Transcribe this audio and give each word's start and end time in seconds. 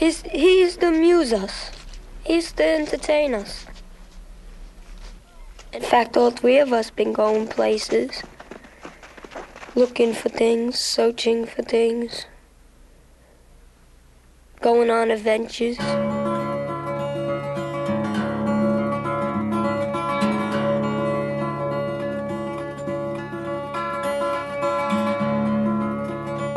He's, 0.00 0.22
he's 0.22 0.78
to 0.78 0.88
amuse 0.88 1.30
us. 1.30 1.72
He's 2.24 2.52
to 2.52 2.64
entertain 2.66 3.34
us. 3.34 3.66
In 5.74 5.82
fact, 5.82 6.16
all 6.16 6.30
three 6.30 6.58
of 6.58 6.72
us 6.72 6.88
been 6.88 7.12
going 7.12 7.46
places. 7.46 8.22
Looking 9.74 10.14
for 10.14 10.30
things, 10.30 10.78
searching 10.78 11.44
for 11.44 11.60
things. 11.60 12.24
Going 14.62 14.88
on 14.88 15.10
adventures. 15.10 15.76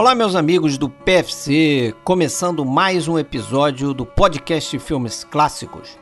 Olá, 0.04 0.14
meus 0.14 0.36
amigos 0.36 0.78
do 0.78 0.90
PFC, 0.90 1.96
começando 2.04 2.66
mais 2.66 3.08
um 3.08 3.18
episódio 3.18 3.94
do 3.94 4.06
podcast 4.06 4.78
Filmes 4.78 5.24
Clássicos. 5.24 5.98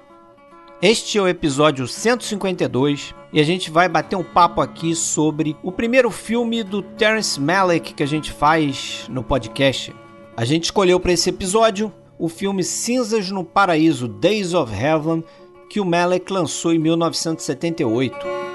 Este 0.81 1.19
é 1.19 1.21
o 1.21 1.27
episódio 1.27 1.87
152 1.87 3.13
e 3.31 3.39
a 3.39 3.43
gente 3.43 3.69
vai 3.69 3.87
bater 3.87 4.15
um 4.15 4.23
papo 4.23 4.59
aqui 4.59 4.95
sobre 4.95 5.55
o 5.61 5.71
primeiro 5.71 6.09
filme 6.09 6.63
do 6.63 6.81
Terence 6.81 7.39
Malick 7.39 7.93
que 7.93 8.01
a 8.01 8.07
gente 8.07 8.31
faz 8.31 9.05
no 9.07 9.23
podcast. 9.23 9.95
A 10.35 10.45
gente 10.45 10.63
escolheu 10.63 10.99
para 10.99 11.13
esse 11.13 11.29
episódio 11.29 11.93
o 12.17 12.27
filme 12.27 12.63
Cinzas 12.63 13.29
no 13.29 13.43
Paraíso, 13.43 14.07
Days 14.07 14.55
of 14.55 14.73
Heaven, 14.73 15.23
que 15.70 15.79
o 15.79 15.85
Malick 15.85 16.33
lançou 16.33 16.73
em 16.73 16.79
1978. 16.79 18.50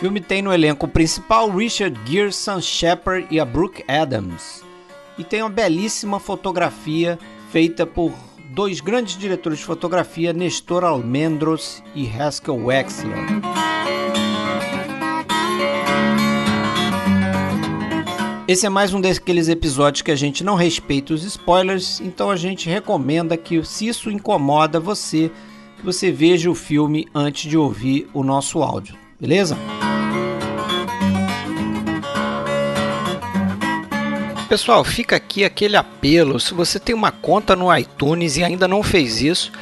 Filme 0.00 0.18
tem 0.18 0.40
no 0.40 0.50
elenco 0.50 0.88
principal 0.88 1.50
Richard 1.50 1.94
Gere, 2.10 2.32
Sam 2.32 2.62
Shepard 2.62 3.26
e 3.30 3.38
a 3.38 3.44
Brooke 3.44 3.84
Adams. 3.86 4.64
E 5.18 5.22
tem 5.22 5.42
uma 5.42 5.50
belíssima 5.50 6.18
fotografia 6.18 7.18
feita 7.50 7.84
por 7.84 8.10
dois 8.54 8.80
grandes 8.80 9.18
diretores 9.18 9.58
de 9.58 9.64
fotografia, 9.66 10.32
Nestor 10.32 10.84
Almendros 10.84 11.82
e 11.94 12.08
Haskell 12.08 12.64
Wexler. 12.64 13.14
Esse 18.48 18.64
é 18.64 18.70
mais 18.70 18.94
um 18.94 19.02
daqueles 19.02 19.48
episódios 19.48 20.00
que 20.00 20.10
a 20.10 20.16
gente 20.16 20.42
não 20.42 20.54
respeita 20.54 21.12
os 21.12 21.24
spoilers, 21.24 22.00
então 22.00 22.30
a 22.30 22.36
gente 22.36 22.70
recomenda 22.70 23.36
que, 23.36 23.62
se 23.66 23.86
isso 23.86 24.10
incomoda 24.10 24.80
você, 24.80 25.30
que 25.76 25.84
você 25.84 26.10
veja 26.10 26.50
o 26.50 26.54
filme 26.54 27.06
antes 27.14 27.48
de 27.48 27.58
ouvir 27.58 28.08
o 28.14 28.24
nosso 28.24 28.62
áudio, 28.62 28.96
beleza? 29.20 29.58
Pessoal, 34.50 34.82
fica 34.82 35.14
aqui 35.14 35.44
aquele 35.44 35.76
apelo. 35.76 36.40
Se 36.40 36.52
você 36.52 36.80
tem 36.80 36.92
uma 36.92 37.12
conta 37.12 37.54
no 37.54 37.72
iTunes 37.72 38.36
e 38.36 38.42
ainda 38.42 38.66
não 38.66 38.82
fez 38.82 39.22
isso, 39.22 39.52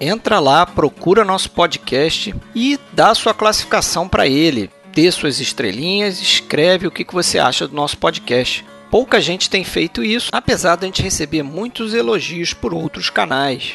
entra 0.00 0.40
lá, 0.40 0.66
procura 0.66 1.24
nosso 1.24 1.52
podcast 1.52 2.34
e 2.52 2.76
dá 2.92 3.14
sua 3.14 3.32
classificação 3.32 4.08
para 4.08 4.26
ele. 4.26 4.68
Dê 4.92 5.08
suas 5.12 5.38
estrelinhas, 5.38 6.20
escreve 6.20 6.84
o 6.84 6.90
que 6.90 7.06
você 7.12 7.38
acha 7.38 7.68
do 7.68 7.76
nosso 7.76 7.96
podcast. 7.96 8.64
Pouca 8.90 9.20
gente 9.20 9.48
tem 9.48 9.62
feito 9.62 10.02
isso, 10.02 10.30
apesar 10.32 10.74
de 10.74 10.84
a 10.84 10.86
gente 10.88 11.00
receber 11.00 11.44
muitos 11.44 11.94
elogios 11.94 12.52
por 12.52 12.74
outros 12.74 13.10
canais. 13.10 13.74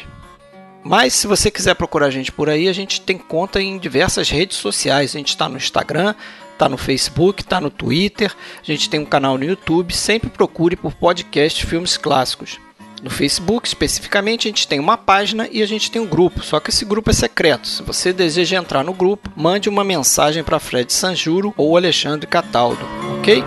Mas 0.84 1.14
se 1.14 1.26
você 1.26 1.50
quiser 1.50 1.76
procurar 1.76 2.08
a 2.08 2.12
gente 2.12 2.34
por 2.34 2.50
aí, 2.50 2.68
a 2.68 2.74
gente 2.74 3.00
tem 3.00 3.18
conta 3.18 3.62
em 3.62 3.78
diversas 3.78 4.30
redes 4.30 4.58
sociais. 4.58 5.16
A 5.16 5.20
gente 5.20 5.30
está 5.30 5.48
no 5.48 5.56
Instagram, 5.56 6.14
tá 6.60 6.68
no 6.68 6.78
Facebook, 6.78 7.42
tá 7.44 7.62
no 7.62 7.70
Twitter, 7.70 8.36
a 8.62 8.66
gente 8.66 8.90
tem 8.90 9.00
um 9.00 9.06
canal 9.06 9.38
no 9.38 9.46
YouTube, 9.46 9.96
sempre 9.96 10.30
procure 10.30 10.76
por 10.76 10.94
podcast 10.94 11.66
Filmes 11.66 11.96
Clássicos. 11.96 12.60
No 13.02 13.10
Facebook, 13.10 13.66
especificamente, 13.66 14.46
a 14.46 14.52
gente 14.52 14.68
tem 14.68 14.78
uma 14.78 14.98
página 14.98 15.48
e 15.50 15.64
a 15.64 15.66
gente 15.66 15.90
tem 15.90 16.02
um 16.02 16.06
grupo, 16.06 16.44
só 16.44 16.60
que 16.60 16.70
esse 16.70 16.84
grupo 16.84 17.10
é 17.10 17.14
secreto. 17.14 17.66
Se 17.66 17.82
você 17.82 18.12
deseja 18.12 18.58
entrar 18.58 18.84
no 18.84 18.94
grupo, 18.94 19.32
mande 19.38 19.70
uma 19.70 19.86
mensagem 19.86 20.44
para 20.44 20.60
Fred 20.60 20.92
Sanjuro 20.92 21.54
ou 21.56 21.78
Alexandre 21.78 22.28
Cataldo, 22.28 22.86
ok? 23.20 23.42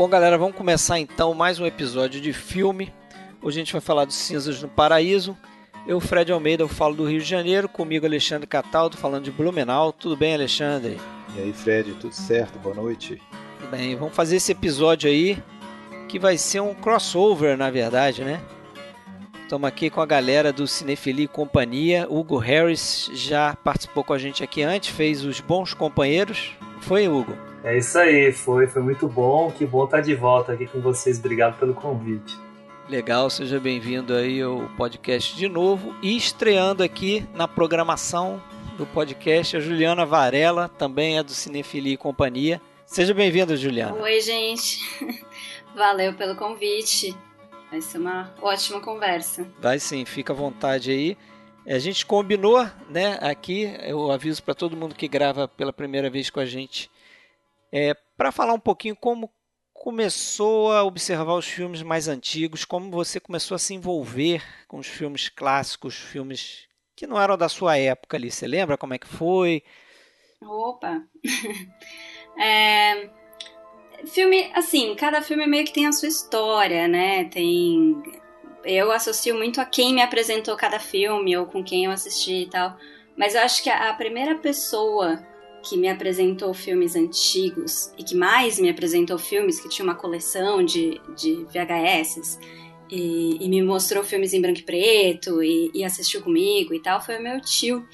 Bom, 0.00 0.08
galera, 0.08 0.38
vamos 0.38 0.56
começar 0.56 0.98
então 0.98 1.34
mais 1.34 1.60
um 1.60 1.66
episódio 1.66 2.22
de 2.22 2.32
filme. 2.32 2.90
Hoje 3.42 3.58
a 3.58 3.60
gente 3.60 3.72
vai 3.74 3.82
falar 3.82 4.06
dos 4.06 4.14
Cinzas 4.14 4.62
no 4.62 4.66
Paraíso. 4.66 5.36
Eu, 5.86 6.00
Fred 6.00 6.32
Almeida, 6.32 6.62
eu 6.62 6.68
falo 6.68 6.94
do 6.94 7.04
Rio 7.04 7.20
de 7.20 7.26
Janeiro. 7.26 7.68
Comigo, 7.68 8.06
Alexandre 8.06 8.46
Cataldo, 8.46 8.96
falando 8.96 9.24
de 9.24 9.30
Blumenau. 9.30 9.92
Tudo 9.92 10.16
bem, 10.16 10.32
Alexandre? 10.32 10.98
E 11.36 11.42
aí, 11.42 11.52
Fred, 11.52 11.92
tudo 12.00 12.14
certo? 12.14 12.58
Boa 12.60 12.74
noite. 12.74 13.20
Tudo 13.58 13.70
bem, 13.72 13.94
vamos 13.94 14.16
fazer 14.16 14.36
esse 14.36 14.52
episódio 14.52 15.10
aí 15.10 15.36
que 16.08 16.18
vai 16.18 16.38
ser 16.38 16.60
um 16.60 16.72
crossover, 16.72 17.54
na 17.58 17.70
verdade, 17.70 18.24
né? 18.24 18.40
Estamos 19.42 19.68
aqui 19.68 19.90
com 19.90 20.00
a 20.00 20.06
galera 20.06 20.50
do 20.50 20.66
Cinefili 20.66 21.24
e 21.24 21.28
Companhia. 21.28 22.06
Hugo 22.08 22.38
Harris 22.38 23.10
já 23.12 23.54
participou 23.54 24.02
com 24.02 24.14
a 24.14 24.18
gente 24.18 24.42
aqui 24.42 24.62
antes, 24.62 24.88
fez 24.88 25.26
os 25.26 25.40
bons 25.40 25.74
companheiros. 25.74 26.52
Foi, 26.80 27.06
Hugo? 27.06 27.49
É 27.62 27.76
isso 27.76 27.98
aí, 27.98 28.32
foi, 28.32 28.66
foi 28.66 28.80
muito 28.80 29.06
bom. 29.06 29.50
Que 29.50 29.66
bom 29.66 29.84
estar 29.84 30.00
de 30.00 30.14
volta 30.14 30.52
aqui 30.52 30.66
com 30.66 30.80
vocês. 30.80 31.18
Obrigado 31.18 31.58
pelo 31.58 31.74
convite. 31.74 32.38
Legal, 32.88 33.28
seja 33.28 33.60
bem-vindo 33.60 34.14
aí 34.14 34.40
ao 34.40 34.68
podcast 34.76 35.36
de 35.36 35.46
novo 35.46 35.94
e 36.02 36.16
estreando 36.16 36.82
aqui 36.82 37.24
na 37.34 37.46
programação 37.46 38.42
do 38.78 38.86
podcast 38.86 39.58
a 39.58 39.60
Juliana 39.60 40.06
Varela, 40.06 40.68
também 40.68 41.18
é 41.18 41.22
do 41.22 41.32
Cinefilia 41.32 41.92
e 41.92 41.98
Companhia. 41.98 42.60
Seja 42.86 43.12
bem-vinda, 43.12 43.54
Juliana. 43.56 43.94
Oi, 43.94 44.20
gente. 44.22 44.80
Valeu 45.76 46.14
pelo 46.14 46.34
convite. 46.34 47.14
Vai 47.70 47.82
ser 47.82 47.98
uma 47.98 48.34
ótima 48.40 48.80
conversa. 48.80 49.46
Vai 49.60 49.78
sim, 49.78 50.04
fica 50.06 50.32
à 50.32 50.36
vontade 50.36 50.90
aí. 50.90 51.16
A 51.66 51.78
gente 51.78 52.06
combinou, 52.06 52.66
né, 52.88 53.18
aqui, 53.20 53.70
eu 53.82 54.10
aviso 54.10 54.42
para 54.42 54.54
todo 54.54 54.76
mundo 54.76 54.94
que 54.94 55.06
grava 55.06 55.46
pela 55.46 55.72
primeira 55.72 56.08
vez 56.08 56.30
com 56.30 56.40
a 56.40 56.46
gente 56.46 56.90
é, 57.72 57.94
para 58.16 58.32
falar 58.32 58.52
um 58.52 58.60
pouquinho 58.60 58.96
como 58.96 59.30
começou 59.72 60.72
a 60.72 60.84
observar 60.84 61.34
os 61.34 61.46
filmes 61.46 61.82
mais 61.82 62.06
antigos, 62.06 62.66
como 62.66 62.90
você 62.90 63.18
começou 63.18 63.54
a 63.54 63.58
se 63.58 63.72
envolver 63.72 64.42
com 64.68 64.78
os 64.78 64.86
filmes 64.86 65.30
clássicos, 65.30 65.96
filmes 65.96 66.68
que 66.94 67.06
não 67.06 67.18
eram 67.18 67.38
da 67.38 67.48
sua 67.48 67.78
época 67.78 68.18
ali. 68.18 68.30
Você 68.30 68.46
lembra 68.46 68.76
como 68.76 68.92
é 68.92 68.98
que 68.98 69.06
foi? 69.06 69.62
Opa! 70.42 71.02
é, 72.38 73.08
filme, 74.06 74.50
assim, 74.54 74.94
cada 74.96 75.22
filme 75.22 75.46
meio 75.46 75.64
que 75.64 75.72
tem 75.72 75.86
a 75.86 75.92
sua 75.92 76.08
história, 76.08 76.86
né? 76.86 77.24
Tem. 77.24 78.02
Eu 78.62 78.92
associo 78.92 79.34
muito 79.34 79.62
a 79.62 79.64
quem 79.64 79.94
me 79.94 80.02
apresentou 80.02 80.54
cada 80.56 80.78
filme 80.78 81.34
ou 81.38 81.46
com 81.46 81.64
quem 81.64 81.86
eu 81.86 81.90
assisti 81.90 82.42
e 82.42 82.50
tal. 82.50 82.76
Mas 83.16 83.34
eu 83.34 83.40
acho 83.40 83.62
que 83.62 83.70
a 83.70 83.94
primeira 83.94 84.34
pessoa 84.36 85.26
que 85.62 85.76
me 85.76 85.88
apresentou 85.88 86.52
filmes 86.54 86.96
antigos 86.96 87.92
e 87.98 88.02
que 88.02 88.14
mais 88.14 88.58
me 88.58 88.70
apresentou 88.70 89.18
filmes 89.18 89.60
que 89.60 89.68
tinha 89.68 89.84
uma 89.84 89.94
coleção 89.94 90.64
de, 90.64 91.00
de 91.16 91.44
VHS 91.44 92.38
e, 92.90 93.36
e, 93.40 93.48
me 93.48 93.62
mostrou 93.62 94.02
filmes 94.02 94.32
em 94.32 94.40
branco 94.40 94.60
e 94.60 94.62
preto 94.62 95.42
e, 95.42 95.70
e, 95.72 95.84
assistiu 95.84 96.22
comigo 96.22 96.74
e 96.74 96.80
tal 96.80 97.00
foi 97.00 97.18
o 97.18 97.22
meu 97.22 97.40
tio. 97.40 97.86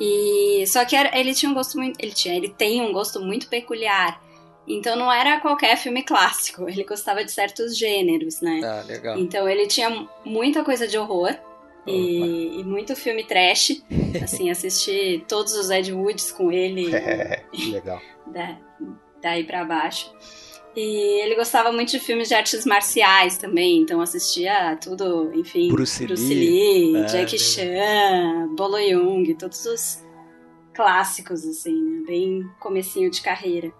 E 0.00 0.64
só 0.66 0.84
que 0.84 0.96
era, 0.96 1.16
ele 1.18 1.34
tinha 1.34 1.50
um 1.50 1.54
gosto 1.54 1.76
muito 1.76 2.00
ele 2.00 2.12
tinha 2.12 2.34
ele 2.34 2.48
tem 2.48 2.80
um 2.80 2.92
gosto 2.92 3.20
muito 3.20 3.48
peculiar. 3.48 4.22
Então 4.66 4.96
não 4.96 5.12
era 5.12 5.40
qualquer 5.40 5.76
filme 5.76 6.02
clássico 6.02 6.68
ele 6.68 6.84
gostava 6.84 7.22
de 7.22 7.30
certos 7.30 7.76
gêneros 7.76 8.40
né? 8.40 8.60
Ah, 8.64 8.82
legal. 8.86 9.18
então 9.18 9.48
ele 9.48 9.66
tinha 9.66 10.08
muita 10.24 10.64
coisa 10.64 10.88
de 10.88 10.96
horror 10.96 11.36
e, 11.86 12.60
e, 12.60 12.64
muito 12.64 12.96
filme 12.96 13.24
trash. 13.24 13.82
Assim, 14.22 14.50
assisti 14.50 15.24
todos 15.28 15.54
os 15.54 15.70
Ed 15.70 15.92
Woods 15.92 16.32
com 16.32 16.50
ele. 16.50 16.90
É, 16.94 17.42
legal. 17.70 18.00
Da, 18.26 18.58
daí 19.20 19.44
pra 19.44 19.64
baixo. 19.64 20.12
E 20.76 21.22
ele 21.22 21.36
gostava 21.36 21.70
muito 21.70 21.90
de 21.90 22.00
filmes 22.00 22.28
de 22.28 22.34
artes 22.34 22.66
marciais 22.66 23.38
também, 23.38 23.78
então 23.78 24.00
assistia 24.00 24.76
tudo, 24.82 25.30
enfim. 25.32 25.68
Bruce, 25.68 26.04
Bruce 26.04 26.34
Lee, 26.34 26.92
Lee 26.92 26.96
é, 26.96 27.06
Jackie 27.06 27.38
Chan, 27.38 28.48
Bolo 28.56 28.78
Young, 28.78 29.34
todos 29.34 29.64
os 29.66 30.04
clássicos, 30.74 31.46
assim, 31.46 31.80
né? 31.80 32.02
Bem 32.06 32.50
comecinho 32.58 33.08
de 33.08 33.22
carreira. 33.22 33.72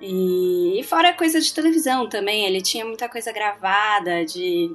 E, 0.00 0.78
e 0.78 0.82
fora 0.84 1.14
coisa 1.14 1.40
de 1.40 1.52
televisão 1.52 2.08
também, 2.08 2.44
ele 2.44 2.60
tinha 2.60 2.84
muita 2.84 3.08
coisa 3.08 3.32
gravada 3.32 4.24
de 4.24 4.70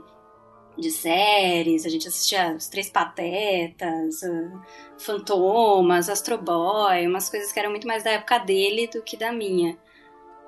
de 0.77 0.89
séries, 0.91 1.85
a 1.85 1.89
gente 1.89 2.07
assistia 2.07 2.55
Os 2.55 2.67
Três 2.67 2.89
Patetas, 2.89 4.21
uh, 4.23 4.61
Fantomas, 4.97 6.09
Astro 6.09 6.37
Boy, 6.37 7.07
umas 7.07 7.29
coisas 7.29 7.51
que 7.51 7.59
eram 7.59 7.69
muito 7.69 7.87
mais 7.87 8.03
da 8.03 8.11
época 8.11 8.39
dele 8.39 8.87
do 8.87 9.01
que 9.01 9.15
da 9.17 9.31
minha. 9.31 9.77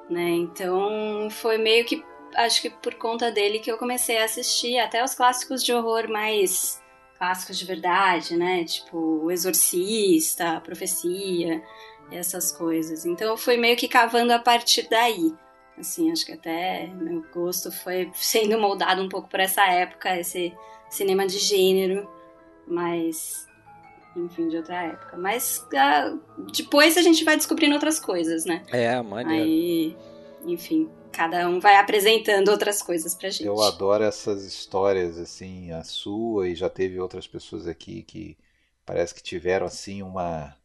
né? 0.10 0.30
Então 0.32 1.30
foi 1.30 1.58
meio 1.58 1.86
que 1.86 2.04
acho 2.36 2.62
que 2.62 2.70
por 2.70 2.96
conta 2.96 3.32
dele 3.32 3.60
que 3.60 3.72
eu 3.72 3.78
comecei 3.78 4.18
a 4.18 4.26
assistir 4.26 4.78
até 4.80 5.04
os 5.04 5.16
clássicos 5.16 5.64
de 5.64 5.74
horror 5.74 6.10
mais 6.10 6.82
clássicos 7.18 7.58
de 7.58 7.66
verdade, 7.66 8.36
né? 8.36 8.64
Tipo 8.66 8.98
O 8.98 9.32
Exorcista, 9.32 10.58
a 10.58 10.62
Profecia, 10.62 11.64
essas 12.12 12.52
coisas. 12.52 13.06
Então 13.06 13.38
foi 13.38 13.58
meio 13.58 13.78
que 13.78 13.88
cavando 13.88 14.34
a 14.34 14.40
partir 14.40 14.88
daí. 14.90 15.34
Assim, 15.78 16.12
acho 16.12 16.26
que 16.26 16.32
até 16.32 16.88
meu 16.88 17.24
gosto 17.34 17.72
foi 17.72 18.10
sendo 18.14 18.58
moldado 18.58 19.02
um 19.02 19.10
pouco 19.10 19.30
por 19.30 19.40
essa 19.40 19.66
época, 19.66 20.18
esse 20.18 20.54
cinema 20.90 21.28
de 21.28 21.38
gênero, 21.38 22.10
mas 22.66 23.46
enfim, 24.16 24.48
de 24.48 24.58
outra 24.58 24.84
época. 24.84 25.18
Mas 25.18 25.66
uh, 25.74 26.20
depois 26.52 26.98
a 26.98 27.02
gente 27.02 27.24
vai 27.24 27.36
descobrindo 27.36 27.74
outras 27.74 28.00
coisas, 28.00 28.46
né? 28.46 28.64
É, 28.72 29.02
maneiro. 29.02 29.44
Aí, 29.44 29.98
enfim, 30.46 30.90
cada 31.12 31.48
um 31.50 31.60
vai 31.60 31.76
apresentando 31.76 32.50
outras 32.50 32.82
coisas 32.82 33.14
pra 33.14 33.30
gente. 33.30 33.46
Eu 33.46 33.62
adoro 33.62 34.04
essas 34.04 34.44
histórias, 34.46 35.18
assim, 35.18 35.72
a 35.72 35.84
sua, 35.84 36.48
e 36.48 36.56
já 36.56 36.70
teve 36.70 37.00
outras 37.00 37.28
pessoas 37.28 37.68
aqui 37.68 38.04
que 38.04 38.38
parece 38.86 39.14
que 39.14 39.24
tiveram, 39.24 39.66
assim, 39.66 40.02
uma, 40.02 40.56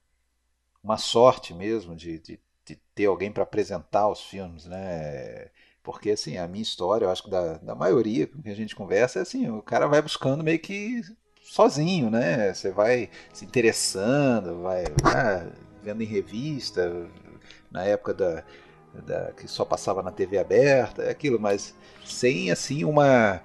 uma 0.83 0.97
sorte 0.97 1.53
mesmo 1.53 1.97
de, 1.97 2.19
de, 2.19 2.41
de 2.71 2.77
ter 2.95 3.07
alguém 3.07 3.33
para 3.33 3.43
apresentar 3.43 4.09
os 4.09 4.21
filmes, 4.21 4.67
né? 4.67 5.49
Porque, 5.83 6.11
assim, 6.11 6.37
a 6.37 6.47
minha 6.47 6.63
história, 6.63 7.05
eu 7.05 7.11
acho 7.11 7.25
que 7.25 7.31
da, 7.31 7.55
da 7.59 7.75
maioria 7.75 8.27
que 8.27 8.49
a 8.49 8.55
gente 8.55 8.77
conversa, 8.77 9.19
é 9.19 9.23
assim, 9.23 9.49
o 9.49 9.63
cara 9.63 9.87
vai 9.87 10.01
buscando 10.01 10.45
meio 10.45 10.59
que 10.59 11.03
sozinho, 11.43 12.11
né? 12.11 12.55
Você 12.55 12.71
vai 12.71 13.11
se 13.33 13.45
interessando, 13.45 14.63
vai 14.63 14.85
ah, 15.05 15.51
vendo 15.83 16.03
em 16.03 16.07
revista, 16.07 17.09
na 17.71 17.83
época 17.85 18.15
da, 18.15 18.45
da, 18.95 19.33
que 19.33 19.49
só 19.49 19.65
passava 19.65 20.03
na 20.03 20.13
TV 20.13 20.39
aberta, 20.39 21.03
é 21.03 21.11
aquilo, 21.11 21.41
mas 21.41 21.75
sem 22.05 22.51
assim 22.51 22.85
uma 22.85 23.41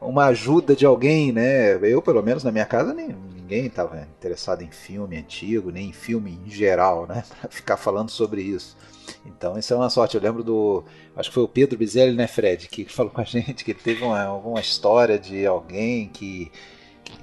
uma 0.00 0.26
ajuda 0.26 0.76
de 0.76 0.86
alguém, 0.86 1.32
né? 1.32 1.74
Eu, 1.82 2.00
pelo 2.00 2.22
menos 2.22 2.44
na 2.44 2.52
minha 2.52 2.64
casa, 2.64 2.94
nem, 2.94 3.08
ninguém 3.08 3.66
estava 3.66 4.00
interessado 4.00 4.62
em 4.62 4.70
filme 4.70 5.16
antigo, 5.16 5.70
nem 5.70 5.88
em 5.88 5.92
filme 5.92 6.40
em 6.46 6.50
geral, 6.50 7.06
né? 7.06 7.24
Pra 7.40 7.50
ficar 7.50 7.76
falando 7.76 8.10
sobre 8.10 8.42
isso. 8.42 8.76
Então, 9.24 9.58
isso 9.58 9.72
é 9.72 9.76
uma 9.76 9.90
sorte. 9.90 10.16
Eu 10.16 10.22
lembro 10.22 10.44
do. 10.44 10.84
Acho 11.16 11.30
que 11.30 11.34
foi 11.34 11.42
o 11.42 11.48
Pedro 11.48 11.78
Bizelli, 11.78 12.14
né, 12.14 12.26
Fred? 12.26 12.68
Que 12.68 12.84
falou 12.92 13.10
com 13.10 13.20
a 13.20 13.24
gente 13.24 13.64
que 13.64 13.74
teve 13.74 14.04
uma, 14.04 14.22
alguma 14.22 14.60
história 14.60 15.18
de 15.18 15.46
alguém 15.46 16.08
que 16.08 16.50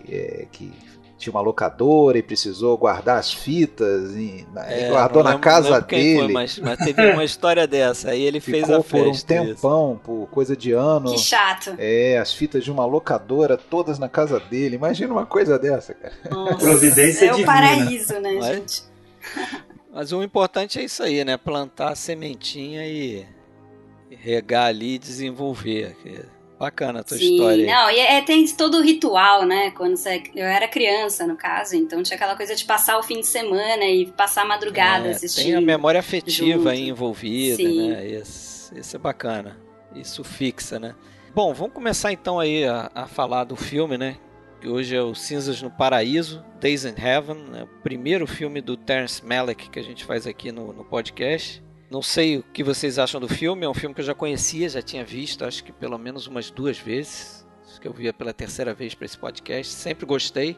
é, 0.10 0.48
que 0.52 0.72
tinha 1.18 1.32
uma 1.32 1.42
locadora 1.42 2.18
e 2.18 2.24
precisou 2.24 2.78
guardar 2.78 3.18
as 3.18 3.32
fitas 3.32 4.16
e 4.16 4.46
é, 4.68 4.90
guardou 4.90 5.24
lembro, 5.24 5.38
na 5.38 5.40
casa 5.40 5.80
dele. 5.82 6.20
Foi, 6.20 6.34
mas, 6.34 6.60
mas, 6.60 6.78
teve 6.78 7.12
uma 7.12 7.24
história 7.26 7.66
dessa. 7.66 8.12
Aí 8.12 8.22
ele 8.22 8.40
fez 8.40 8.70
a 8.70 8.82
festa. 8.82 8.98
por 8.98 9.08
um 9.08 9.14
tempão, 9.14 9.94
isso. 9.94 10.02
por 10.04 10.28
coisa 10.28 10.56
de 10.56 10.74
ano. 10.74 11.12
Que 11.12 11.18
chato. 11.18 11.76
É, 11.78 12.18
as 12.18 12.34
fitas 12.34 12.64
de 12.64 12.72
uma 12.72 12.86
locadora 12.86 13.58
todas 13.58 13.98
na 13.98 14.10
casa 14.10 14.40
dele. 14.40 14.76
Imagina 14.76 15.14
uma 15.14 15.26
coisa 15.26 15.58
dessa, 15.58 15.94
cara. 15.94 16.14
Nossa, 16.30 16.58
Providência 16.58 17.26
é 17.28 17.32
divina. 17.32 17.44
o 17.44 17.46
paraíso, 17.46 18.20
né, 18.20 18.34
mas, 18.34 18.46
gente? 18.46 18.84
Mas 19.96 20.12
o 20.12 20.22
importante 20.22 20.78
é 20.78 20.84
isso 20.84 21.02
aí, 21.02 21.24
né? 21.24 21.38
Plantar 21.38 21.94
a 21.94 21.96
sementinha 21.96 22.86
e 22.86 23.26
regar 24.10 24.66
ali 24.66 24.96
e 24.96 25.00
desenvolver. 25.00 25.96
Bacana 26.58 27.02
a 27.02 27.04
tua 27.04 27.18
Sim, 27.18 27.34
história. 27.34 27.66
Não, 27.66 27.92
e 27.92 28.00
é, 28.00 28.22
tem 28.22 28.48
todo 28.56 28.78
o 28.78 28.82
ritual, 28.82 29.46
né? 29.46 29.72
Quando 29.72 29.98
você, 29.98 30.24
eu 30.34 30.46
era 30.46 30.68
criança, 30.68 31.28
no 31.28 31.36
caso, 31.36 31.76
então 31.76 32.02
tinha 32.02 32.16
aquela 32.16 32.36
coisa 32.36 32.56
de 32.56 32.64
passar 32.64 32.98
o 32.98 33.04
fim 33.04 33.20
de 33.20 33.28
semana 33.28 33.84
e 33.84 34.06
passar 34.06 34.44
a 34.44 34.46
madrugada 34.46 35.08
é, 35.08 35.12
assistindo. 35.12 35.46
Tem 35.46 35.56
a 35.56 35.62
memória 35.62 36.00
afetiva 36.00 36.74
envolvida, 36.74 37.58
Sim. 37.58 37.90
né? 37.90 38.08
Isso, 38.08 38.74
isso 38.78 38.96
é 38.96 39.00
bacana. 39.00 39.58
Isso 39.94 40.24
fixa, 40.24 40.80
né? 40.80 40.96
Bom, 41.34 41.54
vamos 41.54 41.74
começar 41.74 42.14
então 42.14 42.40
aí 42.40 42.64
a, 42.66 42.90
a 42.96 43.08
falar 43.08 43.44
do 43.44 43.58
filme, 43.58 43.98
né? 43.98 44.16
Que 44.62 44.70
hoje 44.70 44.96
é 44.96 45.02
o 45.02 45.14
Cinzas 45.14 45.62
no 45.62 45.70
Paraíso, 45.70 46.44
Days 46.62 46.86
in 46.86 46.96
Heaven, 46.98 47.36
né? 47.36 47.64
o 47.64 47.82
primeiro 47.82 48.26
filme 48.26 48.62
do 48.62 48.78
Terence 48.78 49.24
Malick 49.24 49.70
que 49.70 49.78
a 49.78 49.84
gente 49.84 50.06
faz 50.06 50.26
aqui 50.26 50.52
no, 50.52 50.72
no 50.72 50.86
podcast. 50.86 51.62
Não 51.90 52.02
sei 52.02 52.38
o 52.38 52.44
que 52.44 52.64
vocês 52.64 52.98
acham 52.98 53.22
do 53.22 53.28
filme, 53.28 53.66
é 53.66 53.70
um 53.70 53.74
filme 53.74 53.94
que 53.94 54.02
eu 54.02 54.06
já 54.06 54.16
conhecia, 54.16 54.68
já 54.68 54.82
tinha 54.82 55.06
visto, 55.06 55.46
acho 55.46 55.64
que 55.64 55.72
pelo 55.72 55.98
menos 55.98 56.26
umas 56.26 56.50
duas 56.50 56.80
vezes. 56.80 57.46
Acho 57.64 57.80
que 57.80 57.88
eu 57.88 57.94
via 57.94 58.12
pela 58.12 58.34
terceira 58.34 58.74
vez 58.74 58.96
para 58.96 59.06
esse 59.06 59.18
podcast, 59.18 59.72
sempre 59.72 60.06
gostei. 60.06 60.58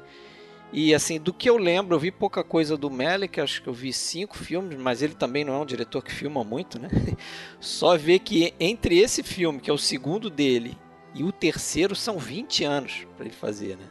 E 0.72 0.94
assim, 0.94 1.20
do 1.20 1.34
que 1.34 1.50
eu 1.50 1.58
lembro, 1.58 1.96
eu 1.96 2.00
vi 2.00 2.12
pouca 2.12 2.44
coisa 2.44 2.78
do 2.78 2.90
Melick, 2.90 3.40
acho 3.40 3.62
que 3.62 3.68
eu 3.68 3.74
vi 3.74 3.94
cinco 3.94 4.38
filmes, 4.38 4.78
mas 4.78 5.02
ele 5.02 5.16
também 5.16 5.44
não 5.44 5.54
é 5.54 5.58
um 5.58 5.66
diretor 5.66 6.04
que 6.04 6.12
filma 6.12 6.44
muito, 6.44 6.80
né? 6.80 6.90
Só 7.60 7.98
ver 7.98 8.20
que 8.20 8.54
entre 8.60 8.98
esse 9.00 9.24
filme, 9.24 9.60
que 9.60 9.70
é 9.70 9.74
o 9.74 9.78
segundo 9.78 10.30
dele, 10.30 10.78
e 11.14 11.24
o 11.24 11.32
terceiro 11.32 11.96
são 11.96 12.20
20 12.20 12.64
anos 12.64 13.08
para 13.16 13.26
ele 13.26 13.34
fazer, 13.34 13.78
né? 13.78 13.86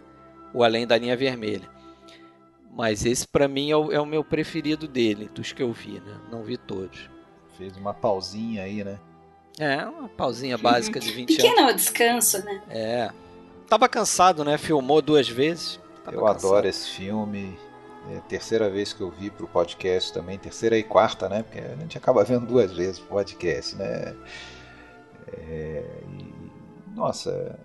O 0.52 0.62
Além 0.62 0.86
da 0.86 0.98
Linha 0.98 1.16
Vermelha. 1.16 1.68
Mas 2.70 3.06
esse 3.06 3.26
para 3.26 3.48
mim 3.48 3.70
é 3.70 3.76
o, 3.76 3.90
é 3.90 4.00
o 4.00 4.06
meu 4.06 4.22
preferido 4.22 4.86
dele, 4.86 5.30
dos 5.34 5.52
que 5.52 5.62
eu 5.62 5.72
vi, 5.72 5.94
né? 5.94 6.20
Não 6.30 6.44
vi 6.44 6.58
todos. 6.58 7.15
Fez 7.56 7.76
uma 7.76 7.94
pausinha 7.94 8.62
aí, 8.62 8.84
né? 8.84 8.98
É, 9.58 9.84
uma 9.84 10.08
pausinha 10.08 10.58
básica 10.58 11.00
de 11.00 11.10
20 11.10 11.28
Pequeno 11.28 11.60
anos. 11.60 11.88
Pequeno 11.88 12.18
descanso, 12.18 12.44
né? 12.44 12.62
É. 12.68 13.10
Tava 13.68 13.88
cansado, 13.88 14.44
né? 14.44 14.58
Filmou 14.58 15.00
duas 15.00 15.28
vezes. 15.28 15.80
eu 16.06 16.20
cansado. 16.20 16.28
adoro 16.28 16.68
esse 16.68 16.88
filme. 16.90 17.58
É 18.12 18.18
a 18.18 18.20
terceira 18.20 18.70
vez 18.70 18.92
que 18.92 19.00
eu 19.00 19.10
vi 19.10 19.30
pro 19.30 19.48
podcast 19.48 20.12
também. 20.12 20.38
Terceira 20.38 20.76
e 20.78 20.82
quarta, 20.82 21.28
né? 21.28 21.42
Porque 21.42 21.58
a 21.58 21.74
gente 21.76 21.98
acaba 21.98 22.22
vendo 22.22 22.46
duas 22.46 22.72
vezes 22.72 22.98
o 23.00 23.04
podcast, 23.04 23.74
né? 23.76 24.14
É, 25.32 25.84
e, 26.08 26.34
nossa, 26.94 27.58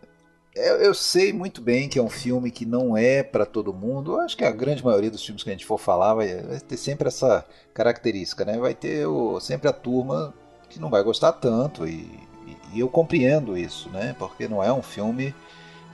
eu, 0.56 0.76
eu, 0.78 0.94
sei 0.94 1.32
muito 1.32 1.62
bem 1.62 1.88
que 1.88 1.98
é 1.98 2.02
um 2.02 2.10
filme 2.10 2.52
que 2.52 2.66
não 2.66 2.98
é 2.98 3.24
para 3.24 3.46
todo 3.46 3.74
mundo. 3.74 4.14
Eu 4.14 4.22
acho 4.22 4.36
que 4.36 4.44
a 4.44 4.52
grande 4.52 4.84
maioria 4.84 5.10
dos 5.10 5.24
filmes 5.24 5.44
que 5.44 5.50
a 5.50 5.54
gente 5.54 5.66
for 5.66 5.78
falar 5.78 6.14
vai, 6.14 6.42
vai 6.42 6.60
ter 6.60 6.78
sempre 6.78 7.08
essa 7.08 7.46
característica, 7.74 8.44
né? 8.44 8.58
Vai 8.58 8.74
ter 8.74 9.06
o, 9.08 9.40
sempre 9.40 9.70
a 9.70 9.74
turma 9.74 10.34
que 10.70 10.80
não 10.80 10.90
vai 10.90 11.04
gostar 11.04 11.34
tanto 11.34 11.88
e, 11.88 12.02
e, 12.46 12.58
e 12.74 12.80
eu 12.80 12.90
compreendo 12.90 13.58
isso, 13.58 13.90
né? 13.90 14.14
Porque 14.20 14.48
não 14.48 14.62
é 14.62 14.74
um 14.74 14.82
filme 14.82 15.34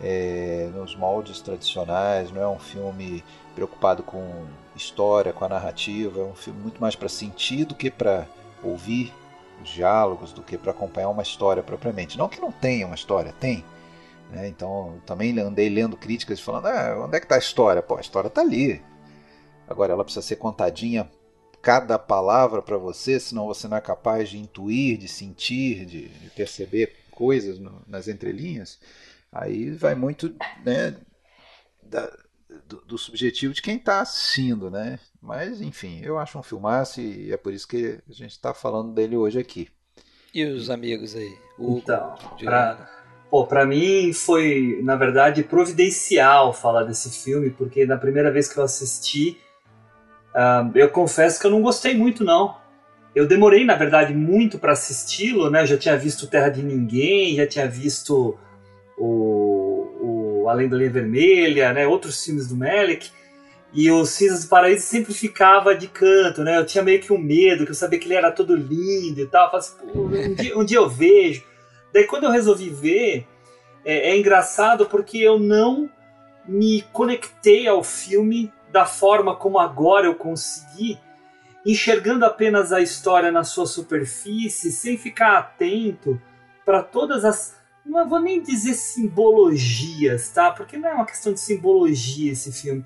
é, 0.01 0.69
nos 0.73 0.95
moldes 0.95 1.39
tradicionais, 1.39 2.31
não 2.31 2.41
é 2.41 2.47
um 2.47 2.59
filme 2.59 3.23
preocupado 3.53 4.01
com 4.01 4.45
história, 4.75 5.31
com 5.33 5.45
a 5.45 5.49
narrativa. 5.49 6.19
É 6.19 6.23
um 6.23 6.35
filme 6.35 6.59
muito 6.59 6.81
mais 6.81 6.95
para 6.95 7.09
sentir 7.09 7.65
do 7.65 7.75
que 7.75 7.91
para 7.91 8.25
ouvir 8.63 9.13
os 9.63 9.69
diálogos, 9.69 10.31
do 10.33 10.41
que 10.41 10.57
para 10.57 10.71
acompanhar 10.71 11.09
uma 11.09 11.21
história 11.21 11.61
propriamente. 11.61 12.17
Não 12.17 12.27
que 12.27 12.41
não 12.41 12.51
tenha 12.51 12.87
uma 12.87 12.95
história, 12.95 13.31
tem 13.39 13.63
né? 14.29 14.47
Então, 14.47 15.01
também 15.05 15.37
andei 15.39 15.69
lendo 15.69 15.97
críticas 15.97 16.39
falando: 16.39 16.67
ah, 16.67 17.05
onde 17.05 17.17
é 17.17 17.19
que 17.19 17.25
está 17.25 17.35
a 17.35 17.39
história? 17.39 17.81
Pô, 17.81 17.95
a 17.97 18.01
história 18.01 18.27
está 18.27 18.41
ali. 18.41 18.81
Agora, 19.67 19.93
ela 19.93 20.03
precisa 20.03 20.25
ser 20.25 20.37
contadinha 20.37 21.09
cada 21.61 21.99
palavra 21.99 22.61
para 22.61 22.77
você, 22.77 23.19
senão 23.19 23.45
você 23.45 23.67
não 23.67 23.77
é 23.77 23.81
capaz 23.81 24.29
de 24.29 24.37
intuir, 24.37 24.97
de 24.97 25.07
sentir, 25.07 25.85
de, 25.85 26.07
de 26.07 26.29
perceber 26.29 26.95
coisas 27.11 27.59
no, 27.59 27.81
nas 27.87 28.07
entrelinhas. 28.07 28.79
Aí 29.31 29.71
vai 29.71 29.93
muito 29.93 30.33
né, 30.63 30.95
da, 31.83 32.09
do, 32.67 32.77
do, 32.85 32.97
subjetivo 32.97 33.53
de 33.53 33.61
quem 33.61 33.75
está 33.75 34.01
assistindo, 34.01 34.71
né? 34.71 34.99
Mas, 35.21 35.59
enfim, 35.59 35.99
eu 36.01 36.17
acho 36.17 36.39
um 36.39 36.43
filmaço 36.43 37.01
e 37.01 37.31
é 37.31 37.37
por 37.37 37.53
isso 37.53 37.67
que 37.67 37.99
a 38.07 38.13
gente 38.13 38.31
está 38.31 38.53
falando 38.53 38.93
dele 38.93 39.17
hoje 39.17 39.39
aqui. 39.39 39.67
E 40.33 40.45
os 40.45 40.69
amigos 40.69 41.15
aí? 41.15 41.37
O 41.57 41.79
então, 41.79 42.15
Pô, 43.29 43.45
pra 43.45 43.65
mim 43.65 44.13
foi, 44.13 44.79
na 44.83 44.95
verdade, 44.95 45.43
providencial 45.43 46.53
falar 46.53 46.83
desse 46.83 47.09
filme, 47.09 47.49
porque 47.49 47.85
na 47.85 47.97
primeira 47.97 48.31
vez 48.31 48.51
que 48.51 48.57
eu 48.57 48.63
assisti, 48.63 49.37
uh, 50.33 50.71
eu 50.75 50.89
confesso 50.89 51.39
que 51.39 51.45
eu 51.45 51.51
não 51.51 51.61
gostei 51.61 51.95
muito, 51.95 52.23
não. 52.23 52.55
Eu 53.13 53.27
demorei, 53.27 53.65
na 53.65 53.75
verdade, 53.75 54.13
muito 54.13 54.59
para 54.59 54.73
assisti-lo, 54.73 55.49
né? 55.49 55.63
Eu 55.63 55.65
já 55.65 55.77
tinha 55.77 55.97
visto 55.97 56.27
Terra 56.27 56.49
de 56.49 56.63
Ninguém, 56.63 57.35
já 57.35 57.47
tinha 57.47 57.67
visto 57.67 58.37
o, 58.97 60.43
o 60.43 60.49
Além 60.49 60.69
da 60.69 60.77
Linha 60.77 60.91
Vermelha, 60.91 61.73
né? 61.73 61.87
Outros 61.87 62.23
filmes 62.23 62.47
do 62.47 62.55
Melick. 62.55 63.09
E 63.73 63.91
o 63.91 64.05
Cinzas 64.05 64.45
do 64.45 64.49
Paraíso 64.49 64.85
sempre 64.85 65.13
ficava 65.13 65.75
de 65.75 65.87
canto, 65.87 66.43
né? 66.43 66.57
Eu 66.57 66.65
tinha 66.65 66.83
meio 66.83 67.01
que 67.01 67.11
um 67.11 67.17
medo, 67.17 67.65
que 67.65 67.71
eu 67.71 67.75
sabia 67.75 67.99
que 67.99 68.07
ele 68.07 68.13
era 68.13 68.31
todo 68.31 68.55
lindo 68.55 69.19
e 69.19 69.25
tal. 69.25 69.45
Eu 69.45 69.51
falei 69.51 69.59
assim, 69.59 70.31
um, 70.31 70.33
dia, 70.35 70.57
um 70.59 70.63
dia 70.63 70.77
eu 70.77 70.89
vejo. 70.89 71.43
Daí 71.97 72.05
quando 72.05 72.25
eu 72.25 72.29
resolvi 72.29 72.69
ver, 72.69 73.27
é, 73.83 74.11
é 74.11 74.17
engraçado 74.19 74.85
porque 74.85 75.17
eu 75.17 75.39
não 75.39 75.89
me 76.47 76.83
conectei 76.93 77.67
ao 77.67 77.83
filme 77.83 78.53
da 78.71 78.85
forma 78.85 79.35
como 79.35 79.57
agora 79.57 80.05
eu 80.05 80.13
consegui, 80.13 80.99
enxergando 81.65 82.23
apenas 82.23 82.71
a 82.71 82.81
história 82.81 83.31
na 83.31 83.43
sua 83.43 83.65
superfície, 83.65 84.71
sem 84.71 84.95
ficar 84.95 85.39
atento 85.39 86.21
para 86.63 86.83
todas 86.83 87.25
as. 87.25 87.55
Não 87.83 88.07
vou 88.07 88.19
nem 88.19 88.43
dizer 88.43 88.75
simbologias, 88.75 90.29
tá? 90.29 90.51
Porque 90.51 90.77
não 90.77 90.89
é 90.89 90.93
uma 90.93 91.05
questão 91.07 91.33
de 91.33 91.39
simbologia 91.39 92.31
esse 92.31 92.51
filme. 92.51 92.85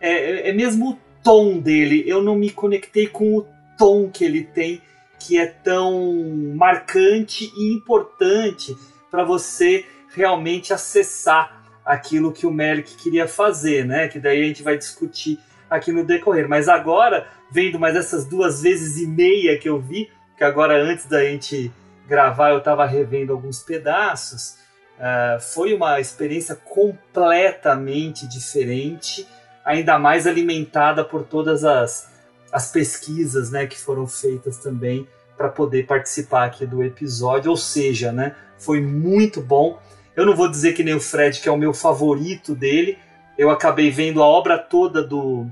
É, 0.00 0.12
é, 0.12 0.48
é 0.50 0.52
mesmo 0.52 0.90
o 0.90 0.98
tom 1.20 1.58
dele. 1.58 2.04
Eu 2.06 2.22
não 2.22 2.36
me 2.36 2.48
conectei 2.48 3.08
com 3.08 3.38
o 3.38 3.44
tom 3.76 4.08
que 4.08 4.24
ele 4.24 4.44
tem 4.44 4.80
que 5.26 5.38
é 5.38 5.46
tão 5.46 6.54
marcante 6.56 7.52
e 7.56 7.72
importante 7.72 8.76
para 9.10 9.24
você 9.24 9.86
realmente 10.14 10.72
acessar 10.72 11.62
aquilo 11.84 12.32
que 12.32 12.46
o 12.46 12.50
Melick 12.50 12.96
queria 12.96 13.28
fazer, 13.28 13.84
né? 13.84 14.08
Que 14.08 14.18
daí 14.18 14.42
a 14.42 14.46
gente 14.46 14.62
vai 14.62 14.76
discutir 14.76 15.38
aqui 15.70 15.92
no 15.92 16.04
decorrer. 16.04 16.48
Mas 16.48 16.68
agora, 16.68 17.26
vendo 17.50 17.78
mais 17.78 17.96
essas 17.96 18.26
duas 18.26 18.62
vezes 18.62 19.00
e 19.00 19.06
meia 19.06 19.58
que 19.58 19.68
eu 19.68 19.80
vi, 19.80 20.10
que 20.36 20.44
agora 20.44 20.76
antes 20.76 21.06
da 21.06 21.24
gente 21.24 21.72
gravar 22.06 22.50
eu 22.50 22.58
estava 22.58 22.84
revendo 22.84 23.32
alguns 23.32 23.62
pedaços, 23.62 24.58
uh, 24.98 25.40
foi 25.40 25.72
uma 25.72 26.00
experiência 26.00 26.56
completamente 26.56 28.26
diferente, 28.26 29.26
ainda 29.64 29.98
mais 29.98 30.26
alimentada 30.26 31.04
por 31.04 31.24
todas 31.24 31.64
as, 31.64 32.11
as 32.52 32.70
pesquisas 32.70 33.50
né, 33.50 33.66
que 33.66 33.78
foram 33.78 34.06
feitas 34.06 34.58
também 34.58 35.08
para 35.36 35.48
poder 35.48 35.86
participar 35.86 36.44
aqui 36.44 36.66
do 36.66 36.84
episódio. 36.84 37.50
Ou 37.50 37.56
seja, 37.56 38.12
né, 38.12 38.36
foi 38.58 38.80
muito 38.80 39.40
bom. 39.40 39.80
Eu 40.14 40.26
não 40.26 40.36
vou 40.36 40.50
dizer 40.50 40.74
que 40.74 40.84
nem 40.84 40.94
o 40.94 41.00
Fred, 41.00 41.40
que 41.40 41.48
é 41.48 41.52
o 41.52 41.56
meu 41.56 41.72
favorito 41.72 42.54
dele. 42.54 42.98
Eu 43.38 43.48
acabei 43.48 43.90
vendo 43.90 44.22
a 44.22 44.26
obra 44.26 44.58
toda 44.58 45.02
do, 45.02 45.46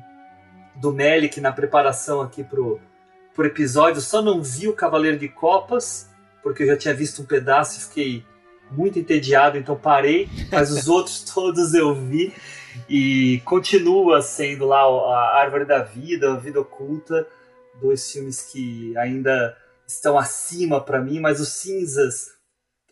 do 0.76 0.92
Melik 0.92 1.40
na 1.40 1.50
preparação 1.50 2.20
aqui 2.20 2.44
pro, 2.44 2.78
pro 3.34 3.46
episódio. 3.46 4.02
Só 4.02 4.20
não 4.20 4.42
vi 4.42 4.68
o 4.68 4.74
Cavaleiro 4.74 5.18
de 5.18 5.28
Copas, 5.28 6.10
porque 6.42 6.62
eu 6.62 6.66
já 6.66 6.76
tinha 6.76 6.94
visto 6.94 7.22
um 7.22 7.24
pedaço 7.24 7.78
e 7.78 7.82
fiquei 7.84 8.24
muito 8.70 8.98
entediado, 8.98 9.56
então 9.56 9.74
parei. 9.74 10.28
Mas 10.52 10.70
os 10.70 10.86
outros 10.88 11.24
todos 11.24 11.72
eu 11.72 11.94
vi. 11.94 12.34
E 12.88 13.40
continua 13.44 14.22
sendo 14.22 14.66
lá 14.66 14.82
a 14.82 15.40
Árvore 15.40 15.64
da 15.64 15.82
Vida, 15.82 16.32
a 16.32 16.36
Vida 16.36 16.60
Oculta, 16.60 17.26
dois 17.80 18.10
filmes 18.10 18.42
que 18.42 18.96
ainda 18.96 19.56
estão 19.86 20.18
acima 20.18 20.80
para 20.80 21.00
mim, 21.00 21.20
mas 21.20 21.40
os 21.40 21.48
Cinzas 21.48 22.28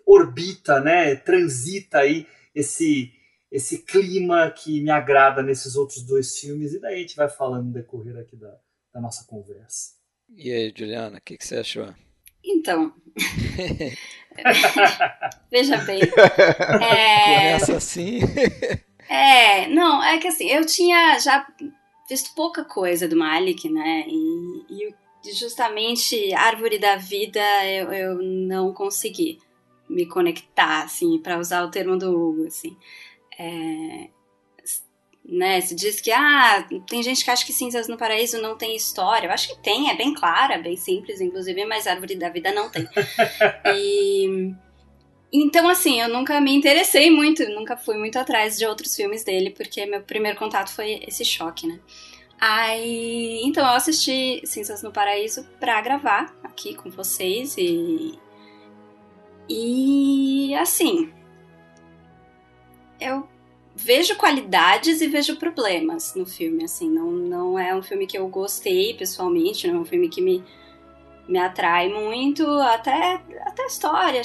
orbita, 0.06 0.80
né, 0.80 1.14
transita 1.14 1.98
aí 1.98 2.26
esse 2.54 3.12
esse 3.50 3.78
clima 3.78 4.50
que 4.50 4.82
me 4.82 4.90
agrada 4.90 5.42
nesses 5.42 5.74
outros 5.74 6.02
dois 6.02 6.38
filmes 6.38 6.74
e 6.74 6.80
daí 6.80 6.96
a 6.96 6.98
gente 6.98 7.16
vai 7.16 7.30
falando 7.30 7.66
no 7.66 7.72
decorrer 7.72 8.18
aqui 8.18 8.36
da, 8.36 8.54
da 8.92 9.00
nossa 9.00 9.24
conversa. 9.26 9.96
E 10.36 10.52
aí, 10.52 10.74
Juliana, 10.76 11.16
o 11.16 11.20
que, 11.22 11.38
que, 11.38 11.46
você 11.46 11.56
achou? 11.56 11.94
Então, 12.44 12.92
veja 15.50 15.78
bem, 15.78 16.02
é... 16.82 17.24
começa 17.24 17.76
assim. 17.76 18.20
É, 19.08 19.68
não, 19.68 20.02
é 20.02 20.18
que 20.18 20.28
assim, 20.28 20.48
eu 20.48 20.64
tinha 20.66 21.18
já 21.18 21.46
visto 22.08 22.34
pouca 22.34 22.64
coisa 22.64 23.08
do 23.08 23.16
Malik, 23.16 23.68
né, 23.68 24.04
e, 24.06 24.64
e 24.70 25.32
justamente 25.32 26.32
Árvore 26.34 26.78
da 26.78 26.96
Vida 26.96 27.40
eu, 27.66 27.92
eu 27.92 28.22
não 28.22 28.72
consegui 28.72 29.38
me 29.88 30.06
conectar, 30.06 30.82
assim, 30.82 31.18
para 31.18 31.38
usar 31.38 31.64
o 31.64 31.70
termo 31.70 31.96
do 31.96 32.10
Hugo, 32.10 32.46
assim. 32.46 32.76
É, 33.38 34.08
né, 35.24 35.60
se 35.60 35.74
diz 35.74 36.00
que 36.00 36.10
ah, 36.10 36.66
tem 36.88 37.02
gente 37.02 37.22
que 37.22 37.30
acha 37.30 37.44
que 37.44 37.52
Cinzas 37.52 37.88
no 37.88 37.98
Paraíso 37.98 38.40
não 38.40 38.56
tem 38.56 38.74
história. 38.74 39.26
Eu 39.26 39.32
acho 39.32 39.48
que 39.48 39.62
tem, 39.62 39.90
é 39.90 39.96
bem 39.96 40.14
clara, 40.14 40.58
bem 40.58 40.76
simples, 40.76 41.20
inclusive, 41.20 41.64
mas 41.66 41.86
Árvore 41.86 42.16
da 42.16 42.30
Vida 42.30 42.52
não 42.52 42.70
tem. 42.70 42.88
e 43.76 44.54
então, 45.32 45.68
assim, 45.68 46.00
eu 46.00 46.08
nunca 46.08 46.40
me 46.40 46.54
interessei 46.54 47.10
muito, 47.10 47.46
nunca 47.50 47.76
fui 47.76 47.96
muito 47.98 48.18
atrás 48.18 48.56
de 48.58 48.66
outros 48.66 48.94
filmes 48.94 49.24
dele, 49.24 49.50
porque 49.50 49.84
meu 49.86 50.02
primeiro 50.02 50.38
contato 50.38 50.70
foi 50.72 51.02
esse 51.06 51.24
choque, 51.24 51.66
né? 51.66 51.78
Aí, 52.40 53.40
então 53.44 53.66
eu 53.66 53.74
assisti 53.74 54.40
Cinzas 54.44 54.82
no 54.82 54.92
Paraíso 54.92 55.44
pra 55.58 55.80
gravar 55.80 56.32
aqui 56.44 56.74
com 56.74 56.88
vocês 56.88 57.56
e 57.58 58.18
e 59.48 60.54
assim, 60.54 61.10
eu 63.00 63.26
vejo 63.74 64.16
qualidades 64.16 65.00
e 65.00 65.08
vejo 65.08 65.36
problemas 65.36 66.14
no 66.14 66.26
filme, 66.26 66.64
assim, 66.64 66.90
não, 66.90 67.10
não 67.10 67.58
é 67.58 67.74
um 67.74 67.82
filme 67.82 68.06
que 68.06 68.18
eu 68.18 68.28
gostei 68.28 68.94
pessoalmente, 68.94 69.66
não 69.66 69.76
é 69.76 69.80
um 69.80 69.84
filme 69.84 70.08
que 70.08 70.20
me, 70.20 70.44
me 71.28 71.38
atrai 71.38 71.88
muito, 71.90 72.48
até, 72.60 73.20
até 73.42 73.62
a 73.62 73.66
história, 73.66 74.22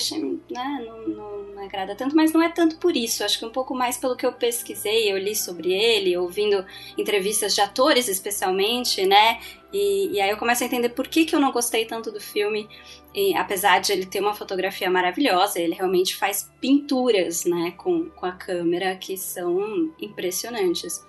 né, 0.50 0.86
não, 0.86 1.08
não, 1.10 1.64
agrada 1.64 1.96
tanto, 1.96 2.16
mas 2.16 2.32
não 2.32 2.42
é 2.42 2.50
tanto 2.50 2.78
por 2.78 2.96
isso, 2.96 3.24
acho 3.24 3.40
que 3.40 3.46
um 3.46 3.52
pouco 3.52 3.76
mais 3.76 3.98
pelo 3.98 4.16
que 4.16 4.26
eu 4.26 4.34
pesquisei, 4.34 5.12
eu 5.12 5.18
li 5.18 5.36
sobre 5.36 5.72
ele, 5.72 6.18
ouvindo 6.18 6.66
entrevistas 6.98 7.54
de 7.56 7.62
atores 7.62 8.08
especialmente, 8.08 9.06
né, 9.06 9.40
e, 9.72 10.12
e 10.14 10.22
aí 10.22 10.30
eu 10.30 10.38
começo 10.38 10.64
a 10.64 10.68
entender 10.68 10.90
por 10.90 11.08
que, 11.08 11.26
que 11.26 11.36
eu 11.36 11.40
não 11.40 11.52
gostei 11.52 11.86
tanto 11.86 12.12
do 12.12 12.22
filme, 12.22 12.70
e, 13.14 13.36
apesar 13.36 13.80
de 13.80 13.92
ele 13.92 14.06
ter 14.06 14.20
uma 14.20 14.34
fotografia 14.34 14.90
maravilhosa, 14.90 15.60
ele 15.60 15.76
realmente 15.76 16.16
faz 16.16 16.52
pinturas, 16.60 17.46
né, 17.46 17.72
com, 17.78 18.10
com 18.10 18.26
a 18.26 18.32
câmera 18.32 18.96
que 18.96 19.18
são 19.18 19.94
impressionantes. 20.02 21.06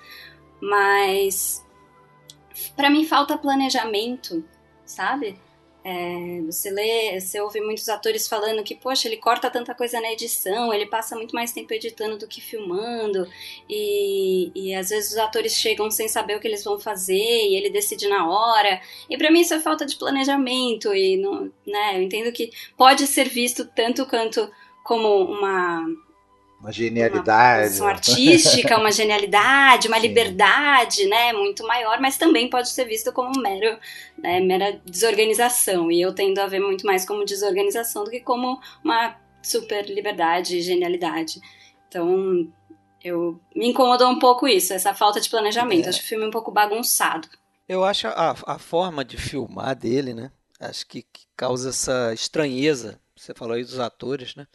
Mas 0.61 1.65
para 2.77 2.91
mim 2.91 3.05
falta 3.05 3.39
planejamento, 3.39 4.45
sabe? 4.85 5.39
É, 5.87 6.41
você 6.47 6.71
lê, 6.71 7.21
você 7.21 7.39
ouve 7.43 7.61
muitos 7.61 7.91
atores 7.91 8.27
falando 8.27 8.65
que, 8.65 8.75
poxa, 8.75 9.07
ele 9.07 9.19
corta 9.19 9.51
tanta 9.51 9.75
coisa 9.75 10.01
na 10.01 10.11
edição, 10.13 10.73
ele 10.73 10.87
passa 10.87 11.15
muito 11.15 11.35
mais 11.35 11.53
tempo 11.53 11.75
editando 11.75 12.17
do 12.17 12.27
que 12.27 12.41
filmando, 12.41 13.29
e, 13.69 14.51
e 14.55 14.75
às 14.75 14.89
vezes 14.89 15.13
os 15.13 15.19
atores 15.19 15.53
chegam 15.53 15.91
sem 15.91 16.09
saber 16.09 16.37
o 16.37 16.41
que 16.41 16.49
eles 16.49 16.65
vão 16.65 16.81
fazer, 16.81 17.13
e 17.13 17.55
ele 17.55 17.69
decide 17.69 18.09
na 18.09 18.27
hora. 18.27 18.81
E 19.11 19.19
para 19.19 19.31
mim 19.31 19.43
isso 19.43 19.53
é 19.53 19.61
falta 19.61 19.85
de 19.85 19.97
planejamento, 19.97 20.95
e 20.95 21.19
não, 21.19 21.53
né, 21.67 21.99
eu 21.99 22.03
entendo 22.03 22.33
que 22.33 22.51
pode 22.79 23.07
ser 23.07 23.29
visto 23.29 23.67
tanto 23.67 24.07
quanto 24.07 24.51
como 24.83 25.25
uma 25.25 25.87
uma 26.65 26.73
genialidade. 26.73 27.79
Uma 27.79 27.91
artística, 27.91 28.79
uma 28.79 28.91
genialidade, 28.91 29.87
uma 29.87 29.97
Sim. 30.01 30.09
liberdade, 30.09 31.07
né, 31.07 31.31
muito 31.35 31.63
maior, 31.67 32.01
mas 32.01 32.17
também 32.17 32.49
pode 32.49 32.71
ser 32.71 32.87
visto 32.87 33.13
como 33.13 33.39
mero, 33.39 33.79
né, 34.17 34.41
mera 34.41 34.81
desorganização. 34.87 35.93
E 35.93 36.01
eu 36.01 36.15
tendo 36.15 36.39
a 36.39 36.47
ver 36.47 36.61
muito 36.61 36.87
mais 36.87 37.07
como 37.07 37.25
desorganização 37.25 38.03
do 38.03 38.11
que 38.11 38.21
como 38.21 38.59
uma 38.83 39.15
super 39.43 39.85
liberdade 39.85 40.57
e 40.57 40.63
genialidade. 40.63 41.39
Então, 41.87 42.49
eu 43.03 43.39
me 43.55 43.69
incomodou 43.69 44.09
um 44.09 44.19
pouco 44.19 44.49
isso, 44.49 44.73
essa 44.73 44.95
falta 44.95 45.21
de 45.21 45.29
planejamento. 45.29 45.85
É. 45.85 45.89
Acho 45.91 46.01
o 46.01 46.05
filme 46.05 46.27
um 46.27 46.31
pouco 46.31 46.51
bagunçado. 46.51 47.29
Eu 47.69 47.85
acho 47.85 48.09
a, 48.09 48.35
a 48.47 48.59
forma 48.59 49.05
de 49.05 49.19
filmar 49.19 49.77
dele, 49.77 50.15
né? 50.15 50.33
Acho 50.59 50.87
que, 50.87 51.03
que 51.03 51.27
causa 51.37 51.69
essa 51.69 52.15
estranheza. 52.15 52.99
Você 53.15 53.35
falou 53.35 53.55
aí 53.55 53.63
dos 53.63 53.79
atores, 53.79 54.35
né? 54.35 54.47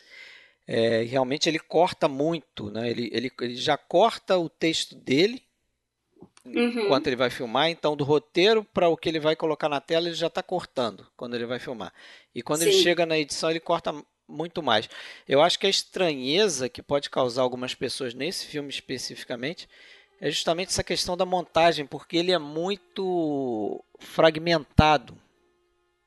É, 0.71 1.01
realmente 1.01 1.49
ele 1.49 1.57
corta 1.57 2.07
muito, 2.07 2.69
né? 2.69 2.91
Ele, 2.91 3.09
ele, 3.11 3.31
ele 3.41 3.55
já 3.55 3.75
corta 3.75 4.37
o 4.37 4.47
texto 4.47 4.93
dele 4.93 5.41
uhum. 6.45 6.81
enquanto 6.81 7.07
ele 7.07 7.15
vai 7.15 7.31
filmar, 7.31 7.69
então 7.69 7.97
do 7.97 8.03
roteiro 8.03 8.63
para 8.63 8.87
o 8.87 8.95
que 8.95 9.09
ele 9.09 9.19
vai 9.19 9.35
colocar 9.35 9.67
na 9.67 9.81
tela 9.81 10.07
ele 10.07 10.15
já 10.15 10.27
está 10.27 10.43
cortando 10.43 11.07
quando 11.17 11.33
ele 11.33 11.47
vai 11.47 11.57
filmar. 11.57 11.91
E 12.35 12.43
quando 12.43 12.59
Sim. 12.59 12.69
ele 12.69 12.83
chega 12.83 13.03
na 13.03 13.17
edição 13.17 13.49
ele 13.49 13.59
corta 13.59 13.95
muito 14.27 14.61
mais. 14.61 14.87
Eu 15.27 15.41
acho 15.41 15.57
que 15.57 15.65
a 15.65 15.71
estranheza 15.71 16.69
que 16.69 16.83
pode 16.83 17.09
causar 17.09 17.41
algumas 17.41 17.73
pessoas 17.73 18.13
nesse 18.13 18.45
filme 18.45 18.69
especificamente 18.69 19.67
é 20.21 20.29
justamente 20.29 20.67
essa 20.67 20.83
questão 20.83 21.17
da 21.17 21.25
montagem, 21.25 21.83
porque 21.83 22.15
ele 22.15 22.31
é 22.31 22.37
muito 22.37 23.83
fragmentado. 23.97 25.17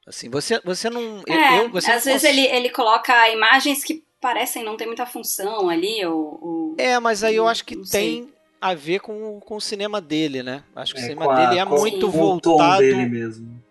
Assim, 0.07 0.31
você, 0.31 0.61
você 0.61 0.89
não. 0.89 1.21
É, 1.27 1.59
eu, 1.59 1.69
você 1.69 1.91
às 1.91 2.05
não 2.05 2.13
vezes 2.13 2.29
ele, 2.29 2.47
ele 2.47 2.71
coloca 2.71 3.29
imagens 3.29 3.83
que 3.83 4.05
parecem 4.23 4.65
não 4.65 4.77
ter 4.77 4.87
muita 4.87 5.05
função 5.05 5.69
ali. 5.69 6.07
Ou, 6.07 6.39
ou... 6.41 6.75
É, 6.79 6.99
mas 7.01 7.23
aí 7.25 7.37
eu 7.37 7.49
acho 7.49 7.65
que 7.65 7.77
tem 7.91 8.33
a 8.61 8.73
ver 8.75 9.01
com, 9.01 9.41
com 9.41 9.57
o 9.57 9.61
cinema 9.61 10.01
dele, 10.01 10.43
né? 10.43 10.63
Acho 10.75 10.95
que 10.95 11.01
é, 11.01 11.03
o 11.03 11.07
cinema 11.09 11.35
dele 11.35 11.59
é 11.59 11.65
muito 11.65 12.11
sim. 12.11 12.17
voltado 12.17 12.85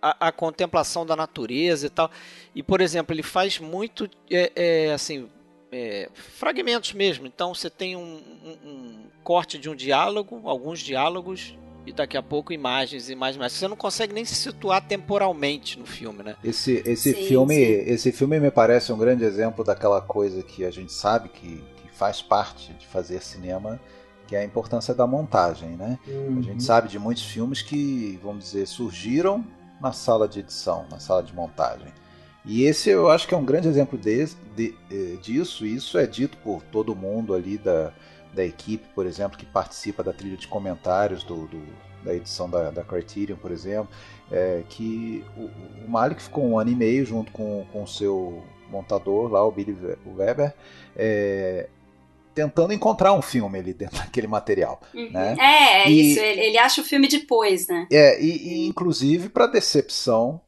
à, 0.01 0.27
à, 0.27 0.31
contemplação 0.34 1.05
da 1.05 1.15
natureza 1.15 1.88
e 1.88 1.89
tal. 1.89 2.12
E, 2.53 2.62
por 2.62 2.81
exemplo, 2.81 3.15
ele 3.15 3.24
faz 3.24 3.58
muito, 3.58 4.10
é, 4.29 4.51
é 4.53 4.93
assim, 4.93 5.29
é, 5.72 6.10
fragmentos 6.13 6.91
mesmo. 6.91 7.25
Então, 7.25 7.55
você 7.55 7.70
tem 7.70 7.96
um, 7.96 8.22
um, 8.43 8.70
um 8.70 9.03
corte 9.24 9.58
de 9.58 9.70
um 9.70 9.75
diálogo, 9.75 10.41
alguns 10.43 10.79
diálogos, 10.79 11.55
e 11.85 11.91
daqui 11.91 12.15
a 12.15 12.21
pouco 12.21 12.53
imagens, 12.53 13.09
imagens, 13.09 13.38
mas 13.38 13.53
você 13.53 13.67
não 13.67 13.75
consegue 13.75 14.13
nem 14.13 14.23
se 14.23 14.35
situar 14.35 14.85
temporalmente 14.85 15.79
no 15.79 15.85
filme, 15.85 16.23
né? 16.23 16.35
Esse, 16.43 16.83
esse 16.85 17.13
sim, 17.13 17.27
filme, 17.27 17.55
sim. 17.55 17.91
esse 17.91 18.11
filme 18.11 18.39
me 18.39 18.51
parece 18.51 18.93
um 18.93 18.97
grande 18.97 19.23
exemplo 19.23 19.63
daquela 19.63 20.01
coisa 20.01 20.43
que 20.43 20.63
a 20.63 20.71
gente 20.71 20.93
sabe 20.93 21.29
que, 21.29 21.63
que 21.77 21.89
faz 21.91 22.21
parte 22.21 22.73
de 22.73 22.85
fazer 22.85 23.21
cinema, 23.21 23.79
que 24.27 24.35
é 24.35 24.39
a 24.39 24.45
importância 24.45 24.93
da 24.93 25.07
montagem, 25.07 25.69
né? 25.69 25.97
Uhum. 26.07 26.39
A 26.39 26.41
gente 26.41 26.63
sabe 26.63 26.88
de 26.88 27.00
muitos 27.00 27.23
filmes 27.23 27.61
que, 27.61 28.19
vamos 28.23 28.45
dizer, 28.45 28.67
surgiram 28.67 29.43
na 29.81 29.91
sala 29.91 30.27
de 30.27 30.39
edição, 30.39 30.85
na 30.89 31.00
sala 31.00 31.23
de 31.23 31.33
montagem. 31.33 31.88
E 32.45 32.63
esse 32.63 32.89
eu 32.89 33.09
acho 33.09 33.27
que 33.27 33.33
é 33.33 33.38
um 33.38 33.45
grande 33.45 33.67
exemplo 33.67 33.97
de, 33.97 34.25
de, 34.55 34.75
eh, 34.89 35.17
disso, 35.21 35.65
e 35.65 35.75
isso 35.75 35.97
é 35.97 36.07
dito 36.07 36.38
por 36.38 36.61
todo 36.63 36.95
mundo 36.95 37.35
ali 37.35 37.57
da, 37.57 37.93
da 38.33 38.43
equipe, 38.43 38.88
por 38.95 39.05
exemplo, 39.05 39.38
que 39.38 39.45
participa 39.45 40.03
da 40.03 40.13
trilha 40.13 40.38
de 40.38 40.47
comentários 40.47 41.23
do, 41.23 41.47
do, 41.47 41.61
da 42.03 42.13
edição 42.13 42.50
da, 42.50 42.71
da 42.71 42.83
Criterion, 42.83 43.35
por 43.35 43.51
exemplo, 43.51 43.89
é, 44.31 44.63
que 44.69 45.23
o, 45.38 45.43
o, 45.85 45.89
Malik 45.89 46.21
ficou 46.21 46.45
um 46.45 46.57
ano 46.57 46.71
e 46.71 46.75
meio 46.75 47.05
junto 47.05 47.31
com 47.31 47.65
o 47.73 47.88
seu 47.88 48.43
montador 48.69 49.29
lá, 49.29 49.45
o 49.45 49.51
Billy 49.51 49.77
Weber, 50.05 50.53
é, 50.95 51.67
tentando 52.33 52.73
encontrar 52.73 53.13
um 53.13 53.21
filme 53.21 53.59
ali 53.59 53.73
dentro 53.73 53.97
daquele 54.03 54.27
material. 54.27 54.81
Uhum. 54.93 55.11
Né? 55.11 55.35
É, 55.39 55.83
é 55.83 55.89
e, 55.89 56.11
isso, 56.11 56.19
ele, 56.19 56.41
ele, 56.41 56.57
acha 56.57 56.81
o 56.81 56.85
filme 56.85 57.07
depois, 57.07 57.67
né? 57.67 57.88
É, 57.91 58.21
e, 58.21 58.63
e 58.63 58.67
inclusive 58.67 59.29
para 59.29 59.47
decepção 59.47 60.41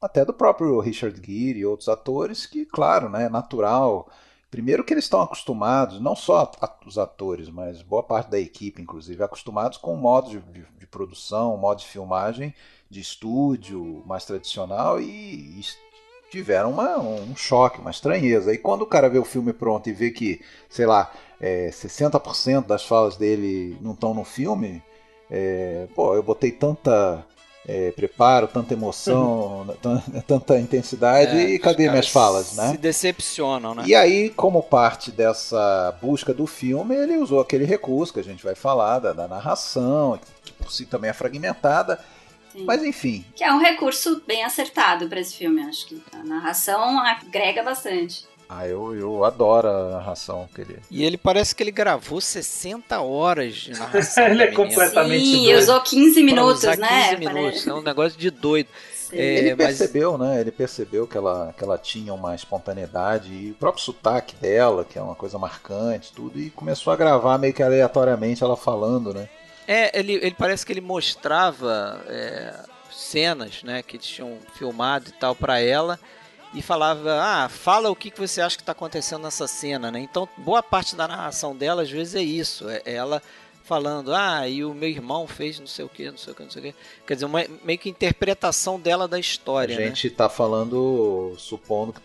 até 0.00 0.24
do 0.24 0.32
próprio 0.32 0.78
Richard 0.80 1.16
Gere 1.16 1.58
e 1.58 1.66
outros 1.66 1.88
atores, 1.88 2.46
que, 2.46 2.64
claro, 2.64 3.08
né, 3.08 3.24
é 3.24 3.28
natural. 3.28 4.08
Primeiro 4.50 4.82
que 4.82 4.94
eles 4.94 5.04
estão 5.04 5.20
acostumados, 5.20 6.00
não 6.00 6.16
só 6.16 6.50
os 6.86 6.96
atores, 6.96 7.50
mas 7.50 7.82
boa 7.82 8.02
parte 8.02 8.30
da 8.30 8.40
equipe, 8.40 8.80
inclusive, 8.80 9.22
acostumados 9.22 9.76
com 9.76 9.92
o 9.92 9.96
modo 9.96 10.30
de, 10.30 10.40
de, 10.40 10.66
de 10.78 10.86
produção, 10.86 11.54
o 11.54 11.58
modo 11.58 11.80
de 11.80 11.86
filmagem 11.86 12.54
de 12.90 13.00
estúdio 13.00 14.02
mais 14.06 14.24
tradicional 14.24 15.00
e, 15.00 15.60
e 15.60 15.64
tiveram 16.30 16.70
uma, 16.70 16.98
um 16.98 17.36
choque, 17.36 17.80
uma 17.80 17.90
estranheza. 17.90 18.52
E 18.52 18.58
quando 18.58 18.82
o 18.82 18.86
cara 18.86 19.10
vê 19.10 19.18
o 19.18 19.24
filme 19.24 19.52
pronto 19.52 19.88
e 19.88 19.92
vê 19.92 20.10
que, 20.10 20.40
sei 20.68 20.86
lá, 20.86 21.12
é, 21.40 21.68
60% 21.68 22.66
das 22.66 22.84
falas 22.84 23.16
dele 23.16 23.76
não 23.80 23.92
estão 23.92 24.14
no 24.14 24.24
filme, 24.24 24.82
é, 25.30 25.86
pô, 25.94 26.14
eu 26.14 26.22
botei 26.22 26.50
tanta 26.52 27.24
é, 27.68 27.92
preparo, 27.92 28.48
tanta 28.48 28.72
emoção, 28.72 29.66
uhum. 29.84 30.22
tanta 30.26 30.58
intensidade 30.58 31.36
é, 31.36 31.50
e 31.50 31.58
cadê 31.58 31.90
minhas 31.90 32.08
falas, 32.08 32.56
né? 32.56 32.70
Se 32.70 32.78
decepcionam, 32.78 33.74
né? 33.74 33.84
E 33.86 33.94
aí, 33.94 34.30
como 34.30 34.62
parte 34.62 35.10
dessa 35.10 35.94
busca 36.00 36.32
do 36.32 36.46
filme, 36.46 36.94
ele 36.94 37.18
usou 37.18 37.40
aquele 37.40 37.66
recurso 37.66 38.14
que 38.14 38.20
a 38.20 38.24
gente 38.24 38.42
vai 38.42 38.54
falar 38.54 39.00
da, 39.00 39.12
da 39.12 39.28
narração, 39.28 40.18
que 40.42 40.50
por 40.52 40.72
si 40.72 40.86
também 40.86 41.10
é 41.10 41.12
fragmentada. 41.12 42.00
Sim. 42.52 42.64
Mas 42.64 42.82
enfim. 42.82 43.22
Que 43.36 43.44
é 43.44 43.52
um 43.52 43.58
recurso 43.58 44.22
bem 44.26 44.42
acertado 44.44 45.06
para 45.06 45.20
esse 45.20 45.34
filme, 45.34 45.60
acho 45.60 45.88
que 45.88 46.02
a 46.14 46.24
narração 46.24 46.98
agrega 46.98 47.62
bastante. 47.62 48.26
Ah, 48.48 48.66
eu, 48.66 48.94
eu 48.94 49.24
adoro 49.24 49.68
a 49.68 49.90
narração 49.90 50.48
que 50.54 50.62
ele. 50.62 50.78
E 50.90 51.04
ele 51.04 51.18
parece 51.18 51.54
que 51.54 51.62
ele 51.62 51.70
gravou 51.70 52.18
60 52.18 52.98
horas 52.98 53.54
de 53.54 53.72
narração. 53.72 54.24
ele 54.26 54.42
é 54.42 54.46
completamente 54.52 55.24
Sim, 55.24 55.44
doido. 55.44 55.58
usou 55.58 55.80
15 55.82 56.22
minutos, 56.22 56.58
usar 56.60 56.78
né? 56.78 57.10
15 57.10 57.16
minutos, 57.16 57.66
é 57.66 57.74
um 57.74 57.82
negócio 57.82 58.18
de 58.18 58.30
doido. 58.30 58.68
É, 59.12 59.38
ele 59.38 59.56
percebeu, 59.56 60.16
mas... 60.16 60.28
né? 60.28 60.40
Ele 60.40 60.50
percebeu 60.50 61.06
que 61.06 61.16
ela, 61.16 61.54
que 61.56 61.62
ela 61.62 61.76
tinha 61.76 62.12
uma 62.14 62.34
espontaneidade 62.34 63.32
e 63.32 63.50
o 63.50 63.54
próprio 63.54 63.84
sotaque 63.84 64.34
dela, 64.36 64.84
que 64.84 64.98
é 64.98 65.02
uma 65.02 65.14
coisa 65.14 65.38
marcante, 65.38 66.12
tudo, 66.12 66.38
e 66.38 66.48
começou 66.50 66.92
a 66.92 66.96
gravar 66.96 67.36
meio 67.36 67.52
que 67.52 67.62
aleatoriamente 67.62 68.42
ela 68.42 68.56
falando, 68.56 69.12
né? 69.12 69.28
É, 69.66 69.98
ele, 69.98 70.14
ele 70.14 70.34
parece 70.38 70.64
que 70.64 70.72
ele 70.72 70.80
mostrava 70.80 72.02
é, 72.08 72.54
cenas, 72.90 73.62
né, 73.62 73.82
que 73.82 73.98
tinham 73.98 74.38
filmado 74.54 75.10
e 75.10 75.12
tal 75.12 75.34
para 75.34 75.60
ela 75.60 75.98
e 76.54 76.62
falava, 76.62 77.20
ah, 77.20 77.48
fala 77.48 77.90
o 77.90 77.96
que, 77.96 78.10
que 78.10 78.18
você 78.18 78.40
acha 78.40 78.56
que 78.56 78.62
está 78.62 78.72
acontecendo 78.72 79.22
nessa 79.22 79.46
cena, 79.46 79.90
né? 79.90 80.00
Então, 80.00 80.28
boa 80.36 80.62
parte 80.62 80.96
da 80.96 81.06
narração 81.06 81.54
dela, 81.54 81.82
às 81.82 81.90
vezes, 81.90 82.14
é 82.14 82.22
isso. 82.22 82.68
É 82.68 82.82
ela 82.86 83.22
falando, 83.68 84.14
ah, 84.14 84.48
e 84.48 84.64
o 84.64 84.72
meu 84.72 84.88
irmão 84.88 85.26
fez 85.26 85.60
não 85.60 85.66
sei 85.66 85.84
o 85.84 85.90
que, 85.90 86.10
não 86.10 86.16
sei 86.16 86.32
o 86.32 86.36
que, 86.36 86.42
não 86.42 86.50
sei 86.50 86.60
o 86.60 86.64
que. 86.64 86.74
Quer 87.06 87.14
dizer, 87.14 87.26
uma, 87.26 87.44
meio 87.62 87.78
que 87.78 87.90
interpretação 87.90 88.80
dela 88.80 89.06
da 89.06 89.18
história, 89.18 89.76
A 89.76 89.80
gente 89.82 90.06
está 90.06 90.24
né? 90.24 90.30
falando, 90.30 91.34
supondo 91.36 91.92
que, 91.92 92.00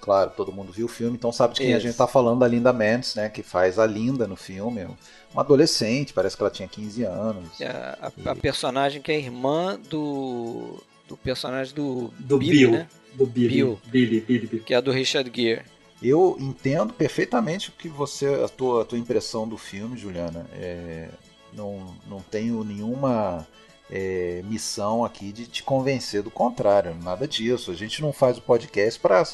claro, 0.00 0.32
todo 0.36 0.50
mundo 0.50 0.72
viu 0.72 0.86
o 0.86 0.88
filme, 0.88 1.16
então 1.16 1.30
sabe 1.30 1.54
de 1.54 1.60
quem 1.60 1.68
isso. 1.68 1.76
a 1.76 1.80
gente 1.80 1.92
está 1.92 2.08
falando, 2.08 2.40
da 2.40 2.48
Linda 2.48 2.72
Mendes, 2.72 3.14
né? 3.14 3.28
Que 3.28 3.44
faz 3.44 3.78
a 3.78 3.86
Linda 3.86 4.26
no 4.26 4.34
filme. 4.34 4.88
Uma 5.32 5.42
adolescente, 5.42 6.12
parece 6.12 6.36
que 6.36 6.42
ela 6.42 6.50
tinha 6.50 6.66
15 6.66 7.04
anos. 7.04 7.62
A, 7.62 8.08
a, 8.08 8.12
e... 8.16 8.28
a 8.28 8.34
personagem 8.34 9.00
que 9.00 9.12
é 9.12 9.18
irmã 9.18 9.78
do, 9.88 10.82
do 11.06 11.16
personagem 11.16 11.72
do, 11.74 12.12
do 12.18 12.38
Billy, 12.38 12.58
Bill. 12.58 12.70
Né? 12.72 12.88
Do 13.18 13.26
Billy. 13.26 13.48
Bill, 13.48 13.80
Billy, 13.86 14.20
Billy, 14.20 14.46
Billy. 14.46 14.62
Que 14.62 14.74
é 14.74 14.76
a 14.76 14.80
do 14.80 14.92
Richard 14.92 15.28
Gere. 15.34 15.62
Eu 16.00 16.36
entendo 16.38 16.92
perfeitamente 16.92 17.70
o 17.70 17.72
que 17.72 17.88
você, 17.88 18.26
a 18.44 18.48
tua, 18.48 18.82
a 18.82 18.84
tua 18.84 18.96
impressão 18.96 19.48
do 19.48 19.58
filme, 19.58 19.98
Juliana. 19.98 20.46
É, 20.52 21.08
não, 21.52 21.96
não 22.08 22.20
tenho 22.20 22.62
nenhuma 22.62 23.44
é, 23.90 24.40
missão 24.44 25.04
aqui 25.04 25.32
de 25.32 25.46
te 25.46 25.64
convencer 25.64 26.22
do 26.22 26.30
contrário, 26.30 26.94
nada 27.02 27.26
disso. 27.26 27.72
A 27.72 27.74
gente 27.74 28.00
não 28.00 28.12
faz 28.12 28.38
o 28.38 28.42
podcast 28.42 29.00
para 29.00 29.24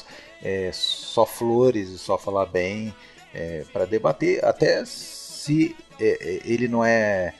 é, 0.41 0.71
só 0.73 1.23
flores 1.23 1.89
e 1.89 1.99
só 1.99 2.17
falar 2.17 2.47
bem, 2.47 2.91
é, 3.31 3.63
para 3.71 3.85
debater. 3.85 4.43
Até 4.43 4.83
se 4.85 5.75
é, 5.99 6.17
é, 6.19 6.41
ele 6.43 6.67
não 6.67 6.83
é 6.83 7.35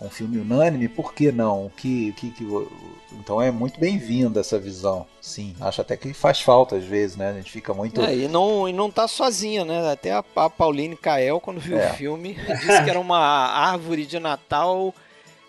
um 0.00 0.10
filme 0.10 0.38
unânime, 0.38 0.88
por 0.88 1.14
que 1.14 1.30
não? 1.30 1.70
Que, 1.76 2.12
que, 2.12 2.30
que 2.30 2.44
então 3.12 3.40
é 3.40 3.50
muito 3.50 3.78
bem-vinda 3.78 4.40
essa 4.40 4.58
visão. 4.58 5.06
Sim, 5.20 5.54
acho 5.60 5.80
até 5.80 5.96
que 5.96 6.12
faz 6.12 6.40
falta 6.40 6.76
às 6.76 6.84
vezes, 6.84 7.16
né? 7.16 7.30
A 7.30 7.34
gente 7.34 7.50
fica 7.50 7.72
muito. 7.72 8.00
É, 8.00 8.14
e, 8.14 8.28
não, 8.28 8.68
e 8.68 8.72
não 8.72 8.90
tá 8.90 9.06
sozinha, 9.06 9.64
né? 9.64 9.90
Até 9.90 10.12
a, 10.12 10.24
a 10.36 10.50
Pauline 10.50 10.96
Kael, 10.96 11.40
quando 11.40 11.60
viu 11.60 11.78
é. 11.78 11.90
o 11.90 11.94
filme, 11.94 12.34
disse 12.60 12.82
que 12.82 12.90
era 12.90 13.00
uma 13.00 13.18
árvore 13.18 14.04
de 14.04 14.18
Natal 14.18 14.94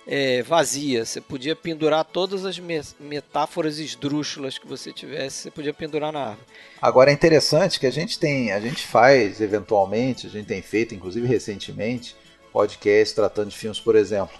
é, 0.07 0.43
vazia. 0.43 1.05
Você 1.05 1.19
podia 1.19 1.55
pendurar 1.55 2.05
todas 2.05 2.45
as 2.45 2.59
metáforas 2.99 3.79
esdrúxulas 3.79 4.57
que 4.57 4.67
você 4.67 4.93
tivesse, 4.93 5.43
você 5.43 5.51
podia 5.51 5.73
pendurar 5.73 6.11
na 6.11 6.19
árvore. 6.19 6.47
Agora 6.81 7.09
é 7.09 7.13
interessante 7.13 7.79
que 7.79 7.87
a 7.87 7.91
gente 7.91 8.19
tem, 8.19 8.51
a 8.51 8.59
gente 8.59 8.85
faz 8.85 9.41
eventualmente, 9.41 10.27
a 10.27 10.29
gente 10.29 10.45
tem 10.45 10.61
feito, 10.61 10.93
inclusive 10.93 11.27
recentemente, 11.27 12.15
podcast 12.55 13.13
tratando 13.13 13.49
de 13.49 13.57
filmes, 13.57 13.81
por 13.81 13.97
exemplo. 13.97 14.33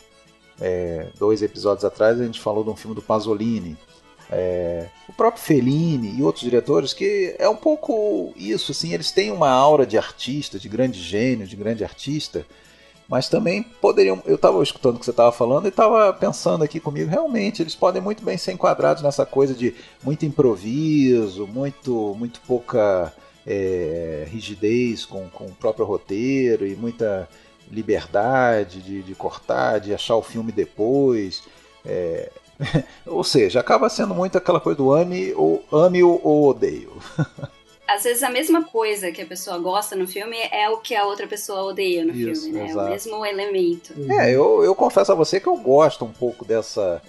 É, 0.61 1.07
dois 1.19 1.41
episódios 1.41 1.83
atrás 1.83 2.19
a 2.19 2.25
gente 2.25 2.39
falou 2.39 2.63
de 2.63 2.69
um 2.69 2.75
filme 2.77 2.95
do 2.95 3.01
Pasolini, 3.01 3.77
é, 4.31 4.87
o 5.09 5.11
próprio 5.11 5.43
Fellini 5.43 6.17
e 6.17 6.23
outros 6.23 6.41
diretores 6.41 6.93
que 6.93 7.35
é 7.37 7.49
um 7.49 7.57
pouco 7.57 8.31
isso, 8.37 8.71
assim, 8.71 8.93
eles 8.93 9.11
têm 9.11 9.31
uma 9.31 9.49
aura 9.49 9.85
de 9.85 9.97
artista, 9.97 10.57
de 10.57 10.69
grande 10.69 10.97
gênio, 11.01 11.45
de 11.45 11.57
grande 11.57 11.83
artista, 11.83 12.45
mas 13.05 13.27
também 13.27 13.61
poderiam. 13.61 14.23
Eu 14.25 14.35
estava 14.35 14.63
escutando 14.63 14.95
o 14.95 14.99
que 14.99 15.05
você 15.05 15.11
estava 15.11 15.33
falando 15.33 15.65
e 15.65 15.67
estava 15.67 16.13
pensando 16.13 16.63
aqui 16.63 16.79
comigo, 16.79 17.09
realmente 17.09 17.61
eles 17.61 17.75
podem 17.75 18.01
muito 18.01 18.23
bem 18.23 18.37
ser 18.37 18.53
enquadrados 18.53 19.03
nessa 19.03 19.25
coisa 19.25 19.53
de 19.53 19.75
muito 20.01 20.25
improviso, 20.25 21.45
muito, 21.45 22.15
muito 22.17 22.39
pouca 22.47 23.13
é, 23.45 24.25
rigidez 24.31 25.03
com, 25.03 25.29
com 25.29 25.47
o 25.47 25.55
próprio 25.55 25.85
roteiro 25.85 26.65
e 26.65 26.77
muita 26.77 27.27
liberdade 27.71 28.81
de, 28.81 29.01
de 29.03 29.15
cortar, 29.15 29.79
de 29.79 29.93
achar 29.93 30.15
o 30.15 30.21
filme 30.21 30.51
depois. 30.51 31.43
É... 31.85 32.29
ou 33.05 33.23
seja, 33.23 33.59
acaba 33.59 33.89
sendo 33.89 34.13
muito 34.13 34.37
aquela 34.37 34.59
coisa 34.59 34.77
do 34.77 34.91
ame 34.91 35.33
ou, 35.33 35.63
ame 35.71 36.03
ou, 36.03 36.19
ou 36.23 36.49
odeio. 36.49 36.91
Às 37.87 38.03
vezes 38.03 38.23
a 38.23 38.29
mesma 38.29 38.63
coisa 38.63 39.11
que 39.11 39.21
a 39.21 39.25
pessoa 39.25 39.59
gosta 39.59 39.95
no 39.95 40.07
filme 40.07 40.37
é 40.51 40.67
o 40.69 40.77
que 40.77 40.95
a 40.95 41.05
outra 41.05 41.27
pessoa 41.27 41.63
odeia 41.63 42.03
no 42.03 42.13
Isso, 42.15 42.45
filme, 42.45 42.59
né? 42.59 42.71
É 42.71 42.75
o 42.75 42.89
mesmo 42.89 43.25
elemento. 43.25 43.93
É, 44.09 44.31
eu, 44.31 44.63
eu 44.63 44.73
confesso 44.73 45.11
a 45.11 45.15
você 45.15 45.39
que 45.39 45.47
eu 45.47 45.55
gosto 45.55 46.03
um 46.03 46.11
pouco 46.11 46.43
dessa. 46.43 47.01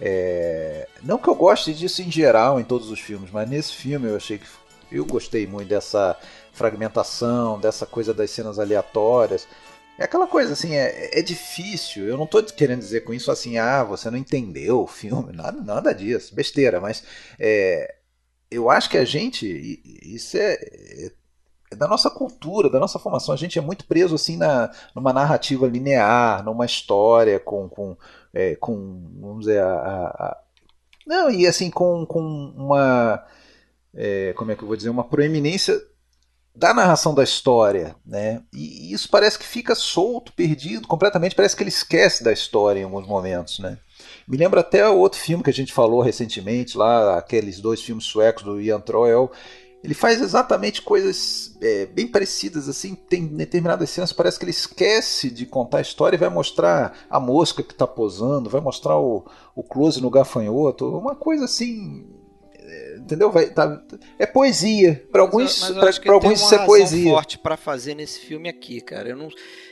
É... 0.00 0.88
Não 1.02 1.18
que 1.18 1.28
eu 1.28 1.34
goste 1.34 1.74
disso 1.74 2.00
em 2.00 2.10
geral 2.10 2.58
em 2.58 2.64
todos 2.64 2.90
os 2.90 2.98
filmes, 2.98 3.30
mas 3.30 3.48
nesse 3.48 3.74
filme 3.74 4.08
eu 4.08 4.16
achei 4.16 4.38
que 4.38 4.46
eu 4.90 5.04
gostei 5.04 5.46
muito 5.46 5.68
dessa 5.68 6.18
fragmentação, 6.52 7.58
dessa 7.58 7.84
coisa 7.84 8.14
das 8.14 8.30
cenas 8.30 8.58
aleatórias. 8.58 9.46
É 9.98 10.04
aquela 10.04 10.26
coisa 10.26 10.52
assim, 10.54 10.74
é, 10.74 11.18
é 11.18 11.22
difícil. 11.22 12.06
Eu 12.06 12.16
não 12.16 12.24
estou 12.24 12.42
querendo 12.42 12.80
dizer 12.80 13.02
com 13.02 13.12
isso 13.12 13.30
assim, 13.30 13.58
ah, 13.58 13.84
você 13.84 14.10
não 14.10 14.18
entendeu 14.18 14.80
o 14.82 14.86
filme, 14.86 15.32
nada, 15.36 15.60
nada 15.60 15.94
disso, 15.94 16.34
besteira, 16.34 16.80
mas 16.80 17.04
é, 17.38 17.96
eu 18.50 18.70
acho 18.70 18.90
que 18.90 18.98
a 18.98 19.04
gente, 19.04 19.80
isso 20.02 20.36
é, 20.36 20.54
é, 20.54 21.12
é, 21.70 21.76
da 21.76 21.88
nossa 21.88 22.10
cultura, 22.10 22.68
da 22.68 22.78
nossa 22.78 22.98
formação, 22.98 23.34
a 23.34 23.38
gente 23.38 23.58
é 23.58 23.62
muito 23.62 23.86
preso 23.86 24.14
assim 24.14 24.36
na, 24.36 24.70
numa 24.94 25.12
narrativa 25.12 25.66
linear, 25.66 26.44
numa 26.44 26.66
história 26.66 27.38
com, 27.40 27.68
com, 27.68 27.96
é, 28.32 28.56
com 28.56 29.10
vamos 29.20 29.46
dizer, 29.46 29.62
a, 29.62 29.74
a, 29.74 30.42
não, 31.06 31.30
e 31.30 31.46
assim, 31.46 31.70
com, 31.70 32.06
com 32.06 32.20
uma, 32.20 33.24
é, 33.94 34.32
como 34.34 34.52
é 34.52 34.56
que 34.56 34.62
eu 34.62 34.68
vou 34.68 34.76
dizer, 34.76 34.90
uma 34.90 35.04
proeminência 35.04 35.80
da 36.54 36.74
narração 36.74 37.14
da 37.14 37.24
história, 37.24 37.96
né? 38.04 38.42
E 38.52 38.92
isso 38.92 39.08
parece 39.08 39.38
que 39.38 39.46
fica 39.46 39.74
solto, 39.74 40.32
perdido 40.32 40.86
completamente, 40.86 41.34
parece 41.34 41.56
que 41.56 41.62
ele 41.62 41.70
esquece 41.70 42.22
da 42.22 42.32
história 42.32 42.80
em 42.80 42.84
alguns 42.84 43.06
momentos, 43.06 43.58
né? 43.58 43.78
Me 44.28 44.36
lembra 44.36 44.60
até 44.60 44.86
o 44.88 44.98
outro 44.98 45.18
filme 45.18 45.42
que 45.42 45.50
a 45.50 45.54
gente 45.54 45.72
falou 45.72 46.02
recentemente, 46.02 46.76
lá, 46.76 47.16
aqueles 47.18 47.60
dois 47.60 47.80
filmes 47.80 48.04
suecos 48.04 48.42
do 48.42 48.60
Ian 48.60 48.80
Troell. 48.80 49.30
Ele 49.82 49.94
faz 49.94 50.20
exatamente 50.20 50.80
coisas 50.80 51.56
é, 51.60 51.86
bem 51.86 52.06
parecidas, 52.06 52.68
assim, 52.68 52.94
tem 52.94 53.26
determinadas 53.26 53.90
cenas, 53.90 54.12
parece 54.12 54.38
que 54.38 54.44
ele 54.44 54.52
esquece 54.52 55.28
de 55.28 55.44
contar 55.44 55.78
a 55.78 55.82
história 55.82 56.16
e 56.16 56.20
vai 56.20 56.28
mostrar 56.28 56.96
a 57.10 57.18
mosca 57.18 57.64
que 57.64 57.72
está 57.72 57.86
posando, 57.86 58.48
vai 58.48 58.60
mostrar 58.60 58.96
o, 58.96 59.24
o 59.56 59.62
close 59.62 60.00
no 60.00 60.10
gafanhoto, 60.10 60.86
uma 60.96 61.16
coisa 61.16 61.46
assim 61.46 62.06
entendeu? 62.96 63.30
Vai, 63.30 63.50
tá, 63.50 63.82
é 64.18 64.26
poesia. 64.26 65.06
Para 65.10 65.22
alguns, 65.22 65.70
para 65.70 66.12
alguns 66.12 66.40
isso 66.40 66.54
é 66.54 66.64
poesia. 66.64 67.10
forte 67.10 67.38
para 67.38 67.56
fazer 67.56 67.94
nesse 67.94 68.20
filme 68.20 68.48
aqui, 68.48 68.80
cara. 68.80 69.10
Eu 69.10 69.16
não, 69.16 69.28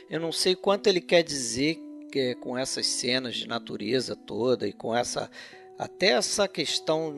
eu 0.09 0.19
não 0.19 0.31
sei 0.31 0.55
quanto 0.55 0.87
ele 0.87 1.01
quer 1.01 1.23
dizer 1.23 1.79
que, 2.11 2.35
com 2.35 2.57
essas 2.57 2.85
cenas 2.87 3.35
de 3.35 3.47
natureza 3.47 4.15
toda 4.15 4.67
e 4.67 4.73
com 4.73 4.95
essa 4.95 5.29
até 5.77 6.09
essa 6.09 6.47
questão 6.47 7.11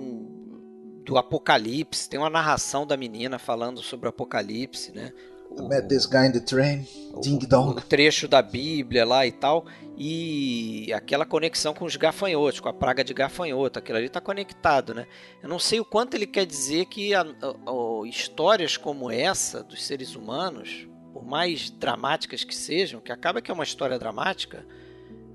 do 1.04 1.18
apocalipse. 1.18 2.10
Tem 2.10 2.20
uma 2.20 2.30
narração 2.30 2.88
da 2.88 2.96
menina 2.96 3.38
falando 3.38 3.82
sobre 3.82 4.08
o 4.08 4.10
apocalipse, 4.10 4.92
né? 4.94 5.12
I 5.58 5.62
met 5.62 5.88
this 5.88 6.06
guy 6.06 6.26
in 6.26 6.32
the 6.32 6.40
train, 6.40 6.86
ding 7.22 7.40
dong. 7.40 7.78
O 7.78 7.82
trecho 7.82 8.28
da 8.28 8.42
Bíblia 8.42 9.06
lá 9.06 9.26
e 9.26 9.32
tal. 9.32 9.66
E 9.96 10.92
aquela 10.92 11.26
conexão 11.26 11.74
com 11.74 11.86
os 11.86 11.96
gafanhotos, 11.96 12.60
com 12.60 12.68
a 12.68 12.74
praga 12.74 13.04
de 13.04 13.14
gafanhoto, 13.14 13.78
aquilo 13.78 13.98
ali 13.98 14.08
está 14.08 14.20
conectado, 14.20 14.94
né? 14.94 15.06
Eu 15.42 15.48
não 15.48 15.60
sei 15.60 15.80
o 15.80 15.86
quanto 15.86 16.16
ele 16.16 16.26
quer 16.26 16.46
dizer 16.46 16.86
que 16.86 17.14
a, 17.14 17.22
a, 17.22 17.26
a, 17.26 18.08
histórias 18.08 18.76
como 18.76 19.12
essa 19.12 19.64
dos 19.64 19.84
seres 19.84 20.16
humanos, 20.16 20.88
por 21.14 21.24
mais 21.24 21.70
dramáticas 21.70 22.44
que 22.44 22.56
sejam, 22.56 23.00
que 23.00 23.12
acaba 23.12 23.42
que 23.42 23.52
é 23.52 23.54
uma 23.54 23.64
história 23.64 24.00
dramática, 24.00 24.66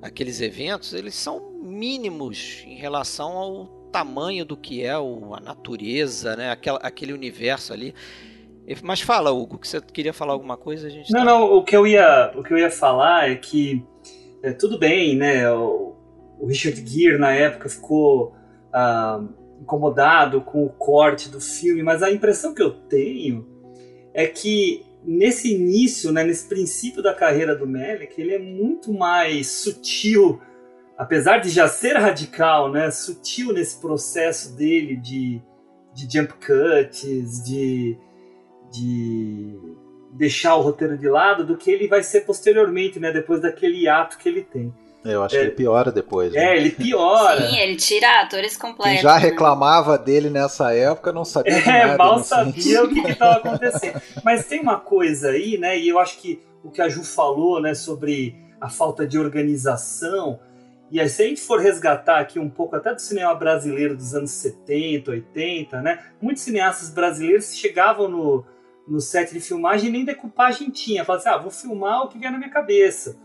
aqueles 0.02 0.40
eventos, 0.40 0.92
eles 0.92 1.14
são 1.14 1.52
mínimos 1.62 2.64
em 2.66 2.76
relação 2.76 3.36
ao 3.36 3.66
tamanho 3.92 4.44
do 4.44 4.56
que 4.56 4.84
é 4.84 4.98
o, 4.98 5.34
a 5.34 5.40
natureza, 5.40 6.34
né? 6.34 6.50
Aquela, 6.50 6.78
aquele 6.80 7.12
universo 7.12 7.72
ali. 7.72 7.94
Mas 8.82 9.00
fala, 9.00 9.30
Hugo, 9.30 9.58
que 9.58 9.66
você 9.66 9.80
queria 9.80 10.12
falar 10.12 10.32
alguma 10.32 10.56
coisa? 10.56 10.86
A 10.86 10.90
gente 10.90 11.12
não, 11.12 11.20
tá... 11.20 11.24
não. 11.24 11.52
O 11.52 11.62
que 11.62 11.76
eu 11.76 11.86
ia, 11.86 12.32
o 12.36 12.42
que 12.42 12.52
eu 12.52 12.58
ia 12.58 12.70
falar 12.70 13.30
é 13.30 13.36
que 13.36 13.84
é, 14.42 14.52
tudo 14.52 14.78
bem, 14.78 15.16
né? 15.16 15.50
O, 15.50 15.96
o, 16.38 16.46
Richard 16.46 16.84
Gere 16.86 17.18
na 17.18 17.32
época 17.32 17.68
ficou 17.68 18.34
ah, 18.72 19.22
incomodado 19.60 20.40
com 20.42 20.64
o 20.64 20.68
corte 20.68 21.28
do 21.28 21.40
filme, 21.40 21.82
mas 21.82 22.02
a 22.02 22.10
impressão 22.10 22.54
que 22.54 22.62
eu 22.62 22.70
tenho 22.70 23.46
é 24.14 24.26
que 24.26 24.84
nesse 25.04 25.54
início, 25.54 26.12
né, 26.12 26.24
nesse 26.24 26.48
princípio 26.48 27.02
da 27.02 27.14
carreira 27.14 27.54
do 27.54 27.66
Melick, 27.66 28.20
ele 28.20 28.34
é 28.34 28.38
muito 28.38 28.92
mais 28.92 29.48
sutil, 29.48 30.40
apesar 30.96 31.38
de 31.38 31.50
já 31.50 31.68
ser 31.68 31.96
radical, 31.96 32.70
né, 32.70 32.90
sutil 32.90 33.52
nesse 33.52 33.80
processo 33.80 34.56
dele 34.56 34.96
de, 34.96 35.40
de 35.94 36.08
jump 36.12 36.34
cuts, 36.34 37.42
de, 37.44 37.96
de 38.72 39.58
deixar 40.12 40.56
o 40.56 40.62
roteiro 40.62 40.96
de 40.98 41.08
lado, 41.08 41.44
do 41.44 41.56
que 41.56 41.70
ele 41.70 41.86
vai 41.86 42.02
ser 42.02 42.22
posteriormente, 42.22 42.98
né, 42.98 43.12
depois 43.12 43.40
daquele 43.40 43.88
ato 43.88 44.18
que 44.18 44.28
ele 44.28 44.42
tem. 44.42 44.72
Eu 45.04 45.22
acho 45.22 45.36
é, 45.36 45.38
que 45.38 45.44
ele 45.44 45.54
piora 45.54 45.92
depois. 45.92 46.32
Né? 46.32 46.44
É, 46.44 46.56
ele 46.56 46.70
piora. 46.70 47.48
Sim, 47.48 47.58
ele 47.58 47.76
tira 47.76 48.20
atores 48.20 48.56
completos. 48.56 48.94
Quem 48.94 49.02
já 49.02 49.16
reclamava 49.16 49.96
dele 49.96 50.28
nessa 50.28 50.74
época 50.74 51.12
não 51.12 51.24
sabia 51.24 51.54
é, 51.70 51.86
nada. 51.86 51.96
mal 51.96 52.18
sabia 52.18 52.82
o 52.82 52.88
que 52.88 53.00
estava 53.00 53.38
acontecendo. 53.38 54.00
Mas 54.24 54.46
tem 54.46 54.60
uma 54.60 54.78
coisa 54.78 55.30
aí, 55.30 55.56
né? 55.56 55.78
E 55.78 55.88
eu 55.88 55.98
acho 55.98 56.18
que 56.18 56.42
o 56.64 56.70
que 56.70 56.82
a 56.82 56.88
Ju 56.88 57.04
falou, 57.04 57.62
né, 57.62 57.74
sobre 57.74 58.34
a 58.60 58.68
falta 58.68 59.06
de 59.06 59.18
organização. 59.18 60.40
E 60.90 61.00
aí, 61.00 61.08
se 61.08 61.22
a 61.22 61.26
gente 61.26 61.40
for 61.40 61.60
resgatar 61.60 62.18
aqui 62.18 62.38
um 62.38 62.50
pouco 62.50 62.74
até 62.74 62.92
do 62.92 63.00
cinema 63.00 63.34
brasileiro 63.34 63.96
dos 63.96 64.14
anos 64.14 64.30
70, 64.32 65.12
80, 65.12 65.80
né? 65.80 66.00
Muitos 66.20 66.42
cineastas 66.42 66.90
brasileiros 66.90 67.54
chegavam 67.54 68.08
no, 68.08 68.44
no 68.88 69.00
set 69.00 69.32
de 69.32 69.40
filmagem 69.40 69.90
nem 69.90 70.04
decupagem 70.04 70.70
tinha. 70.70 71.04
Falavam 71.04 71.28
assim, 71.28 71.38
ah, 71.38 71.42
vou 71.42 71.50
filmar 71.50 72.04
o 72.04 72.08
que 72.08 72.18
vier 72.18 72.32
na 72.32 72.38
minha 72.38 72.50
cabeça. 72.50 73.16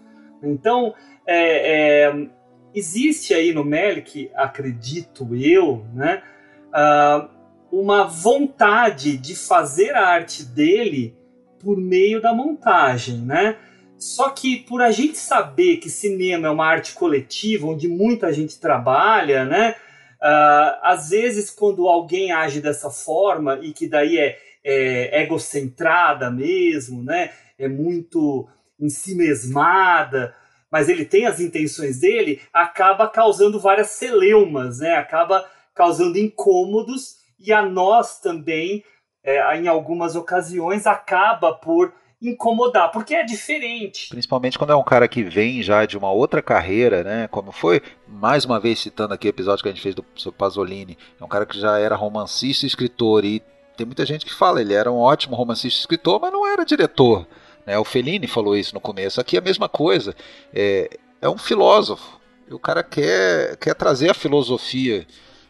Então, 0.41 0.93
é, 1.26 2.08
é, 2.08 2.28
existe 2.73 3.34
aí 3.34 3.54
no 3.54 3.63
Melick, 3.63 4.30
acredito 4.36 5.36
eu, 5.36 5.86
né, 5.93 6.21
uh, 6.69 7.30
uma 7.71 8.04
vontade 8.04 9.17
de 9.17 9.36
fazer 9.36 9.95
a 9.95 10.06
arte 10.08 10.43
dele 10.43 11.15
por 11.60 11.78
meio 11.78 12.21
da 12.21 12.34
montagem, 12.34 13.19
né? 13.19 13.58
Só 13.97 14.30
que 14.30 14.58
por 14.58 14.82
a 14.82 14.91
gente 14.91 15.17
saber 15.17 15.78
que 15.78 15.89
cinema 15.89 16.47
é 16.47 16.52
uma 16.52 16.67
arte 16.67 16.93
coletiva, 16.93 17.67
onde 17.67 17.88
muita 17.88 18.34
gente 18.34 18.60
trabalha, 18.60 19.45
né? 19.45 19.76
Uh, 20.21 20.80
às 20.82 21.10
vezes, 21.10 21.49
quando 21.49 21.88
alguém 21.88 22.32
age 22.32 22.60
dessa 22.60 22.89
forma 22.89 23.60
e 23.62 23.71
que 23.71 23.88
daí 23.88 24.17
é, 24.17 24.38
é 24.63 25.23
egocentrada 25.23 26.32
mesmo, 26.32 27.04
né? 27.04 27.32
É 27.58 27.67
muito 27.67 28.47
em 28.80 28.89
si 28.89 29.15
mesmada, 29.15 30.34
mas 30.71 30.89
ele 30.89 31.06
tem 31.06 31.26
as 31.26 31.39
intenções 31.39 31.99
dele, 31.99 32.41
acaba 32.52 33.08
causando 33.08 33.60
várias 33.60 33.91
celeumas, 33.91 34.80
né? 34.80 34.95
Acaba 34.95 35.45
causando 35.76 36.17
incômodos 36.17 37.17
e 37.39 37.52
a 37.52 37.62
nós 37.62 38.19
também, 38.19 38.84
é, 39.23 39.58
em 39.58 39.67
algumas 39.67 40.15
ocasiões, 40.15 40.88
acaba 40.88 41.54
por 41.54 41.93
incomodar, 42.21 42.89
porque 42.91 43.13
é 43.13 43.23
diferente. 43.23 44.08
Principalmente 44.10 44.58
quando 44.58 44.71
é 44.71 44.76
um 44.76 44.84
cara 44.84 45.08
que 45.08 45.23
vem 45.23 45.62
já 45.62 45.86
de 45.86 45.97
uma 45.97 46.10
outra 46.12 46.41
carreira, 46.41 47.04
né? 47.04 47.28
Como 47.28 47.52
foi, 47.52 47.82
mais 48.08 48.45
uma 48.45 48.60
vez 48.60 48.80
citando 48.80 49.13
aqui 49.13 49.28
o 49.28 49.30
episódio 49.30 49.62
que 49.62 49.69
a 49.69 49.71
gente 49.71 49.84
fez 49.84 49.93
do 49.93 50.06
seu 50.15 50.32
Pasolini, 50.32 50.97
é 51.19 51.23
um 51.23 51.28
cara 51.28 51.45
que 51.45 51.60
já 51.60 51.78
era 51.78 51.95
romancista 51.95 52.65
e 52.65 52.67
escritor 52.67 53.26
e 53.26 53.43
tem 53.75 53.86
muita 53.86 54.05
gente 54.05 54.25
que 54.25 54.33
fala, 54.33 54.62
ele 54.62 54.73
era 54.73 54.91
um 54.91 54.97
ótimo 54.97 55.36
romancista 55.36 55.79
escritor, 55.79 56.19
mas 56.19 56.31
não 56.31 56.47
era 56.47 56.65
diretor. 56.65 57.27
Né? 57.65 57.77
O 57.77 57.83
Fellini 57.83 58.27
falou 58.27 58.55
isso 58.55 58.73
no 58.73 58.81
começo. 58.81 59.19
Aqui 59.19 59.36
é 59.36 59.39
a 59.39 59.43
mesma 59.43 59.67
coisa. 59.67 60.15
É, 60.53 60.97
é 61.21 61.29
um 61.29 61.38
filósofo. 61.38 62.19
E 62.47 62.53
o 62.53 62.59
cara 62.59 62.83
quer, 62.83 63.55
quer 63.57 63.73
trazer 63.73 64.12
a 64.12 64.13
filosofia 64.13 65.07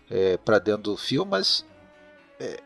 é, 0.10 0.38
para 0.38 0.60
dentro 0.60 0.84
do 0.84 0.98
filme, 0.98 1.32
mas 1.32 1.66
é, 2.40 2.60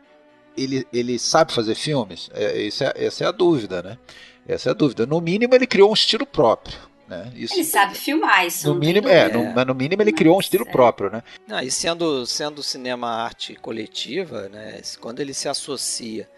ele, 0.56 0.86
ele 0.92 1.18
sabe 1.18 1.52
fazer 1.52 1.74
filmes? 1.74 2.30
É, 2.34 2.66
essa, 2.66 2.84
é, 2.84 3.06
essa 3.06 3.24
é 3.24 3.26
a 3.26 3.32
dúvida, 3.32 3.82
né? 3.82 3.98
Essa 4.46 4.70
é 4.70 4.72
a 4.72 4.74
dúvida. 4.74 5.06
No 5.06 5.20
mínimo, 5.20 5.54
ele 5.54 5.66
criou 5.66 5.90
um 5.90 5.94
estilo 5.94 6.26
próprio. 6.26 6.78
Né? 7.08 7.32
Isso, 7.34 7.54
ele 7.54 7.64
sabe 7.64 7.94
filmar 7.94 8.46
isso. 8.46 8.68
No 8.68 8.78
mínimo, 8.78 9.08
é, 9.08 9.32
no, 9.32 9.64
no, 9.64 9.74
mínimo 9.74 10.02
ele 10.02 10.12
criou 10.12 10.36
um 10.36 10.40
estilo 10.40 10.68
é. 10.68 10.70
próprio, 10.70 11.10
né? 11.10 11.22
Ah, 11.48 11.64
e 11.64 11.70
sendo, 11.70 12.26
sendo 12.26 12.62
cinema 12.62 13.08
arte 13.08 13.54
coletiva, 13.54 14.48
né? 14.50 14.80
Quando 15.00 15.20
ele 15.20 15.32
se 15.32 15.48
associa 15.48 16.28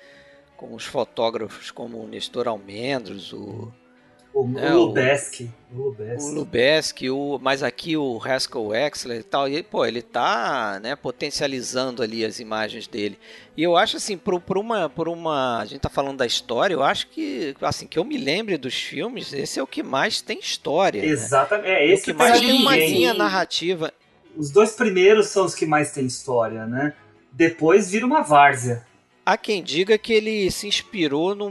com 0.56 0.72
os 0.74 0.84
fotógrafos 0.84 1.72
como 1.72 1.98
o 1.98 2.06
Nestor 2.06 2.46
Almendros, 2.46 3.32
o. 3.32 3.72
O, 4.32 4.46
né, 4.46 4.72
o 4.72 4.84
Lubeski. 4.84 5.50
O 5.72 6.30
Lubeski, 6.30 7.10
o, 7.10 7.38
mas 7.42 7.62
aqui 7.62 7.96
o 7.96 8.20
Haskell 8.22 8.66
Wexler 8.66 9.20
e 9.20 9.22
tal. 9.22 9.48
E, 9.48 9.62
pô, 9.62 9.84
ele 9.84 10.02
tá 10.02 10.80
né, 10.82 10.94
potencializando 10.96 12.02
ali 12.02 12.24
as 12.24 12.38
imagens 12.38 12.86
dele. 12.86 13.18
E 13.56 13.62
eu 13.62 13.76
acho 13.76 13.96
assim, 13.96 14.16
por, 14.16 14.40
por, 14.40 14.56
uma, 14.56 14.88
por 14.88 15.08
uma. 15.08 15.58
A 15.58 15.64
gente 15.64 15.80
tá 15.80 15.88
falando 15.88 16.18
da 16.18 16.26
história, 16.26 16.74
eu 16.74 16.82
acho 16.82 17.08
que, 17.08 17.54
assim, 17.60 17.86
que 17.86 17.98
eu 17.98 18.04
me 18.04 18.16
lembre 18.18 18.56
dos 18.56 18.74
filmes, 18.74 19.32
esse 19.32 19.58
é 19.58 19.62
o 19.62 19.66
que 19.66 19.82
mais 19.82 20.20
tem 20.20 20.38
história. 20.38 21.02
Né? 21.02 21.08
Exatamente. 21.08 21.68
Né? 21.68 21.74
É, 21.74 21.92
esse 21.92 22.10
é 22.10 22.12
o 22.12 22.16
que 22.16 22.22
mais 22.22 22.40
tem 22.40 22.52
uma 22.52 22.76
linha 22.76 23.14
narrativa. 23.14 23.92
Os 24.36 24.50
dois 24.50 24.72
primeiros 24.72 25.26
são 25.26 25.44
os 25.44 25.54
que 25.54 25.66
mais 25.66 25.92
tem 25.92 26.06
história, 26.06 26.66
né? 26.66 26.94
Depois 27.32 27.90
vira 27.90 28.06
uma 28.06 28.22
várzea. 28.22 28.84
Há 29.24 29.36
quem 29.36 29.62
diga 29.62 29.98
que 29.98 30.12
ele 30.12 30.50
se 30.50 30.66
inspirou 30.66 31.34
num, 31.34 31.50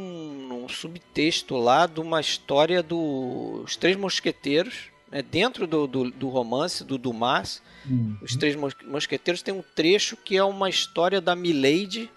num 0.59 0.69
subtexto 0.69 1.57
lá 1.57 1.87
de 1.87 1.99
uma 1.99 2.19
história 2.19 2.83
dos 2.83 3.75
Três 3.75 3.95
Mosqueteiros, 3.95 4.89
né, 5.11 5.21
dentro 5.21 5.65
do, 5.65 5.87
do, 5.87 6.11
do, 6.11 6.29
romance 6.29 6.83
do 6.83 6.97
Dumas. 6.97 7.61
Uhum. 7.89 8.17
Os 8.21 8.35
Três 8.35 8.55
Mosqueteiros 8.55 9.41
tem 9.41 9.53
um 9.53 9.63
trecho 9.75 10.17
que 10.17 10.37
é 10.37 10.43
uma 10.43 10.69
história 10.69 11.21
da 11.21 11.35
Milady, 11.35 12.09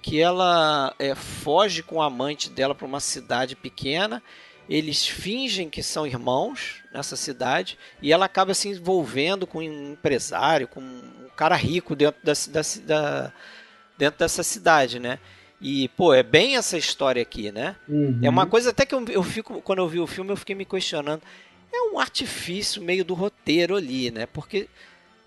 que 0.00 0.20
ela 0.20 0.94
é, 0.98 1.14
foge 1.14 1.82
com 1.82 2.02
a 2.02 2.06
amante 2.06 2.50
dela 2.50 2.74
para 2.74 2.86
uma 2.86 3.00
cidade 3.00 3.54
pequena. 3.54 4.22
Eles 4.68 5.06
fingem 5.06 5.68
que 5.68 5.82
são 5.82 6.06
irmãos 6.06 6.82
nessa 6.92 7.16
cidade 7.16 7.78
e 8.00 8.12
ela 8.12 8.26
acaba 8.26 8.54
se 8.54 8.68
envolvendo 8.68 9.46
com 9.46 9.58
um 9.58 9.92
empresário, 9.92 10.68
com 10.68 10.80
um 10.80 11.28
cara 11.36 11.56
rico 11.56 11.94
dentro 11.94 12.20
da, 12.24 12.32
da, 12.32 12.62
da 12.84 13.32
dentro 13.98 14.18
dessa 14.18 14.42
cidade, 14.42 14.98
né? 14.98 15.18
E, 15.62 15.88
pô, 15.90 16.12
é 16.12 16.24
bem 16.24 16.56
essa 16.56 16.76
história 16.76 17.22
aqui, 17.22 17.52
né? 17.52 17.76
Uhum. 17.88 18.18
É 18.20 18.28
uma 18.28 18.46
coisa 18.46 18.70
até 18.70 18.84
que 18.84 18.92
eu, 18.92 19.04
eu 19.08 19.22
fico, 19.22 19.62
quando 19.62 19.78
eu 19.78 19.88
vi 19.88 20.00
o 20.00 20.08
filme, 20.08 20.32
eu 20.32 20.36
fiquei 20.36 20.56
me 20.56 20.64
questionando. 20.64 21.22
É 21.72 21.82
um 21.92 22.00
artifício 22.00 22.82
meio 22.82 23.04
do 23.04 23.14
roteiro 23.14 23.76
ali, 23.76 24.10
né? 24.10 24.26
Porque 24.26 24.68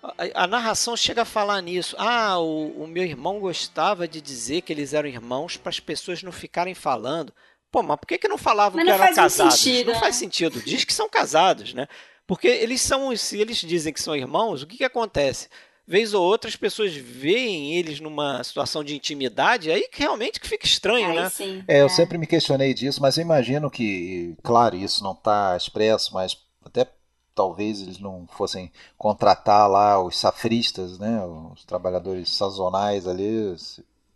a, 0.02 0.44
a 0.44 0.46
narração 0.46 0.94
chega 0.94 1.22
a 1.22 1.24
falar 1.24 1.62
nisso. 1.62 1.96
Ah, 1.98 2.38
o, 2.38 2.82
o, 2.82 2.86
meu 2.86 3.02
irmão 3.02 3.40
gostava 3.40 4.06
de 4.06 4.20
dizer 4.20 4.60
que 4.60 4.74
eles 4.74 4.92
eram 4.92 5.08
irmãos 5.08 5.56
para 5.56 5.70
as 5.70 5.80
pessoas 5.80 6.22
não 6.22 6.30
ficarem 6.30 6.74
falando. 6.74 7.32
Pô, 7.72 7.82
mas 7.82 7.98
por 7.98 8.06
que, 8.06 8.18
que 8.18 8.28
não 8.28 8.38
falavam 8.38 8.76
mas 8.76 8.84
que 8.84 8.90
não 8.90 9.04
eram 9.04 9.14
casados? 9.14 9.58
Sentido, 9.58 9.92
não 9.92 10.00
faz 10.00 10.16
né? 10.16 10.20
sentido. 10.20 10.60
Diz 10.60 10.84
que 10.84 10.92
são 10.92 11.08
casados, 11.08 11.72
né? 11.72 11.88
Porque 12.26 12.46
eles 12.46 12.82
são, 12.82 13.16
se 13.16 13.40
eles 13.40 13.56
dizem 13.56 13.92
que 13.92 14.02
são 14.02 14.14
irmãos, 14.14 14.62
o 14.62 14.66
que, 14.66 14.76
que 14.76 14.84
acontece? 14.84 15.48
Vez 15.86 16.12
ou 16.12 16.22
outra 16.22 16.48
as 16.48 16.56
pessoas 16.56 16.94
veem 16.94 17.74
eles 17.74 18.00
numa 18.00 18.42
situação 18.42 18.82
de 18.82 18.96
intimidade, 18.96 19.70
aí 19.70 19.88
que 19.88 20.00
realmente 20.00 20.40
que 20.40 20.48
fica 20.48 20.66
estranho, 20.66 21.10
aí, 21.10 21.16
né? 21.16 21.30
Sim. 21.30 21.62
É, 21.68 21.80
eu 21.80 21.86
é. 21.86 21.90
sempre 21.90 22.18
me 22.18 22.26
questionei 22.26 22.74
disso, 22.74 23.00
mas 23.00 23.16
eu 23.16 23.22
imagino 23.22 23.70
que, 23.70 24.34
claro, 24.42 24.76
isso 24.76 25.04
não 25.04 25.12
está 25.12 25.56
expresso, 25.56 26.12
mas 26.12 26.36
até 26.64 26.86
talvez 27.34 27.80
eles 27.82 28.00
não 28.00 28.26
fossem 28.32 28.72
contratar 28.96 29.68
lá 29.70 30.02
os 30.02 30.18
safristas, 30.18 30.98
né, 30.98 31.22
os 31.52 31.64
trabalhadores 31.64 32.30
sazonais 32.30 33.06
ali, 33.06 33.54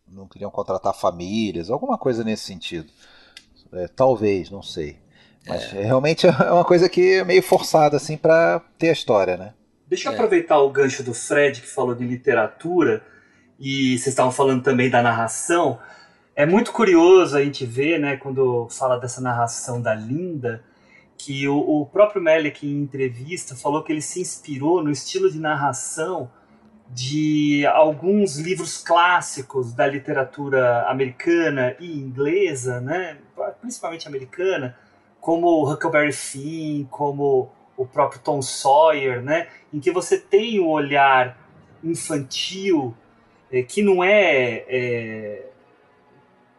não 0.08 0.26
queriam 0.26 0.50
contratar 0.50 0.94
famílias, 0.94 1.70
alguma 1.70 1.96
coisa 1.96 2.24
nesse 2.24 2.44
sentido. 2.44 2.90
É, 3.72 3.86
talvez, 3.86 4.50
não 4.50 4.62
sei. 4.62 4.98
Mas 5.46 5.62
é. 5.74 5.82
realmente 5.82 6.26
é 6.26 6.50
uma 6.50 6.64
coisa 6.64 6.88
que 6.88 7.18
é 7.18 7.24
meio 7.24 7.42
forçada, 7.42 7.96
assim, 7.96 8.16
para 8.16 8.60
ter 8.78 8.88
a 8.88 8.92
história, 8.92 9.36
né? 9.36 9.54
Deixa 9.90 10.08
eu 10.08 10.12
é. 10.12 10.14
aproveitar 10.14 10.60
o 10.60 10.70
gancho 10.70 11.02
do 11.02 11.12
Fred, 11.12 11.60
que 11.60 11.66
falou 11.66 11.96
de 11.96 12.06
literatura, 12.06 13.02
e 13.58 13.98
vocês 13.98 14.06
estavam 14.06 14.30
falando 14.30 14.62
também 14.62 14.88
da 14.88 15.02
narração. 15.02 15.80
É 16.36 16.46
muito 16.46 16.70
curioso 16.70 17.36
a 17.36 17.42
gente 17.42 17.66
ver, 17.66 17.98
né, 17.98 18.16
quando 18.16 18.68
fala 18.70 19.00
dessa 19.00 19.20
narração 19.20 19.82
da 19.82 19.92
Linda, 19.92 20.62
que 21.18 21.48
o, 21.48 21.58
o 21.58 21.86
próprio 21.86 22.22
Melick, 22.22 22.64
em 22.64 22.80
entrevista, 22.80 23.56
falou 23.56 23.82
que 23.82 23.90
ele 23.90 24.00
se 24.00 24.20
inspirou 24.20 24.80
no 24.80 24.92
estilo 24.92 25.28
de 25.28 25.40
narração 25.40 26.30
de 26.88 27.66
alguns 27.66 28.36
livros 28.36 28.78
clássicos 28.78 29.72
da 29.72 29.88
literatura 29.88 30.88
americana 30.88 31.74
e 31.80 31.98
inglesa, 31.98 32.80
né, 32.80 33.18
principalmente 33.60 34.06
americana, 34.06 34.76
como 35.20 35.68
Huckleberry 35.68 36.12
Finn, 36.12 36.84
como 36.84 37.50
o 37.80 37.86
próprio 37.86 38.20
Tom 38.20 38.42
Sawyer, 38.42 39.22
né, 39.22 39.48
em 39.72 39.80
que 39.80 39.90
você 39.90 40.18
tem 40.18 40.60
o 40.60 40.66
um 40.66 40.68
olhar 40.68 41.38
infantil 41.82 42.94
é, 43.50 43.62
que 43.62 43.82
não 43.82 44.04
é, 44.04 44.66
é 44.68 45.46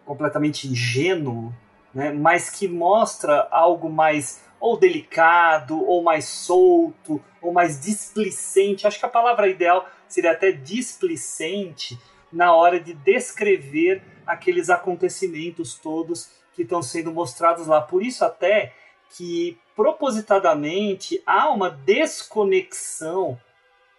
completamente 0.04 0.68
ingênuo, 0.68 1.54
né, 1.94 2.12
mas 2.12 2.50
que 2.50 2.68
mostra 2.68 3.48
algo 3.52 3.88
mais 3.88 4.44
ou 4.60 4.76
delicado, 4.76 5.80
ou 5.86 6.02
mais 6.02 6.26
solto, 6.26 7.24
ou 7.40 7.54
mais 7.54 7.80
displicente. 7.80 8.88
Acho 8.88 8.98
que 8.98 9.06
a 9.06 9.10
palavra 9.10 9.48
ideal 9.48 9.88
seria 10.08 10.32
até 10.32 10.52
displicente 10.52 12.00
na 12.34 12.56
hora 12.56 12.80
de 12.80 12.96
descrever 12.96 14.02
aqueles 14.26 14.72
acontecimentos 14.72 15.76
todos 15.76 16.32
que 16.54 16.64
estão 16.64 16.82
sendo 16.82 17.12
mostrados 17.12 17.68
lá. 17.68 17.80
Por 17.80 18.02
isso 18.04 18.26
até 18.26 18.74
que 19.12 19.60
propositadamente 19.76 21.22
há 21.26 21.50
uma 21.50 21.70
desconexão 21.70 23.40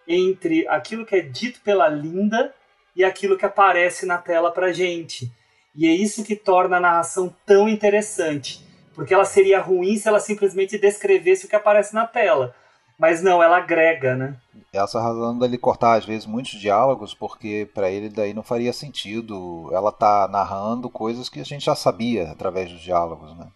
entre 0.07 0.67
aquilo 0.67 1.05
que 1.05 1.15
é 1.15 1.21
dito 1.21 1.61
pela 1.61 1.87
Linda 1.87 2.53
e 2.95 3.03
aquilo 3.03 3.37
que 3.37 3.45
aparece 3.45 4.05
na 4.05 4.17
tela 4.17 4.51
para 4.51 4.73
gente. 4.73 5.31
E 5.75 5.87
é 5.87 5.91
isso 5.91 6.23
que 6.23 6.35
torna 6.35 6.77
a 6.77 6.79
narração 6.79 7.33
tão 7.45 7.67
interessante, 7.67 8.63
porque 8.93 9.13
ela 9.13 9.25
seria 9.25 9.59
ruim 9.59 9.97
se 9.97 10.07
ela 10.07 10.19
simplesmente 10.19 10.77
descrevesse 10.77 11.45
o 11.45 11.49
que 11.49 11.55
aparece 11.55 11.95
na 11.95 12.05
tela. 12.05 12.55
Mas 12.97 13.23
não, 13.23 13.41
ela 13.41 13.57
agrega, 13.57 14.15
né? 14.15 14.37
Essa 14.71 15.01
razão 15.01 15.37
dele 15.37 15.57
cortar 15.57 15.95
às 15.95 16.05
vezes 16.05 16.27
muitos 16.27 16.51
diálogos, 16.51 17.13
porque 17.13 17.67
para 17.73 17.89
ele 17.89 18.07
daí 18.07 18.33
não 18.33 18.43
faria 18.43 18.71
sentido. 18.71 19.69
Ela 19.73 19.91
tá 19.91 20.27
narrando 20.27 20.89
coisas 20.89 21.27
que 21.27 21.39
a 21.39 21.43
gente 21.43 21.65
já 21.65 21.75
sabia 21.75 22.31
através 22.31 22.71
dos 22.71 22.81
diálogos, 22.81 23.35
né? 23.35 23.47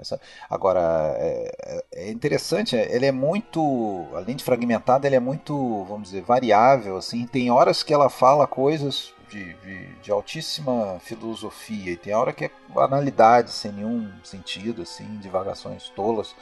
Essa, 0.00 0.20
agora, 0.48 0.80
é, 1.16 1.52
é, 1.62 1.84
é 2.06 2.10
interessante, 2.10 2.76
é, 2.76 2.94
ele 2.94 3.06
é 3.06 3.12
muito, 3.12 4.06
além 4.14 4.34
de 4.34 4.44
fragmentado, 4.44 5.06
ele 5.06 5.16
é 5.16 5.20
muito, 5.20 5.84
vamos 5.84 6.10
dizer, 6.10 6.22
variável. 6.22 6.96
Assim, 6.96 7.26
tem 7.26 7.50
horas 7.50 7.82
que 7.82 7.92
ela 7.92 8.08
fala 8.08 8.46
coisas 8.46 9.12
de, 9.30 9.54
de, 9.54 9.86
de 10.02 10.10
altíssima 10.10 10.98
filosofia 11.00 11.92
e 11.92 11.96
tem 11.96 12.14
hora 12.14 12.32
que 12.32 12.46
é 12.46 12.50
banalidade, 12.68 13.50
sem 13.50 13.72
nenhum 13.72 14.10
sentido, 14.24 14.82
assim, 14.82 15.18
divagações 15.18 15.88
tolas. 15.90 16.34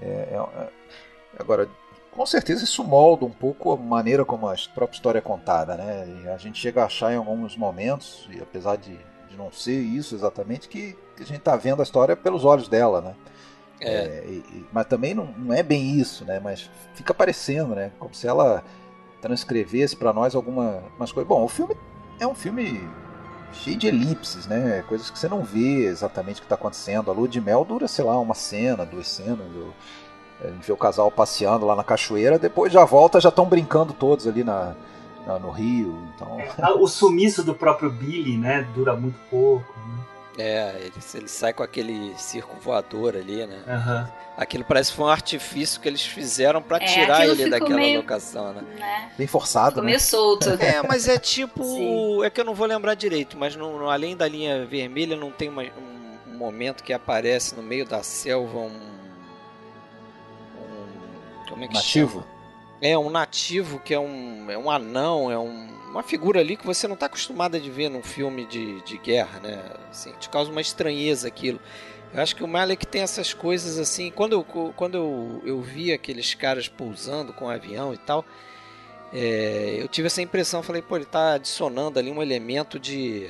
É, 0.00 0.04
é, 0.04 0.36
é, 0.36 0.68
agora, 1.38 1.68
com 2.10 2.26
certeza 2.26 2.64
isso 2.64 2.84
molda 2.84 3.24
um 3.24 3.30
pouco 3.30 3.72
a 3.72 3.76
maneira 3.76 4.24
como 4.24 4.48
a 4.48 4.54
própria 4.74 4.96
história 4.96 5.18
é 5.18 5.22
contada, 5.22 5.76
né? 5.76 6.22
E 6.22 6.28
a 6.28 6.36
gente 6.36 6.58
chega 6.58 6.82
a 6.82 6.86
achar 6.86 7.12
em 7.12 7.16
alguns 7.16 7.56
momentos, 7.56 8.28
e 8.30 8.40
apesar 8.40 8.76
de, 8.76 8.98
de 9.28 9.36
não 9.36 9.50
ser 9.52 9.80
isso 9.80 10.14
exatamente, 10.14 10.68
que 10.68 10.96
que 11.24 11.32
a 11.32 11.36
gente 11.36 11.40
está 11.40 11.56
vendo 11.56 11.80
a 11.80 11.82
história 11.82 12.16
pelos 12.16 12.44
olhos 12.44 12.68
dela, 12.68 13.00
né? 13.00 13.14
É. 13.80 13.94
É, 13.94 14.24
e, 14.26 14.66
mas 14.72 14.86
também 14.86 15.12
não, 15.14 15.26
não, 15.36 15.54
é 15.54 15.62
bem 15.62 15.98
isso, 15.98 16.24
né? 16.24 16.40
Mas 16.40 16.70
fica 16.94 17.12
parecendo, 17.12 17.74
né? 17.74 17.90
Como 17.98 18.14
se 18.14 18.26
ela 18.26 18.62
transcrevesse 19.20 19.96
para 19.96 20.12
nós 20.12 20.34
algumas 20.34 21.12
coisas. 21.12 21.28
Bom, 21.28 21.44
o 21.44 21.48
filme 21.48 21.76
é 22.20 22.26
um 22.26 22.34
filme 22.34 22.88
cheio 23.52 23.76
de 23.76 23.86
elipses, 23.88 24.46
né? 24.46 24.84
Coisas 24.88 25.10
que 25.10 25.18
você 25.18 25.28
não 25.28 25.42
vê 25.42 25.84
exatamente 25.86 26.36
o 26.36 26.40
que 26.40 26.46
está 26.46 26.54
acontecendo. 26.54 27.10
A 27.10 27.14
lua 27.14 27.28
de 27.28 27.40
mel 27.40 27.64
dura, 27.64 27.88
sei 27.88 28.04
lá, 28.04 28.18
uma 28.18 28.34
cena, 28.34 28.86
duas 28.86 29.08
cenas. 29.08 29.46
A 30.40 30.48
gente 30.48 30.66
vê 30.66 30.72
o 30.72 30.76
casal 30.76 31.10
passeando 31.10 31.66
lá 31.66 31.76
na 31.76 31.84
cachoeira, 31.84 32.38
depois 32.38 32.72
já 32.72 32.84
volta, 32.84 33.20
já 33.20 33.28
estão 33.28 33.46
brincando 33.46 33.92
todos 33.92 34.26
ali 34.26 34.42
na, 34.42 34.74
na, 35.26 35.38
no 35.38 35.50
rio. 35.50 36.08
Então... 36.14 36.38
É, 36.40 36.70
o 36.72 36.86
sumiço 36.86 37.42
do 37.44 37.54
próprio 37.54 37.90
Billy, 37.90 38.36
né? 38.36 38.66
Dura 38.74 38.96
muito 38.96 39.18
pouco. 39.30 39.72
Né? 39.78 40.11
É, 40.38 40.74
ele, 40.78 40.94
ele 41.14 41.28
sai 41.28 41.52
com 41.52 41.62
aquele 41.62 42.14
circo 42.16 42.56
voador 42.58 43.14
ali, 43.16 43.46
né? 43.46 43.58
Uhum. 43.66 44.12
Aquilo 44.36 44.64
parece 44.64 44.90
que 44.90 44.96
foi 44.96 45.06
um 45.06 45.10
artifício 45.10 45.78
que 45.78 45.86
eles 45.86 46.02
fizeram 46.02 46.62
para 46.62 46.82
é, 46.82 46.86
tirar 46.86 47.26
ele 47.26 47.50
daquela 47.50 47.76
meio, 47.76 48.00
locação, 48.00 48.54
né? 48.54 48.62
né? 48.78 49.12
Bem 49.18 49.26
forçado, 49.26 49.70
ficou 49.70 49.82
né? 49.82 49.90
meio 49.90 50.00
solto. 50.00 50.48
É, 50.62 50.82
mas 50.86 51.08
é 51.08 51.18
tipo. 51.18 51.62
Sim. 51.64 52.24
É 52.24 52.30
que 52.30 52.40
eu 52.40 52.44
não 52.44 52.54
vou 52.54 52.66
lembrar 52.66 52.94
direito, 52.94 53.36
mas 53.36 53.54
no, 53.56 53.78
no, 53.78 53.90
além 53.90 54.16
da 54.16 54.26
linha 54.26 54.64
vermelha 54.64 55.16
não 55.16 55.30
tem 55.30 55.48
uma, 55.48 55.62
um, 55.62 56.32
um, 56.32 56.34
momento 56.34 56.82
que 56.82 56.92
aparece 56.92 57.54
no 57.54 57.62
meio 57.62 57.84
da 57.84 58.02
selva 58.02 58.58
um. 58.58 58.80
um 60.58 61.48
como 61.48 61.64
é 61.64 61.68
que 61.68 61.74
Nativo? 61.74 62.20
Chama? 62.20 62.41
É, 62.82 62.98
um 62.98 63.08
nativo 63.08 63.78
que 63.78 63.94
é 63.94 63.98
um, 63.98 64.50
é 64.50 64.58
um 64.58 64.70
anão, 64.70 65.30
é 65.30 65.38
um 65.38 65.72
uma 65.92 66.02
figura 66.02 66.40
ali 66.40 66.56
que 66.56 66.66
você 66.66 66.88
não 66.88 66.94
está 66.94 67.04
acostumado 67.06 67.54
a 67.54 67.60
ver 67.60 67.90
num 67.90 68.02
filme 68.02 68.46
de, 68.46 68.80
de 68.80 68.96
guerra, 68.96 69.38
né? 69.40 69.62
Assim, 69.90 70.10
te 70.18 70.28
causa 70.30 70.50
uma 70.50 70.60
estranheza 70.60 71.28
aquilo. 71.28 71.60
Eu 72.14 72.22
acho 72.22 72.34
que 72.34 72.42
o 72.42 72.48
Malek 72.48 72.86
tem 72.86 73.02
essas 73.02 73.34
coisas 73.34 73.78
assim. 73.78 74.10
Quando 74.10 74.32
eu, 74.32 74.72
quando 74.74 74.96
eu, 74.96 75.42
eu 75.44 75.60
vi 75.60 75.92
aqueles 75.92 76.34
caras 76.34 76.66
pousando 76.66 77.32
com 77.32 77.44
o 77.44 77.50
avião 77.50 77.92
e 77.92 77.98
tal, 77.98 78.24
é, 79.12 79.76
eu 79.78 79.86
tive 79.86 80.06
essa 80.06 80.22
impressão. 80.22 80.62
Falei, 80.62 80.80
pô, 80.80 80.96
ele 80.96 81.04
está 81.04 81.34
adicionando 81.34 81.98
ali 81.98 82.10
um 82.10 82.22
elemento 82.22 82.78
de, 82.78 83.28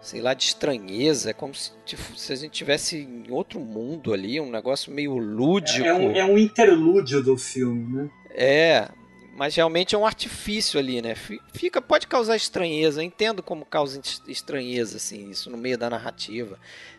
sei 0.00 0.20
lá, 0.20 0.34
de 0.34 0.44
estranheza. 0.44 1.30
É 1.30 1.32
como 1.32 1.54
se, 1.54 1.72
se 2.16 2.32
a 2.32 2.36
gente 2.36 2.52
tivesse 2.52 2.98
em 2.98 3.30
outro 3.30 3.60
mundo 3.60 4.12
ali, 4.12 4.40
um 4.40 4.50
negócio 4.50 4.92
meio 4.92 5.16
lúdico. 5.16 5.86
É, 5.86 5.90
é, 5.90 5.94
um, 5.94 6.16
é 6.16 6.24
um 6.24 6.38
interlúdio 6.38 7.22
do 7.22 7.36
filme, 7.36 7.96
né? 7.96 8.10
É, 8.34 8.88
mas 9.36 9.54
realmente 9.54 9.94
é 9.94 9.98
um 9.98 10.06
artifício 10.06 10.78
ali, 10.78 11.02
né? 11.02 11.14
Fica, 11.52 11.82
pode 11.82 12.06
causar 12.06 12.36
estranheza, 12.36 13.00
eu 13.00 13.06
entendo 13.06 13.42
como 13.42 13.64
causa 13.64 14.00
estranheza, 14.28 14.96
assim, 14.96 15.30
isso 15.30 15.50
no 15.50 15.56
meio 15.56 15.76
da 15.76 15.90
narrativa. 15.90 16.58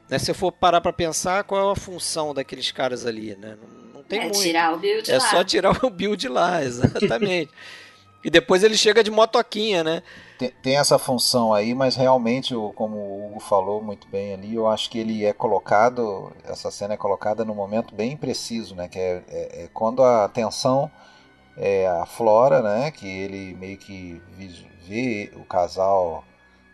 Né? 0.10 0.20
Se 0.20 0.32
eu 0.32 0.36
for 0.36 0.52
parar 0.52 0.82
para 0.82 0.94
pensar, 0.94 1.44
qual 1.44 1.70
é 1.70 1.72
a 1.72 1.76
função 1.76 2.34
daqueles 2.34 2.72
caras 2.72 3.06
ali, 3.06 3.36
né? 3.36 3.58
Não, 3.62 3.96
não 3.96 4.04
tem 4.04 4.20
é 4.20 4.24
muito. 4.24 4.42
tirar 4.42 4.74
o 4.74 4.78
Bill 4.78 5.02
de 5.02 5.12
é 5.12 5.18
lá. 5.18 5.26
É 5.26 5.30
só 5.30 5.44
tirar 5.44 5.86
o 5.86 5.90
Bill 5.90 6.16
de 6.16 6.28
lá, 6.28 6.62
exatamente. 6.64 7.52
e 8.24 8.30
depois 8.30 8.64
ele 8.64 8.76
chega 8.76 9.02
de 9.02 9.10
motoquinha, 9.10 9.84
né? 9.84 10.04
Tem, 10.38 10.52
tem, 10.62 10.78
essa 10.78 11.00
função 11.00 11.54
aí, 11.54 11.74
mas 11.74 11.96
realmente, 11.96 12.54
como 12.76 12.98
o 12.98 13.28
Hugo 13.28 13.40
falou 13.40 13.82
muito 13.82 14.08
bem 14.10 14.34
ali, 14.34 14.54
eu 14.54 14.68
acho 14.68 14.90
que 14.90 15.00
ele 15.00 15.24
é 15.24 15.32
colocado, 15.32 16.34
essa 16.44 16.70
cena 16.70 16.96
é 16.96 16.98
colocada 16.98 17.46
num 17.46 17.56
momento 17.56 17.96
bem 17.96 18.18
preciso, 18.18 18.76
né? 18.76 18.90
Que 18.90 19.00
é, 19.00 19.24
é, 19.30 19.64
é 19.64 19.70
quando 19.74 20.04
a 20.04 20.26
atenção 20.26 20.92
é, 21.58 21.88
a 21.88 22.06
Flora, 22.06 22.62
né, 22.62 22.92
que 22.92 23.08
ele 23.08 23.56
meio 23.56 23.78
que 23.78 24.22
vê 24.88 25.32
o 25.36 25.44
casal, 25.44 26.26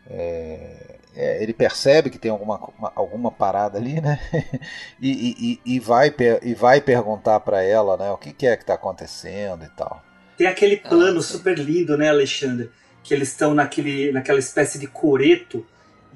é, 0.09 0.97
é, 1.15 1.43
ele 1.43 1.53
percebe 1.53 2.09
que 2.09 2.17
tem 2.17 2.31
alguma, 2.31 2.57
uma, 2.77 2.91
alguma 2.95 3.31
parada 3.31 3.77
ali, 3.77 4.01
né, 4.01 4.19
e, 4.99 5.59
e, 5.65 5.75
e, 5.75 5.79
vai, 5.79 6.13
e 6.41 6.53
vai 6.53 6.81
perguntar 6.81 7.39
para 7.41 7.61
ela, 7.61 7.95
né, 7.97 8.11
o 8.11 8.17
que, 8.17 8.33
que 8.33 8.47
é 8.47 8.55
que 8.55 8.63
está 8.63 8.73
acontecendo 8.73 9.63
e 9.63 9.69
tal. 9.69 10.03
Tem 10.37 10.47
aquele 10.47 10.77
plano 10.77 11.19
ah, 11.19 11.23
super 11.23 11.57
lindo, 11.57 11.97
né, 11.97 12.09
Alexandre, 12.09 12.71
que 13.03 13.13
eles 13.13 13.29
estão 13.29 13.53
naquele, 13.53 14.11
naquela 14.11 14.39
espécie 14.39 14.79
de 14.79 14.87
coreto 14.87 15.65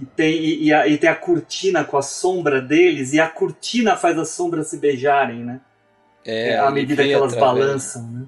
e 0.02 0.06
tem, 0.06 0.34
e, 0.34 0.64
e, 0.66 0.74
a, 0.74 0.88
e 0.88 0.98
tem 0.98 1.10
a 1.10 1.16
cortina 1.16 1.84
com 1.84 1.98
a 1.98 2.02
sombra 2.02 2.62
deles 2.62 3.14
e 3.14 3.20
a 3.20 3.30
cortina 3.30 3.96
faz 3.96 4.18
as 4.18 4.30
sombras 4.30 4.68
se 4.68 4.78
beijarem, 4.78 5.44
né? 5.44 5.62
É, 6.26 6.58
à 6.58 6.72
medida 6.72 7.04
que 7.04 7.12
elas 7.12 7.36
balançam, 7.36 8.10
né? 8.10 8.26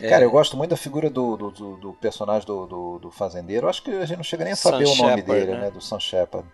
É. 0.00 0.08
Cara, 0.08 0.24
eu 0.24 0.30
gosto 0.30 0.56
muito 0.56 0.70
da 0.70 0.76
figura 0.76 1.08
do, 1.10 1.36
do, 1.36 1.50
do, 1.50 1.76
do 1.76 1.92
personagem 1.94 2.46
do, 2.46 2.66
do, 2.66 2.98
do, 2.98 3.10
fazendeiro. 3.10 3.68
Acho 3.68 3.82
que 3.82 3.90
a 3.90 4.04
gente 4.04 4.16
não 4.16 4.24
chega 4.24 4.44
nem 4.44 4.52
a 4.52 4.56
saber 4.56 4.86
Sun 4.86 4.92
o 4.92 4.96
nome 4.96 5.16
Shepard, 5.20 5.40
dele, 5.40 5.52
né? 5.52 5.60
né? 5.62 5.70
Do 5.70 5.80
Sam 5.80 6.00
Shepard. 6.00 6.48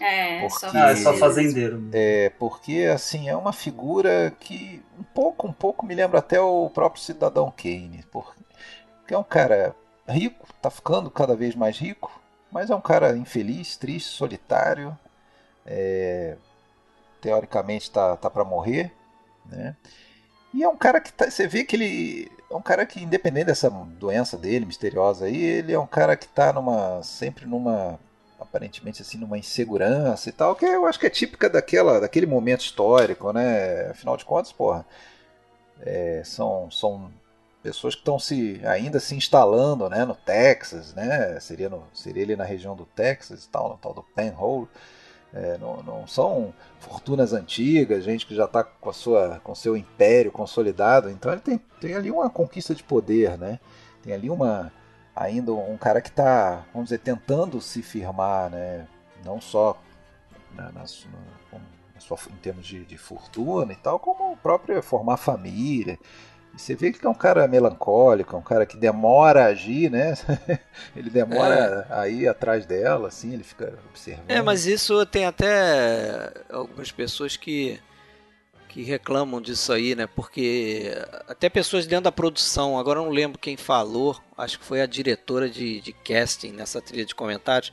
É, 0.00 0.40
porque, 0.40 0.58
só, 0.58 0.70
ah, 0.74 0.90
é 0.90 0.96
só 0.96 1.14
fazendeiro. 1.14 1.88
É, 1.92 2.30
porque 2.38 2.88
assim, 2.92 3.28
é 3.28 3.36
uma 3.36 3.52
figura 3.52 4.32
que 4.38 4.82
um 4.98 5.02
pouco, 5.02 5.46
um 5.46 5.52
pouco 5.52 5.86
me 5.86 5.94
lembra 5.94 6.18
até 6.18 6.40
o 6.40 6.68
próprio 6.70 7.02
Cidadão 7.02 7.52
Kane. 7.56 8.04
Porque 8.10 9.14
é 9.14 9.18
um 9.18 9.24
cara 9.24 9.74
rico, 10.06 10.46
tá 10.60 10.70
ficando 10.70 11.10
cada 11.10 11.34
vez 11.34 11.54
mais 11.54 11.78
rico, 11.78 12.20
mas 12.50 12.70
é 12.70 12.74
um 12.74 12.80
cara 12.80 13.16
infeliz, 13.16 13.76
triste, 13.76 14.10
solitário. 14.10 14.96
É, 15.64 16.36
teoricamente 17.20 17.90
tá, 17.90 18.16
tá 18.16 18.30
para 18.30 18.44
morrer, 18.44 18.92
né? 19.46 19.74
E 20.54 20.62
é 20.62 20.68
um 20.68 20.76
cara 20.76 21.00
que 21.00 21.12
tá, 21.12 21.28
você 21.28 21.46
vê 21.48 21.64
que 21.64 21.74
ele 21.76 22.30
é 22.56 22.58
um 22.58 22.62
cara 22.62 22.86
que, 22.86 23.02
independente 23.02 23.46
dessa 23.46 23.70
doença 23.70 24.36
dele, 24.36 24.66
misteriosa 24.66 25.26
aí, 25.26 25.36
ele 25.36 25.72
é 25.72 25.78
um 25.78 25.86
cara 25.86 26.16
que 26.16 26.26
está 26.26 26.52
numa, 26.52 27.02
sempre 27.02 27.46
numa 27.46 27.98
aparentemente 28.38 29.02
assim 29.02 29.18
numa 29.18 29.38
insegurança 29.38 30.28
e 30.28 30.32
tal, 30.32 30.54
que 30.54 30.64
eu 30.64 30.86
acho 30.86 30.98
que 30.98 31.06
é 31.06 31.10
típica 31.10 31.48
daquela, 31.48 32.00
daquele 32.00 32.26
momento 32.26 32.60
histórico, 32.60 33.32
né? 33.32 33.90
Afinal 33.90 34.16
de 34.16 34.24
contas, 34.24 34.52
porra, 34.52 34.84
é, 35.80 36.22
são, 36.24 36.70
são 36.70 37.10
pessoas 37.62 37.94
que 37.94 38.00
estão 38.00 38.18
se 38.18 38.60
ainda 38.64 39.00
se 39.00 39.14
instalando, 39.14 39.88
né, 39.88 40.04
no 40.04 40.14
Texas, 40.14 40.94
né? 40.94 41.38
Seria 41.40 41.68
no, 41.68 41.84
seria 41.92 42.22
ele 42.22 42.36
na 42.36 42.44
região 42.44 42.76
do 42.76 42.86
Texas 42.86 43.44
e 43.44 43.48
tal, 43.48 43.70
no 43.70 43.76
tal 43.76 43.94
do 43.94 44.02
Penhole. 44.02 44.68
É, 45.34 45.58
não, 45.58 45.82
não, 45.82 46.06
são 46.06 46.54
fortunas 46.78 47.32
antigas, 47.32 48.04
gente 48.04 48.26
que 48.26 48.34
já 48.34 48.46
está 48.46 48.64
com 48.64 48.88
a 48.88 48.92
sua 48.92 49.40
com 49.42 49.54
seu 49.54 49.76
império 49.76 50.32
consolidado. 50.32 51.10
Então 51.10 51.32
ele 51.32 51.40
tem, 51.40 51.58
tem 51.80 51.94
ali 51.94 52.10
uma 52.10 52.30
conquista 52.30 52.74
de 52.74 52.82
poder, 52.82 53.36
né? 53.36 53.60
Tem 54.02 54.14
ali 54.14 54.30
uma 54.30 54.72
ainda 55.14 55.52
um 55.52 55.76
cara 55.76 56.00
que 56.00 56.08
está, 56.10 56.64
vamos 56.72 56.90
dizer, 56.90 56.98
tentando 56.98 57.60
se 57.60 57.82
firmar, 57.82 58.50
né? 58.50 58.86
Não 59.24 59.40
só 59.40 59.78
na, 60.54 60.64
na, 60.70 60.80
na 60.80 60.86
sua, 60.86 62.18
em 62.30 62.36
termos 62.36 62.66
de, 62.66 62.84
de, 62.84 62.98
fortuna 62.98 63.72
e 63.72 63.76
tal, 63.76 63.98
como 63.98 64.32
o 64.32 64.36
próprio 64.36 64.82
formar 64.82 65.16
família. 65.16 65.98
E 66.56 66.60
você 66.60 66.74
vê 66.74 66.90
que 66.90 67.06
é 67.06 67.08
um 67.08 67.14
cara 67.14 67.46
melancólico, 67.46 68.34
é 68.34 68.38
um 68.38 68.42
cara 68.42 68.64
que 68.64 68.78
demora 68.78 69.44
a 69.44 69.46
agir, 69.48 69.90
né? 69.90 70.14
ele 70.96 71.10
demora 71.10 71.86
é. 71.90 71.94
a 71.94 72.08
ir 72.08 72.26
atrás 72.26 72.64
dela, 72.64 73.08
assim, 73.08 73.34
ele 73.34 73.44
fica 73.44 73.78
observando. 73.90 74.30
É, 74.30 74.40
mas 74.40 74.64
isso 74.66 75.04
tem 75.04 75.26
até 75.26 76.32
algumas 76.50 76.90
pessoas 76.90 77.36
que 77.36 77.78
que 78.68 78.82
reclamam 78.82 79.40
disso 79.40 79.72
aí, 79.72 79.94
né? 79.94 80.06
Porque 80.06 80.92
até 81.26 81.48
pessoas 81.48 81.86
dentro 81.86 82.04
da 82.04 82.12
produção, 82.12 82.78
agora 82.78 83.00
não 83.00 83.08
lembro 83.08 83.38
quem 83.38 83.56
falou, 83.56 84.20
acho 84.36 84.58
que 84.58 84.66
foi 84.66 84.82
a 84.82 84.86
diretora 84.86 85.48
de, 85.48 85.80
de 85.80 85.94
casting 85.94 86.52
nessa 86.52 86.82
trilha 86.82 87.06
de 87.06 87.14
comentários, 87.14 87.72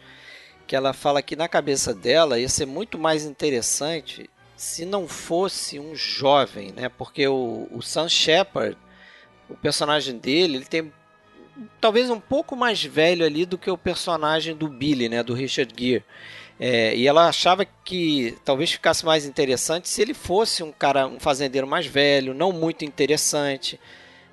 que 0.66 0.74
ela 0.74 0.94
fala 0.94 1.22
que 1.22 1.36
na 1.36 1.50
cabeça 1.50 1.94
dela 1.94 2.40
ia 2.40 2.48
ser 2.48 2.66
muito 2.66 2.98
mais 2.98 3.26
interessante 3.26 4.30
se 4.56 4.86
não 4.86 5.08
fosse 5.08 5.80
um 5.80 5.96
jovem, 5.96 6.72
né? 6.72 6.90
Porque 6.90 7.28
o, 7.28 7.68
o 7.72 7.82
Sam 7.82 8.08
Shepard, 8.08 8.78
o 9.50 9.56
personagem 9.56 10.18
dele, 10.18 10.58
ele 10.58 10.66
tem 10.66 10.92
talvez 11.80 12.10
um 12.10 12.20
pouco 12.20 12.56
mais 12.56 12.84
velho 12.84 13.26
ali 13.26 13.46
do 13.46 13.58
que 13.58 13.70
o 13.70 13.78
personagem 13.78 14.56
do 14.56 14.68
Billy, 14.68 15.10
né? 15.10 15.24
Do 15.24 15.34
Richard 15.34 15.74
Gere. 15.78 16.04
É, 16.60 16.96
e 16.96 17.08
ela 17.08 17.28
achava 17.28 17.66
que 17.66 18.38
talvez 18.46 18.72
ficasse 18.72 19.06
mais 19.06 19.26
interessante 19.26 19.90
se 19.90 20.02
ele 20.02 20.14
fosse 20.14 20.64
um 20.64 20.72
cara, 20.72 21.08
um 21.08 21.20
fazendeiro 21.20 21.68
mais 21.68 21.86
velho, 21.86 22.34
não 22.34 22.52
muito 22.52 22.86
interessante. 22.86 23.80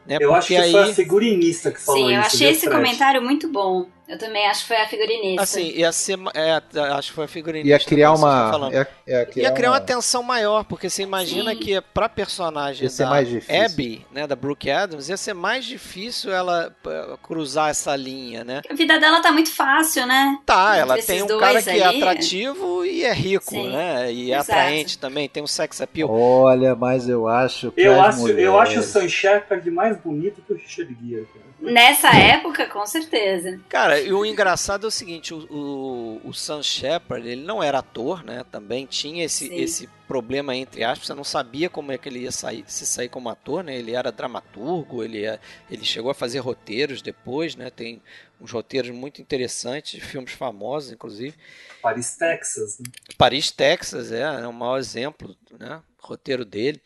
Né? 0.07 0.17
Eu 0.21 0.31
Porque 0.31 0.35
acho 0.35 0.47
que 0.49 0.57
aí... 0.57 0.73
foi 0.73 0.83
a 0.83 0.95
figurinista 0.95 1.71
que 1.71 1.81
falou 1.81 2.01
Sim, 2.01 2.05
isso. 2.05 2.13
Sim, 2.13 2.17
eu 2.17 2.27
achei 2.27 2.51
esse 2.51 2.71
comentário 2.71 3.23
muito 3.23 3.49
bom. 3.49 3.87
Eu 4.11 4.19
também 4.19 4.45
acho 4.49 4.63
que 4.63 4.67
foi 4.67 4.77
a 4.77 4.89
figurinista. 4.89 5.43
Assim, 5.43 5.71
ia 5.71 5.93
ser. 5.93 6.19
É, 6.35 6.61
acho 6.95 7.11
que 7.11 7.15
foi 7.15 7.27
a 7.27 7.29
figurinista. 7.29 7.69
Ia 7.69 7.79
criar 7.79 8.13
uma. 8.13 8.51
Ia, 8.73 8.89
ia, 9.07 9.25
criar, 9.25 9.49
ia 9.49 9.53
criar 9.53 9.71
uma... 9.71 9.77
uma 9.77 9.81
tensão 9.81 10.21
maior, 10.21 10.65
porque 10.65 10.91
você 10.91 11.05
imagina 11.05 11.53
Sim. 11.53 11.61
que 11.61 11.81
pra 11.95 12.09
personagem 12.09 12.89
ia 12.89 13.07
da 13.07 13.65
Abby, 13.65 14.05
né, 14.11 14.27
da 14.27 14.35
Brooke 14.35 14.69
Adams, 14.69 15.09
ia 15.09 15.17
ser 15.17 15.33
mais 15.33 15.65
difícil 15.65 16.33
ela 16.33 16.75
cruzar 17.23 17.71
essa 17.71 17.95
linha, 17.95 18.43
né? 18.43 18.63
A 18.69 18.75
vida 18.75 18.99
dela 18.99 19.21
tá 19.21 19.31
muito 19.31 19.55
fácil, 19.55 20.05
né? 20.09 20.41
Tá, 20.45 20.77
ela 20.77 21.01
tem 21.01 21.23
um 21.23 21.39
cara 21.39 21.63
que 21.63 21.71
é 21.71 21.85
ali. 21.85 22.01
é 22.01 22.09
atrativo 22.09 22.85
e 22.85 23.05
é 23.05 23.13
rico, 23.13 23.51
Sim. 23.51 23.71
né? 23.71 24.13
E 24.13 24.33
é 24.33 24.35
Exato. 24.35 24.51
atraente 24.51 24.99
também, 24.99 25.29
tem 25.29 25.41
um 25.41 25.47
sex 25.47 25.81
appeal. 25.81 26.11
Olha, 26.11 26.75
mas 26.75 27.09
eu 27.09 27.29
acho 27.29 27.71
que. 27.71 27.81
Eu, 27.81 28.03
acho, 28.03 28.19
mulheres... 28.19 28.45
eu 28.45 28.59
acho 28.59 28.81
o 28.81 28.83
Sam 28.83 29.09
Shepard 29.09 29.71
mais 29.71 29.97
bonito 29.99 30.43
que 30.43 30.53
o 30.53 30.57
Richard 30.57 30.97
Gere, 31.01 31.27
cara. 31.27 31.50
Nessa 31.61 32.09
época, 32.17 32.67
com 32.67 32.87
certeza. 32.87 33.61
Cara, 33.69 34.01
e 34.01 34.13
o 34.13 34.25
engraçado 34.25 34.87
é 34.87 34.89
o 34.89 34.91
seguinte, 34.91 35.35
o, 35.35 35.47
o, 35.51 36.29
o 36.29 36.33
Sam 36.33 36.63
Shepard, 36.63 37.29
ele 37.29 37.43
não 37.43 37.63
era 37.63 37.81
ator, 37.81 38.25
né? 38.25 38.45
Também 38.51 38.87
tinha 38.87 39.25
esse, 39.25 39.53
esse 39.55 39.87
problema, 40.09 40.57
entre 40.57 40.83
aspas, 40.83 41.07
você 41.07 41.15
não 41.15 41.23
sabia 41.23 41.69
como 41.69 41.93
é 41.93 41.99
que 41.99 42.09
ele 42.09 42.21
ia 42.21 42.33
sair, 42.33 42.65
se 42.67 42.87
sair 42.87 43.11
como 43.11 43.29
ator, 43.29 43.63
né? 43.63 43.77
Ele 43.77 43.93
era 43.93 44.11
dramaturgo, 44.11 45.05
ele, 45.05 45.21
ia, 45.21 45.39
ele 45.71 45.85
chegou 45.85 46.11
a 46.11 46.15
fazer 46.15 46.39
roteiros 46.39 47.03
depois, 47.03 47.55
né? 47.55 47.69
Tem 47.69 48.03
uns 48.41 48.51
roteiros 48.51 48.91
muito 48.91 49.21
interessantes, 49.21 49.93
de 49.93 50.01
filmes 50.01 50.33
famosos, 50.33 50.93
inclusive. 50.93 51.37
Paris, 51.83 52.17
Texas. 52.17 52.79
Né? 52.79 52.87
Paris, 53.19 53.51
Texas, 53.51 54.11
é, 54.11 54.23
é 54.23 54.47
o 54.47 54.53
maior 54.53 54.79
exemplo, 54.79 55.37
né? 55.59 55.83
Roteiro 55.99 56.45
dele. 56.47 56.81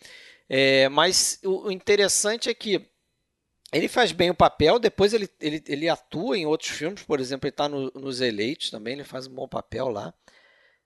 É, 0.49 0.89
mas 0.89 1.39
o, 1.45 1.69
o 1.69 1.73
interessante 1.73 2.51
é 2.51 2.55
que 2.55 2.85
ele 3.75 3.89
faz 3.89 4.13
bem 4.13 4.31
o 4.31 4.35
papel, 4.35 4.79
depois 4.79 5.13
ele, 5.13 5.29
ele, 5.41 5.63
ele 5.67 5.89
atua 5.89 6.39
em 6.39 6.47
outros 6.47 6.71
filmes, 6.71 7.03
por 7.03 7.19
exemplo, 7.19 7.47
ele 7.47 7.53
está 7.53 7.69
no, 7.69 7.91
nos 7.95 8.21
Eleitos 8.21 8.71
também, 8.71 8.95
ele 8.95 9.05
faz 9.05 9.27
um 9.27 9.35
bom 9.35 9.49
papel 9.49 9.89
lá, 9.89 10.15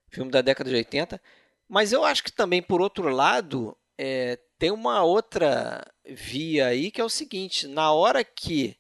filme 0.09 0.31
da 0.31 0.41
década 0.41 0.71
de 0.71 0.77
80. 0.77 1.21
Mas 1.69 1.93
eu 1.93 2.03
acho 2.03 2.25
que 2.25 2.33
também, 2.33 2.63
por 2.63 2.81
outro 2.81 3.11
lado, 3.11 3.77
é, 3.99 4.39
tem 4.59 4.71
uma 4.71 5.03
outra 5.03 5.85
via 6.05 6.69
aí 6.69 6.91
que 6.91 7.01
é 7.01 7.05
o 7.05 7.11
seguinte: 7.11 7.67
na 7.67 7.93
hora 7.93 8.25
que. 8.25 8.77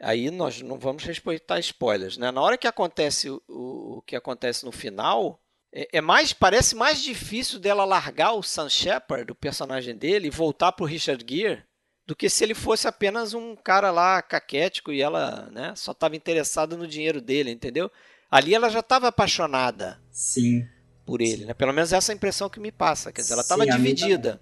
Aí 0.00 0.30
nós 0.30 0.62
não 0.62 0.78
vamos 0.78 1.02
respeitar 1.02 1.58
spoilers, 1.58 2.18
né? 2.18 2.30
Na 2.30 2.40
hora 2.40 2.56
que 2.56 2.68
acontece 2.68 3.30
o, 3.30 3.42
o 3.48 4.02
que 4.02 4.14
acontece 4.14 4.64
no 4.64 4.70
final, 4.70 5.40
é, 5.72 5.88
é, 5.94 6.00
mais 6.00 6.32
parece 6.32 6.76
mais 6.76 7.02
difícil 7.02 7.58
dela 7.58 7.84
largar 7.84 8.32
o 8.34 8.42
Sam 8.42 8.68
Shepard, 8.68 9.32
o 9.32 9.34
personagem 9.34 9.96
dele, 9.96 10.28
e 10.28 10.30
voltar 10.30 10.70
para 10.70 10.84
o 10.84 10.86
Richard 10.86 11.24
Gere 11.28 11.64
do 12.08 12.16
que 12.16 12.30
se 12.30 12.42
ele 12.42 12.54
fosse 12.54 12.88
apenas 12.88 13.34
um 13.34 13.54
cara 13.54 13.90
lá 13.90 14.22
caquético 14.22 14.90
e 14.90 15.02
ela 15.02 15.46
né, 15.52 15.74
só 15.76 15.92
estava 15.92 16.16
interessada 16.16 16.74
no 16.74 16.86
dinheiro 16.86 17.20
dele, 17.20 17.50
entendeu? 17.50 17.92
Ali 18.30 18.54
ela 18.54 18.70
já 18.70 18.80
estava 18.80 19.08
apaixonada. 19.08 20.00
Sim. 20.10 20.66
Por 21.04 21.20
ele, 21.20 21.44
né? 21.44 21.52
Pelo 21.52 21.74
menos 21.74 21.92
essa 21.92 22.10
é 22.10 22.14
a 22.14 22.16
impressão 22.16 22.48
que 22.48 22.58
me 22.58 22.72
passa. 22.72 23.12
Quer 23.12 23.20
dizer, 23.20 23.34
ela 23.34 23.42
estava 23.42 23.66
dividida. 23.66 24.40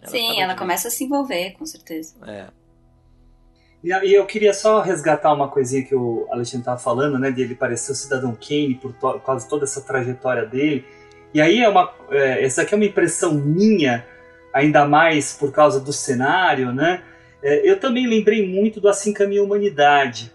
Ela 0.00 0.10
Sim, 0.10 0.18
ela 0.18 0.30
dividida. 0.30 0.56
começa 0.56 0.88
a 0.88 0.90
se 0.90 1.04
envolver, 1.04 1.52
com 1.58 1.66
certeza. 1.66 2.14
É. 2.26 2.46
E 3.84 4.14
eu 4.14 4.24
queria 4.24 4.54
só 4.54 4.80
resgatar 4.80 5.30
uma 5.34 5.48
coisinha 5.48 5.84
que 5.84 5.94
o 5.94 6.26
Alexandre 6.30 6.60
estava 6.60 6.78
falando, 6.78 7.18
né? 7.18 7.30
De 7.30 7.42
ele 7.42 7.54
parecer 7.54 7.92
o 7.92 7.94
Cidadão 7.94 8.34
Kane 8.34 8.80
por, 8.80 9.20
causa 9.20 9.44
de 9.44 9.50
toda 9.50 9.64
essa 9.64 9.82
trajetória 9.82 10.46
dele. 10.46 10.86
E 11.34 11.40
aí 11.40 11.60
é 11.60 11.68
uma. 11.68 11.92
É, 12.10 12.42
essa 12.42 12.62
aqui 12.62 12.72
é 12.72 12.76
uma 12.76 12.86
impressão 12.86 13.34
minha 13.34 14.06
ainda 14.52 14.86
mais 14.86 15.32
por 15.32 15.52
causa 15.52 15.80
do 15.80 15.92
cenário, 15.92 16.72
né? 16.72 17.02
É, 17.42 17.68
eu 17.68 17.78
também 17.80 18.06
lembrei 18.06 18.46
muito 18.46 18.80
do 18.80 18.88
Assim 18.88 19.12
Caminha 19.12 19.40
a 19.40 19.44
Humanidade. 19.44 20.32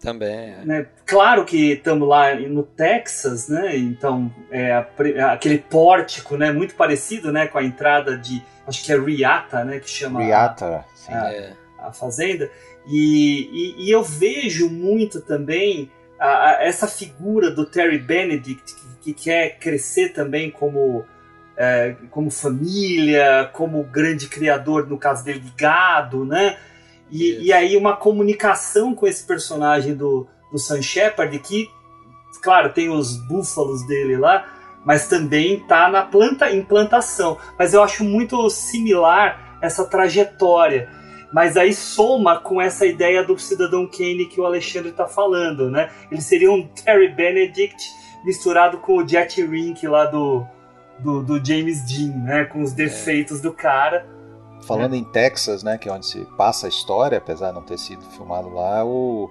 Também. 0.00 0.54
É. 0.60 0.64
Né? 0.64 0.86
Claro 1.04 1.44
que 1.44 1.72
estamos 1.72 2.08
lá 2.08 2.34
no 2.34 2.62
Texas, 2.62 3.48
né? 3.48 3.76
Então 3.76 4.32
é, 4.50 4.84
é 5.14 5.22
aquele 5.22 5.58
pórtico, 5.58 6.36
né? 6.36 6.52
Muito 6.52 6.74
parecido, 6.74 7.32
né? 7.32 7.46
Com 7.46 7.58
a 7.58 7.64
entrada 7.64 8.16
de, 8.16 8.42
acho 8.66 8.84
que 8.84 8.92
é 8.92 8.98
Riata, 8.98 9.64
né? 9.64 9.78
Que 9.78 9.88
chama 9.88 10.22
Riata, 10.22 10.84
a, 11.08 11.14
a, 11.14 11.88
a 11.88 11.92
fazenda. 11.92 12.50
E, 12.88 13.74
e, 13.78 13.86
e, 13.86 13.90
eu 13.90 14.02
vejo 14.02 14.70
muito 14.70 15.20
também 15.20 15.90
a, 16.20 16.50
a, 16.50 16.64
essa 16.64 16.86
figura 16.86 17.50
do 17.50 17.66
Terry 17.66 17.98
Benedict 17.98 18.74
que, 18.74 19.12
que 19.12 19.24
quer 19.24 19.58
crescer 19.58 20.10
também 20.10 20.50
como 20.50 21.04
é, 21.56 21.96
como 22.10 22.30
família, 22.30 23.48
como 23.52 23.82
grande 23.84 24.28
criador, 24.28 24.86
no 24.86 24.98
caso 24.98 25.24
dele, 25.24 25.40
de 25.40 25.50
gado, 25.56 26.24
né? 26.24 26.58
E, 27.10 27.46
e, 27.46 27.52
aí 27.52 27.76
uma 27.76 27.96
comunicação 27.96 28.94
com 28.94 29.06
esse 29.06 29.24
personagem 29.24 29.94
do, 29.94 30.26
do 30.50 30.58
Sam 30.58 30.82
Shepard, 30.82 31.38
que, 31.38 31.70
claro, 32.42 32.72
tem 32.72 32.90
os 32.90 33.16
búfalos 33.16 33.86
dele 33.86 34.16
lá, 34.16 34.44
mas 34.84 35.08
também 35.08 35.54
está 35.54 35.88
na 35.88 36.02
planta 36.02 36.52
implantação. 36.52 37.38
Mas 37.58 37.72
eu 37.72 37.82
acho 37.82 38.04
muito 38.04 38.48
similar 38.50 39.58
essa 39.62 39.84
trajetória. 39.84 40.90
Mas 41.32 41.56
aí 41.56 41.72
soma 41.72 42.38
com 42.38 42.60
essa 42.60 42.86
ideia 42.86 43.22
do 43.22 43.38
cidadão 43.38 43.86
Kane 43.86 44.26
que 44.26 44.40
o 44.40 44.44
Alexandre 44.44 44.90
está 44.90 45.06
falando, 45.06 45.70
né? 45.70 45.90
Ele 46.10 46.20
seria 46.20 46.50
um 46.50 46.66
Terry 46.68 47.08
Benedict 47.08 47.76
misturado 48.24 48.78
com 48.78 48.96
o 48.96 49.08
Jet 49.08 49.44
Rink 49.44 49.86
lá 49.86 50.06
do, 50.06 50.46
do, 51.00 51.22
do 51.22 51.44
James 51.44 51.82
Dean, 51.86 52.16
né? 52.16 52.44
Com 52.44 52.62
os 52.62 52.72
defeitos 52.72 53.40
é. 53.40 53.42
do 53.42 53.52
cara. 53.52 54.06
Falando 54.62 54.94
é. 54.94 54.98
em 54.98 55.04
Texas, 55.04 55.62
né? 55.62 55.78
Que 55.78 55.88
é 55.88 55.92
onde 55.92 56.06
se 56.06 56.24
passa 56.36 56.66
a 56.66 56.68
história, 56.68 57.18
apesar 57.18 57.48
de 57.48 57.54
não 57.54 57.62
ter 57.62 57.78
sido 57.78 58.02
filmado 58.10 58.48
lá, 58.48 58.84
o, 58.84 59.30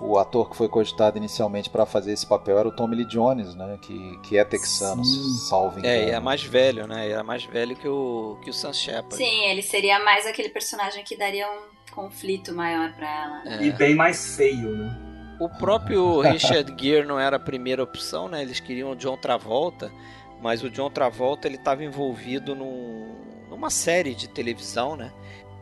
o 0.00 0.18
ator 0.18 0.50
que 0.50 0.56
foi 0.56 0.68
cogitado 0.68 1.16
inicialmente 1.16 1.70
para 1.70 1.86
fazer 1.86 2.12
esse 2.12 2.26
papel 2.26 2.58
era 2.58 2.68
o 2.68 2.72
Tommy 2.72 2.96
Lee 2.96 3.06
Jones, 3.06 3.54
né? 3.54 3.78
Que, 3.80 4.18
que 4.22 4.36
é 4.36 4.44
texano, 4.44 5.04
Sim. 5.04 5.48
salvo 5.48 5.78
engano. 5.78 5.94
É, 5.94 6.08
e 6.08 6.10
é 6.10 6.20
mais 6.20 6.42
velho, 6.42 6.86
né? 6.86 7.10
Era 7.10 7.22
mais 7.22 7.44
velho 7.44 7.76
que 7.76 7.88
o, 7.88 8.38
que 8.42 8.50
o 8.50 8.54
Sam 8.54 8.72
Shepard. 8.72 9.16
Sim, 9.16 9.44
ele 9.44 9.62
seria 9.62 9.98
mais 10.00 10.26
aquele 10.26 10.48
personagem 10.48 11.04
que 11.04 11.16
daria 11.16 11.46
um 11.48 11.94
conflito 11.94 12.54
maior 12.54 12.92
para 12.92 13.08
ela. 13.08 13.56
É. 13.56 13.62
E 13.64 13.72
bem 13.72 13.94
mais 13.94 14.36
feio, 14.36 14.76
né? 14.76 15.06
O 15.38 15.48
próprio 15.48 16.20
Richard 16.20 16.74
Gere 16.78 17.06
não 17.06 17.20
era 17.20 17.36
a 17.36 17.40
primeira 17.40 17.82
opção, 17.82 18.28
né? 18.28 18.40
Eles 18.40 18.58
queriam 18.58 18.92
o 18.92 18.96
John 18.96 19.16
Travolta, 19.16 19.92
mas 20.40 20.62
o 20.62 20.70
John 20.70 20.90
Travolta 20.90 21.48
ele 21.48 21.56
estava 21.56 21.84
envolvido 21.84 22.54
num, 22.54 23.14
numa 23.48 23.70
série 23.70 24.14
de 24.14 24.28
televisão, 24.28 24.96
né? 24.96 25.12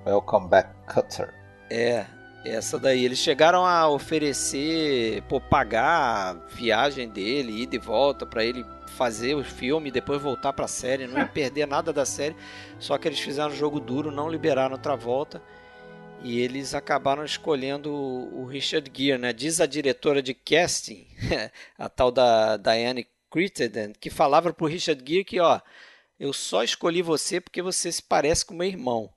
Welcome 0.07 0.49
Back 0.49 0.71
Cutter. 0.93 1.33
É. 1.71 2.07
Essa 2.45 2.79
daí, 2.79 3.03
eles 3.03 3.19
chegaram 3.19 3.65
a 3.65 3.89
oferecer, 3.89 5.23
pô, 5.23 5.41
pagar 5.41 5.87
a 5.87 6.33
viagem 6.55 7.09
dele, 7.09 7.63
ida 7.63 7.77
e 7.77 7.79
volta, 7.79 8.27
para 8.27 8.45
ele 8.45 8.63
fazer 8.87 9.35
o 9.35 9.43
filme 9.43 9.89
e 9.89 9.93
depois 9.93 10.21
voltar 10.21 10.53
para 10.53 10.67
a 10.67 10.69
série, 10.69 11.07
não 11.07 11.17
ia 11.17 11.25
perder 11.27 11.67
nada 11.67 11.91
da 11.91 12.05
série. 12.05 12.37
Só 12.79 12.99
que 12.99 13.09
eles 13.09 13.19
fizeram 13.19 13.51
um 13.51 13.57
jogo 13.57 13.81
duro, 13.81 14.11
não 14.11 14.29
liberaram 14.29 14.73
outra 14.73 14.95
volta 14.95 15.41
e 16.23 16.41
eles 16.41 16.75
acabaram 16.75 17.23
escolhendo 17.23 17.93
o 17.93 18.47
Richard 18.47 18.91
Gere, 18.93 19.19
né? 19.19 19.33
Diz 19.33 19.61
a 19.61 19.67
diretora 19.67 20.23
de 20.23 20.33
casting, 20.33 21.07
a 21.79 21.89
tal 21.89 22.11
da 22.11 22.57
Diane 22.57 23.07
Crittenden, 23.35 23.93
que 24.01 24.11
falava 24.11 24.53
pro 24.53 24.69
Richard 24.69 25.03
Gere 25.05 25.25
que, 25.25 25.41
ó, 25.41 25.59
eu 26.21 26.33
só 26.33 26.63
escolhi 26.63 27.03
você 27.03 27.41
porque 27.41 27.61
você 27.61 27.91
se 27.91 28.01
parece 28.01 28.47
com 28.47 28.55
meu 28.55 28.69
irmão. 28.69 29.11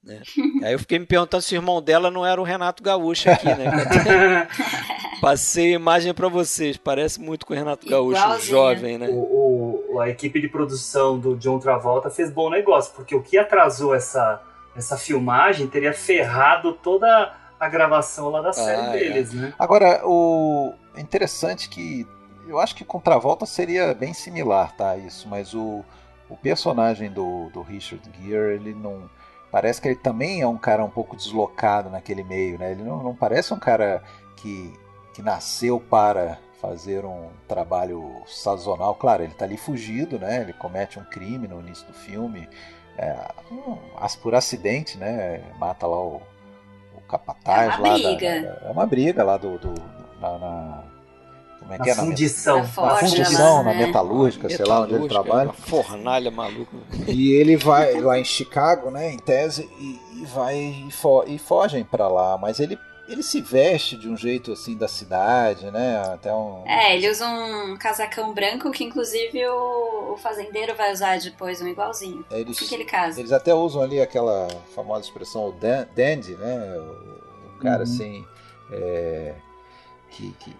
Né? 0.00 0.22
Aí 0.62 0.74
eu 0.74 0.78
fiquei 0.78 0.96
me 0.96 1.06
perguntando 1.06 1.42
se 1.42 1.56
o 1.56 1.58
irmão 1.58 1.82
dela 1.82 2.08
não 2.08 2.24
era 2.24 2.40
o 2.40 2.44
Renato 2.44 2.84
Gaúcho 2.84 3.28
aqui, 3.28 3.46
né? 3.46 4.46
Passei 5.20 5.72
a 5.72 5.74
imagem 5.74 6.14
para 6.14 6.28
vocês, 6.28 6.76
parece 6.76 7.20
muito 7.20 7.44
com 7.44 7.52
o 7.52 7.56
Renato 7.56 7.88
Gaúcho, 7.88 8.20
Igualzinho. 8.20 8.48
jovem, 8.48 8.96
né? 8.96 9.08
O, 9.08 9.90
o, 9.94 10.00
a 10.00 10.08
equipe 10.08 10.40
de 10.40 10.48
produção 10.48 11.18
do 11.18 11.34
John 11.36 11.58
Travolta 11.58 12.08
fez 12.08 12.30
bom 12.30 12.48
negócio, 12.48 12.94
porque 12.94 13.16
o 13.16 13.20
que 13.20 13.36
atrasou 13.36 13.92
essa, 13.92 14.40
essa 14.76 14.96
filmagem 14.96 15.66
teria 15.66 15.92
ferrado 15.92 16.74
toda 16.74 17.34
a 17.58 17.68
gravação 17.68 18.30
lá 18.30 18.40
da 18.40 18.52
série 18.52 18.80
ah, 18.80 18.96
é. 18.96 18.98
deles, 19.00 19.34
é. 19.34 19.36
né? 19.36 19.54
Agora, 19.58 20.00
o 20.04 20.72
é 20.94 21.00
interessante 21.00 21.68
que 21.68 22.06
eu 22.48 22.58
acho 22.58 22.74
que 22.74 22.84
com 22.84 22.98
Travolta 22.98 23.46
seria 23.46 23.94
bem 23.94 24.12
similar, 24.14 24.74
tá? 24.76 24.96
Isso, 24.96 25.28
mas 25.28 25.54
o, 25.54 25.84
o 26.28 26.36
personagem 26.36 27.10
do, 27.10 27.50
do 27.50 27.62
Richard 27.62 28.02
Gere, 28.22 28.54
ele 28.54 28.74
não 28.74 29.08
parece 29.50 29.80
que 29.80 29.88
ele 29.88 29.96
também 29.96 30.40
é 30.40 30.46
um 30.46 30.58
cara 30.58 30.84
um 30.84 30.90
pouco 30.90 31.16
deslocado 31.16 31.90
naquele 31.90 32.22
meio, 32.22 32.58
né? 32.58 32.72
Ele 32.72 32.82
não, 32.82 33.02
não 33.02 33.14
parece 33.14 33.52
um 33.52 33.58
cara 33.58 34.02
que, 34.36 34.72
que 35.14 35.22
nasceu 35.22 35.78
para 35.78 36.38
fazer 36.60 37.04
um 37.04 37.28
trabalho 37.46 38.22
sazonal. 38.26 38.94
Claro, 38.94 39.22
ele 39.22 39.32
está 39.32 39.44
ali 39.44 39.56
fugido, 39.56 40.18
né? 40.18 40.40
Ele 40.42 40.52
comete 40.52 40.98
um 40.98 41.04
crime 41.04 41.46
no 41.46 41.60
início 41.60 41.86
do 41.86 41.92
filme, 41.92 42.48
é, 42.96 43.14
um, 43.50 43.76
por 44.20 44.34
acidente, 44.34 44.98
né? 44.98 45.42
Mata 45.58 45.86
lá 45.86 45.98
o, 45.98 46.20
o 46.96 47.00
capataz 47.08 47.74
é 47.74 47.78
uma 47.78 47.88
lá. 47.88 47.94
Briga. 47.94 48.42
Da, 48.42 48.50
da, 48.50 48.68
é 48.68 48.72
uma 48.72 48.86
briga 48.86 49.24
lá 49.24 49.36
do, 49.36 49.58
do 49.58 49.74
na, 50.20 50.38
na 50.38 50.84
como 51.68 51.74
é 51.74 51.78
que 51.84 51.90
é? 51.90 51.94
Fundição. 51.94 52.60
Na, 52.60 52.96
fundição, 52.96 53.62
na 53.62 53.74
né? 53.74 53.86
metalúrgica, 53.86 54.48
sei 54.48 54.64
lá 54.64 54.80
onde 54.80 54.94
ele 54.94 55.06
trabalha. 55.06 55.50
Uma 55.50 55.52
fornalha 55.52 56.30
maluca. 56.30 56.74
E 57.06 57.32
ele 57.32 57.56
vai 57.58 58.00
lá 58.00 58.18
em 58.18 58.24
Chicago, 58.24 58.90
né, 58.90 59.12
em 59.12 59.18
tese, 59.18 59.68
e, 59.78 60.22
e 60.22 60.24
vai 60.24 60.56
e, 60.56 60.90
fo 60.90 61.24
e 61.26 61.38
fogem 61.38 61.84
para 61.84 62.08
lá, 62.08 62.38
mas 62.38 62.58
ele 62.58 62.78
ele 63.06 63.22
se 63.22 63.40
veste 63.40 63.96
de 63.96 64.06
um 64.06 64.16
jeito 64.16 64.52
assim 64.52 64.76
da 64.76 64.86
cidade, 64.86 65.70
né? 65.70 66.02
Até 66.12 66.34
um. 66.34 66.62
É, 66.66 66.94
ele 66.94 67.10
usa 67.10 67.26
um 67.26 67.74
casacão 67.78 68.34
branco 68.34 68.70
que 68.70 68.84
inclusive 68.84 69.46
o, 69.46 70.12
o 70.12 70.16
fazendeiro 70.18 70.74
vai 70.74 70.92
usar 70.92 71.18
depois 71.18 71.60
um 71.62 71.68
igualzinho. 71.68 72.24
É, 72.30 72.40
eles, 72.40 72.56
assim 72.56 72.66
que 72.66 72.74
ele 72.74 72.84
casa. 72.84 73.18
Eles 73.18 73.32
até 73.32 73.54
usam 73.54 73.80
ali 73.82 73.98
aquela 73.98 74.48
famosa 74.74 75.04
expressão 75.04 75.48
o 75.48 75.52
dandy, 75.52 76.34
né? 76.36 76.76
O, 76.76 77.56
o 77.56 77.58
cara 77.60 77.78
uhum. 77.78 77.82
assim. 77.82 78.26
É, 78.70 79.34
que, 80.10 80.32
que 80.32 80.54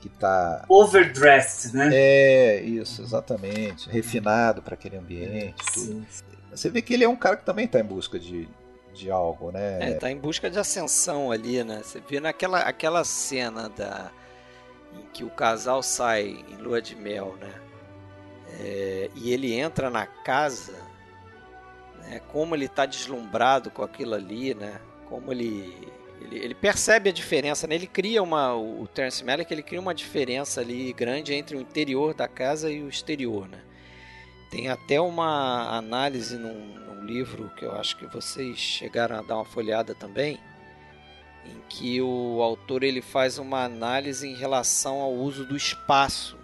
que 0.00 0.08
tá 0.08 0.64
overdressed, 0.68 1.74
né? 1.74 1.90
É, 1.92 2.60
isso, 2.62 3.02
exatamente, 3.02 3.88
refinado 3.90 4.62
para 4.62 4.74
aquele 4.74 4.96
ambiente. 4.96 5.62
Sim. 5.72 6.04
Você 6.50 6.68
vê 6.70 6.82
que 6.82 6.94
ele 6.94 7.04
é 7.04 7.08
um 7.08 7.16
cara 7.16 7.36
que 7.36 7.44
também 7.44 7.66
está 7.66 7.78
em 7.78 7.84
busca 7.84 8.18
de, 8.18 8.48
de 8.92 9.10
algo, 9.10 9.52
né? 9.52 9.90
É, 9.90 9.94
tá 9.94 10.10
em 10.10 10.16
busca 10.16 10.50
de 10.50 10.58
ascensão 10.58 11.30
ali, 11.30 11.62
né? 11.62 11.82
Você 11.84 12.00
vê 12.00 12.18
naquela 12.18 12.60
aquela 12.60 13.04
cena 13.04 13.68
da 13.68 14.10
em 14.92 15.06
que 15.12 15.22
o 15.22 15.30
casal 15.30 15.82
sai 15.82 16.44
em 16.48 16.56
lua 16.56 16.82
de 16.82 16.96
mel, 16.96 17.36
né? 17.40 17.54
É, 18.58 19.10
e 19.14 19.32
ele 19.32 19.52
entra 19.54 19.88
na 19.88 20.06
casa, 20.06 20.74
né? 22.02 22.20
Como 22.32 22.54
ele 22.54 22.64
está 22.64 22.86
deslumbrado 22.86 23.70
com 23.70 23.82
aquilo 23.82 24.14
ali, 24.14 24.54
né? 24.54 24.80
Como 25.08 25.30
ele 25.30 25.88
ele, 26.30 26.44
ele, 26.44 26.54
percebe 26.54 27.10
a 27.10 27.12
diferença, 27.12 27.66
né? 27.66 27.74
Ele 27.74 27.86
cria 27.86 28.22
uma. 28.22 28.54
O 28.54 28.86
Terence 28.86 29.24
Malick 29.24 29.52
ele 29.52 29.62
cria 29.62 29.80
uma 29.80 29.94
diferença 29.94 30.60
ali 30.60 30.92
grande 30.92 31.34
entre 31.34 31.56
o 31.56 31.60
interior 31.60 32.14
da 32.14 32.28
casa 32.28 32.70
e 32.70 32.82
o 32.82 32.88
exterior, 32.88 33.48
né? 33.48 33.60
Tem 34.50 34.68
até 34.68 35.00
uma 35.00 35.76
análise 35.76 36.36
num, 36.36 36.74
num 36.78 37.04
livro 37.04 37.50
que 37.56 37.64
eu 37.64 37.72
acho 37.72 37.96
que 37.96 38.06
vocês 38.06 38.58
chegaram 38.58 39.18
a 39.18 39.22
dar 39.22 39.36
uma 39.36 39.44
folhada 39.44 39.94
também, 39.94 40.40
em 41.44 41.60
que 41.68 42.00
o 42.00 42.42
autor 42.42 42.82
ele 42.82 43.00
faz 43.00 43.38
uma 43.38 43.64
análise 43.64 44.26
em 44.26 44.34
relação 44.34 45.00
ao 45.00 45.12
uso 45.12 45.44
do 45.44 45.56
espaço 45.56 46.36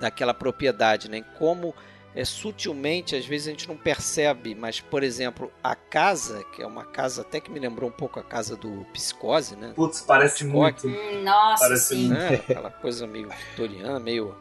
daquela 0.00 0.32
propriedade, 0.32 1.10
né? 1.10 1.22
Como 1.38 1.74
é, 2.18 2.24
sutilmente, 2.24 3.14
às 3.14 3.24
vezes 3.24 3.46
a 3.46 3.50
gente 3.50 3.68
não 3.68 3.76
percebe, 3.76 4.52
mas, 4.52 4.80
por 4.80 5.04
exemplo, 5.04 5.52
a 5.62 5.76
casa, 5.76 6.42
que 6.52 6.60
é 6.60 6.66
uma 6.66 6.84
casa 6.84 7.22
até 7.22 7.38
que 7.38 7.48
me 7.48 7.60
lembrou 7.60 7.88
um 7.88 7.92
pouco 7.92 8.18
a 8.18 8.24
casa 8.24 8.56
do 8.56 8.84
Psicose, 8.92 9.54
né? 9.54 9.72
Putz, 9.76 10.00
parece 10.00 10.44
muito. 10.44 10.88
Hum, 10.88 11.22
nossa, 11.22 11.62
parece 11.62 11.94
sim. 11.94 12.08
Né? 12.08 12.34
Aquela 12.34 12.70
coisa 12.72 13.06
meio 13.06 13.28
vitoriana, 13.28 14.00
meio... 14.00 14.34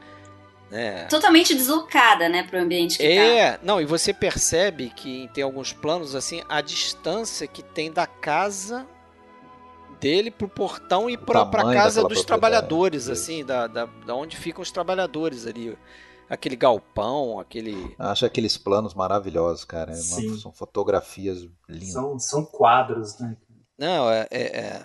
Né? 0.71 1.05
Totalmente 1.05 1.53
deslocada, 1.53 2.27
né, 2.27 2.41
para 2.41 2.59
o 2.59 2.63
ambiente 2.63 2.97
que 2.97 3.05
É, 3.05 3.51
tá. 3.51 3.59
não, 3.61 3.79
e 3.79 3.85
você 3.85 4.11
percebe 4.11 4.89
que 4.89 5.29
tem 5.31 5.43
alguns 5.43 5.71
planos, 5.71 6.15
assim, 6.15 6.41
a 6.49 6.61
distância 6.61 7.45
que 7.45 7.61
tem 7.61 7.91
da 7.91 8.07
casa 8.07 8.87
dele 9.99 10.31
pro 10.31 10.47
portão 10.47 11.07
e 11.07 11.15
para 11.15 11.41
a 11.43 11.73
casa 11.73 12.03
dos 12.05 12.25
trabalhadores, 12.25 13.07
assim, 13.07 13.45
da, 13.45 13.67
da, 13.67 13.85
da 13.85 14.15
onde 14.15 14.35
ficam 14.35 14.63
os 14.63 14.71
trabalhadores 14.71 15.45
ali 15.45 15.77
aquele 16.29 16.55
galpão, 16.55 17.39
aquele. 17.39 17.95
Acho 17.97 18.25
aqueles 18.25 18.57
planos 18.57 18.93
maravilhosos, 18.93 19.63
cara. 19.63 19.91
É 19.91 19.95
são 19.95 20.51
fotografias 20.51 21.47
lindas. 21.67 21.93
São, 21.93 22.19
são 22.19 22.45
quadros, 22.45 23.19
né? 23.19 23.37
Não, 23.77 24.09
é, 24.09 24.27
é, 24.31 24.41
é, 24.41 24.83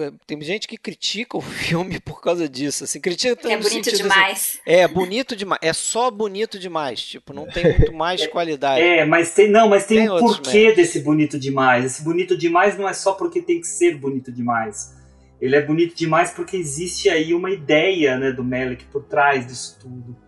é, 0.00 0.12
Tem 0.26 0.40
gente 0.42 0.68
que 0.68 0.78
critica 0.78 1.36
o 1.36 1.40
filme 1.42 2.00
por 2.00 2.20
causa 2.20 2.48
disso. 2.48 2.84
Assim, 2.84 3.00
critica 3.00 3.48
é 3.48 3.56
bonito 3.56 3.88
assim, 3.88 3.96
demais. 3.96 4.38
Assim, 4.38 4.60
é 4.64 4.88
bonito 4.88 5.36
demais. 5.36 5.60
É 5.62 5.72
só 5.72 6.10
bonito 6.10 6.58
demais. 6.58 7.00
Tipo, 7.00 7.32
não 7.32 7.46
tem 7.46 7.64
muito 7.64 7.92
mais 7.92 8.26
qualidade. 8.28 8.80
É, 8.80 9.04
mas 9.04 9.34
tem. 9.34 9.50
Não, 9.50 9.68
mas 9.68 9.86
tem, 9.86 9.98
tem 9.98 10.10
um 10.10 10.18
porquê 10.18 10.72
desse 10.72 11.00
bonito 11.00 11.38
demais. 11.38 11.84
Esse 11.84 12.02
bonito 12.02 12.36
demais 12.36 12.78
não 12.78 12.88
é 12.88 12.92
só 12.92 13.12
porque 13.12 13.42
tem 13.42 13.60
que 13.60 13.66
ser 13.66 13.96
bonito 13.96 14.32
demais. 14.32 14.96
Ele 15.40 15.54
é 15.54 15.60
bonito 15.60 15.94
demais 15.94 16.32
porque 16.32 16.56
existe 16.56 17.08
aí 17.08 17.32
uma 17.32 17.50
ideia 17.50 18.18
né, 18.18 18.32
do 18.32 18.42
Melick 18.42 18.84
por 18.86 19.04
trás 19.04 19.46
disso 19.46 19.78
tudo 19.80 20.27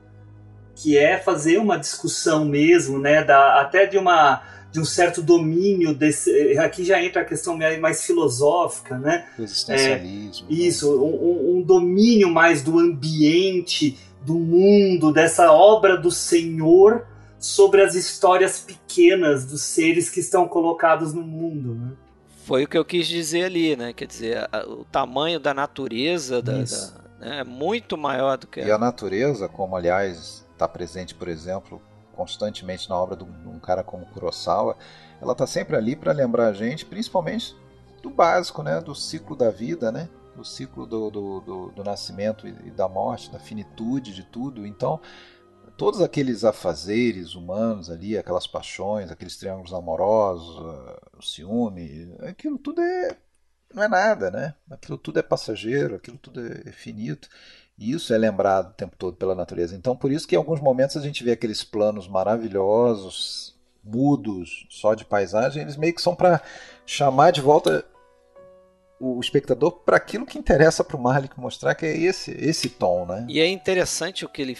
que 0.80 0.96
é 0.96 1.18
fazer 1.18 1.58
uma 1.58 1.76
discussão 1.76 2.44
mesmo, 2.44 2.98
né, 2.98 3.22
da, 3.22 3.60
até 3.60 3.86
de 3.86 3.98
uma 3.98 4.42
de 4.72 4.78
um 4.78 4.84
certo 4.84 5.20
domínio 5.20 5.92
desse 5.92 6.56
aqui 6.58 6.84
já 6.84 7.02
entra 7.02 7.22
a 7.22 7.24
questão 7.24 7.58
mais 7.80 8.04
filosófica, 8.04 8.96
né? 8.96 9.26
Existencialismo. 9.36 10.46
É, 10.48 10.52
isso, 10.52 10.96
um, 10.96 11.56
um, 11.56 11.62
domínio 11.62 12.30
mais 12.30 12.62
do 12.62 12.78
ambiente, 12.78 13.98
do 14.24 14.34
mundo, 14.34 15.12
dessa 15.12 15.50
obra 15.50 15.96
do 15.96 16.08
Senhor 16.08 17.04
sobre 17.36 17.82
as 17.82 17.96
histórias 17.96 18.60
pequenas 18.60 19.44
dos 19.44 19.62
seres 19.62 20.08
que 20.08 20.20
estão 20.20 20.46
colocados 20.46 21.12
no 21.12 21.22
mundo, 21.22 21.74
né? 21.74 21.90
Foi 22.44 22.64
o 22.64 22.68
que 22.68 22.78
eu 22.78 22.84
quis 22.84 23.08
dizer 23.08 23.46
ali, 23.46 23.74
né? 23.74 23.92
Quer 23.92 24.06
dizer, 24.06 24.48
o 24.68 24.84
tamanho 24.84 25.40
da 25.40 25.52
natureza 25.52 26.40
da, 26.40 26.52
da 26.52 26.58
né? 27.20 27.40
é 27.40 27.44
muito 27.44 27.98
maior 27.98 28.38
do 28.38 28.46
que 28.46 28.60
e 28.60 28.70
a 28.70 28.78
natureza, 28.78 29.48
como 29.48 29.76
aliás 29.76 30.44
está 30.60 30.68
presente, 30.68 31.14
por 31.14 31.28
exemplo, 31.28 31.80
constantemente 32.12 32.88
na 32.88 32.96
obra 32.96 33.16
de 33.16 33.24
um, 33.24 33.58
cara 33.58 33.82
como 33.82 34.04
Kurosawa, 34.06 34.76
ela 35.20 35.32
está 35.32 35.46
sempre 35.46 35.74
ali 35.74 35.96
para 35.96 36.12
lembrar 36.12 36.48
a 36.48 36.52
gente, 36.52 36.84
principalmente 36.84 37.56
do 38.02 38.10
básico, 38.10 38.62
né, 38.62 38.80
do 38.80 38.94
ciclo 38.94 39.34
da 39.34 39.50
vida, 39.50 39.90
né, 39.90 40.08
do 40.36 40.44
ciclo 40.44 40.86
do, 40.86 41.10
do, 41.10 41.40
do, 41.40 41.70
do 41.70 41.84
nascimento 41.84 42.46
e 42.46 42.70
da 42.70 42.88
morte, 42.88 43.30
da 43.30 43.38
finitude 43.38 44.14
de 44.14 44.22
tudo. 44.22 44.66
Então, 44.66 45.00
todos 45.78 46.02
aqueles 46.02 46.44
afazeres 46.44 47.34
humanos 47.34 47.90
ali, 47.90 48.18
aquelas 48.18 48.46
paixões, 48.46 49.10
aqueles 49.10 49.38
triângulos 49.38 49.72
amorosos, 49.72 50.58
o 51.18 51.22
ciúme, 51.22 52.14
aquilo 52.20 52.58
tudo 52.58 52.82
é 52.82 53.16
não 53.72 53.84
é 53.84 53.88
nada, 53.88 54.30
né? 54.30 54.54
Aquilo 54.68 54.98
tudo 54.98 55.20
é 55.20 55.22
passageiro, 55.22 55.94
aquilo 55.94 56.18
tudo 56.18 56.40
é 56.44 56.72
finito. 56.72 57.28
Isso 57.80 58.12
é 58.12 58.18
lembrado 58.18 58.70
o 58.70 58.74
tempo 58.74 58.94
todo 58.98 59.16
pela 59.16 59.34
natureza. 59.34 59.74
Então, 59.74 59.96
por 59.96 60.12
isso 60.12 60.28
que 60.28 60.34
em 60.34 60.38
alguns 60.38 60.60
momentos 60.60 60.98
a 60.98 61.00
gente 61.00 61.24
vê 61.24 61.32
aqueles 61.32 61.64
planos 61.64 62.06
maravilhosos, 62.06 63.58
mudos, 63.82 64.66
só 64.68 64.94
de 64.94 65.06
paisagem, 65.06 65.62
eles 65.62 65.78
meio 65.78 65.94
que 65.94 66.02
são 66.02 66.14
para 66.14 66.42
chamar 66.84 67.30
de 67.30 67.40
volta 67.40 67.82
o 69.00 69.18
espectador 69.18 69.72
para 69.72 69.96
aquilo 69.96 70.26
que 70.26 70.38
interessa 70.38 70.84
para 70.84 70.96
o 70.96 71.00
Malik 71.00 71.40
mostrar 71.40 71.74
que 71.74 71.86
é 71.86 71.96
esse 71.96 72.32
esse 72.32 72.68
tom, 72.68 73.06
né? 73.06 73.24
E 73.30 73.40
é 73.40 73.46
interessante 73.46 74.26
o 74.26 74.28
que 74.28 74.42
ele 74.42 74.58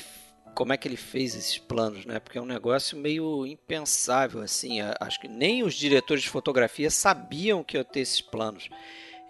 como 0.55 0.73
é 0.73 0.77
que 0.77 0.89
ele 0.89 0.97
fez 0.97 1.35
esses 1.35 1.59
planos, 1.59 2.07
né? 2.07 2.19
Porque 2.19 2.39
é 2.39 2.43
um 2.43 2.47
negócio 2.47 2.97
meio 2.97 3.47
impensável 3.47 4.41
assim. 4.41 4.79
Acho 4.99 5.21
que 5.21 5.29
nem 5.29 5.63
os 5.63 5.75
diretores 5.75 6.23
de 6.23 6.31
fotografia 6.31 6.91
sabiam 6.91 7.63
que 7.63 7.77
ia 7.77 7.85
ter 7.85 8.01
esses 8.01 8.21
planos. 8.23 8.69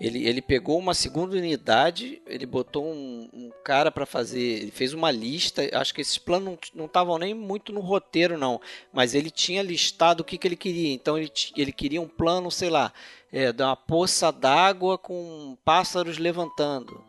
Ele, 0.00 0.26
ele 0.26 0.40
pegou 0.40 0.78
uma 0.78 0.94
segunda 0.94 1.36
unidade, 1.36 2.22
ele 2.26 2.46
botou 2.46 2.86
um, 2.86 3.28
um 3.34 3.50
cara 3.62 3.90
para 3.90 4.06
fazer, 4.06 4.40
ele 4.40 4.70
fez 4.70 4.94
uma 4.94 5.10
lista. 5.10 5.62
Acho 5.74 5.92
que 5.92 6.00
esses 6.00 6.16
planos 6.16 6.56
não 6.74 6.86
estavam 6.86 7.18
nem 7.18 7.34
muito 7.34 7.70
no 7.70 7.80
roteiro, 7.80 8.38
não, 8.38 8.58
mas 8.90 9.14
ele 9.14 9.30
tinha 9.30 9.62
listado 9.62 10.22
o 10.22 10.24
que, 10.24 10.38
que 10.38 10.48
ele 10.48 10.56
queria. 10.56 10.94
Então 10.94 11.18
ele, 11.18 11.30
ele 11.54 11.70
queria 11.70 12.00
um 12.00 12.08
plano, 12.08 12.50
sei 12.50 12.70
lá, 12.70 12.94
é, 13.30 13.52
de 13.52 13.62
uma 13.62 13.76
poça 13.76 14.32
d'água 14.32 14.96
com 14.96 15.54
pássaros 15.66 16.16
levantando. 16.16 17.04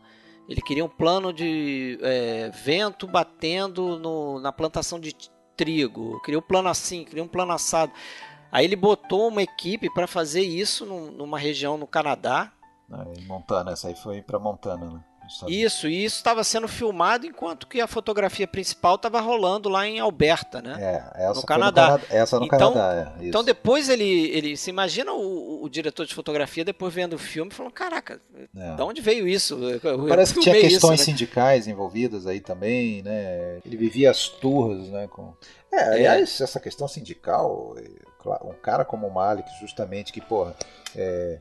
Ele 0.49 0.59
queria 0.59 0.83
um 0.83 0.89
plano 0.89 1.31
de 1.31 1.97
é, 2.01 2.49
vento 2.49 3.07
batendo 3.07 3.97
no, 3.99 4.37
na 4.41 4.51
plantação 4.51 4.99
de 4.99 5.15
trigo. 5.55 6.21
Queria 6.23 6.39
um 6.39 6.41
plano 6.43 6.67
assim, 6.67 7.05
queria 7.05 7.23
um 7.23 7.27
plano 7.27 7.53
assado. 7.53 7.93
Aí 8.51 8.65
ele 8.65 8.75
botou 8.75 9.29
uma 9.29 9.41
equipe 9.41 9.89
para 9.93 10.07
fazer 10.07 10.41
isso 10.41 10.85
numa 10.85 11.39
região 11.39 11.77
no 11.77 11.87
Canadá 11.87 12.51
em 13.15 13.25
Montana, 13.25 13.71
essa 13.71 13.87
aí 13.87 13.95
foi 13.95 14.21
para 14.21 14.39
Montana, 14.39 14.85
né? 14.85 15.03
Isso, 15.47 15.87
e 15.87 16.03
isso 16.03 16.17
estava 16.17 16.43
sendo 16.43 16.67
filmado 16.67 17.25
enquanto 17.25 17.65
que 17.67 17.79
a 17.79 17.87
fotografia 17.87 18.47
principal 18.47 18.95
estava 18.95 19.21
rolando 19.21 19.69
lá 19.69 19.87
em 19.87 19.99
Alberta, 19.99 20.61
né? 20.61 20.77
É, 20.79 21.23
essa 21.23 21.39
no 21.39 21.45
Canadá. 21.45 21.81
No 21.81 21.99
Canadá. 21.99 22.15
Essa 22.15 22.39
no 22.39 22.45
então, 22.45 22.73
Canadá, 22.73 23.13
é, 23.19 23.27
Então 23.27 23.43
depois 23.43 23.87
ele, 23.87 24.03
ele 24.03 24.57
se 24.57 24.69
imagina 24.69 25.13
o, 25.13 25.63
o, 25.63 25.69
diretor 25.69 26.05
de 26.05 26.13
fotografia 26.13 26.65
depois 26.65 26.93
vendo 26.93 27.13
o 27.13 27.19
filme 27.19 27.51
falando, 27.51 27.71
caraca, 27.71 28.19
é. 28.55 28.75
de 28.75 28.81
onde 28.81 29.01
veio 29.01 29.27
isso? 29.27 29.57
Eu 29.83 30.05
Parece 30.07 30.33
que 30.33 30.41
tinha 30.41 30.55
questões 30.55 30.77
isso, 30.77 30.87
né? 30.89 30.97
sindicais 30.97 31.67
envolvidas 31.67 32.27
aí 32.27 32.41
também, 32.41 33.01
né? 33.01 33.59
Ele 33.65 33.77
vivia 33.77 34.11
as 34.11 34.27
turras, 34.27 34.89
né? 34.89 35.07
Com... 35.07 35.33
É, 35.71 35.77
é. 35.77 35.93
aliás, 35.93 36.41
essa 36.41 36.59
questão 36.59 36.87
sindical, 36.87 37.75
um 38.43 38.53
cara 38.61 38.83
como 38.83 39.07
o 39.07 39.13
Malik, 39.13 39.49
justamente 39.59 40.11
que, 40.11 40.19
porra, 40.19 40.55
é, 40.95 41.39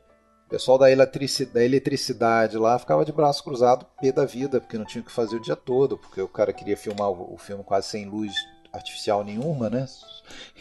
pessoal 0.51 0.77
da 0.77 0.91
eletricidade, 0.91 1.53
da 1.53 1.63
eletricidade 1.63 2.57
lá 2.57 2.77
ficava 2.77 3.05
de 3.05 3.11
braço 3.13 3.41
cruzado, 3.41 3.85
pé 4.01 4.11
da 4.11 4.25
vida, 4.25 4.59
porque 4.59 4.77
não 4.77 4.83
tinha 4.83 5.01
o 5.01 5.05
que 5.05 5.11
fazer 5.11 5.37
o 5.37 5.41
dia 5.41 5.55
todo, 5.55 5.97
porque 5.97 6.21
o 6.21 6.27
cara 6.27 6.51
queria 6.51 6.75
filmar 6.75 7.09
o, 7.09 7.33
o 7.33 7.37
filme 7.37 7.63
quase 7.63 7.87
sem 7.87 8.05
luz 8.05 8.33
artificial 8.73 9.23
nenhuma, 9.23 9.69
né? 9.69 9.87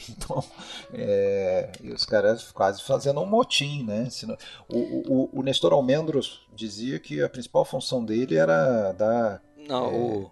Então, 0.08 0.42
é, 0.92 1.70
e 1.80 1.92
os 1.92 2.04
caras 2.04 2.50
quase 2.50 2.82
fazendo 2.82 3.20
um 3.20 3.26
motim, 3.26 3.84
né? 3.84 4.08
O, 4.68 4.78
o, 4.78 5.30
o 5.32 5.42
Nestor 5.42 5.72
Almendros 5.72 6.44
dizia 6.52 6.98
que 6.98 7.22
a 7.22 7.28
principal 7.28 7.64
função 7.64 8.04
dele 8.04 8.36
era 8.36 8.90
dar. 8.92 9.42
Não, 9.68 9.84
é, 9.84 9.88
o, 9.88 10.30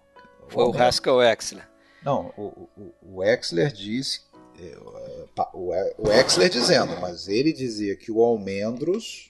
foi 0.49 0.63
o, 0.65 0.71
o 0.71 0.77
Haskell 0.77 1.21
Exler. 1.21 1.69
Não, 2.03 2.33
o, 2.35 2.69
o, 2.75 2.93
o 3.01 3.23
Exler 3.23 3.71
disse. 3.71 4.21
É, 4.59 4.77
o, 5.53 5.69
o 5.97 6.11
Exler 6.11 6.49
dizendo, 6.49 6.99
mas 6.99 7.29
ele 7.29 7.53
dizia 7.53 7.95
que 7.95 8.11
o 8.11 8.21
Almendros 8.21 9.28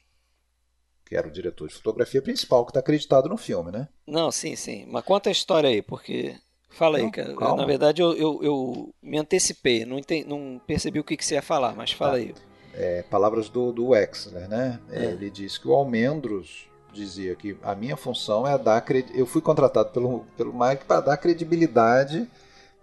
que 1.10 1.16
era 1.16 1.28
o 1.28 1.32
diretor 1.32 1.68
de 1.68 1.74
fotografia 1.74 2.22
principal, 2.22 2.64
que 2.64 2.70
está 2.70 2.80
acreditado 2.80 3.28
no 3.28 3.36
filme, 3.36 3.72
né? 3.72 3.88
Não, 4.07 4.30
sim, 4.30 4.55
sim. 4.55 4.86
Mas 4.88 5.03
conta 5.03 5.30
a 5.30 5.32
história 5.32 5.68
aí, 5.68 5.82
porque. 5.82 6.36
Fala 6.70 6.99
aí, 6.99 7.12
cara. 7.12 7.34
Na 7.55 7.66
verdade, 7.66 7.99
eu, 7.99 8.16
eu, 8.16 8.43
eu, 8.43 8.93
me 9.01 9.18
antecipei, 9.18 9.86
não, 9.86 9.97
entendi, 9.97 10.30
não 10.30 10.62
percebi 10.68 10.99
o 10.99 11.03
que, 11.03 11.18
que 11.18 11.26
você 11.26 11.34
ia 11.34 11.41
falar, 11.41 11.76
mas 11.76 11.91
fala 11.91 12.12
ah, 12.12 12.16
aí. 12.18 12.36
É, 12.76 13.01
palavras 13.10 13.49
do, 13.49 13.72
do 13.72 13.88
Wexler, 13.88 14.47
né? 14.47 14.80
É. 14.91 15.05
Ele 15.05 15.32
disse 15.32 15.60
que 15.60 15.68
o 15.68 15.74
Almendros 15.74 16.68
dizia 16.93 17.36
que 17.36 17.57
a 17.64 17.74
minha 17.74 17.97
função 17.97 18.47
é 18.47 18.55
dar. 18.55 18.86
Eu 19.16 19.26
fui 19.26 19.41
contratado 19.41 19.89
pelo, 19.89 20.26
pelo 20.38 20.53
Mike 20.53 20.86
para 20.86 21.01
dar 21.01 21.18
credibilidade 21.18 22.30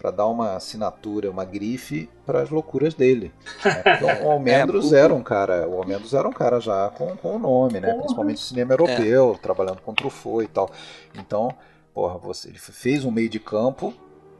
para 0.06 0.12
dar 0.12 0.26
uma 0.28 0.54
assinatura, 0.54 1.28
uma 1.28 1.44
grife 1.44 2.08
para 2.24 2.40
as 2.40 2.50
loucuras 2.50 2.94
dele. 2.94 3.32
Né? 3.66 3.82
Então, 3.96 4.28
o 4.28 4.30
Almendros 4.30 4.92
é, 4.92 5.00
era 5.00 5.12
um 5.12 5.22
cara, 5.22 5.68
o 5.68 5.78
Almendros 5.78 6.14
era 6.14 6.28
um 6.28 6.32
cara 6.32 6.60
já 6.60 6.88
com, 6.90 7.16
com 7.16 7.34
o 7.34 7.38
nome, 7.38 7.80
né? 7.80 7.92
Principalmente 7.94 8.38
cinema 8.38 8.74
europeu, 8.74 9.34
é. 9.34 9.38
trabalhando 9.42 9.80
com 9.80 9.92
Truffaut 9.92 10.44
e 10.44 10.48
tal. 10.48 10.70
Então, 11.16 11.52
porra, 11.92 12.16
você, 12.18 12.48
ele 12.48 12.58
fez 12.58 13.04
um 13.04 13.10
meio 13.10 13.28
de 13.28 13.40
campo, 13.40 13.92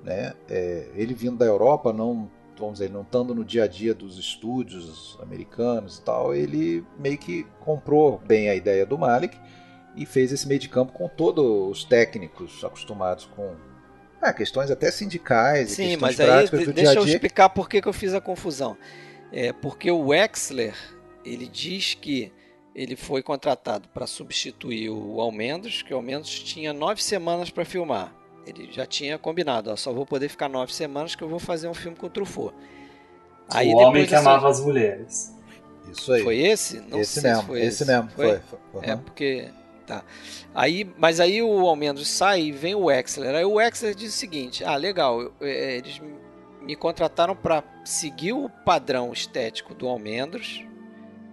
né? 0.05 0.35
É, 0.49 0.89
ele 0.95 1.13
vindo 1.13 1.37
da 1.37 1.45
Europa, 1.45 1.93
não 1.93 2.31
vamos 2.57 2.75
dizer, 2.75 2.91
não 2.91 3.03
estando 3.03 3.35
no 3.35 3.45
dia 3.45 3.65
a 3.65 3.67
dia 3.67 3.93
dos 3.93 4.17
estúdios 4.19 5.19
americanos 5.21 5.99
e 5.99 6.03
tal, 6.03 6.35
ele 6.35 6.85
meio 6.99 7.19
que 7.19 7.45
comprou 7.61 8.21
bem 8.25 8.49
a 8.49 8.55
ideia 8.55 8.87
do 8.87 8.97
Malik 8.97 9.37
e 9.97 10.07
fez 10.07 10.33
esse 10.33 10.47
meio 10.47 10.61
de 10.61 10.69
campo 10.69 10.93
com 10.93 11.09
todos 11.09 11.45
os 11.45 11.85
técnicos 11.85 12.65
acostumados 12.65 13.27
com 13.27 13.55
ah, 14.21 14.33
questões 14.33 14.71
até 14.71 14.91
sindicais, 14.91 15.71
Sim, 15.71 15.97
mas 15.97 16.19
aí 16.19 16.49
deixa 16.49 16.73
dia 16.73 16.73
-dia. 16.73 16.95
eu 16.95 17.07
explicar 17.07 17.49
por 17.51 17.69
que, 17.69 17.81
que 17.81 17.89
eu 17.89 17.93
fiz 17.93 18.15
a 18.15 18.21
confusão. 18.21 18.77
É 19.33 19.53
porque 19.53 19.91
o 19.91 20.09
Wexler 20.09 20.75
ele 21.25 21.47
diz 21.47 21.95
que 21.95 22.33
ele 22.75 22.95
foi 22.95 23.23
contratado 23.23 23.89
para 23.89 24.07
substituir 24.07 24.91
o 24.91 25.21
Almendros, 25.21 25.83
que 25.83 25.93
o 25.93 25.97
Almendros 25.97 26.31
tinha 26.41 26.73
nove 26.73 27.03
semanas 27.03 27.51
para 27.51 27.65
filmar. 27.65 28.15
Ele 28.47 28.71
já 28.71 28.87
tinha 28.87 29.19
combinado, 29.19 29.71
ó, 29.71 29.77
só 29.77 29.93
vou 29.93 30.07
poder 30.07 30.29
ficar 30.29 30.49
nove 30.49 30.73
semanas 30.73 31.15
que 31.15 31.23
eu 31.23 31.29
vou 31.29 31.39
fazer 31.39 31.69
um 31.69 31.75
filme 31.75 31.97
com 31.97 32.07
o 32.07 32.11
Truffaut. 32.11 32.55
Aí, 33.49 33.69
o 33.69 33.77
homem 33.77 34.07
que 34.07 34.15
amava 34.15 34.49
as 34.49 34.61
mulheres. 34.61 35.35
Isso 35.91 36.13
aí. 36.13 36.23
Foi 36.23 36.39
esse? 36.39 36.81
Não 36.81 37.01
esse 37.01 37.21
sei 37.21 37.31
mesmo, 37.31 37.41
se 37.43 37.47
foi 37.47 37.61
esse. 37.61 37.83
Esse 37.83 37.85
mesmo, 37.87 38.11
foi. 38.11 38.39
foi. 38.41 38.59
Uhum. 38.75 38.83
É 38.83 38.97
porque 38.97 39.49
Tá. 39.87 40.05
Aí, 40.53 40.91
mas 40.99 41.21
aí 41.21 41.41
o 41.41 41.61
Almendros 41.61 42.09
sai 42.09 42.43
e 42.43 42.53
vem 42.53 42.75
o 42.75 42.87
Wexler. 42.87 43.37
Aí 43.37 43.45
o 43.45 43.55
Wexler 43.55 43.95
diz 43.95 44.13
o 44.13 44.17
seguinte: 44.17 44.65
ah, 44.65 44.75
legal, 44.75 45.33
é, 45.41 45.77
eles 45.77 46.01
me 46.61 46.75
contrataram 46.75 47.37
para 47.37 47.63
seguir 47.85 48.33
o 48.33 48.51
padrão 48.51 49.13
estético 49.13 49.75
do 49.75 49.87
Almendros, 49.87 50.65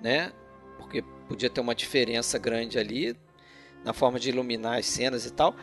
né? 0.04 0.32
Porque 0.78 1.02
podia 1.28 1.50
ter 1.50 1.62
uma 1.62 1.74
diferença 1.74 2.38
grande 2.38 2.78
ali 2.78 3.18
na 3.84 3.92
forma 3.92 4.20
de 4.20 4.30
iluminar 4.30 4.78
as 4.78 4.86
cenas 4.86 5.26
e 5.26 5.32
tal. 5.32 5.56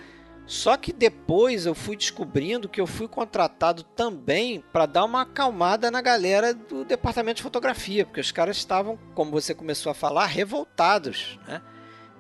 Só 0.45 0.77
que 0.77 0.93
depois 0.93 1.65
eu 1.65 1.77
fui 1.77 1.97
descobrindo 1.97 2.69
que 2.69 2.81
eu 2.81 2.87
fui 2.89 3.07
contratado 3.07 3.85
também 3.85 4.65
para 4.73 4.85
dar 4.85 5.05
uma 5.05 5.23
acalmada 5.23 5.93
na 5.93 6.03
galera 6.03 6.53
do 6.53 6.85
departamento 6.85 7.37
de 7.37 7.45
fotografia, 7.45 8.05
porque 8.05 8.21
os 8.21 8.33
caras 8.33 8.57
estavam, 8.57 8.99
como 9.15 9.31
você 9.31 9.55
começou 9.55 9.93
a 9.93 9.95
falar, 9.95 10.27
revoltados, 10.27 11.39
né? 11.47 11.63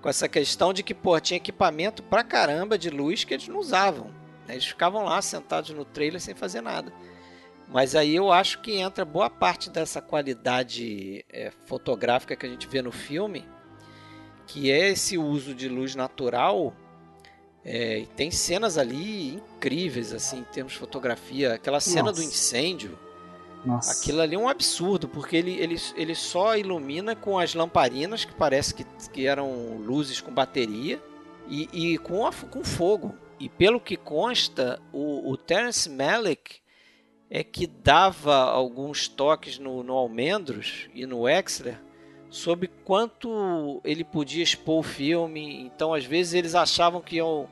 Com 0.01 0.09
essa 0.09 0.28
questão 0.28 0.72
de 0.72 0.82
que, 0.82 0.94
pô, 0.94 1.18
tinha 1.20 1.36
equipamento 1.36 2.03
pra 2.03 2.24
caramba 2.24 2.78
de 2.78 2.90
luz 2.90 3.24
que 3.24 3.34
eles 3.34 3.48
não 3.48 3.59
usavam. 3.59 4.07
Né? 4.46 4.55
Eles 4.55 4.66
ficavam 4.66 5.05
lá 5.05 5.20
sentados 5.20 5.70
no 5.70 5.84
trailer 5.84 6.20
sem 6.20 6.34
fazer 6.34 6.61
nada. 6.61 6.92
Mas 7.68 7.94
aí 7.94 8.16
eu 8.16 8.32
acho 8.32 8.61
que 8.61 8.72
entra 8.72 9.05
boa 9.05 9.30
parte 9.30 9.70
dessa 9.70 10.03
qualidade 10.03 11.24
é, 11.30 11.53
fotográfica 11.66 12.34
que 12.34 12.44
a 12.44 12.48
gente 12.48 12.66
vê 12.66 12.82
no 12.82 12.90
filme, 12.90 13.46
que 14.46 14.70
é 14.72 14.88
esse 14.88 15.16
uso 15.16 15.55
de 15.55 15.68
luz 15.68 15.94
natural. 15.94 16.74
É, 17.64 17.98
e 17.98 18.07
tem 18.07 18.30
cenas 18.30 18.78
ali 18.78 19.34
incríveis, 19.34 20.12
assim, 20.12 20.38
em 20.38 20.44
termos 20.44 20.72
de 20.72 20.78
fotografia. 20.78 21.55
Aquela 21.55 21.78
cena 21.78 22.05
Nossa. 22.05 22.20
do 22.20 22.26
incêndio 22.26 22.98
nossa. 23.64 23.92
Aquilo 23.92 24.20
ali 24.20 24.34
é 24.34 24.38
um 24.38 24.48
absurdo, 24.48 25.08
porque 25.08 25.36
ele, 25.36 25.52
ele, 25.52 25.76
ele 25.94 26.14
só 26.14 26.56
ilumina 26.56 27.14
com 27.14 27.38
as 27.38 27.54
lamparinas, 27.54 28.24
que 28.24 28.34
parece 28.34 28.74
que, 28.74 28.84
que 29.12 29.26
eram 29.26 29.78
luzes 29.78 30.20
com 30.20 30.32
bateria, 30.32 31.02
e, 31.48 31.68
e 31.72 31.98
com, 31.98 32.26
a, 32.26 32.32
com 32.32 32.64
fogo. 32.64 33.14
E 33.38 33.48
pelo 33.48 33.80
que 33.80 33.96
consta, 33.96 34.80
o, 34.92 35.30
o 35.30 35.36
Terence 35.36 35.88
Malick 35.88 36.61
é 37.28 37.44
que 37.44 37.66
dava 37.66 38.34
alguns 38.34 39.08
toques 39.08 39.58
no, 39.58 39.82
no 39.82 39.94
Almendros 39.94 40.88
e 40.94 41.06
no 41.06 41.28
Exler 41.28 41.80
sobre 42.28 42.68
quanto 42.84 43.80
ele 43.84 44.04
podia 44.04 44.42
expor 44.42 44.80
o 44.80 44.82
filme. 44.82 45.62
Então, 45.62 45.92
às 45.92 46.04
vezes, 46.04 46.34
eles 46.34 46.54
achavam 46.54 47.00
que 47.00 47.16
iam 47.16 47.48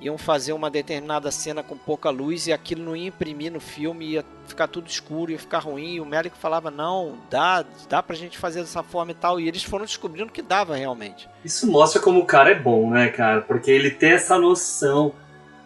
iam 0.00 0.16
fazer 0.16 0.52
uma 0.52 0.70
determinada 0.70 1.30
cena 1.30 1.62
com 1.62 1.76
pouca 1.76 2.08
luz 2.10 2.46
e 2.46 2.52
aquilo 2.52 2.82
não 2.82 2.96
ia 2.96 3.08
imprimir 3.08 3.52
no 3.52 3.60
filme, 3.60 4.12
ia 4.12 4.24
ficar 4.46 4.66
tudo 4.66 4.88
escuro, 4.88 5.30
ia 5.30 5.38
ficar 5.38 5.58
ruim. 5.58 5.94
E 5.94 6.00
o 6.00 6.06
Melick 6.06 6.36
falava: 6.36 6.70
não, 6.70 7.18
dá, 7.30 7.64
dá 7.88 8.02
pra 8.02 8.16
gente 8.16 8.38
fazer 8.38 8.60
dessa 8.60 8.82
forma 8.82 9.12
e 9.12 9.14
tal. 9.14 9.38
E 9.38 9.46
eles 9.46 9.62
foram 9.62 9.84
descobrindo 9.84 10.32
que 10.32 10.42
dava 10.42 10.74
realmente. 10.74 11.28
Isso 11.44 11.70
mostra 11.70 12.00
como 12.00 12.20
o 12.20 12.26
cara 12.26 12.50
é 12.50 12.58
bom, 12.58 12.90
né, 12.90 13.08
cara? 13.08 13.42
Porque 13.42 13.70
ele 13.70 13.90
tem 13.90 14.12
essa 14.12 14.38
noção, 14.38 15.14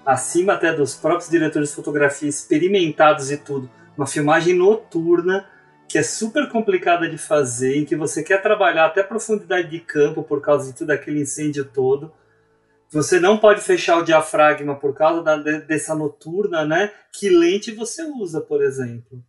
acima 0.05 0.55
até 0.55 0.73
dos 0.73 0.95
próprios 0.95 1.31
diretores 1.31 1.71
de 1.71 1.77
fotografia 1.77 2.29
experimentados 2.29 3.31
e 3.31 3.37
tudo. 3.37 3.71
Uma 3.97 4.07
filmagem 4.07 4.55
noturna 4.55 5.47
que 5.89 5.99
é 5.99 6.03
super 6.03 6.49
complicada 6.49 7.09
de 7.09 7.17
fazer, 7.17 7.77
em 7.77 7.85
que 7.85 7.95
você 7.95 8.23
quer 8.23 8.43
trabalhar 8.43 8.87
até 8.87 9.03
profundidade 9.03 9.71
de 9.71 9.79
campo 9.79 10.25
por 10.25 10.41
causa 10.41 10.73
de 10.73 10.77
tudo 10.77 10.91
aquele 10.91 11.21
incêndio 11.21 11.65
todo 11.65 12.11
você 12.95 13.19
não 13.19 13.39
pode 13.39 13.61
fechar 13.61 13.99
o 13.99 14.05
diafragma 14.05 14.79
por 14.79 14.95
causa 14.95 15.23
da, 15.23 15.37
dessa 15.37 15.95
noturna, 15.95 16.65
né? 16.65 16.93
Que 17.13 17.29
lente 17.29 17.73
você 17.73 18.03
usa, 18.05 18.41
por 18.41 18.63
exemplo? 18.63 19.23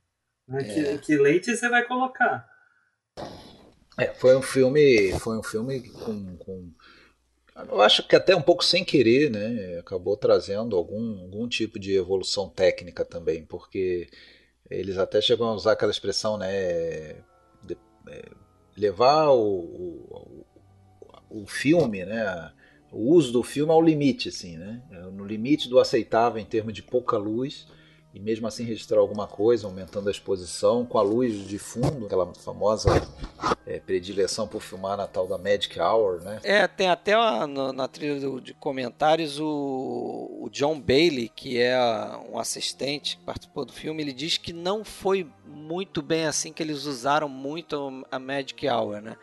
Né? 0.47 0.61
É. 0.61 0.63
Que, 0.63 0.97
que, 0.99 1.17
lente 1.17 1.55
você 1.55 1.67
vai 1.67 1.85
colocar? 1.85 2.47
É, 3.97 4.13
foi 4.13 4.35
um 4.35 4.41
filme, 4.41 5.17
foi 5.19 5.37
um 5.37 5.43
filme 5.43 5.89
com, 5.89 6.37
com, 6.37 6.71
eu 7.69 7.81
acho 7.81 8.07
que 8.07 8.15
até 8.15 8.35
um 8.35 8.41
pouco 8.41 8.63
sem 8.63 8.83
querer, 8.83 9.31
né? 9.31 9.79
Acabou 9.79 10.15
trazendo 10.15 10.75
algum, 10.75 11.21
algum 11.21 11.47
tipo 11.47 11.79
de 11.79 11.95
evolução 11.95 12.49
técnica 12.49 13.03
também, 13.03 13.45
porque 13.45 14.09
eles 14.69 14.97
até 14.97 15.21
chegam 15.21 15.47
a 15.47 15.53
usar 15.53 15.71
aquela 15.71 15.91
expressão, 15.91 16.37
né? 16.37 17.15
De, 17.63 17.77
é, 18.09 18.23
levar 18.77 19.29
o, 19.29 19.59
o 19.59 20.45
o 21.29 21.45
filme, 21.45 22.05
né? 22.05 22.51
O 22.95 23.11
uso 23.13 23.33
do 23.33 23.43
filme 23.43 23.73
ao 23.73 23.81
limite, 23.81 24.29
assim, 24.29 24.55
né? 24.55 24.81
É, 24.89 25.01
no 25.11 25.25
limite 25.25 25.67
do 25.67 25.79
aceitável 25.79 26.41
em 26.41 26.45
termos 26.45 26.73
de 26.73 26.81
pouca 26.81 27.17
luz 27.17 27.67
e 28.13 28.19
mesmo 28.21 28.47
assim 28.47 28.63
registrar 28.63 28.99
alguma 28.99 29.27
coisa, 29.27 29.67
aumentando 29.67 30.07
a 30.07 30.11
exposição, 30.11 30.85
com 30.85 30.97
a 30.97 31.01
luz 31.01 31.45
de 31.45 31.59
fundo, 31.59 32.05
aquela 32.05 32.33
famosa 32.33 32.89
é, 33.65 33.77
predileção 33.77 34.47
por 34.47 34.61
filmar 34.61 34.95
na 34.95 35.05
tal 35.05 35.27
da 35.27 35.37
Magic 35.37 35.77
Hour, 35.77 36.21
né? 36.21 36.39
É, 36.41 36.65
tem 36.65 36.87
até 36.87 37.17
uma, 37.17 37.45
na, 37.45 37.73
na 37.73 37.87
trilha 37.89 38.17
de 38.39 38.53
comentários 38.53 39.37
o, 39.37 40.39
o, 40.43 40.49
John 40.49 40.79
Bailey, 40.79 41.27
que 41.27 41.61
é 41.61 41.77
um 42.31 42.39
assistente 42.39 43.17
que 43.17 43.25
participou 43.25 43.65
do 43.65 43.73
filme, 43.73 44.01
ele 44.01 44.13
diz 44.13 44.37
que 44.37 44.53
não 44.53 44.85
foi 44.85 45.29
muito 45.45 46.01
bem 46.01 46.25
assim, 46.25 46.53
que 46.53 46.63
eles 46.63 46.85
usaram 46.85 47.27
muito 47.27 48.05
a 48.09 48.17
Magic 48.17 48.65
Hour, 48.65 49.01
né? 49.01 49.17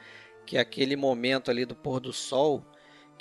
Que 0.45 0.59
é 0.59 0.61
aquele 0.61 0.97
momento 0.97 1.51
ali 1.51 1.65
do 1.65 1.75
pôr 1.75 1.99
do 1.99 2.13
sol, 2.13 2.63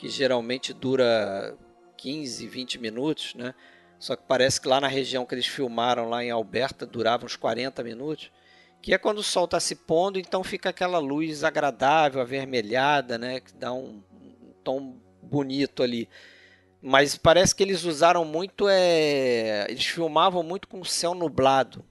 que 0.01 0.09
geralmente 0.09 0.73
dura 0.73 1.55
15, 1.97 2.47
20 2.47 2.79
minutos, 2.79 3.35
né? 3.35 3.53
Só 3.99 4.15
que 4.15 4.23
parece 4.27 4.59
que 4.59 4.67
lá 4.67 4.81
na 4.81 4.87
região 4.87 5.27
que 5.27 5.35
eles 5.35 5.45
filmaram, 5.45 6.09
lá 6.09 6.23
em 6.23 6.31
Alberta, 6.31 6.87
durava 6.87 7.23
uns 7.23 7.35
40 7.35 7.83
minutos. 7.83 8.31
Que 8.81 8.95
é 8.95 8.97
quando 8.97 9.19
o 9.19 9.23
sol 9.23 9.45
está 9.45 9.59
se 9.59 9.75
pondo, 9.75 10.17
então 10.17 10.43
fica 10.43 10.69
aquela 10.69 10.97
luz 10.97 11.43
agradável, 11.43 12.19
avermelhada, 12.19 13.15
né? 13.19 13.41
Que 13.41 13.53
dá 13.53 13.71
um, 13.71 14.01
um 14.11 14.53
tom 14.63 14.97
bonito 15.21 15.83
ali. 15.83 16.09
Mas 16.81 17.15
parece 17.15 17.55
que 17.55 17.61
eles 17.61 17.83
usaram 17.83 18.25
muito, 18.25 18.67
é... 18.67 19.67
eles 19.69 19.85
filmavam 19.85 20.41
muito 20.41 20.67
com 20.67 20.79
o 20.79 20.85
céu 20.85 21.13
nublado. 21.13 21.85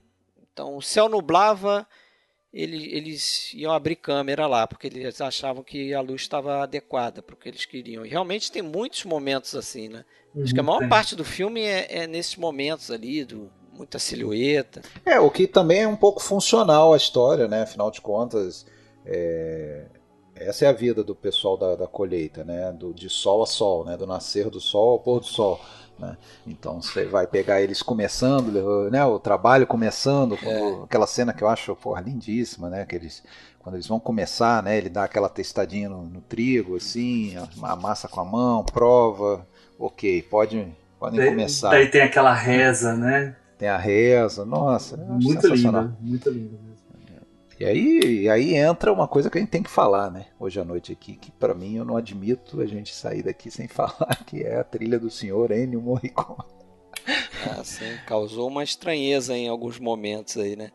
Então 0.52 0.76
o 0.76 0.82
céu 0.82 1.08
nublava, 1.08 1.86
ele, 2.53 2.92
eles 2.92 3.53
iam 3.55 3.72
abrir 3.72 3.96
câmera 3.96 4.46
lá, 4.46 4.66
porque 4.66 4.88
eles 4.88 5.20
achavam 5.20 5.62
que 5.62 5.94
a 5.94 6.01
luz 6.01 6.22
estava 6.22 6.62
adequada 6.62 7.22
para 7.22 7.34
o 7.34 7.38
que 7.38 7.48
eles 7.48 7.64
queriam. 7.64 8.05
E 8.05 8.09
realmente 8.09 8.51
tem 8.51 8.62
muitos 8.62 9.05
momentos 9.05 9.55
assim, 9.55 9.88
né? 9.88 10.05
Uhum, 10.34 10.42
Acho 10.42 10.55
que 10.55 10.61
a 10.61 10.64
maior 10.64 10.88
parte 10.88 11.14
do 11.14 11.24
filme 11.24 11.62
é, 11.62 12.03
é, 12.03 12.07
nesses 12.07 12.36
momentos 12.36 12.90
ali, 12.90 13.24
do, 13.24 13.51
muita 13.72 13.98
silhueta. 13.98 14.82
É, 15.07 15.18
o 15.20 15.30
que 15.30 15.46
também 15.46 15.82
é 15.82 15.88
um 15.88 15.96
pouco 15.96 16.20
funcional 16.20 16.92
a 16.92 16.96
história, 16.96 17.46
né? 17.46 17.62
Afinal 17.62 17.90
de 17.90 18.01
contas, 18.01 18.66
é... 19.07 19.86
essa 20.34 20.64
é 20.64 20.68
a 20.68 20.72
vida 20.72 21.05
do 21.05 21.14
pessoal 21.14 21.57
da, 21.57 21.76
da 21.76 21.86
colheita, 21.86 22.44
né? 22.44 22.72
Do, 22.72 22.92
de 22.92 23.09
sol 23.09 23.42
a 23.42 23.46
sol, 23.46 23.84
né? 23.84 23.96
Do 23.96 24.07
nascer 24.07 24.51
do 24.51 24.61
sol 24.61 24.90
ao 24.90 24.98
pôr 24.98 25.20
do 25.20 25.26
sol. 25.26 25.61
Né? 26.01 26.16
Então 26.46 26.80
você 26.80 27.05
vai 27.05 27.26
pegar 27.26 27.61
eles 27.61 27.82
começando, 27.82 28.90
né? 28.90 29.05
O 29.05 29.18
trabalho 29.18 29.66
começando, 29.66 30.38
é. 30.42 30.82
aquela 30.84 31.07
cena 31.07 31.32
que 31.32 31.44
eu 31.44 31.48
acho 31.48 31.76
porra, 31.76 32.01
lindíssima, 32.01 32.70
né? 32.70 32.86
Que 32.86 32.96
eles, 32.96 33.22
quando 33.59 33.74
eles 33.74 33.86
vão 33.86 34.01
começar, 34.01 34.62
né? 34.62 34.78
Ele 34.78 34.88
dá 34.88 35.05
aquela 35.05 35.28
testadinha 35.28 35.88
no, 35.88 36.03
no 36.03 36.20
trigo, 36.22 36.76
assim, 36.76 37.36
amassa 37.62 38.09
com 38.09 38.20
a 38.20 38.24
mão, 38.24 38.64
prova, 38.64 39.46
ok, 39.78 40.22
pode, 40.22 40.66
podem 40.98 41.20
daí, 41.20 41.28
começar. 41.28 41.70
Daí 41.70 41.88
tem 41.88 42.01
aquela 42.01 42.32
reza, 42.32 42.96
né? 42.96 43.36
Tem 43.59 43.68
a 43.68 43.76
reza, 43.76 44.46
nossa, 44.46 44.96
muito 44.96 45.46
linda, 45.48 45.94
muito 46.01 46.30
linda. 46.30 46.69
E 47.61 47.64
aí, 47.66 48.22
e 48.22 48.30
aí 48.30 48.54
entra 48.54 48.90
uma 48.90 49.06
coisa 49.06 49.28
que 49.28 49.36
a 49.36 49.40
gente 49.40 49.50
tem 49.50 49.62
que 49.62 49.68
falar, 49.68 50.11
né? 50.11 50.28
Hoje 50.38 50.58
à 50.58 50.64
noite 50.64 50.92
aqui, 50.92 51.14
que 51.14 51.30
para 51.30 51.54
mim 51.54 51.76
eu 51.76 51.84
não 51.84 51.94
admito 51.94 52.58
a 52.62 52.64
gente 52.64 52.94
sair 52.94 53.22
daqui 53.22 53.50
sem 53.50 53.68
falar, 53.68 54.24
que 54.26 54.42
é 54.42 54.56
a 54.56 54.64
trilha 54.64 54.98
do 54.98 55.11
senhor 55.11 55.50
Ennio 55.50 55.82
Morricone. 55.82 56.38
Ah, 57.46 57.62
sim, 57.62 57.98
causou 58.06 58.48
uma 58.48 58.64
estranheza 58.64 59.36
em 59.36 59.46
alguns 59.46 59.78
momentos 59.78 60.38
aí, 60.38 60.56
né? 60.56 60.70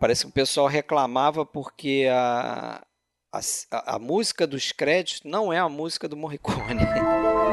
Parece 0.00 0.24
que 0.24 0.30
o 0.30 0.32
pessoal 0.32 0.68
reclamava 0.68 1.44
porque 1.44 2.08
a, 2.10 2.82
a, 3.30 3.94
a 3.94 3.98
música 3.98 4.46
dos 4.46 4.72
créditos 4.72 5.20
não 5.22 5.52
é 5.52 5.58
a 5.58 5.68
música 5.68 6.08
do 6.08 6.16
Morricone. 6.16 6.80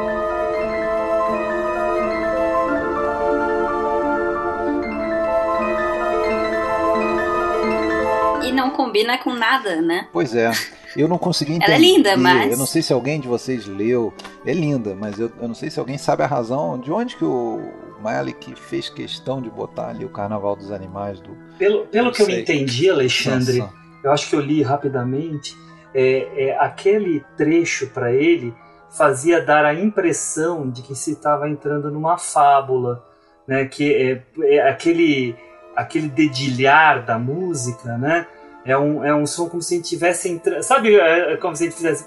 não 8.52 8.72
combina 8.72 9.18
com 9.18 9.34
nada, 9.34 9.82
né? 9.82 10.08
Pois 10.12 10.36
é. 10.36 10.52
Eu 10.96 11.08
não 11.08 11.18
consegui 11.18 11.54
entender. 11.54 11.74
Ela 11.74 11.76
é 11.76 11.80
linda, 11.80 12.18
mas. 12.18 12.52
Eu 12.52 12.58
não 12.58 12.66
sei 12.66 12.82
se 12.82 12.92
alguém 12.92 13.20
de 13.20 13.28
vocês 13.28 13.66
leu. 13.66 14.14
É 14.46 14.54
linda, 14.54 14.96
mas 14.96 15.20
eu, 15.20 15.32
eu 15.42 15.48
não 15.48 15.56
sei 15.56 15.70
se 15.70 15.80
alguém 15.80 15.98
sabe 15.98 16.24
a 16.24 16.28
razão 16.28 16.80
de 16.80 16.92
onde 16.92 17.16
que 17.16 17.24
o 17.24 17.62
Malik 18.02 18.54
fez 18.56 18.90
questão 18.90 19.42
de 19.42 19.50
botar 19.50 19.90
ali 19.90 20.04
o 20.04 20.10
Carnaval 20.10 20.56
dos 20.56 20.72
Animais 20.72 21.20
do. 21.20 21.38
Pelo, 21.58 21.86
pelo 21.88 22.12
que 22.12 22.24
sei. 22.24 22.36
eu 22.36 22.40
entendi, 22.42 22.90
Alexandre, 22.90 23.60
Nossa. 23.60 23.74
eu 24.04 24.12
acho 24.12 24.30
que 24.30 24.36
eu 24.36 24.40
li 24.40 24.62
rapidamente. 24.62 25.56
É, 25.94 26.48
é 26.48 26.58
aquele 26.58 27.24
trecho 27.36 27.88
para 27.88 28.14
ele 28.14 28.54
fazia 28.90 29.42
dar 29.42 29.66
a 29.66 29.74
impressão 29.74 30.70
de 30.70 30.82
que 30.82 30.96
se 30.96 31.14
estava 31.14 31.50
entrando 31.50 31.92
numa 31.92 32.18
fábula, 32.18 33.06
né? 33.48 33.66
Que 33.66 33.94
é, 33.94 34.24
é 34.56 34.70
aquele 34.70 35.36
aquele 35.76 36.10
dedilhar 36.10 37.06
da 37.06 37.18
música, 37.18 37.98
né? 37.98 38.28
É 38.66 38.78
um, 38.78 39.04
é 39.04 39.14
um 39.14 39.26
som 39.26 39.50
como 39.50 39.62
se 39.62 39.74
a 39.74 39.78
gente 39.78 39.90
tivesse 39.90 40.30
entrando. 40.30 40.62
Sabe, 40.62 40.96
é, 40.96 41.34
é 41.34 41.38
como 41.38 41.56
se 41.56 41.64
a 41.64 41.66
gente 41.68 41.76
fizesse. 41.76 42.06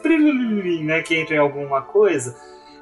Né, 0.85 1.03
que 1.03 1.17
entra 1.17 1.35
em 1.35 1.39
alguma 1.39 1.83
coisa. 1.83 2.37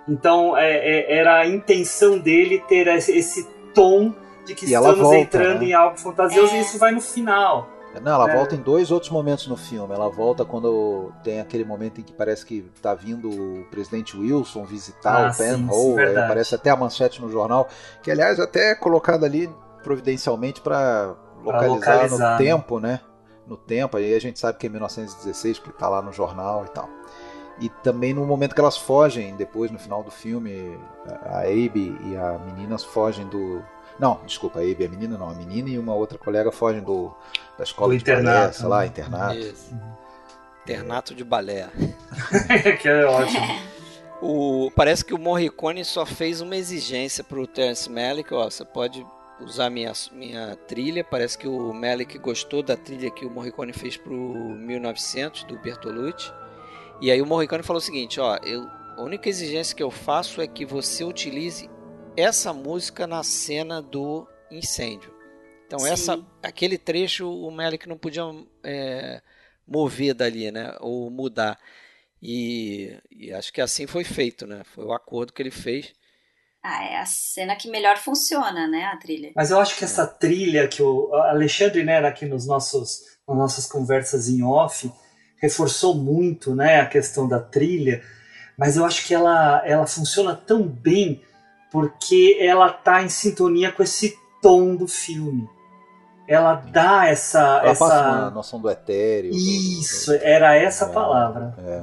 Então, 0.09 0.57
é, 0.57 0.71
é, 0.71 1.17
era 1.17 1.39
a 1.39 1.47
intenção 1.47 2.19
dele 2.19 2.63
ter 2.69 2.87
esse, 2.89 3.17
esse 3.17 3.49
tom 3.75 4.15
de 4.45 4.55
que 4.55 4.67
e 4.67 4.75
estamos 4.75 4.99
volta, 4.99 5.19
entrando 5.19 5.61
né? 5.61 5.67
em 5.67 5.73
algo 5.73 5.99
fantasioso, 5.99 6.55
e 6.55 6.61
isso 6.61 6.79
vai 6.79 6.93
no 6.93 7.01
final. 7.01 7.69
Não, 8.01 8.13
ela 8.13 8.31
é. 8.31 8.35
volta 8.35 8.55
em 8.55 8.59
dois 8.59 8.91
outros 8.91 9.11
momentos 9.11 9.47
no 9.47 9.57
filme. 9.57 9.95
Ela 9.95 10.09
volta 10.09 10.45
quando 10.45 11.13
tem 11.23 11.41
aquele 11.41 11.65
momento 11.65 12.01
em 12.01 12.05
que 12.05 12.13
parece 12.13 12.45
que 12.45 12.63
tá 12.81 12.95
vindo 12.95 13.29
o 13.29 13.65
presidente 13.71 14.17
Wilson 14.17 14.65
visitar 14.65 15.27
ah, 15.27 15.31
o 15.31 15.37
Penhole. 15.37 16.17
Aparece 16.17 16.55
até 16.55 16.71
a 16.71 16.77
manchete 16.77 17.21
no 17.21 17.31
jornal, 17.31 17.69
que 18.03 18.11
aliás 18.11 18.41
até 18.41 18.71
é 18.71 18.75
colocada 18.75 19.27
ali 19.27 19.51
providencialmente 19.83 20.61
para 20.61 21.15
localizar, 21.45 21.95
localizar, 21.95 22.33
no 22.33 22.39
tempo, 22.39 22.81
né? 22.81 23.01
No 23.53 23.59
tempo, 23.59 23.99
aí 23.99 24.15
a 24.15 24.19
gente 24.19 24.41
sabe 24.41 24.57
que 24.57 24.67
é 24.67 24.71
1916, 24.71 25.59
porque 25.59 25.77
está 25.77 25.87
lá 25.87 26.01
no 26.01 26.11
jornal 26.11 26.65
e 26.65 26.71
tal. 26.71 26.89
E 27.61 27.69
também 27.69 28.15
no 28.15 28.25
momento 28.25 28.55
que 28.55 28.61
elas 28.63 28.79
fogem, 28.79 29.37
depois 29.37 29.71
no 29.71 29.79
final 29.79 30.03
do 30.03 30.11
filme, 30.11 30.75
a 31.27 31.41
Abe 31.41 31.95
e 32.03 32.17
a 32.17 32.39
menina 32.39 32.79
fogem 32.79 33.27
do. 33.29 33.63
Não, 34.01 34.23
desculpa, 34.25 34.61
a 34.61 34.63
Abe 34.63 34.77
e 34.81 34.87
a 34.87 34.89
menina 34.89 35.19
não, 35.19 35.29
a 35.29 35.35
menina 35.35 35.69
e 35.69 35.79
uma 35.79 35.95
outra 35.95 36.17
colega 36.17 36.51
fogem 36.51 36.81
do, 36.81 37.15
da 37.59 37.65
escola 37.65 37.93
do 37.93 37.99
de 37.99 38.03
internato, 38.03 38.39
balé, 38.39 38.53
sei 38.53 38.67
lá, 38.69 38.87
internato. 38.87 39.39
Isso. 39.39 39.75
Internato 40.63 41.15
de 41.15 41.23
balé. 41.23 41.69
que 42.81 42.89
é 42.89 43.05
ótimo. 43.05 43.47
O, 44.23 44.71
parece 44.75 45.05
que 45.05 45.13
o 45.13 45.19
Morricone 45.19 45.85
só 45.85 46.07
fez 46.07 46.41
uma 46.41 46.57
exigência 46.57 47.23
para 47.23 47.39
o 47.39 47.47
Terence 47.47 47.91
Malick, 47.91 48.33
ó, 48.33 48.49
você 48.49 48.65
pode 48.65 49.05
usar 49.45 49.71
minha, 49.71 49.93
minha 50.13 50.57
trilha. 50.69 51.05
Parece 51.05 51.37
que 51.37 51.47
o 51.47 51.73
Melick 51.73 52.19
gostou 52.19 52.63
da 52.63 52.77
trilha 52.77 53.11
que 53.11 53.25
o 53.25 53.31
Morricone 53.31 53.73
fez 53.73 53.97
pro 53.97 54.15
1900 54.15 55.45
do 55.45 55.59
Bertolucci. 55.59 56.33
E 57.01 57.11
aí 57.11 57.21
o 57.21 57.27
Morricone 57.27 57.63
falou 57.63 57.79
o 57.79 57.85
seguinte, 57.85 58.21
ó, 58.21 58.37
eu, 58.45 58.67
a 58.97 59.03
única 59.03 59.29
exigência 59.29 59.75
que 59.75 59.83
eu 59.83 59.91
faço 59.91 60.41
é 60.41 60.47
que 60.47 60.65
você 60.65 61.05
utilize 61.05 61.69
essa 62.17 62.53
música 62.53 63.07
na 63.07 63.23
cena 63.23 63.83
do 63.83 64.27
incêndio. 64.51 65.13
Então 65.67 65.81
Sim. 65.81 65.89
essa, 65.91 66.27
aquele 66.43 66.77
trecho 66.77 67.29
o 67.29 67.51
Melick 67.51 67.89
não 67.89 67.97
podia 67.97 68.23
é, 68.63 69.23
mover 69.67 70.15
dali, 70.15 70.51
né, 70.51 70.77
ou 70.81 71.11
mudar. 71.11 71.59
E, 72.23 72.97
e 73.11 73.33
acho 73.33 73.53
que 73.53 73.61
assim 73.61 73.87
foi 73.87 74.05
feito, 74.05 74.47
né? 74.47 74.63
Foi 74.65 74.85
o 74.85 74.93
acordo 74.93 75.33
que 75.33 75.43
ele 75.43 75.51
fez. 75.51 75.93
Ah, 76.63 76.85
é 76.85 76.99
a 76.99 77.05
cena 77.05 77.57
que 77.57 77.69
melhor 77.69 77.99
funciona, 77.99 78.69
né, 78.69 78.85
a 78.85 78.97
trilha. 78.97 79.33
Mas 79.35 79.51
eu 79.51 79.59
acho 79.59 79.77
que 79.77 79.85
essa 79.85 80.07
trilha 80.07 80.69
que 80.69 80.81
o 80.81 81.13
Alexandre, 81.15 81.83
né, 81.83 81.99
aqui 81.99 82.25
nos 82.25 82.47
nossos, 82.47 83.01
nas 83.27 83.37
nossas 83.37 83.67
conversas 83.67 84.29
em 84.29 84.45
off, 84.45 84.91
reforçou 85.41 85.95
muito, 85.95 86.55
né, 86.55 86.81
a 86.81 86.87
questão 86.87 87.27
da 87.27 87.41
trilha, 87.41 88.01
mas 88.57 88.77
eu 88.77 88.85
acho 88.85 89.05
que 89.05 89.13
ela, 89.13 89.61
ela 89.67 89.87
funciona 89.87 90.37
tão 90.37 90.63
bem 90.63 91.21
porque 91.71 92.39
ela 92.41 92.71
tá 92.71 93.03
em 93.03 93.09
sintonia 93.09 93.73
com 93.73 93.83
esse 93.83 94.17
tom 94.41 94.77
do 94.77 94.87
filme. 94.87 95.49
Ela 96.29 96.55
dá 96.55 97.09
essa. 97.09 97.41
Ela 97.41 97.71
essa... 97.71 97.85
passa 97.85 98.09
uma 98.09 98.31
noção 98.31 98.61
do 98.61 98.71
etéreo. 98.71 99.33
Isso, 99.33 100.13
do... 100.13 100.23
era 100.23 100.55
essa 100.55 100.85
é, 100.85 100.89
palavra. 100.89 101.55
É. 101.59 101.83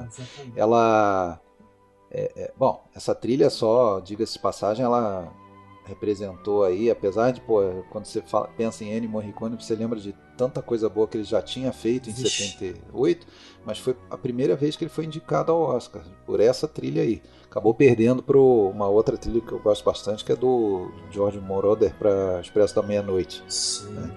Ela 0.55 1.41
é, 2.11 2.31
é, 2.35 2.53
bom, 2.57 2.83
essa 2.95 3.13
trilha 3.13 3.49
só, 3.49 3.99
diga-se 3.99 4.33
de 4.33 4.39
passagem, 4.39 4.83
ela 4.83 5.31
representou 5.85 6.63
aí, 6.63 6.89
apesar 6.89 7.31
de, 7.31 7.41
pô, 7.41 7.61
quando 7.89 8.05
você 8.05 8.21
fala, 8.21 8.47
pensa 8.55 8.83
em 8.83 8.95
Ennio 8.95 9.09
Morricone, 9.09 9.55
você 9.55 9.75
lembra 9.75 9.99
de 9.99 10.13
tanta 10.37 10.61
coisa 10.61 10.87
boa 10.87 11.07
que 11.07 11.17
ele 11.17 11.23
já 11.23 11.41
tinha 11.41 11.73
feito 11.73 12.09
em 12.09 12.13
Ixi. 12.13 12.53
78, 12.53 13.27
mas 13.65 13.79
foi 13.79 13.95
a 14.09 14.17
primeira 14.17 14.55
vez 14.55 14.75
que 14.75 14.83
ele 14.83 14.91
foi 14.91 15.05
indicado 15.05 15.51
ao 15.51 15.61
Oscar 15.61 16.03
por 16.25 16.39
essa 16.39 16.67
trilha 16.67 17.01
aí. 17.01 17.21
Acabou 17.49 17.73
perdendo 17.73 18.21
para 18.21 18.37
uma 18.37 18.87
outra 18.87 19.17
trilha 19.17 19.41
que 19.41 19.51
eu 19.51 19.59
gosto 19.59 19.83
bastante, 19.83 20.23
que 20.23 20.31
é 20.31 20.35
do 20.35 20.91
George 21.09 21.39
Moroder 21.39 21.95
para 21.95 22.39
Expresso 22.39 22.75
da 22.75 22.83
Meia-Noite. 22.83 23.43
Sim. 23.47 23.89
Né? 23.89 24.11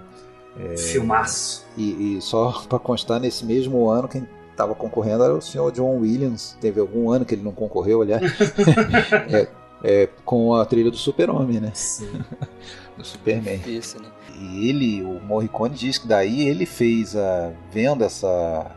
É, 0.58 0.76
Filmaço. 0.76 1.64
E, 1.76 2.18
e 2.18 2.20
só 2.20 2.52
para 2.68 2.78
constar, 2.78 3.18
nesse 3.18 3.44
mesmo 3.46 3.88
ano, 3.88 4.06
quem 4.06 4.28
estava 4.62 4.74
concorrendo 4.74 5.24
era 5.24 5.34
o 5.34 5.42
senhor 5.42 5.70
John 5.72 5.98
Williams. 5.98 6.56
Teve 6.60 6.80
algum 6.80 7.10
ano 7.10 7.24
que 7.24 7.34
ele 7.34 7.42
não 7.42 7.52
concorreu, 7.52 8.02
aliás. 8.02 8.22
é, 9.32 9.48
é, 9.82 10.08
com 10.24 10.54
a 10.54 10.64
trilha 10.64 10.90
do 10.90 10.96
Super-Homem, 10.96 11.60
né? 11.60 11.72
Sim. 11.74 12.22
do 12.96 13.04
Superman. 13.04 13.58
Difícil, 13.58 14.00
né? 14.00 14.08
E 14.38 14.68
ele, 14.68 15.02
o 15.02 15.20
Morricone 15.20 15.74
diz 15.74 15.98
que 15.98 16.06
daí 16.06 16.48
ele 16.48 16.64
fez 16.64 17.16
a 17.16 17.52
vendo 17.70 18.02
essa 18.04 18.70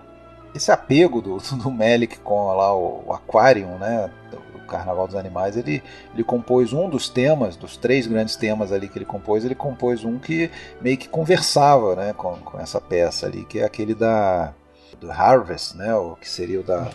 esse 0.53 0.71
apego 0.71 1.21
do, 1.21 1.37
do 1.61 1.71
Melick 1.71 2.19
com 2.19 2.47
lá 2.47 2.73
o, 2.75 3.03
o 3.07 3.13
Aquarium, 3.13 3.77
né? 3.77 4.09
O 4.55 4.59
Carnaval 4.65 5.05
dos 5.05 5.15
Animais, 5.15 5.55
ele, 5.55 5.83
ele 6.13 6.23
compôs 6.23 6.73
um 6.73 6.89
dos 6.89 7.07
temas, 7.07 7.55
dos 7.55 7.77
três 7.77 8.07
grandes 8.07 8.35
temas 8.35 8.71
ali 8.71 8.87
que 8.87 8.97
ele 8.97 9.05
compôs, 9.05 9.45
ele 9.45 9.53
compôs 9.53 10.03
um 10.03 10.17
que 10.17 10.49
meio 10.81 10.97
que 10.97 11.07
conversava 11.07 11.95
né, 11.95 12.13
com, 12.13 12.35
com 12.37 12.59
essa 12.59 12.81
peça 12.81 13.27
ali, 13.27 13.45
que 13.45 13.59
é 13.59 13.63
aquele 13.63 13.93
da 13.93 14.55
do 14.95 15.11
Harvest, 15.11 15.75
né? 15.75 15.93
O 15.95 16.15
que 16.15 16.27
seria 16.29 16.59
o 16.59 16.63
da, 16.63 16.79
da, 16.81 16.89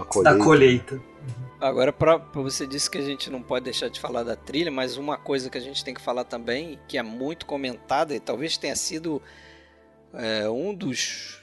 da 0.00 0.04
colheita. 0.04 0.38
Da 0.38 0.44
colheita. 0.44 1.02
Agora, 1.60 1.92
pra, 1.92 2.18
você 2.18 2.66
disse 2.66 2.90
que 2.90 2.98
a 2.98 3.02
gente 3.02 3.30
não 3.30 3.42
pode 3.42 3.64
deixar 3.64 3.88
de 3.88 3.98
falar 3.98 4.22
da 4.22 4.36
trilha, 4.36 4.70
mas 4.70 4.96
uma 4.96 5.16
coisa 5.16 5.48
que 5.48 5.56
a 5.56 5.60
gente 5.60 5.82
tem 5.84 5.94
que 5.94 6.00
falar 6.00 6.24
também, 6.24 6.78
que 6.86 6.98
é 6.98 7.02
muito 7.02 7.46
comentada 7.46 8.14
e 8.14 8.20
talvez 8.20 8.56
tenha 8.58 8.76
sido 8.76 9.20
é, 10.12 10.48
um 10.48 10.74
dos 10.74 11.42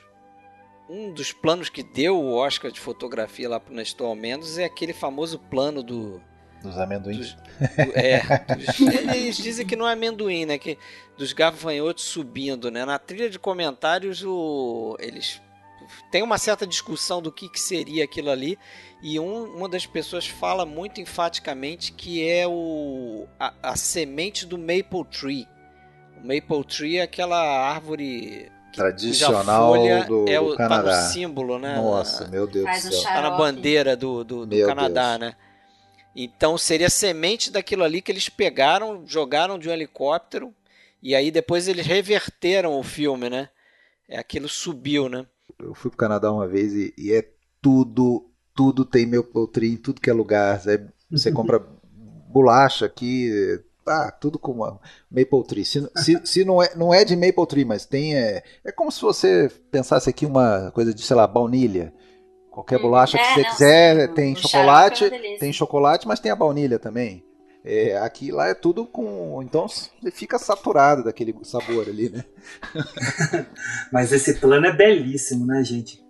um 0.89 1.11
dos 1.13 1.31
planos 1.31 1.69
que 1.69 1.81
deu 1.81 2.19
o 2.19 2.33
Oscar 2.35 2.69
de 2.71 2.79
fotografia 2.79 3.49
lá 3.49 3.59
pro 3.59 3.73
Nestor 3.73 4.07
Almendos 4.07 4.57
é 4.57 4.65
aquele 4.65 4.93
famoso 4.93 5.39
plano 5.39 5.81
do 5.81 6.21
Dos 6.61 6.77
amendoins. 6.77 7.17
dos- 7.17 7.33
do- 7.33 7.91
é, 7.97 8.19
dos- 8.55 8.79
eles 9.15 9.37
dizem 9.37 9.65
que 9.65 9.75
não 9.75 9.87
é 9.87 9.93
amendoim, 9.93 10.45
né? 10.45 10.57
Que 10.59 10.77
dos 11.17 11.33
gafanhotos 11.33 12.03
subindo, 12.03 12.69
né? 12.69 12.85
Na 12.85 12.99
trilha 12.99 13.29
de 13.29 13.39
comentários, 13.39 14.23
o, 14.23 14.95
eles 14.99 15.41
tem 16.11 16.21
uma 16.23 16.37
certa 16.37 16.65
discussão 16.67 17.21
do 17.21 17.31
que, 17.31 17.49
que 17.49 17.59
seria 17.59 18.03
aquilo 18.03 18.29
ali 18.29 18.57
e 19.01 19.19
um- 19.19 19.55
uma 19.55 19.67
das 19.69 19.85
pessoas 19.85 20.25
fala 20.27 20.65
muito 20.65 20.99
enfaticamente 21.01 21.91
que 21.91 22.27
é 22.27 22.47
o 22.47 23.27
a, 23.39 23.53
a 23.61 23.75
semente 23.75 24.45
do 24.45 24.57
maple 24.57 25.05
tree. 25.11 25.47
O 26.17 26.21
maple 26.27 26.63
tree 26.65 26.97
é 26.97 27.01
aquela 27.03 27.39
árvore 27.41 28.51
Tradicional 28.73 29.71
cuja 29.71 29.81
folha 29.83 30.03
do- 30.05 30.29
é 30.29 30.39
do 30.39 30.45
o, 30.45 30.55
tá 30.55 30.63
no 30.63 30.69
Canadá. 30.69 31.01
símbolo, 31.09 31.59
né? 31.59 31.75
Nossa, 31.75 32.23
Na- 32.25 32.29
meu 32.31 32.47
Deus 32.47 32.65
Faz 32.65 32.83
do 32.83 32.89
um 32.89 32.91
céu. 33.01 33.03
Tá 33.13 33.21
na 33.21 33.31
bandeira 33.31 33.95
do, 33.95 34.23
do, 34.23 34.45
do 34.45 34.65
Canadá, 34.65 35.17
Deus. 35.17 35.19
né? 35.31 35.35
Então 36.15 36.57
seria 36.57 36.89
semente 36.89 37.51
daquilo 37.51 37.83
ali 37.83 38.01
que 38.01 38.11
eles 38.11 38.29
pegaram, 38.29 39.03
jogaram 39.05 39.57
de 39.59 39.67
um 39.69 39.71
helicóptero 39.71 40.53
e 41.01 41.13
aí 41.15 41.31
depois 41.31 41.67
eles 41.67 41.85
reverteram 41.85 42.77
o 42.79 42.83
filme, 42.83 43.29
né? 43.29 43.49
É 44.07 44.17
aquilo 44.19 44.47
subiu, 44.49 45.09
né? 45.09 45.25
Eu 45.63 45.73
fui 45.73 45.89
pro 45.89 45.97
Canadá 45.97 46.31
uma 46.31 46.47
vez 46.47 46.73
e, 46.73 46.93
e 46.97 47.13
é 47.13 47.27
tudo, 47.61 48.29
tudo 48.53 48.85
tem 48.85 49.05
meu 49.05 49.23
tree 49.47 49.73
em 49.73 49.77
tudo 49.77 50.01
que 50.01 50.09
é 50.09 50.13
lugar. 50.13 50.59
Você, 50.59 50.85
você 51.09 51.31
compra 51.33 51.59
bolacha 52.29 52.85
aqui, 52.85 53.29
ah, 53.87 54.11
tudo 54.11 54.39
com 54.39 54.53
uma 54.53 54.79
maple 55.09 55.43
tree. 55.47 55.65
Se, 55.65 55.89
se, 55.97 56.21
se 56.25 56.45
não, 56.45 56.61
é, 56.61 56.75
não 56.75 56.93
é 56.93 57.03
de 57.05 57.15
maple 57.15 57.47
tree, 57.47 57.65
mas 57.65 57.85
tem 57.85 58.15
é, 58.15 58.43
é 58.63 58.71
como 58.71 58.91
se 58.91 59.01
você 59.01 59.49
pensasse 59.71 60.09
aqui 60.09 60.25
uma 60.25 60.71
coisa 60.71 60.93
de, 60.93 61.01
sei 61.01 61.15
lá, 61.15 61.27
baunilha. 61.27 61.93
Qualquer 62.51 62.79
Hum, 62.79 62.83
bolacha 62.83 63.17
que 63.17 63.23
é, 63.23 63.33
você 63.33 63.41
não, 63.41 63.49
quiser, 63.49 64.07
sim, 64.07 64.13
tem 64.13 64.35
chocolate, 64.35 65.05
é 65.05 65.09
delícia. 65.09 65.39
tem 65.39 65.53
chocolate, 65.53 66.07
mas 66.07 66.19
tem 66.19 66.31
a 66.31 66.35
baunilha 66.35 66.77
também. 66.77 67.23
É, 67.65 67.97
aqui 67.97 68.31
lá 68.31 68.47
é 68.47 68.53
tudo 68.53 68.85
com. 68.85 69.41
Então 69.41 69.67
fica 70.11 70.37
saturado 70.37 71.03
daquele 71.03 71.33
sabor 71.43 71.87
ali, 71.87 72.09
né? 72.09 72.25
Mas 73.91 74.11
esse 74.11 74.35
plano 74.35 74.65
é 74.65 74.71
belíssimo, 74.75 75.45
né, 75.45 75.63
gente? 75.63 76.03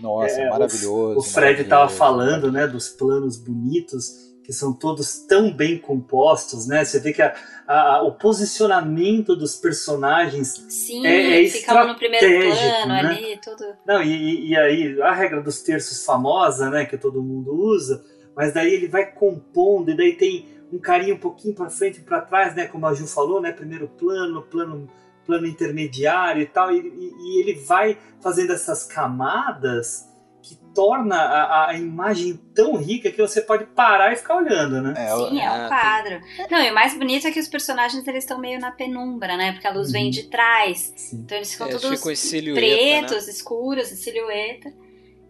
Nossa, 0.00 0.40
É, 0.40 0.48
maravilhoso. 0.50 1.18
O 1.18 1.22
Fred 1.22 1.62
estava 1.62 1.88
falando, 1.88 2.50
né, 2.52 2.66
dos 2.66 2.88
planos 2.88 3.36
bonitos 3.36 4.28
que 4.44 4.52
são 4.52 4.72
todos 4.72 5.26
tão 5.26 5.52
bem 5.54 5.78
compostos, 5.78 6.66
né? 6.66 6.82
Você 6.82 6.98
vê 7.00 7.12
que 7.12 7.20
a- 7.20 7.34
a- 7.66 8.02
o 8.02 8.12
posicionamento 8.12 9.36
dos 9.36 9.56
personagens 9.56 10.64
Sim, 10.70 11.06
É- 11.06 11.44
é 11.44 11.48
fica 11.48 11.84
um 11.84 11.88
no 11.88 11.96
primeiro 11.96 12.24
estratégico, 12.26 12.86
plano 12.86 13.02
né? 13.02 13.08
ali, 13.10 13.40
tudo. 13.44 13.64
Não, 13.86 14.02
e, 14.02 14.08
e- 14.10 14.48
e 14.48 14.56
aí 14.56 15.02
a 15.02 15.12
regra 15.12 15.42
dos 15.42 15.60
terços 15.62 16.02
famosa, 16.02 16.70
né, 16.70 16.86
que 16.86 16.96
todo 16.96 17.22
mundo 17.22 17.52
usa, 17.52 18.02
mas 18.34 18.54
daí 18.54 18.72
ele 18.72 18.88
vai 18.88 19.12
compondo 19.12 19.90
e 19.90 19.96
daí 19.96 20.14
tem 20.16 20.48
um 20.72 20.78
carinho 20.78 21.14
um 21.16 21.18
pouquinho 21.18 21.54
para 21.54 21.70
frente 21.70 21.98
e 22.00 22.02
para 22.02 22.20
trás, 22.20 22.54
né, 22.54 22.66
como 22.66 22.86
a 22.86 22.94
Ju 22.94 23.06
falou, 23.06 23.40
né, 23.40 23.52
primeiro 23.52 23.88
plano, 23.88 24.42
plano, 24.42 24.88
plano 25.26 25.46
intermediário 25.46 26.42
e 26.42 26.46
tal, 26.46 26.70
e, 26.72 26.78
e- 26.78 27.14
e 27.18 27.40
ele 27.40 27.54
vai 27.60 27.96
fazendo 28.20 28.52
essas 28.52 28.84
camadas 28.84 30.06
que 30.42 30.56
torna 30.74 31.16
a, 31.16 31.70
a 31.70 31.74
imagem 31.74 32.36
tão 32.54 32.76
rica 32.76 33.10
que 33.10 33.20
você 33.20 33.42
pode 33.42 33.64
parar 33.66 34.12
e 34.12 34.16
ficar 34.16 34.36
olhando, 34.36 34.80
né? 34.80 34.94
É, 34.96 35.08
Sim, 35.08 35.40
é 35.42 35.50
um 35.50 35.58
tem- 35.58 35.68
quadro. 35.68 36.20
Não, 36.50 36.58
e 36.62 36.70
o 36.70 36.74
mais 36.74 36.96
bonito 36.96 37.26
é 37.26 37.30
que 37.32 37.40
os 37.40 37.48
personagens 37.48 38.06
eles 38.06 38.24
estão 38.24 38.38
meio 38.38 38.58
na 38.60 38.70
penumbra, 38.70 39.36
né? 39.36 39.52
Porque 39.52 39.66
a 39.66 39.72
luz 39.72 39.90
vem 39.90 40.04
Uhum. 40.04 40.10
de 40.10 40.30
trás. 40.30 40.92
Sim. 40.96 41.22
Então 41.24 41.36
eles 41.36 41.52
ficam 41.52 41.66
É, 41.66 41.70
todos 41.70 41.88
ficam 41.98 42.12
em 42.12 42.14
silhueta, 42.14 42.60
pretos, 43.08 43.26
né? 43.26 43.32
escuros, 43.32 43.92
em 43.92 43.96
silhueta. 43.96 44.72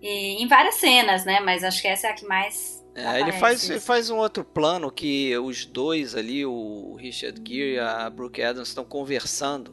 E 0.00 0.40
em 0.42 0.46
várias 0.46 0.76
cenas, 0.76 1.24
né? 1.24 1.40
Mas 1.40 1.64
acho 1.64 1.80
que 1.82 1.88
essa 1.88 2.06
é 2.06 2.10
a 2.10 2.14
que 2.14 2.26
mais. 2.26 2.84
É, 2.98 3.20
ele 3.20 3.30
aparece 3.30 3.38
faz, 3.38 3.70
ele 3.70 3.80
faz 3.80 4.10
um 4.10 4.16
outro 4.16 4.44
plano 4.44 4.90
que 4.90 5.36
os 5.38 5.64
dois 5.64 6.16
ali, 6.16 6.44
o 6.44 6.96
Richard 6.98 7.40
Gere 7.46 7.74
e 7.74 7.78
a 7.78 8.10
Brooke 8.10 8.42
Adams, 8.42 8.68
estão 8.68 8.84
conversando, 8.84 9.72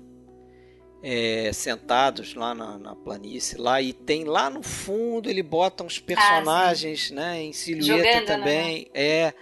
é, 1.02 1.52
sentados 1.52 2.36
lá 2.36 2.54
na, 2.54 2.78
na 2.78 2.96
planície, 2.96 3.60
lá 3.60 3.82
e 3.82 3.94
tem 3.94 4.26
lá 4.26 4.50
no 4.50 4.62
fundo 4.62 5.30
ele 5.30 5.42
bota 5.42 5.84
uns 5.84 6.00
personagens, 6.00 7.10
né, 7.12 7.42
em 7.42 7.52
silhueta 7.52 8.12
Jogando, 8.12 8.26
também. 8.26 8.88
É, 8.94 9.34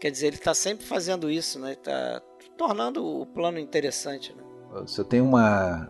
quer 0.00 0.10
dizer, 0.10 0.28
ele 0.28 0.36
está 0.36 0.54
sempre 0.54 0.84
fazendo 0.84 1.30
isso, 1.30 1.60
né? 1.60 1.76
Tá 1.76 2.20
tornando 2.56 3.04
o 3.04 3.24
plano 3.24 3.58
interessante, 3.58 4.34
né? 4.34 4.42
Se 4.86 5.00
eu 5.00 5.04
tenho 5.04 5.24
uma 5.24 5.88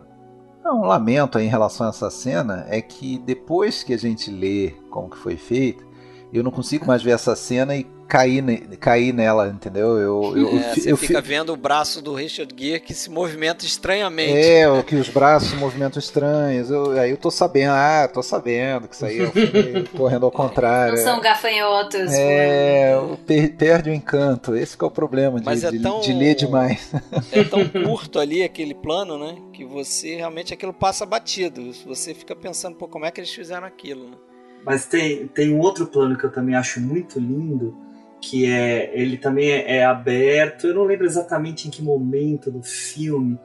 um 0.65 0.81
lamento 0.81 1.37
aí 1.37 1.45
em 1.45 1.49
relação 1.49 1.87
a 1.87 1.89
essa 1.89 2.11
cena 2.11 2.65
é 2.69 2.79
que 2.79 3.17
depois 3.17 3.81
que 3.81 3.93
a 3.93 3.97
gente 3.97 4.29
lê 4.29 4.71
como 4.91 5.09
que 5.09 5.17
foi 5.17 5.35
feito, 5.35 5.88
eu 6.31 6.43
não 6.43 6.51
consigo 6.51 6.85
mais 6.85 7.01
ver 7.01 7.11
essa 7.11 7.35
cena 7.35 7.75
e 7.75 7.85
cair, 8.07 8.41
ne- 8.41 8.57
cair 8.77 9.13
nela, 9.13 9.47
entendeu? 9.49 9.97
Eu, 9.99 10.33
eu, 10.35 10.57
É, 10.59 10.73
você 10.73 10.91
eu 10.91 10.97
fica 10.97 11.21
fi- 11.21 11.27
vendo 11.27 11.53
o 11.53 11.55
braço 11.55 12.01
do 12.01 12.13
Richard 12.15 12.51
Gere 12.57 12.79
que 12.79 12.91
se 12.93 13.07
movimenta 13.09 13.65
estranhamente. 13.65 14.47
É, 14.47 14.67
o 14.67 14.83
que 14.83 14.95
os 14.95 15.09
braços 15.09 15.49
se 15.49 15.55
movimentam 15.55 15.99
estranhos. 15.99 16.71
Eu, 16.71 16.91
aí 16.99 17.11
eu 17.11 17.17
tô 17.17 17.29
sabendo, 17.29 17.73
ah, 17.73 18.09
tô 18.11 18.23
sabendo 18.23 18.87
que 18.87 18.95
isso 18.95 19.05
aí 19.05 19.19
é 19.19 19.23
o 19.27 19.31
filme 19.31 19.83
correndo 19.95 20.25
ao 20.25 20.31
contrário. 20.31 20.95
Não 20.95 21.03
são 21.03 21.21
gafanhotos. 21.21 22.11
É, 22.11 22.95
voando. 22.95 23.13
o- 23.13 23.17
per- 23.17 23.53
perde 23.55 23.89
o 23.91 23.93
encanto. 23.93 24.55
Esse 24.55 24.75
que 24.75 24.83
é 24.83 24.87
o 24.87 24.91
problema 24.91 25.39
de, 25.39 25.45
Mas 25.45 25.63
é 25.63 25.69
de- 25.69 25.79
tão- 25.79 25.99
de 26.01 26.11
ler 26.13 26.33
demais. 26.35 26.91
é 27.31 27.43
tão 27.43 27.67
curto 27.85 28.19
ali 28.19 28.41
aquele 28.43 28.73
plano, 28.73 29.19
né? 29.19 29.35
Que 29.53 29.63
você 29.63 30.15
realmente 30.15 30.51
aquilo 30.51 30.73
passa 30.73 31.05
batido. 31.05 31.71
Você 31.85 32.15
fica 32.15 32.35
pensando, 32.35 32.75
pô, 32.75 32.87
como 32.87 33.05
é 33.05 33.11
que 33.11 33.19
eles 33.19 33.29
fizeram 33.31 33.67
aquilo, 33.67 34.05
né? 34.09 34.17
Mas 34.65 34.85
tem, 34.85 35.27
tem 35.27 35.53
um 35.53 35.59
outro 35.59 35.87
plano 35.87 36.17
que 36.17 36.23
eu 36.23 36.31
também 36.31 36.55
acho 36.55 36.79
muito 36.79 37.19
lindo, 37.19 37.77
que 38.21 38.45
é 38.45 38.91
ele 38.93 39.17
também 39.17 39.51
é, 39.51 39.77
é 39.77 39.85
aberto. 39.85 40.67
Eu 40.67 40.75
não 40.75 40.83
lembro 40.83 41.05
exatamente 41.05 41.67
em 41.67 41.71
que 41.71 41.81
momento 41.81 42.51
do 42.51 42.61
filme, 42.61 43.39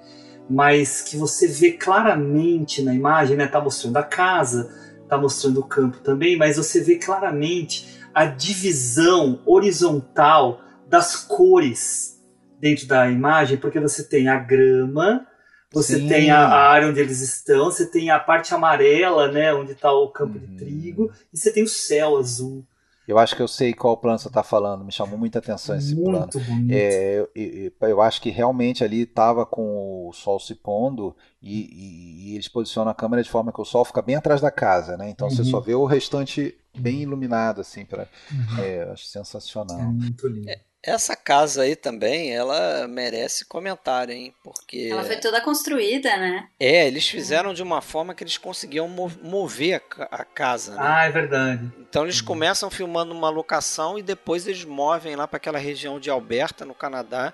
mas 0.49 1.01
que 1.01 1.17
você 1.17 1.47
vê 1.47 1.73
claramente 1.73 2.83
na 2.83 2.95
imagem, 2.95 3.37
né? 3.37 3.47
Tá 3.47 3.61
mostrando 3.61 3.97
a 3.97 4.03
casa, 4.03 4.71
tá 5.09 5.17
mostrando 5.17 5.61
o 5.61 5.65
campo 5.65 5.99
também, 5.99 6.37
mas 6.37 6.57
você 6.57 6.81
vê 6.81 6.97
claramente 6.97 8.01
a 8.13 8.27
divisão 8.27 9.41
horizontal 9.45 10.61
das 10.89 11.17
cores 11.17 12.23
dentro 12.61 12.87
da 12.87 13.11
imagem, 13.11 13.57
porque 13.57 13.81
você 13.81 14.05
tem 14.05 14.29
a 14.29 14.39
grama, 14.39 15.27
você 15.75 15.99
Sim. 15.99 16.09
tem 16.09 16.31
a, 16.31 16.47
área 16.49 16.89
onde 16.89 17.01
eles 17.01 17.21
estão, 17.21 17.67
você 17.67 17.85
tem 17.91 18.09
a 18.11 18.19
parte 18.19 18.55
amarela, 18.55 19.31
né, 19.31 19.53
onde 19.53 19.73
está 19.73 19.93
o 19.93 20.09
campo 20.09 20.39
Uhum. 20.39 20.47
de 20.47 20.57
trigo, 20.57 21.13
e 21.33 21.37
você 21.37 21.53
tem 21.53 21.63
o 21.65 21.69
céu 21.69 22.17
azul. 22.17 22.65
Eu 23.07 23.19
acho 23.19 23.37
que 23.37 23.43
eu 23.43 23.49
sei 23.49 23.75
qual 23.75 23.99
plano 23.99 24.19
você 24.19 24.29
está 24.29 24.43
falando. 24.43 24.83
Me 24.83 24.91
chamou 24.91 25.19
muita 25.19 25.39
atenção 25.39 25.77
esse 25.77 25.95
plano. 25.95 26.21
Muito 26.21 26.41
bonito. 26.41 26.73
É, 26.73 27.19
eu, 27.19 27.29
eu- 27.35 27.89
eu 27.91 28.01
acho 28.01 28.19
que 28.23 28.31
realmente 28.31 28.83
ali 28.83 29.03
estava 29.03 29.45
com 29.45 30.09
o 30.09 30.13
sol 30.15 30.41
se 30.41 30.55
pondo 30.55 31.15
e, 31.43 31.61
e- 31.65 32.31
e 32.31 32.35
eles 32.35 32.49
posicionam 32.49 32.91
a 32.91 32.95
câmera 32.95 33.23
de 33.23 33.29
forma 33.29 33.53
que 33.53 33.61
o 33.61 33.65
sol 33.65 33.85
fica 33.85 34.01
bem 34.01 34.15
atrás 34.17 34.41
da 34.41 34.51
casa, 34.51 34.97
né? 34.97 35.11
Então 35.11 35.29
você 35.29 35.43
Uhum. 35.43 35.49
só 35.51 35.61
vê 35.61 35.75
o 35.75 35.85
restante 35.85 36.57
bem 36.79 37.03
iluminado, 37.03 37.61
assim, 37.61 37.85
pra, 37.85 38.09
Uhum. 38.33 38.59
é, 38.59 38.85
eu 38.85 38.93
acho 38.93 39.05
sensacional. 39.05 39.79
É 39.81 39.85
muito 39.85 40.27
lindo. 40.27 40.49
Essa 40.87 41.17
casa 41.17 41.63
aí 41.63 41.75
também, 41.75 42.31
ela 42.35 42.87
merece 42.87 43.45
comentário, 43.47 44.13
hein? 44.15 44.35
Porque 44.45 44.89
Ela 44.93 45.03
foi 45.03 45.17
toda 45.17 45.41
construída, 45.41 46.15
né? 46.19 46.47
é, 46.61 46.87
eles 46.87 47.09
fizeram 47.09 47.55
de 47.55 47.63
uma 47.63 47.81
forma 47.81 48.15
que 48.15 48.23
eles 48.23 48.37
conseguiam 48.37 48.87
mo- 48.87 49.11
mover 49.23 49.75
a, 49.77 49.81
ca- 49.81 50.09
a 50.11 50.25
casa, 50.25 50.73
né? 50.73 50.79
Ah, 50.81 51.05
é 51.07 51.11
verdade. 51.11 51.73
Então 51.81 52.03
eles 52.05 52.21
começam 52.21 52.71
filmando 52.71 53.15
uma 53.15 53.31
locação 53.31 53.99
e 53.99 54.03
depois 54.03 54.47
eles 54.47 54.65
movem 54.65 55.17
lá 55.17 55.27
para 55.27 55.39
aquela 55.39 55.59
região 55.59 55.99
de 55.99 56.11
Alberta, 56.11 56.67
no 56.67 56.75
Canadá, 56.75 57.33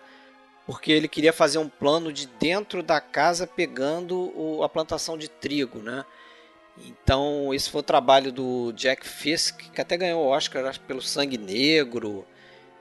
porque 0.64 0.92
ele 0.92 1.08
queria 1.08 1.32
fazer 1.32 1.58
um 1.58 1.68
plano 1.68 2.12
de 2.12 2.26
dentro 2.28 2.82
da 2.84 3.00
casa 3.00 3.48
pegando 3.48 4.32
o- 4.38 4.62
a 4.62 4.68
plantação 4.68 5.18
de 5.18 5.28
trigo, 5.28 5.80
né? 5.80 6.04
Então, 6.86 7.52
esse 7.52 7.68
foi 7.68 7.80
o 7.80 7.84
trabalho 7.84 8.30
do 8.32 8.72
Jack 8.72 9.06
Fisk, 9.06 9.58
que 9.72 9.80
até 9.80 9.96
ganhou 9.96 10.24
o 10.24 10.28
Oscar 10.28 10.64
acho, 10.66 10.80
pelo 10.80 11.02
Sangue 11.02 11.36
Negro. 11.36 12.24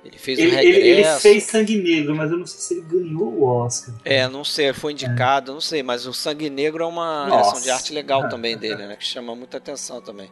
Ele 0.03 0.17
fez 0.17 0.39
ele, 0.39 0.51
um 0.51 0.55
regresso. 0.55 0.79
Ele, 0.79 0.89
ele, 0.89 1.19
fez 1.19 1.43
Sangue 1.43 1.81
Negro, 1.81 2.15
mas 2.15 2.31
eu 2.31 2.37
não 2.37 2.45
sei 2.45 2.59
se 2.59 2.73
ele 2.73 2.81
ganhou 2.81 3.33
o 3.33 3.43
Oscar. 3.43 3.93
É, 4.05 4.27
não 4.27 4.43
sei, 4.45 4.71
foi 4.71 4.93
indicado, 4.93 5.51
é. 5.51 5.53
não 5.53 5.61
sei, 5.61 5.83
mas 5.83 6.05
o 6.05 6.13
Sangue 6.13 6.49
Negro 6.49 6.83
é 6.83 6.87
uma 6.87 7.27
Nossa. 7.27 7.41
direção 7.41 7.61
de 7.61 7.69
arte 7.69 7.93
legal 7.93 8.25
é. 8.25 8.29
também 8.29 8.57
dele, 8.57 8.87
né? 8.87 8.95
Que 8.95 9.03
chama 9.03 9.35
muita 9.35 9.57
atenção 9.57 10.01
também. 10.01 10.31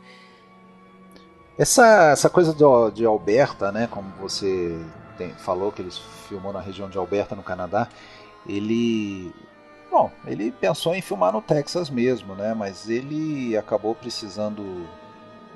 Essa, 1.57 2.11
essa 2.11 2.30
coisa 2.30 2.53
de, 2.53 2.63
de 2.95 3.05
Alberta, 3.05 3.72
né? 3.72 3.88
Como 3.91 4.09
você 4.20 4.80
tem, 5.18 5.34
falou 5.34 5.72
que 5.72 5.82
ele 5.82 5.91
filmou 6.30 6.53
na 6.53 6.61
região 6.61 6.89
de 6.89 6.97
Alberta, 6.97 7.36
no 7.36 7.43
Canadá, 7.43 7.89
ele. 8.47 9.34
Bom, 9.89 10.11
ele 10.26 10.51
pensou 10.51 10.93
em 10.93 11.01
filmar 11.01 11.34
no 11.34 11.41
Texas 11.41 11.89
mesmo, 11.89 12.36
né? 12.36 12.53
Mas 12.53 12.89
ele 12.89 13.57
acabou 13.57 13.95
precisando 13.95 14.88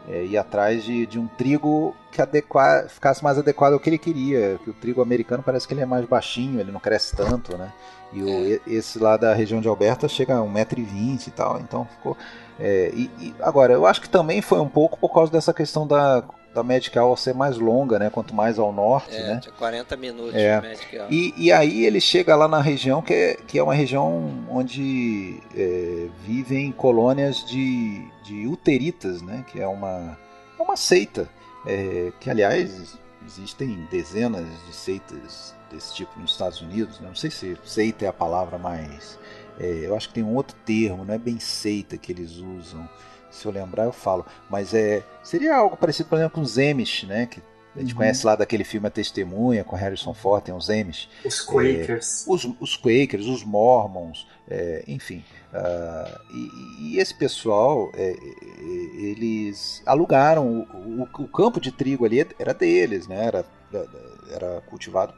é, 0.08 0.24
ir 0.24 0.38
atrás 0.38 0.84
de, 0.84 1.06
de 1.06 1.20
um 1.20 1.28
trigo 1.28 1.96
que 2.12 2.22
adequa, 2.22 2.86
ficasse 2.90 3.24
mais 3.24 3.38
adequado 3.38 3.74
ao 3.74 3.80
que 3.80 3.90
ele 3.90 3.98
queria. 3.98 4.60
Que 4.64 4.70
o 4.70 4.74
trigo 4.74 5.02
americano 5.02 5.44
parece 5.44 5.68
que 5.68 5.74
ele 5.74 5.82
é 5.82 5.86
mais 5.86 6.06
baixinho, 6.06 6.60
ele 6.60 6.72
não 6.72 6.80
cresce 6.80 7.16
tanto, 7.16 7.58
né? 7.58 7.72
E 8.14 8.22
o, 8.22 8.62
esse 8.68 9.00
lá 9.00 9.16
da 9.16 9.34
região 9.34 9.62
de 9.62 9.68
Alberta 9.68 10.08
chega 10.08 10.38
a 10.38 10.42
1,20m 10.42 11.28
e 11.28 11.32
tal, 11.32 11.60
então 11.60 11.86
ficou. 11.86 12.18
É, 12.60 12.92
e, 12.94 13.10
e, 13.20 13.36
agora, 13.40 13.74
eu 13.74 13.86
acho 13.86 14.02
que 14.02 14.10
também 14.10 14.42
foi 14.42 14.60
um 14.60 14.68
pouco 14.68 14.98
por 15.00 15.14
causa 15.14 15.32
dessa 15.32 15.54
questão 15.54 15.88
da, 15.88 16.24
da 16.54 17.02
Hour 17.02 17.18
ser 17.18 17.34
mais 17.34 17.58
longa, 17.58 17.98
né? 17.98 18.10
Quanto 18.10 18.36
mais 18.36 18.60
ao 18.60 18.72
norte, 18.72 19.16
é, 19.16 19.28
né? 19.28 19.40
Tinha 19.42 19.54
40 19.54 19.98
minutos 19.98 20.36
é. 20.36 20.60
de 20.60 21.00
Hour. 21.00 21.08
E, 21.12 21.34
e 21.38 21.52
aí 21.52 21.86
ele 21.86 22.02
chega 22.02 22.36
lá 22.36 22.48
na 22.48 22.62
região 22.62 23.02
que 23.02 23.14
é, 23.14 23.38
que 23.48 23.58
é 23.58 23.64
uma 23.64 23.74
região 23.74 24.46
onde 24.50 25.40
é, 25.56 26.08
vivem 26.26 26.72
colônias 26.72 27.46
de, 27.46 28.06
de 28.24 28.48
uteritas, 28.48 29.22
né? 29.22 29.46
Que 29.52 29.62
é 29.62 29.68
uma, 29.68 30.18
é 30.60 30.62
uma 30.62 30.76
seita. 30.76 31.30
É, 31.66 32.12
que 32.20 32.30
aliás 32.30 32.98
existem 33.26 33.88
dezenas 33.92 34.46
de 34.66 34.74
seitas 34.74 35.56
desse 35.72 35.94
tipo 35.94 36.20
nos 36.20 36.32
Estados 36.32 36.62
Unidos. 36.62 37.00
Né? 37.00 37.08
Não 37.08 37.16
sei 37.16 37.32
se 37.32 37.58
seita 37.64 38.06
é 38.06 38.08
a 38.08 38.14
palavra 38.14 38.58
mais. 38.58 39.18
É, 39.60 39.86
eu 39.86 39.96
acho 39.96 40.08
que 40.10 40.16
tem 40.16 40.24
um 40.24 40.36
outro 40.36 40.56
termo, 40.66 41.06
não 41.06 41.14
é 41.14 41.18
bem 41.18 41.40
seita 41.40 41.98
que 41.98 42.12
eles 42.12 42.38
usam. 42.38 42.88
Se 43.32 43.46
eu 43.46 43.52
lembrar, 43.52 43.86
eu 43.86 43.92
falo. 43.92 44.26
Mas 44.50 44.74
é 44.74 45.04
seria 45.24 45.56
algo 45.56 45.78
parecido, 45.78 46.10
por 46.10 46.18
exemplo, 46.18 46.36
com 46.36 46.42
os 46.42 46.58
Amish, 46.58 47.04
né? 47.04 47.26
Que 47.26 47.42
a 47.76 47.80
gente 47.80 47.94
uhum. 47.94 48.00
conhece 48.00 48.26
lá 48.26 48.36
daquele 48.36 48.64
filme 48.64 48.88
A 48.88 48.92
Testemunha, 48.92 49.64
com 49.64 49.76
Harrison 49.76 50.14
Ford, 50.14 50.44
tem 50.44 50.54
os 50.54 50.70
Amish. 50.70 51.10
Os 51.24 51.42
Quakers. 51.42 52.28
É, 52.28 52.32
os, 52.32 52.50
os, 52.60 52.76
Quakers, 52.76 53.26
os 53.26 53.44
Mormons, 53.44 54.28
é, 54.50 54.84
enfim. 54.88 55.24
Uh, 55.54 56.20
e, 56.34 56.96
e, 56.96 57.00
esse 57.00 57.14
pessoal, 57.14 57.90
é, 57.96 58.16
eles 58.60 59.82
alugaram 59.86 60.66
o, 60.74 61.02
o, 61.02 61.24
o, 61.24 61.28
campo 61.28 61.60
de 61.62 61.72
trigo 61.72 62.06
ali, 62.06 62.26
era 62.38 62.54
deles, 62.54 63.08
né? 63.08 63.26
Era, 63.26 63.46
era 64.30 64.62
cultivado 64.70 65.14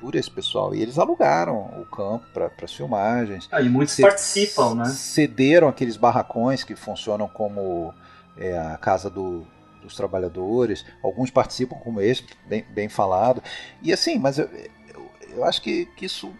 por 0.00 0.14
esse 0.14 0.30
pessoal. 0.30 0.74
E 0.74 0.82
eles 0.82 0.98
alugaram 0.98 1.58
o 1.80 1.84
campo 1.84 2.26
para 2.32 2.50
as 2.62 2.72
filmagens. 2.72 3.48
Ah, 3.50 3.60
e 3.60 3.68
muitos 3.68 3.96
participam, 3.96 4.74
né? 4.74 4.84
Cederam 4.86 5.68
aqueles 5.68 5.96
barracões 5.96 6.64
que 6.64 6.74
funcionam 6.74 7.28
como 7.28 7.94
é, 8.36 8.58
a 8.58 8.76
casa 8.76 9.10
do, 9.10 9.46
dos 9.82 9.94
trabalhadores. 9.94 10.84
Alguns 11.02 11.30
participam, 11.30 11.76
como 11.76 12.00
esse, 12.00 12.24
bem, 12.46 12.64
bem 12.70 12.88
falado. 12.88 13.42
E 13.82 13.92
assim, 13.92 14.18
mas 14.18 14.38
eu, 14.38 14.48
eu, 14.94 15.10
eu 15.36 15.44
acho 15.44 15.60
que, 15.62 15.86
que 15.96 16.06
isso 16.06 16.32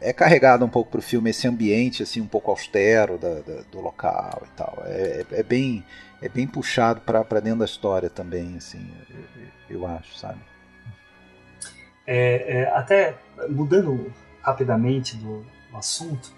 é 0.00 0.12
carregado 0.12 0.64
um 0.64 0.68
pouco 0.68 0.90
para 0.90 0.98
o 0.98 1.02
filme 1.02 1.30
esse 1.30 1.48
ambiente 1.48 2.02
assim 2.02 2.20
um 2.20 2.26
pouco 2.26 2.50
austero 2.50 3.16
da, 3.16 3.40
da, 3.40 3.62
do 3.70 3.80
local 3.80 4.42
e 4.44 4.56
tal 4.56 4.82
é, 4.84 5.24
é, 5.30 5.40
é 5.40 5.42
bem 5.42 5.84
é 6.20 6.28
bem 6.28 6.46
puxado 6.46 7.00
para 7.00 7.40
dentro 7.40 7.60
da 7.60 7.64
história 7.64 8.10
também 8.10 8.56
assim 8.56 8.86
eu, 9.70 9.78
eu 9.80 9.86
acho 9.86 10.18
sabe 10.18 10.40
é, 12.06 12.60
é, 12.60 12.76
até 12.76 13.14
mudando 13.48 14.12
rapidamente 14.42 15.16
do, 15.16 15.44
do 15.70 15.76
assunto, 15.76 16.30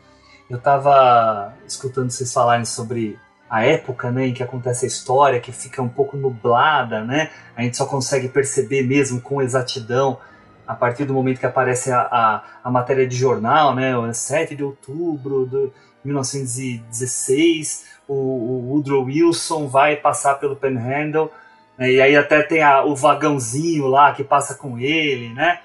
eu 0.48 0.58
estava 0.58 1.54
escutando 1.66 2.10
vocês 2.10 2.32
falarem 2.32 2.64
sobre 2.64 3.18
a 3.48 3.64
época 3.64 4.10
né, 4.10 4.26
em 4.26 4.34
que 4.34 4.42
acontece 4.42 4.84
a 4.84 4.88
história, 4.88 5.40
que 5.40 5.52
fica 5.52 5.82
um 5.82 5.88
pouco 5.88 6.16
nublada, 6.16 7.04
né? 7.04 7.30
A 7.56 7.62
gente 7.62 7.76
só 7.76 7.86
consegue 7.86 8.28
perceber 8.28 8.82
mesmo 8.82 9.20
com 9.20 9.40
exatidão 9.42 10.18
a 10.66 10.74
partir 10.74 11.04
do 11.04 11.14
momento 11.14 11.38
que 11.38 11.46
aparece 11.46 11.92
a, 11.92 12.00
a, 12.00 12.42
a 12.64 12.70
matéria 12.70 13.06
de 13.06 13.16
jornal, 13.16 13.74
né? 13.74 13.92
7 14.12 14.56
de 14.56 14.64
outubro 14.64 15.46
de 15.46 15.70
1916, 16.04 17.86
o, 18.08 18.14
o 18.14 18.70
Woodrow 18.70 19.04
Wilson 19.04 19.68
vai 19.68 19.96
passar 19.96 20.34
pelo 20.36 20.56
Panhandle? 20.56 21.30
E 21.78 22.00
aí 22.00 22.16
até 22.16 22.42
tem 22.42 22.62
a, 22.62 22.84
o 22.84 22.96
vagãozinho 22.96 23.86
lá 23.86 24.14
que 24.14 24.24
passa 24.24 24.54
com 24.54 24.78
ele, 24.78 25.32
né? 25.34 25.60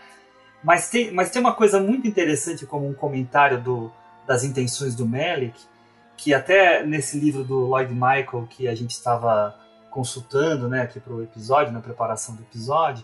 Mas 0.64 0.90
tem, 0.90 1.12
mas 1.12 1.30
tem 1.32 1.42
uma 1.42 1.54
coisa 1.54 1.80
muito 1.80 2.08
interessante 2.08 2.66
como 2.66 2.88
um 2.88 2.94
comentário 2.94 3.60
do, 3.60 3.92
das 4.28 4.44
intenções 4.44 4.94
do 4.96 5.08
Melick, 5.08 5.60
que 6.18 6.34
até 6.34 6.86
nesse 6.86 7.18
livro 7.18 7.44
do 7.44 7.62
Lloyd 7.62 7.94
Michael 7.94 8.48
que 8.50 8.68
a 8.68 8.76
gente 8.76 8.92
estava 8.92 9.56
consultando 9.90 10.70
né, 10.70 10.82
aqui 10.84 11.00
para 11.00 11.14
o 11.14 11.24
episódio, 11.24 11.74
na 11.74 11.82
preparação 11.82 12.36
do 12.36 12.44
episódio, 12.44 13.04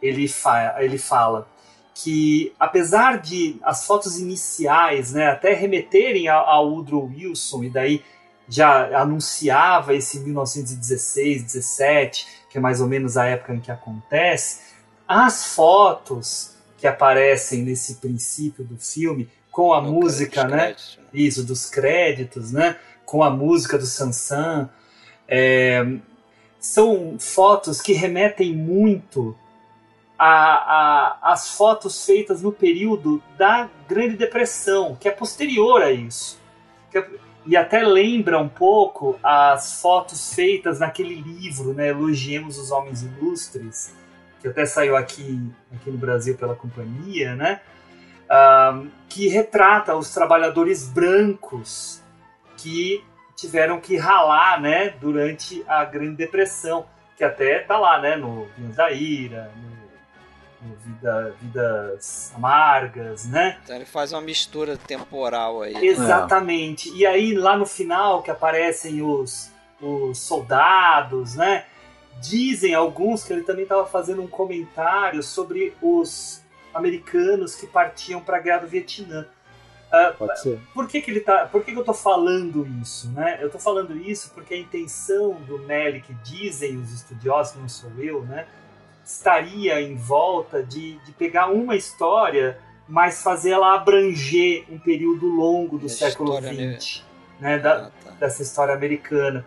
ele, 0.00 0.28
fa 0.28 0.76
ele 0.78 0.96
fala 0.96 1.46
que 1.94 2.54
apesar 2.58 3.18
de 3.18 3.58
as 3.62 3.86
fotos 3.86 4.18
iniciais 4.18 5.12
né, 5.12 5.26
até 5.28 5.52
remeterem 5.52 6.28
ao 6.28 6.70
Woodrow 6.70 7.04
Wilson, 7.04 7.64
e 7.64 7.70
daí 7.70 8.02
já 8.48 9.00
anunciava 9.00 9.94
esse 9.94 10.20
1916, 10.20 11.42
17, 11.44 12.26
que 12.52 12.58
é 12.58 12.60
mais 12.60 12.82
ou 12.82 12.86
menos 12.86 13.16
a 13.16 13.24
época 13.24 13.54
em 13.54 13.60
que 13.60 13.70
acontece, 13.70 14.60
as 15.08 15.54
fotos 15.54 16.54
que 16.76 16.86
aparecem 16.86 17.62
nesse 17.62 17.94
princípio 17.94 18.62
do 18.62 18.76
filme 18.76 19.26
com 19.50 19.72
a 19.72 19.80
no 19.80 19.90
música, 19.90 20.44
né? 20.44 20.58
Créditos. 20.58 20.98
Né? 20.98 21.04
Isso, 21.14 21.44
dos 21.44 21.70
créditos, 21.70 22.52
né? 22.52 22.76
Com 23.06 23.24
a 23.24 23.30
música 23.30 23.78
do 23.78 23.86
Sansan. 23.86 24.68
É, 25.26 25.82
são 26.60 27.16
fotos 27.18 27.80
que 27.80 27.94
remetem 27.94 28.54
muito 28.54 29.34
às 30.18 31.56
fotos 31.56 32.04
feitas 32.04 32.42
no 32.42 32.52
período 32.52 33.22
da 33.38 33.70
Grande 33.88 34.16
Depressão, 34.16 34.94
que 34.94 35.08
é 35.08 35.10
posterior 35.10 35.82
a 35.82 35.90
isso. 35.90 36.38
É, 36.92 37.02
e 37.44 37.56
até 37.56 37.82
lembra 37.82 38.38
um 38.38 38.48
pouco 38.48 39.18
as 39.22 39.80
fotos 39.80 40.34
feitas 40.34 40.78
naquele 40.78 41.14
livro, 41.14 41.74
né, 41.74 41.88
Elogiemos 41.88 42.58
os 42.58 42.70
Homens 42.70 43.02
Ilustres, 43.02 43.94
que 44.40 44.48
até 44.48 44.64
saiu 44.64 44.96
aqui, 44.96 45.40
aqui 45.74 45.90
no 45.90 45.98
Brasil 45.98 46.36
pela 46.36 46.54
companhia, 46.54 47.34
né, 47.34 47.60
que 49.08 49.28
retrata 49.28 49.94
os 49.94 50.12
trabalhadores 50.12 50.88
brancos 50.88 52.02
que 52.56 53.04
tiveram 53.36 53.80
que 53.80 53.96
ralar 53.96 54.60
né, 54.60 54.90
durante 55.00 55.64
a 55.66 55.84
Grande 55.84 56.16
Depressão, 56.16 56.86
que 57.16 57.24
até 57.24 57.58
tá 57.58 57.78
lá 57.78 58.00
né, 58.00 58.16
no 58.16 58.46
Vinhos 58.56 58.76
da 58.76 58.90
Ira, 58.90 59.50
no 59.56 59.71
vida, 60.84 61.34
vidas 61.40 62.32
amargas, 62.34 63.26
né? 63.26 63.58
Então 63.62 63.76
ele 63.76 63.84
faz 63.84 64.12
uma 64.12 64.20
mistura 64.20 64.76
temporal 64.76 65.62
aí. 65.62 65.74
Exatamente. 65.86 66.90
É. 66.90 66.94
E 66.94 67.06
aí 67.06 67.34
lá 67.34 67.56
no 67.56 67.66
final 67.66 68.22
que 68.22 68.30
aparecem 68.30 69.02
os, 69.02 69.50
os 69.80 70.18
soldados, 70.18 71.34
né? 71.34 71.66
Dizem 72.20 72.74
alguns 72.74 73.24
que 73.24 73.32
ele 73.32 73.42
também 73.42 73.64
estava 73.64 73.86
fazendo 73.86 74.22
um 74.22 74.28
comentário 74.28 75.22
sobre 75.22 75.74
os 75.82 76.42
americanos 76.72 77.54
que 77.54 77.66
partiam 77.66 78.20
para 78.20 78.36
a 78.36 78.40
guerra 78.40 78.60
do 78.60 78.68
Vietnã. 78.68 79.26
Uh, 79.92 80.16
Pode 80.16 80.40
ser. 80.40 80.60
Por 80.72 80.88
que, 80.88 81.02
que 81.02 81.10
ele 81.10 81.20
tá? 81.20 81.46
Por 81.46 81.62
que, 81.62 81.70
que 81.70 81.76
eu 81.76 81.82
estou 81.82 81.94
falando 81.94 82.66
isso, 82.80 83.10
né? 83.10 83.38
Eu 83.40 83.46
estou 83.46 83.60
falando 83.60 83.94
isso 83.94 84.30
porque 84.34 84.54
a 84.54 84.58
intenção 84.58 85.34
do 85.42 85.58
Melick, 85.58 86.14
dizem 86.24 86.78
os 86.78 86.90
estudiosos, 86.92 87.56
não 87.56 87.68
sou 87.68 87.90
eu, 87.98 88.22
né? 88.22 88.46
Estaria 89.04 89.80
em 89.80 89.94
volta 89.94 90.62
de, 90.62 90.98
de 91.04 91.12
pegar 91.12 91.48
uma 91.48 91.76
história, 91.76 92.58
mas 92.88 93.22
fazer 93.22 93.50
ela 93.50 93.74
abranger 93.74 94.64
um 94.70 94.78
período 94.78 95.26
longo 95.26 95.78
do 95.78 95.88
século 95.88 96.38
XX, 96.40 97.04
né, 97.40 97.58
da, 97.58 97.86
ah, 97.86 97.90
tá. 98.04 98.10
dessa 98.12 98.42
história 98.42 98.74
americana. 98.74 99.44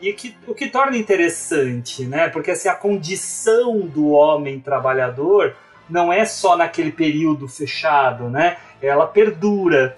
E 0.00 0.12
que, 0.12 0.36
o 0.46 0.54
que 0.54 0.68
torna 0.68 0.96
interessante, 0.96 2.04
né? 2.04 2.28
Porque 2.28 2.52
assim, 2.52 2.68
a 2.68 2.74
condição 2.74 3.80
do 3.80 4.10
homem 4.10 4.60
trabalhador 4.60 5.56
não 5.90 6.12
é 6.12 6.24
só 6.24 6.56
naquele 6.56 6.92
período 6.92 7.48
fechado, 7.48 8.30
né? 8.30 8.58
Ela 8.80 9.06
perdura. 9.06 9.96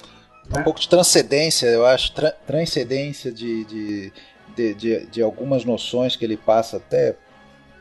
Um 0.50 0.56
né? 0.56 0.62
pouco 0.62 0.80
de 0.80 0.88
transcendência, 0.88 1.66
eu 1.66 1.84
acho, 1.84 2.14
tra 2.14 2.30
transcendência 2.30 3.30
de, 3.30 3.64
de, 3.64 4.12
de, 4.56 4.74
de, 4.74 5.06
de 5.06 5.22
algumas 5.22 5.66
noções 5.66 6.16
que 6.16 6.24
ele 6.24 6.36
passa 6.36 6.78
até 6.78 7.16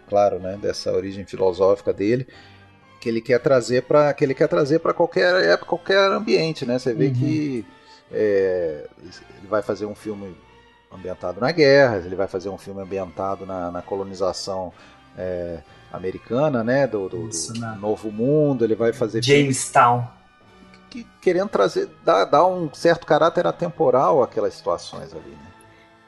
claro, 0.10 0.40
né, 0.40 0.58
dessa 0.60 0.92
origem 0.92 1.24
filosófica 1.24 1.94
dele, 1.94 2.28
que 3.00 3.08
ele 3.08 3.22
quer 3.22 3.40
trazer 3.40 3.84
para 3.84 4.14
que 4.14 4.24
ele 4.24 4.34
quer 4.34 4.48
trazer 4.48 4.80
para 4.80 4.94
qualquer 4.94 5.44
época, 5.46 5.70
qualquer 5.70 6.12
ambiente, 6.12 6.66
né? 6.66 6.78
Você 6.78 6.94
vê 6.94 7.08
uhum. 7.08 7.14
que 7.14 7.66
é, 8.12 8.88
ele 9.38 9.48
vai 9.48 9.62
fazer 9.62 9.86
um 9.86 9.96
filme 9.96 10.36
ambientado 10.92 11.40
na 11.40 11.52
guerra, 11.52 11.98
ele 11.98 12.16
vai 12.16 12.28
fazer 12.28 12.50
um 12.50 12.58
filme 12.58 12.82
ambientado 12.82 13.46
na, 13.46 13.72
na 13.72 13.82
colonização 13.82 14.74
é, 15.18 15.60
americana, 15.94 16.64
né? 16.64 16.88
Do, 16.88 17.08
do, 17.08 17.30
Isso, 17.30 17.54
do 17.54 17.60
né? 17.60 17.78
Novo 17.80 18.12
Mundo, 18.12 18.66
ele 18.66 18.76
vai 18.76 18.92
fazer 18.92 19.24
Jamestown. 19.24 20.06
que, 20.90 21.06
querendo 21.22 21.50
trazer, 21.50 21.90
dar, 22.04 22.26
dar 22.26 22.46
um 22.46 22.74
certo 22.74 23.06
caráter 23.06 23.48
atemporal 23.48 24.22
àquelas 24.22 24.56
situações 24.56 25.14
ali, 25.14 25.32
né? 25.32 25.49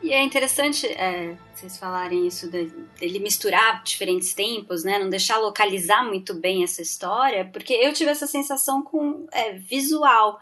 E 0.02 0.12
é 0.14 0.24
interessante 0.24 0.88
é, 0.88 1.38
vocês 1.54 1.78
falarem 1.78 2.26
isso 2.26 2.50
de- 2.50 2.72
dele 3.00 3.20
misturar 3.20 3.84
diferentes 3.84 4.34
tempos, 4.34 4.84
né? 4.84 4.98
Não 4.98 5.10
deixar 5.10 5.38
localizar 5.38 6.04
muito 6.04 6.34
bem 6.34 6.64
essa 6.64 6.82
história, 6.82 7.46
porque 7.46 7.74
eu 7.74 7.94
tive 7.94 8.10
essa 8.10 8.26
sensação 8.26 8.82
com 8.82 9.28
é, 9.32 9.54
visual, 9.54 10.40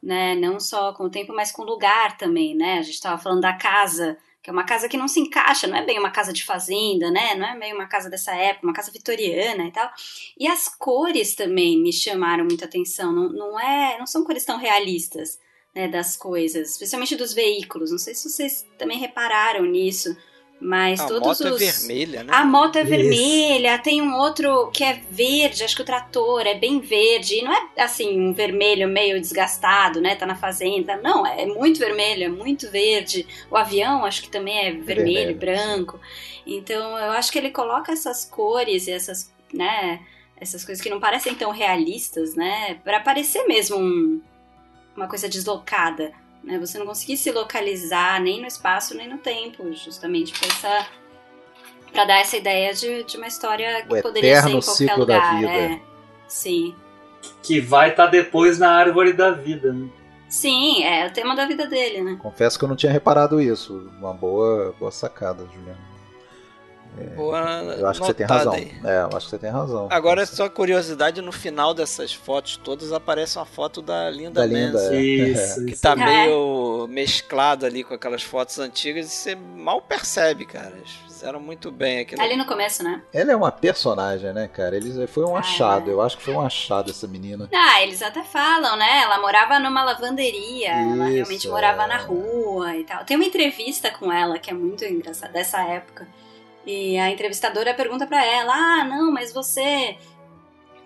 né? 0.00 0.36
Não 0.36 0.60
só 0.60 0.92
com 0.92 1.04
o 1.04 1.10
tempo, 1.10 1.32
mas 1.34 1.50
com 1.50 1.62
o 1.62 1.66
lugar 1.66 2.16
também, 2.16 2.54
né? 2.54 2.78
A 2.78 2.82
gente 2.82 2.94
estava 2.94 3.20
falando 3.20 3.40
da 3.40 3.52
casa, 3.52 4.16
que 4.40 4.48
é 4.48 4.52
uma 4.52 4.64
casa 4.64 4.88
que 4.88 4.96
não 4.96 5.08
se 5.08 5.18
encaixa, 5.18 5.66
não 5.66 5.76
é 5.76 5.84
bem 5.84 5.98
uma 5.98 6.10
casa 6.12 6.32
de 6.32 6.44
fazenda, 6.44 7.10
né? 7.10 7.34
Não 7.34 7.46
é 7.48 7.58
bem 7.58 7.74
uma 7.74 7.86
casa 7.88 8.08
dessa 8.08 8.32
época, 8.32 8.66
uma 8.66 8.72
casa 8.72 8.92
vitoriana 8.92 9.64
e 9.66 9.72
tal. 9.72 9.90
E 10.38 10.46
as 10.46 10.68
cores 10.68 11.34
também 11.34 11.82
me 11.82 11.92
chamaram 11.92 12.44
muita 12.44 12.64
atenção. 12.64 13.12
Não, 13.12 13.28
não 13.28 13.58
é, 13.60 13.98
não 13.98 14.06
são 14.06 14.22
cores 14.24 14.44
tão 14.44 14.56
realistas 14.56 15.38
né, 15.74 15.88
das 15.88 16.16
coisas, 16.16 16.70
especialmente 16.70 17.16
dos 17.16 17.32
veículos. 17.32 17.90
Não 17.90 17.98
sei 17.98 18.14
se 18.14 18.28
vocês 18.28 18.66
também 18.76 18.98
repararam 18.98 19.64
nisso, 19.64 20.16
mas 20.60 21.00
A 21.00 21.06
todos 21.06 21.40
moto 21.40 21.54
os 21.54 21.62
é 21.62 21.70
vermelha, 21.72 22.22
né? 22.24 22.32
a 22.34 22.44
moto 22.44 22.76
é 22.76 22.80
Isso. 22.82 22.90
vermelha, 22.90 23.78
tem 23.78 24.02
um 24.02 24.14
outro 24.16 24.70
que 24.72 24.84
é 24.84 25.00
verde, 25.10 25.64
acho 25.64 25.74
que 25.74 25.80
o 25.82 25.86
trator 25.86 26.46
é 26.46 26.54
bem 26.54 26.80
verde, 26.80 27.36
e 27.36 27.42
não 27.42 27.52
é 27.52 27.68
assim 27.78 28.20
um 28.20 28.34
vermelho 28.34 28.86
meio 28.88 29.18
desgastado, 29.20 30.00
né? 30.02 30.16
Tá 30.16 30.26
na 30.26 30.34
fazenda. 30.34 30.96
Não, 30.98 31.24
é 31.24 31.46
muito 31.46 31.78
vermelho, 31.78 32.24
é 32.24 32.28
muito 32.28 32.70
verde. 32.70 33.26
O 33.50 33.56
avião 33.56 34.04
acho 34.04 34.22
que 34.22 34.28
também 34.28 34.58
é 34.58 34.72
vermelho, 34.72 34.84
vermelho, 34.84 35.36
branco. 35.38 36.00
Então 36.46 36.98
eu 36.98 37.12
acho 37.12 37.30
que 37.32 37.38
ele 37.38 37.50
coloca 37.50 37.92
essas 37.92 38.24
cores 38.26 38.86
e 38.86 38.90
essas, 38.90 39.32
né, 39.54 40.00
essas 40.36 40.62
coisas 40.64 40.82
que 40.82 40.90
não 40.90 41.00
parecem 41.00 41.34
tão 41.34 41.50
realistas, 41.52 42.34
né, 42.34 42.74
Pra 42.84 43.00
parecer 43.00 43.46
mesmo 43.46 43.78
um- 43.78 44.20
uma 44.96 45.08
coisa 45.08 45.28
deslocada. 45.28 46.12
Né, 46.42 46.58
você 46.58 46.78
não 46.78 46.86
conseguir 46.86 47.18
se 47.18 47.30
localizar 47.30 48.18
nem 48.20 48.40
no 48.40 48.46
espaço 48.46 48.96
nem 48.96 49.06
no 49.06 49.18
tempo, 49.18 49.70
justamente 49.74 50.32
pra 50.38 50.48
essa 50.48 50.86
Pra 51.92 52.04
dar 52.04 52.20
essa 52.20 52.36
ideia 52.36 52.72
de, 52.72 53.02
de 53.04 53.16
uma 53.16 53.26
história 53.26 53.84
que 53.84 53.94
O 53.98 54.02
poderia 54.02 54.40
ser 54.42 54.48
em 54.48 54.52
qualquer 54.52 54.70
ciclo 54.70 55.04
da 55.04 55.14
lugar. 55.16 55.36
vida. 55.36 55.50
É. 55.52 55.80
Sim. 56.28 56.74
Que 57.42 57.60
vai 57.60 57.90
estar 57.90 58.06
depois 58.06 58.58
na 58.58 58.70
árvore 58.70 59.12
da 59.12 59.32
vida. 59.32 59.72
Né? 59.72 59.88
Sim, 60.28 60.84
é 60.84 61.06
o 61.08 61.12
tema 61.12 61.34
da 61.34 61.46
vida 61.46 61.66
dele, 61.66 62.00
né? 62.02 62.16
Confesso 62.22 62.56
que 62.58 62.64
eu 62.64 62.68
não 62.68 62.76
tinha 62.76 62.92
reparado 62.92 63.40
isso. 63.40 63.90
Uma 63.98 64.14
boa, 64.14 64.74
boa 64.78 64.92
sacada, 64.92 65.44
Juliana. 65.52 65.89
Boa 67.16 67.40
Eu 67.78 67.86
acho 67.88 68.00
que 68.00 68.06
você 68.06 68.14
tem 68.14 68.26
razão. 68.26 68.52
aí. 68.52 68.72
É, 68.84 69.00
eu 69.02 69.16
acho 69.16 69.26
que 69.26 69.30
você 69.30 69.38
tem 69.38 69.50
razão. 69.50 69.88
Agora, 69.90 70.26
só 70.26 70.48
curiosidade, 70.48 71.22
no 71.22 71.32
final 71.32 71.72
dessas 71.72 72.12
fotos 72.12 72.56
todas 72.56 72.92
aparece 72.92 73.38
uma 73.38 73.46
foto 73.46 73.80
da 73.80 74.10
Linda 74.10 74.40
Da 74.40 74.46
Linda, 74.46 74.72
Manson. 74.78 74.92
É. 74.94 75.00
Isso, 75.02 75.64
Que 75.66 75.72
isso. 75.72 75.82
tá 75.82 75.92
É. 75.92 75.96
meio 75.96 76.86
mesclado 76.88 77.64
ali 77.64 77.82
com 77.84 77.94
aquelas 77.94 78.22
fotos 78.22 78.58
antigas 78.58 79.06
e 79.06 79.10
você 79.10 79.34
mal 79.34 79.80
percebe, 79.80 80.44
cara. 80.44 80.72
Eles 80.76 80.90
fizeram 81.06 81.40
muito 81.40 81.70
bem 81.70 82.00
aquilo. 82.00 82.20
Ali 82.20 82.36
no 82.36 82.44
começo, 82.44 82.82
né? 82.82 83.02
Ela 83.12 83.32
é 83.32 83.36
uma 83.36 83.52
personagem, 83.52 84.32
né, 84.32 84.48
cara? 84.48 84.76
Eles, 84.76 85.10
foi 85.10 85.24
um 85.24 85.36
Ah, 85.36 85.40
achado. 85.40 85.90
é. 85.90 85.92
Eu 85.92 86.00
acho 86.02 86.16
que 86.18 86.22
foi 86.24 86.34
um 86.34 86.40
achado 86.40 86.90
essa 86.90 87.06
menina. 87.06 87.48
Ah, 87.54 87.82
eles 87.82 88.02
até 88.02 88.22
falam, 88.22 88.76
né? 88.76 89.02
Ela 89.02 89.18
morava 89.20 89.58
numa 89.58 89.84
lavanderia, 89.84 90.70
ela 90.72 91.04
Isso, 91.06 91.14
realmente 91.14 91.48
morava 91.48 91.84
é. 91.84 91.86
na 91.86 91.96
rua 91.98 92.76
e 92.76 92.84
tal. 92.84 93.04
Tem 93.04 93.16
uma 93.16 93.26
entrevista 93.26 93.90
com 93.90 94.12
ela 94.12 94.38
que 94.38 94.50
é 94.50 94.54
muito 94.54 94.84
engraçada, 94.84 95.32
dessa 95.32 95.62
época. 95.62 96.06
E 96.66 96.98
a 96.98 97.10
entrevistadora 97.10 97.74
pergunta 97.74 98.06
pra 98.06 98.24
ela: 98.24 98.54
Ah, 98.54 98.84
não, 98.84 99.10
mas 99.10 99.32
você 99.32 99.96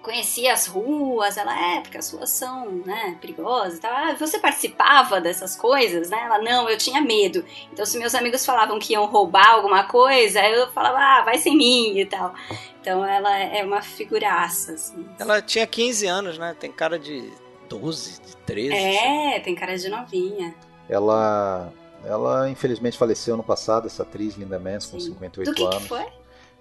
conhecia 0.05 0.53
as 0.53 0.67
ruas? 0.67 1.37
Ela, 1.37 1.77
é, 1.77 1.81
porque 1.81 1.97
as 1.97 2.13
ruas 2.13 2.31
são, 2.31 2.71
né, 2.85 3.17
perigosas 3.21 3.79
e 3.79 3.81
tal. 3.81 3.91
Ah, 3.93 4.15
você 4.15 4.39
participava 4.39 5.21
dessas 5.21 5.57
coisas, 5.57 6.11
né? 6.11 6.23
Ela, 6.25 6.39
não, 6.39 6.69
eu 6.69 6.77
tinha 6.77 7.01
medo. 7.01 7.45
Então, 7.73 7.85
se 7.85 7.99
meus 7.99 8.15
amigos 8.15 8.45
falavam 8.45 8.79
que 8.79 8.93
iam 8.93 9.07
roubar 9.07 9.55
alguma 9.55 9.85
coisa, 9.85 10.41
eu 10.47 10.71
falava, 10.73 10.99
ah, 10.99 11.23
vai 11.23 11.39
sem 11.39 11.57
mim 11.57 11.99
e 11.99 12.05
tal. 12.05 12.35
Então, 12.81 13.05
ela 13.05 13.37
é 13.37 13.65
uma 13.65 13.81
figuraça, 13.81 14.73
assim. 14.73 15.09
Ela 15.19 15.41
tinha 15.41 15.67
15 15.67 16.07
anos, 16.07 16.39
né? 16.39 16.55
Tem 16.59 16.71
cara 16.71 16.99
de 16.99 17.33
12, 17.69 18.21
de 18.21 18.37
13. 18.37 18.75
É, 18.75 19.41
tem 19.41 19.55
cara 19.55 19.77
de 19.77 19.89
novinha. 19.89 20.55
Ela, 20.87 21.73
ela 22.07 22.49
infelizmente 22.51 22.97
faleceu 22.99 23.37
no 23.37 23.43
passado, 23.43 23.87
essa 23.87 24.03
atriz 24.03 24.35
Linda 24.37 24.59
Manson, 24.59 24.93
com 24.93 25.01
Sim. 25.01 25.13
58 25.13 25.49
Do 25.51 25.55
que, 25.55 25.63
anos. 25.65 25.77
que 25.83 25.89
foi? 25.89 26.07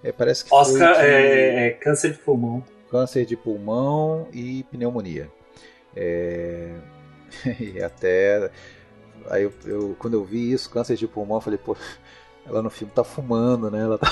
É, 0.02 0.12
parece 0.12 0.44
que 0.44 0.54
Oscar 0.54 0.94
foi 0.94 1.02
de 1.04 1.08
é, 1.10 1.66
é 1.66 1.70
câncer 1.70 2.12
de 2.12 2.18
pulmão. 2.18 2.62
câncer 2.90 3.24
de 3.24 3.36
pulmão 3.36 4.28
e 4.32 4.62
pneumonia. 4.70 5.30
É, 5.96 6.74
e 7.60 7.82
até 7.82 8.50
aí 9.30 9.42
eu, 9.44 9.52
eu- 9.64 9.96
quando 9.98 10.14
eu 10.14 10.24
vi 10.24 10.52
isso, 10.52 10.68
câncer 10.70 10.96
de 10.96 11.06
pulmão, 11.06 11.38
eu 11.38 11.40
falei, 11.40 11.58
pô, 11.58 11.76
ela 12.46 12.60
no 12.60 12.68
filme 12.70 12.92
tá 12.94 13.02
fumando, 13.04 13.70
né? 13.70 13.80
Ela 13.80 13.96
tá, 13.98 14.10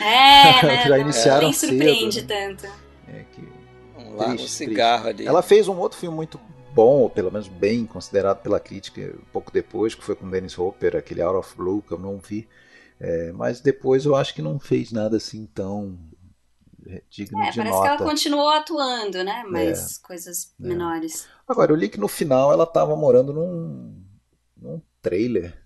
É, 0.00 0.62
né? 0.66 0.86
Já 0.88 0.98
iniciaram 0.98 1.42
Nem 1.42 1.52
surpreende 1.52 2.20
cedo, 2.20 2.28
né? 2.30 2.56
tanto. 2.56 2.66
é, 3.08 3.24
que 3.32 3.48
Um 3.98 4.16
largo 4.16 4.36
Triste, 4.36 4.50
cigarro 4.50 5.08
ali. 5.08 5.26
Ela 5.26 5.42
fez 5.42 5.68
um 5.68 5.76
outro 5.78 5.98
filme 5.98 6.16
muito 6.16 6.40
bom, 6.74 7.00
ou 7.02 7.10
pelo 7.10 7.30
menos 7.30 7.48
bem 7.48 7.86
considerado 7.86 8.42
pela 8.42 8.60
crítica, 8.60 9.14
pouco 9.32 9.50
depois, 9.52 9.94
que 9.94 10.04
foi 10.04 10.16
com 10.16 10.28
Dennis 10.30 10.58
Hopper, 10.58 10.96
aquele 10.96 11.22
Out 11.22 11.38
of 11.38 11.56
Blue, 11.56 11.82
que 11.82 11.92
eu 11.92 11.98
não 11.98 12.18
vi. 12.18 12.48
É, 13.00 13.32
mas 13.32 13.60
depois 13.60 14.04
eu 14.06 14.14
acho 14.16 14.34
que 14.34 14.42
não 14.42 14.58
fez 14.60 14.92
nada 14.92 15.16
assim 15.16 15.46
tão 15.46 15.98
é, 16.86 17.02
digno 17.10 17.38
É, 17.44 17.50
de 17.50 17.58
parece 17.58 17.80
que 17.80 17.86
ela 17.86 17.98
nota. 17.98 18.04
continuou 18.04 18.48
atuando, 18.50 19.22
né? 19.24 19.44
Mas 19.44 19.98
É. 19.98 20.02
coisas 20.02 20.54
menores. 20.58 21.26
Agora, 21.46 21.72
eu 21.72 21.76
li 21.76 21.88
que 21.88 21.98
no 22.00 22.08
final 22.08 22.52
ela 22.52 22.66
tava 22.66 22.96
morando 22.96 23.32
num, 23.32 24.02
num 24.56 24.80
trailer. 25.00 25.56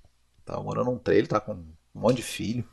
Tava 0.45 0.63
morando 0.63 0.91
num 0.91 0.99
trailer, 0.99 1.29
tá 1.29 1.41
com 1.41 1.53
um 1.55 1.67
monte 1.95 2.17
de 2.17 2.23
filho. 2.23 2.65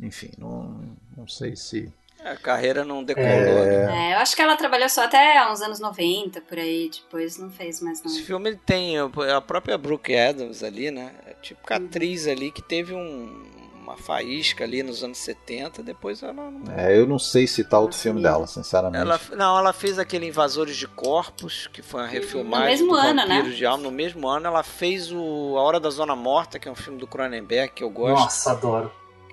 Enfim, 0.00 0.30
não, 0.38 0.96
não 1.16 1.28
sei 1.28 1.56
se. 1.56 1.92
A 2.24 2.36
carreira 2.36 2.84
não 2.84 3.02
decolou. 3.02 3.28
É. 3.28 3.86
né? 3.86 4.10
É, 4.10 4.14
eu 4.14 4.18
acho 4.18 4.36
que 4.36 4.42
ela 4.42 4.56
trabalhou 4.56 4.88
só 4.88 5.04
até 5.04 5.44
uns 5.50 5.60
anos 5.60 5.80
90, 5.80 6.40
por 6.42 6.58
aí. 6.58 6.88
Depois 6.92 7.36
não 7.38 7.50
fez 7.50 7.80
mais 7.80 8.04
Esse 8.04 8.18
não. 8.20 8.24
filme 8.26 8.54
tem 8.56 8.96
a 8.98 9.40
própria 9.40 9.76
Brooke 9.76 10.16
Adams 10.16 10.62
ali, 10.62 10.90
né? 10.90 11.12
É 11.26 11.34
tipo 11.34 11.60
Uhum. 11.68 11.76
atriz 11.76 12.26
ali 12.28 12.50
que 12.52 12.62
teve 12.62 12.94
um- 12.94 13.50
uma 13.82 13.96
faísca 13.96 14.62
ali 14.62 14.80
nos 14.84 15.02
anos 15.02 15.18
70, 15.18 15.82
depois 15.82 16.22
ela 16.22 16.32
não. 16.32 16.72
É, 16.72 16.96
eu 16.96 17.04
não 17.04 17.18
sei 17.18 17.48
citar 17.48 17.80
outro 17.80 17.96
Nossa, 17.96 18.02
filme 18.04 18.22
dela, 18.22 18.46
sinceramente. 18.46 19.02
Ela, 19.02 19.20
não, 19.36 19.58
ela 19.58 19.72
fez 19.72 19.98
aquele 19.98 20.26
Invasores 20.28 20.76
de 20.76 20.86
Corpos, 20.86 21.66
que 21.66 21.82
foi 21.82 22.02
uma 22.02 22.06
refilmagem 22.06 22.68
mesmo 22.68 22.92
do 22.92 22.94
ano, 22.96 23.20
Vampiro 23.22 23.48
né? 23.48 23.54
de 23.54 23.66
Alma. 23.66 23.82
No 23.82 23.90
mesmo 23.90 24.28
ano 24.28 24.46
ela 24.46 24.62
fez 24.62 25.10
o 25.10 25.56
A 25.58 25.62
Hora 25.62 25.80
da 25.80 25.90
Zona 25.90 26.14
Morta, 26.14 26.60
que 26.60 26.68
é 26.68 26.70
um 26.70 26.76
filme 26.76 27.00
do 27.00 27.06
Cronenberg 27.08 27.72
que 27.74 27.82
eu 27.82 27.90
gosto, 27.90 28.22
Nossa, 28.22 28.52
adoro. 28.52 28.92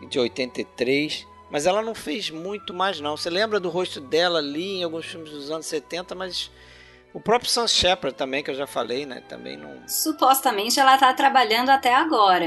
de 0.10 0.18
83. 0.20 1.28
Mas 1.50 1.66
ela 1.66 1.82
não 1.82 1.96
fez 1.96 2.30
muito 2.30 2.74
mais 2.74 3.00
não. 3.00 3.18
Você 3.18 3.30
lembra 3.30 3.60
do 3.60 3.70
rosto 3.70 4.00
dela 4.00 4.40
ali 4.40 4.78
em 4.78 4.84
alguns 4.84 5.06
filmes 5.06 5.32
dos 5.32 5.50
anos 5.50 5.66
70, 5.66 6.14
mas 6.14 6.52
o 7.14 7.20
próprio 7.20 7.50
Sam 7.50 7.68
Shepard 7.68 8.16
também, 8.16 8.44
que 8.44 8.52
eu 8.52 8.56
já 8.56 8.68
falei, 8.68 9.06
né? 9.06 9.24
Também 9.28 9.58
não... 9.58 9.72
Supostamente 9.88 10.80
ela 10.80 10.98
tá 10.98 11.12
trabalhando 11.14 11.70
até 11.70 11.94
agora. 11.94 12.46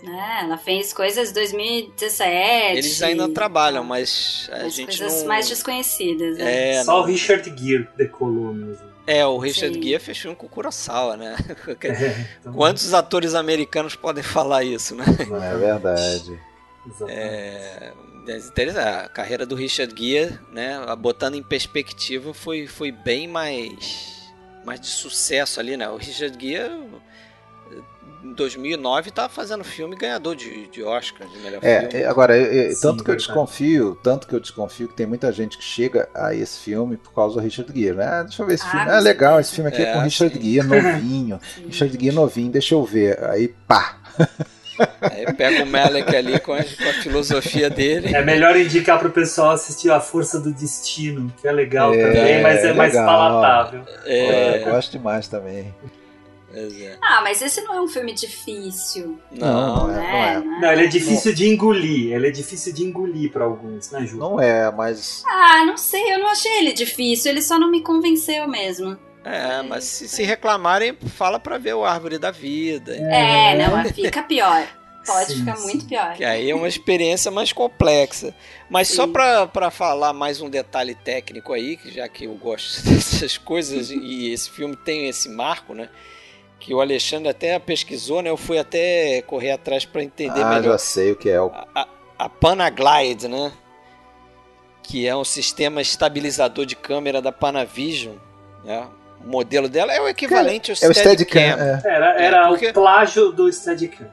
Né? 0.00 0.38
Ela 0.42 0.56
fez 0.56 0.92
coisas 0.92 1.32
2017. 1.32 2.78
Eles 2.78 3.02
ainda 3.02 3.28
trabalham, 3.28 3.82
mas 3.82 4.48
a 4.52 4.58
Mas 4.62 4.74
gente 4.74 4.98
coisas 4.98 5.20
não... 5.22 5.28
mais 5.28 5.48
desconhecidas. 5.48 6.38
né? 6.38 6.74
É, 6.76 6.84
Só 6.84 6.92
não- 6.98 7.00
o 7.00 7.04
Richard 7.06 7.52
Gere 7.60 7.88
decolou 7.96 8.54
mesmo. 8.54 8.86
É, 9.04 9.26
o 9.26 9.38
Richard 9.38 9.74
Sim. 9.74 9.82
Gere 9.82 9.98
fechou 10.02 10.36
com 10.36 10.46
o 10.46 10.48
Kurosawa, 10.48 11.16
né? 11.16 11.36
É, 11.82 12.26
então, 12.40 12.52
Quantos 12.52 12.92
atores 12.94 13.34
americanos 13.34 13.96
podem 13.96 14.22
falar 14.22 14.62
isso, 14.62 14.94
né? 14.94 15.04
É 15.08 15.56
verdade. 15.56 16.40
Exatamente. 16.86 17.18
É. 17.18 17.92
a 18.32 19.08
carreira 19.08 19.46
do 19.46 19.54
Richard 19.54 19.94
Gere, 19.96 20.38
né, 20.52 20.78
botando 20.98 21.34
em 21.34 21.42
perspectiva, 21.42 22.34
foi, 22.34 22.66
foi 22.66 22.92
bem 22.92 23.26
mais, 23.28 24.32
mais 24.64 24.80
de 24.80 24.88
sucesso 24.88 25.60
ali, 25.60 25.76
né? 25.76 25.88
O 25.88 25.96
Richard 25.96 26.36
Gere, 26.40 26.72
em 28.22 28.32
2009, 28.34 29.10
estava 29.10 29.28
fazendo 29.28 29.64
filme 29.64 29.96
ganhador 29.96 30.34
de, 30.36 30.66
de 30.68 30.82
Oscar, 30.82 31.28
de 31.28 31.38
melhor 31.38 31.62
É, 31.62 31.88
filme. 31.88 32.02
é, 32.02 32.06
agora, 32.06 32.36
é, 32.36 32.70
é, 32.72 32.74
Sim, 32.74 32.80
tanto 32.80 33.02
que 33.02 33.10
eu 33.10 33.14
verdade. 33.14 33.16
desconfio, 33.16 33.96
tanto 34.02 34.28
que 34.28 34.34
eu 34.34 34.40
desconfio 34.40 34.88
que 34.88 34.94
tem 34.94 35.06
muita 35.06 35.32
gente 35.32 35.58
que 35.58 35.64
chega 35.64 36.08
a 36.14 36.32
esse 36.34 36.60
filme 36.60 36.96
por 36.96 37.12
causa 37.12 37.34
do 37.36 37.40
Richard 37.40 37.72
Gere, 37.78 37.96
né? 37.96 38.04
Ah, 38.06 38.22
deixa 38.22 38.42
eu 38.42 38.46
ver 38.46 38.54
esse 38.54 38.66
Ah, 38.66 38.70
filme. 38.70 38.88
Ah, 38.88 38.98
legal, 39.00 39.38
certeza. 39.38 39.40
esse 39.40 39.54
filme 39.54 39.68
aqui 39.70 39.82
é, 39.82 39.84
É, 39.84 39.86
com 39.86 39.98
Richard 39.98 40.34
sim. 40.34 40.40
Gere 40.40 40.66
novinho. 40.66 41.40
Richard 41.66 41.92
Gere 41.92 42.14
novinho, 42.14 42.50
deixa 42.52 42.74
eu 42.74 42.84
ver. 42.84 43.22
Aí, 43.24 43.48
pá. 43.66 43.98
Aí 45.00 45.32
pega 45.34 45.62
o 45.62 45.66
Malek 45.66 46.14
ali 46.16 46.38
com 46.40 46.52
a, 46.52 46.58
com 46.62 46.88
a 46.88 46.92
filosofia 47.02 47.68
dele. 47.70 48.14
É 48.14 48.22
melhor 48.24 48.56
indicar 48.56 48.98
pro 48.98 49.10
pessoal 49.10 49.50
assistir 49.52 49.90
A 49.90 50.00
Força 50.00 50.38
do 50.40 50.52
Destino, 50.52 51.32
que 51.40 51.46
é 51.48 51.52
legal 51.52 51.92
É, 51.94 52.06
também, 52.06 52.42
mas 52.42 52.64
é 52.64 52.72
mais 52.72 52.92
legal. 52.92 53.06
palatável. 53.06 53.82
É, 54.04 54.56
É, 54.62 54.70
gosto 54.70 54.92
demais 54.92 55.28
também. 55.28 55.74
É. 56.54 56.96
Ah, 57.02 57.20
mas 57.22 57.42
esse 57.42 57.60
não 57.60 57.74
é 57.74 57.80
um 57.82 57.86
filme 57.86 58.12
difícil. 58.14 59.18
Não, 59.30 59.86
não 59.88 59.90
é. 59.94 59.94
né? 59.94 60.42
Não 60.44 60.56
é, 60.56 60.60
Não, 60.62 60.72
ele 60.72 60.84
é 60.84 60.86
difícil 60.88 61.34
de 61.34 61.46
engolir. 61.46 62.12
Ele 62.14 62.26
é 62.26 62.30
difícil 62.30 62.72
de 62.72 62.84
engolir 62.84 63.30
pra 63.30 63.44
alguns, 63.44 63.90
né, 63.90 64.04
Ju? 64.06 64.16
não 64.16 64.40
é 64.40 64.70
mas 64.72 65.22
Ah, 65.26 65.64
não 65.66 65.76
sei, 65.76 66.12
eu 66.14 66.18
não 66.18 66.28
achei 66.28 66.50
ele 66.58 66.72
difícil, 66.72 67.30
ele 67.30 67.42
só 67.42 67.58
não 67.58 67.70
me 67.70 67.82
convenceu 67.82 68.48
mesmo. 68.48 68.96
É, 69.24 69.62
mas 69.62 69.84
se, 69.84 70.08
se 70.08 70.22
reclamarem, 70.22 70.96
fala 71.14 71.38
pra 71.38 71.58
ver 71.58 71.74
o 71.74 71.84
Árvore 71.84 72.18
da 72.18 72.30
Vida. 72.30 72.94
É, 72.96 73.56
não, 73.56 73.76
mas 73.76 73.92
fica 73.92 74.22
pior. 74.22 74.66
Pode 75.08 75.32
Sim, 75.32 75.38
ficar 75.40 75.56
sim. 75.56 75.64
muito 75.64 75.86
pior. 75.86 76.14
Que 76.14 76.24
aí 76.24 76.50
é 76.50 76.54
uma 76.54 76.68
experiência 76.68 77.30
mais 77.30 77.50
complexa. 77.50 78.34
Mas 78.68 78.88
só 78.88 79.06
Sim. 79.06 79.12
pra, 79.12 79.46
pra 79.46 79.70
falar 79.70 80.12
mais 80.12 80.42
um 80.42 80.50
detalhe 80.50 80.94
técnico 80.94 81.54
aí, 81.54 81.78
que 81.78 81.90
já 81.90 82.06
que 82.08 82.24
eu 82.24 82.34
gosto 82.34 82.84
dessas 82.88 83.38
coisas 83.38 83.90
e 83.90 84.30
esse 84.30 84.50
filme 84.50 84.76
tem 84.76 85.08
esse 85.08 85.30
marco, 85.30 85.72
né? 85.72 85.88
Que 86.60 86.74
o 86.74 86.80
Alexandre 86.80 87.28
até 87.30 87.58
pesquisou, 87.58 88.20
né? 88.20 88.28
Eu 88.28 88.36
fui 88.36 88.58
até 88.58 89.22
correr 89.22 89.52
atrás 89.52 89.86
pra 89.86 90.02
entender 90.02 90.42
ah, 90.42 90.50
melhor. 90.50 90.72
já 90.72 90.78
sei 90.78 91.12
o 91.12 91.16
que 91.16 91.30
é 91.30 91.40
o 91.40 91.46
A, 91.46 91.66
a, 91.74 91.88
a 92.18 92.28
Panaglide, 92.28 93.28
né? 93.28 93.50
Que 94.82 95.06
é 95.06 95.16
um 95.16 95.24
sistema 95.24 95.80
estabilizador 95.80 96.66
de 96.66 96.76
câmera 96.76 97.22
da 97.22 97.32
Panavision, 97.32 98.16
né? 98.62 98.86
O 99.24 99.28
modelo 99.28 99.68
dela 99.68 99.92
é 99.92 100.00
o 100.00 100.08
equivalente 100.08 100.70
é 100.70 100.84
ao 100.86 100.90
o 100.90 100.94
Steadicam, 100.94 101.40
Steadicam. 101.40 101.90
é. 101.90 101.94
Era, 101.94 102.20
É, 102.20 102.24
era 102.24 102.48
porque- 102.48 102.68
o 102.68 102.72
plágio 102.72 103.32
do 103.32 103.52
Steadicam. 103.52 104.06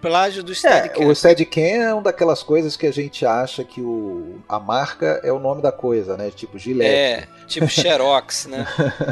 Plágio 0.00 0.42
do 0.42 0.52
É, 0.52 0.54
Steadicam. 0.54 1.06
o 1.08 1.14
Steadicam 1.14 1.62
é 1.62 1.94
uma 1.94 2.02
daquelas 2.02 2.42
coisas 2.42 2.76
que 2.76 2.86
a 2.86 2.92
gente 2.92 3.24
acha 3.24 3.64
que 3.64 3.80
o, 3.80 4.38
a 4.46 4.60
marca 4.60 5.18
é 5.24 5.32
o 5.32 5.38
nome 5.38 5.62
da 5.62 5.72
coisa, 5.72 6.14
né? 6.14 6.30
Tipo 6.30 6.58
Gillette. 6.58 6.94
É, 6.94 7.26
tipo 7.46 7.66
Xerox, 7.66 8.44
né? 8.46 8.66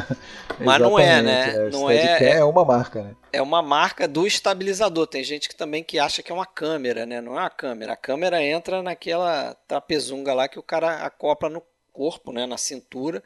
Mas 0.59 0.79
não 0.79 0.99
é, 0.99 1.19
né? 1.23 1.69
Não 1.71 1.89
é- 1.89 2.35
é 2.37 2.43
uma 2.43 2.63
marca, 2.63 3.01
né? 3.01 3.15
É 3.31 3.41
uma 3.41 3.61
marca 3.63 4.07
do 4.07 4.27
estabilizador. 4.27 5.07
Tem 5.07 5.23
gente 5.23 5.49
que 5.49 5.55
também 5.55 5.83
que 5.83 5.97
acha 5.97 6.21
que 6.21 6.31
é 6.31 6.35
uma 6.35 6.45
câmera, 6.45 7.07
né? 7.07 7.19
Não 7.21 7.35
é 7.35 7.39
uma 7.41 7.49
câmera. 7.49 7.93
A 7.93 7.97
câmera 7.97 8.39
entra 8.43 8.83
naquela 8.83 9.55
trapezunga 9.67 10.31
lá 10.35 10.47
que 10.47 10.59
o 10.59 10.63
cara 10.63 10.97
acopla 11.03 11.49
no 11.49 11.63
corpo, 11.91 12.31
né? 12.31 12.45
Na 12.45 12.57
cintura, 12.57 13.23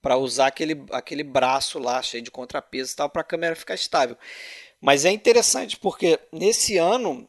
para 0.00 0.16
usar 0.16 0.46
aquele, 0.46 0.84
aquele 0.90 1.22
braço 1.22 1.78
lá 1.78 2.02
cheio 2.02 2.22
de 2.22 2.30
contrapeso 2.30 2.92
e 2.92 2.96
tal, 2.96 3.10
para 3.10 3.22
a 3.22 3.24
câmera 3.24 3.54
ficar 3.56 3.74
estável. 3.74 4.16
Mas 4.80 5.04
é 5.04 5.10
interessante 5.10 5.76
porque 5.76 6.18
nesse 6.32 6.78
ano, 6.78 7.28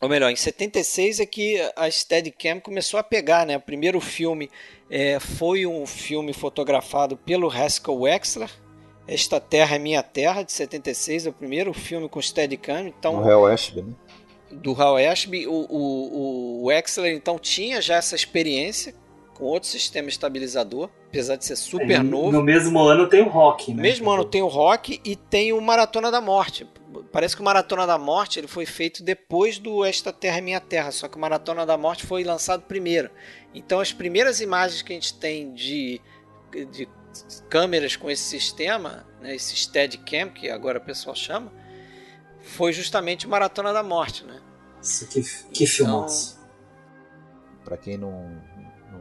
ou 0.00 0.08
melhor, 0.08 0.30
em 0.30 0.36
76 0.36 1.20
é 1.20 1.26
que 1.26 1.58
a 1.74 1.90
Steadicam 1.90 2.60
começou 2.60 3.00
a 3.00 3.02
pegar, 3.02 3.46
né? 3.46 3.56
O 3.56 3.60
primeiro 3.60 4.00
filme 4.00 4.50
é, 4.88 5.18
foi 5.18 5.66
um 5.66 5.86
filme 5.86 6.32
fotografado 6.32 7.16
pelo 7.16 7.50
Haskell 7.50 8.00
Wexler, 8.00 8.50
Esta 9.06 9.40
Terra 9.40 9.76
é 9.76 9.78
Minha 9.78 10.02
Terra, 10.02 10.42
de 10.44 10.52
76, 10.52 11.26
é 11.26 11.30
o 11.30 11.32
primeiro 11.32 11.74
filme 11.74 12.08
com 12.08 12.22
Steadicam, 12.22 12.86
então 12.86 13.20
O 13.20 13.28
Hell 13.28 13.46
Ashby, 13.46 13.82
né? 13.82 13.94
do 14.52 14.72
Hal 14.80 14.96
Ashby. 14.96 15.46
O, 15.46 15.66
o, 15.68 16.60
o 16.60 16.64
Wexler 16.66 17.14
então 17.14 17.38
tinha 17.38 17.80
já 17.80 17.96
essa 17.96 18.14
experiência 18.14 18.94
com 19.42 19.48
outro 19.48 19.68
sistema 19.68 20.08
estabilizador, 20.08 20.88
apesar 21.08 21.34
de 21.34 21.44
ser 21.44 21.56
super 21.56 21.90
É, 21.90 21.98
novo. 21.98 22.30
No 22.30 22.44
mesmo 22.44 22.78
ano 22.78 23.08
tem 23.08 23.22
o 23.22 23.28
Rock, 23.28 23.72
No 23.72 23.78
né? 23.78 23.82
mesmo 23.82 24.08
ano 24.08 24.24
tem 24.24 24.40
o 24.40 24.46
Rock 24.46 25.00
e 25.04 25.16
tem 25.16 25.52
o 25.52 25.60
Maratona 25.60 26.12
da 26.12 26.20
Morte. 26.20 26.64
Parece 27.10 27.34
que 27.34 27.42
o 27.42 27.44
Maratona 27.44 27.84
da 27.84 27.98
Morte 27.98 28.38
ele 28.38 28.46
foi 28.46 28.64
feito 28.64 29.02
depois 29.02 29.58
do 29.58 29.84
Esta 29.84 30.12
Terra 30.12 30.38
é 30.38 30.40
Minha 30.40 30.60
Terra, 30.60 30.92
só 30.92 31.08
que 31.08 31.16
o 31.16 31.20
Maratona 31.20 31.66
da 31.66 31.76
Morte 31.76 32.06
foi 32.06 32.22
lançado 32.22 32.62
primeiro. 32.62 33.10
Então 33.52 33.80
as 33.80 33.92
primeiras 33.92 34.40
imagens 34.40 34.80
que 34.80 34.92
a 34.92 34.94
gente 34.94 35.14
tem 35.14 35.52
de, 35.52 36.00
de 36.70 36.88
câmeras 37.48 37.96
com 37.96 38.08
esse 38.08 38.22
sistema, 38.22 39.04
né, 39.20 39.34
esse 39.34 39.56
Steadicam, 39.56 40.28
que 40.28 40.50
agora 40.50 40.78
o 40.78 40.82
pessoal 40.82 41.16
chama, 41.16 41.52
foi 42.38 42.72
justamente 42.72 43.26
o 43.26 43.28
Maratona 43.28 43.72
da 43.72 43.82
Morte, 43.82 44.24
né? 44.24 44.40
Isso, 44.80 45.04
que, 45.08 45.20
que 45.52 45.66
filmaço. 45.66 46.40
Pra 47.64 47.76
quem 47.76 47.96
não, 47.96 48.40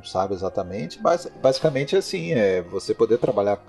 não 0.01 0.07
sabe 0.07 0.33
exatamente, 0.33 0.99
basi- 0.99 1.29
basicamente 1.41 1.95
assim, 1.95 2.31
é 2.33 2.61
você 2.61 2.93
poder 2.93 3.17
trabalhar 3.19 3.59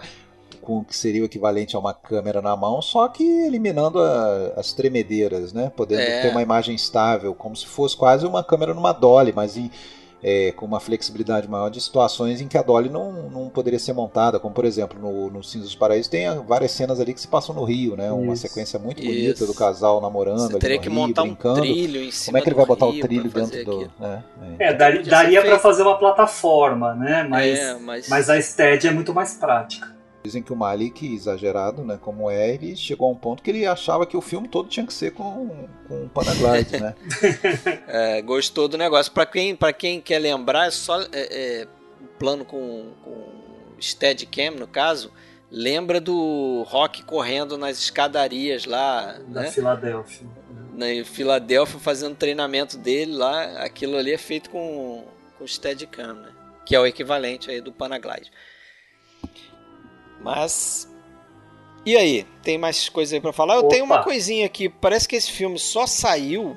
com 0.62 0.78
o 0.78 0.84
que 0.84 0.96
seria 0.96 1.22
o 1.22 1.26
equivalente 1.26 1.76
a 1.76 1.78
uma 1.78 1.92
câmera 1.92 2.40
na 2.40 2.56
mão, 2.56 2.80
só 2.80 3.06
que 3.08 3.22
eliminando 3.24 4.00
a- 4.00 4.52
as 4.56 4.72
tremedeiras, 4.72 5.52
né? 5.52 5.70
Podendo 5.76 6.00
É. 6.02 6.22
ter 6.22 6.28
uma 6.30 6.40
imagem 6.42 6.74
estável, 6.74 7.34
como 7.34 7.54
se 7.56 7.66
fosse 7.66 7.96
quase 7.96 8.24
uma 8.26 8.42
câmera 8.44 8.72
numa 8.72 8.92
dolly, 8.92 9.32
mas 9.34 9.56
em- 9.56 9.70
é, 10.22 10.52
com 10.52 10.64
uma 10.66 10.78
flexibilidade 10.78 11.48
maior 11.48 11.68
de 11.68 11.80
situações 11.80 12.40
em 12.40 12.46
que 12.48 12.56
a 12.56 12.62
dolly 12.62 12.88
não, 12.88 13.28
não 13.28 13.48
poderia 13.48 13.78
ser 13.78 13.92
montada, 13.92 14.38
como 14.38 14.54
por 14.54 14.64
exemplo 14.64 14.98
no, 15.00 15.30
no 15.30 15.42
Cinza 15.42 15.64
dos 15.64 15.74
Paraísos 15.74 16.06
tem 16.08 16.26
várias 16.46 16.70
cenas 16.72 17.00
ali 17.00 17.12
que 17.12 17.20
se 17.20 17.26
passam 17.28 17.54
no 17.54 17.64
Rio, 17.64 17.96
né? 17.96 18.10
Uma 18.12 18.32
Isso. 18.34 18.42
sequência 18.42 18.78
muito 18.78 19.00
Isso. 19.02 19.08
bonita 19.10 19.46
do 19.46 19.54
casal 19.54 20.00
namorando 20.00 20.38
Você 20.38 20.52
ali 20.52 20.58
teria 20.60 20.78
que 20.78 20.88
Rio, 20.88 20.94
montar 20.98 21.22
um 21.22 21.26
brincando. 21.26 21.60
trilho 21.60 22.02
em 22.04 22.10
cima 22.10 22.26
Como 22.26 22.38
é 22.38 22.40
que 22.42 22.48
ele 22.48 22.56
vai 22.56 22.66
botar 22.66 22.86
o 22.86 23.00
trilho 23.00 23.30
dentro 23.30 23.64
do. 23.64 23.90
né? 23.98 24.22
É. 24.58 24.68
É, 24.68 24.74
dar- 24.74 24.92
ser 24.92 25.02
daria 25.10 25.40
pra 25.40 25.50
feito. 25.50 25.62
fazer 25.62 25.82
uma 25.82 25.98
plataforma, 25.98 26.94
né? 26.94 27.26
Mas, 27.28 27.58
É, 27.58 27.74
mas- 27.78 28.08
mas 28.08 28.30
a 28.30 28.40
Stead 28.40 28.86
é 28.86 28.90
muito 28.92 29.12
mais 29.12 29.34
prática. 29.34 29.92
Dizem 30.22 30.42
que 30.42 30.52
o 30.52 30.56
Malik, 30.56 31.12
exagerado, 31.12 31.82
né, 31.84 31.98
como 32.00 32.30
é, 32.30 32.54
ele 32.54 32.76
chegou 32.76 33.08
a 33.08 33.10
um 33.10 33.16
ponto 33.16 33.42
que 33.42 33.50
ele 33.50 33.66
achava 33.66 34.06
que 34.06 34.16
o 34.16 34.20
filme 34.20 34.46
todo 34.46 34.68
tinha 34.68 34.86
que 34.86 34.94
ser 34.94 35.12
com, 35.12 35.68
com 35.88 36.08
Panaglide, 36.08 36.80
né? 36.80 36.94
É, 37.88 38.22
gostou 38.22 38.68
do 38.68 38.78
negócio. 38.78 39.12
Pra 39.12 39.26
quem, 39.26 39.56
pra 39.56 39.72
quem 39.72 40.00
quer 40.00 40.20
lembrar, 40.20 40.68
é 40.68 40.70
só 40.70 41.02
é, 41.02 41.08
é, 41.12 41.68
um 42.00 42.06
plano 42.18 42.44
com, 42.44 42.92
com 43.02 43.26
Steadicam, 43.80 44.52
no 44.52 44.68
caso, 44.68 45.10
lembra 45.50 46.00
do 46.00 46.62
Rock 46.68 47.04
correndo 47.04 47.58
nas 47.58 47.78
escadarias 47.78 48.64
lá, 48.64 49.18
Da 49.26 49.42
né? 49.42 49.50
Filadélfia. 49.50 50.26
Na 50.72 50.86
Filadélfia 51.04 51.80
fazendo 51.80 52.14
treinamento 52.14 52.78
dele 52.78 53.12
lá. 53.12 53.42
Aquilo 53.64 53.96
ali 53.96 54.12
é 54.12 54.18
feito 54.18 54.50
com, 54.50 55.04
com 55.36 55.46
Steadicam, 55.46 56.14
né? 56.14 56.30
Que 56.64 56.76
é 56.76 56.80
o 56.80 56.86
equivalente 56.86 57.50
aí 57.50 57.60
do 57.60 57.72
Panaglide. 57.72 58.30
Mas... 60.22 60.88
E 61.84 61.96
aí? 61.96 62.24
Tem 62.42 62.56
mais 62.58 62.88
coisa 62.88 63.16
aí 63.16 63.20
pra 63.20 63.32
falar? 63.32 63.54
Eu 63.54 63.60
Opa. 63.60 63.68
tenho 63.70 63.84
uma 63.84 64.02
coisinha 64.02 64.46
aqui. 64.46 64.68
Parece 64.68 65.08
que 65.08 65.16
esse 65.16 65.30
filme 65.30 65.58
só 65.58 65.86
saiu 65.86 66.56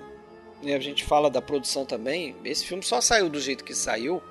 né, 0.66 0.74
a 0.76 0.80
gente 0.80 1.04
fala 1.04 1.30
da 1.30 1.42
produção 1.42 1.86
também, 1.86 2.36
esse 2.44 2.66
filme 2.66 2.84
só 2.84 3.00
saiu 3.00 3.30
do 3.30 3.40
jeito 3.40 3.64
que 3.64 3.76
saiu 3.76 4.22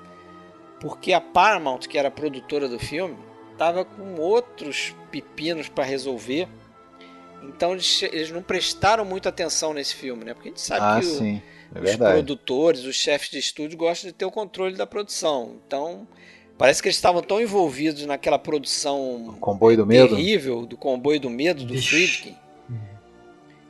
porque 0.79 1.13
a 1.13 1.21
Paramount, 1.21 1.79
que 1.87 1.97
era 1.97 2.09
a 2.09 2.11
produtora 2.11 2.67
do 2.67 2.77
filme, 2.77 3.17
estava 3.53 3.85
com 3.85 4.15
outros 4.19 4.93
pepinos 5.09 5.69
para 5.69 5.85
resolver. 5.85 6.47
Então 7.41 7.71
eles, 7.71 8.03
eles 8.03 8.29
não 8.29 8.43
prestaram 8.43 9.05
muita 9.05 9.29
atenção 9.29 9.73
nesse 9.73 9.95
filme, 9.95 10.25
né? 10.25 10.33
Porque 10.33 10.49
a 10.49 10.51
gente 10.51 10.61
sabe 10.61 10.81
ah, 10.81 10.99
que 10.99 11.07
o- 11.07 11.41
é 11.79 11.91
os 11.91 11.95
produtores, 11.95 12.83
os 12.83 12.95
chefes 12.95 13.29
de 13.29 13.39
estúdio 13.39 13.77
gostam 13.77 14.09
de 14.11 14.15
ter 14.15 14.25
o 14.25 14.31
controle 14.31 14.75
da 14.75 14.85
produção. 14.85 15.59
Então 15.65 16.05
parece 16.57 16.81
que 16.81 16.87
eles 16.87 16.95
estavam 16.97 17.21
tão 17.21 17.41
envolvidos 17.41 18.05
naquela 18.05 18.39
produção 18.39 19.35
Comboio 19.39 19.77
do 19.77 19.85
Medo? 19.85 20.15
terrível 20.15 20.65
do 20.65 20.77
comboio 20.77 21.19
do 21.19 21.29
medo 21.29 21.63
do. 21.65 21.77
Friedkin 21.81 22.35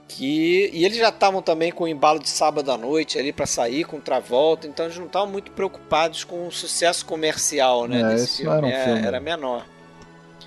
que 0.08 0.70
e 0.72 0.86
eles 0.86 0.98
já 0.98 1.10
estavam 1.10 1.42
também 1.42 1.72
com 1.72 1.84
o 1.86 1.88
embalo 1.88 2.20
de 2.20 2.30
sábado 2.30 2.72
à 2.72 2.78
noite 2.78 3.18
ali 3.18 3.34
para 3.34 3.46
sair 3.48 3.84
com 3.84 4.00
Travolta, 4.00 4.68
então 4.68 4.86
eles 4.86 4.98
não 4.98 5.08
estavam 5.08 5.28
muito 5.28 5.52
preocupados 5.52 6.24
com 6.24 6.48
o 6.48 6.52
sucesso 6.52 7.06
comercial, 7.06 7.88
né, 7.88 8.02
É, 8.02 8.10
desse 8.14 8.42
isso 8.42 8.44
não 8.44 8.52
filme. 8.54 8.68
era 8.72 8.78
um 8.78 8.80
É, 8.80 8.86
filme. 8.94 9.08
era 9.08 9.20
menor. 9.20 9.66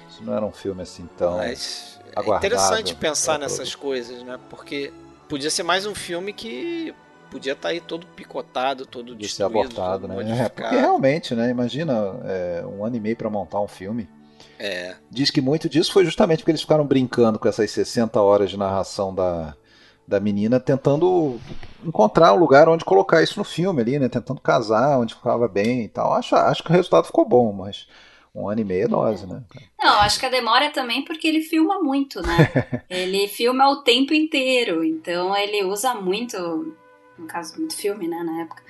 Isso 0.09 0.23
não 0.23 0.35
era 0.37 0.47
um 0.47 0.53
filme 0.53 0.83
assim 0.83 1.09
tão. 1.19 1.39
Mas 1.39 1.99
é 2.17 2.37
interessante 2.37 2.95
pensar 2.95 3.33
pra 3.33 3.43
nessas 3.43 3.75
coisas, 3.75 4.23
né? 4.23 4.39
Porque 4.49 4.93
podia 5.29 5.51
ser 5.51 5.65
mais 5.65 5.87
um 5.87 5.95
filme 5.95 6.33
que 6.33 6.95
podia 7.31 7.53
estar 7.53 7.69
aí 7.69 7.81
todo 7.81 8.07
picotado, 8.09 8.87
todo 8.87 9.15
de 9.15 9.29
ser 9.29 9.45
destruído, 9.45 9.81
abortado, 9.81 10.09
todo 10.09 10.25
né? 10.25 10.45
É, 10.45 10.49
porque 10.49 10.77
realmente, 10.77 11.35
né? 11.35 11.51
Imagina 11.51 11.93
é, 12.25 12.65
um 12.67 12.85
ano 12.85 12.97
e 12.97 13.01
meio 13.01 13.17
pra 13.17 13.31
montar 13.31 13.61
um 13.61 13.69
filme. 13.69 14.09
É, 14.59 14.97
Diz 15.11 15.31
que 15.31 15.41
muito 15.41 15.69
disso 15.69 15.93
foi 15.93 16.05
justamente 16.05 16.41
porque 16.41 16.51
eles 16.51 16.63
ficaram 16.63 16.85
brincando 16.85 17.39
com 17.39 17.49
essas 17.49 17.71
60 17.71 18.21
horas 18.21 18.51
de 18.51 18.57
narração 18.57 19.15
da, 19.15 19.55
da 20.07 20.19
menina, 20.19 20.59
tentando 20.59 21.39
encontrar 21.85 22.33
um 22.33 22.39
lugar 22.39 22.69
onde 22.69 22.85
colocar 22.85 23.23
isso 23.23 23.39
no 23.39 23.45
filme 23.45 23.83
ali, 23.83 23.99
né? 23.99 24.09
Tentando 24.09 24.41
casar, 24.41 24.99
onde 24.99 25.15
ficava 25.15 25.47
bem 25.47 25.85
e 25.85 25.89
tal. 25.89 26.13
Acho, 26.15 26.35
acho 26.35 26.63
que 26.63 26.71
o 26.71 26.73
resultado 26.73 27.07
ficou 27.07 27.25
bom, 27.25 27.53
mas 27.53 27.87
um 28.35 28.49
ano 28.49 28.61
e 28.61 28.65
meio 28.65 28.85
é 28.85 28.89
dose, 28.89 29.27
né? 29.27 29.43
Não, 29.79 30.01
acho 30.01 30.19
que 30.19 30.27
a 30.27 30.31
demora 30.31 30.67
é 30.67 30.71
também 30.71 31.05
porque 31.05 31.27
ele 31.27 31.43
filma 31.43 31.81
muito, 31.81 32.23
né? 32.23 32.83
ele 32.89 33.29
filma 33.29 33.69
o 33.69 33.83
tempo 33.83 34.15
inteiro, 34.15 34.85
então 34.85 35.37
ele 35.37 35.65
usa 35.65 35.95
muito, 35.95 36.75
no 37.19 37.27
caso, 37.27 37.59
muito 37.59 37.77
filme, 37.77 38.07
né, 38.09 38.23
na 38.23 38.43
época. 38.43 38.63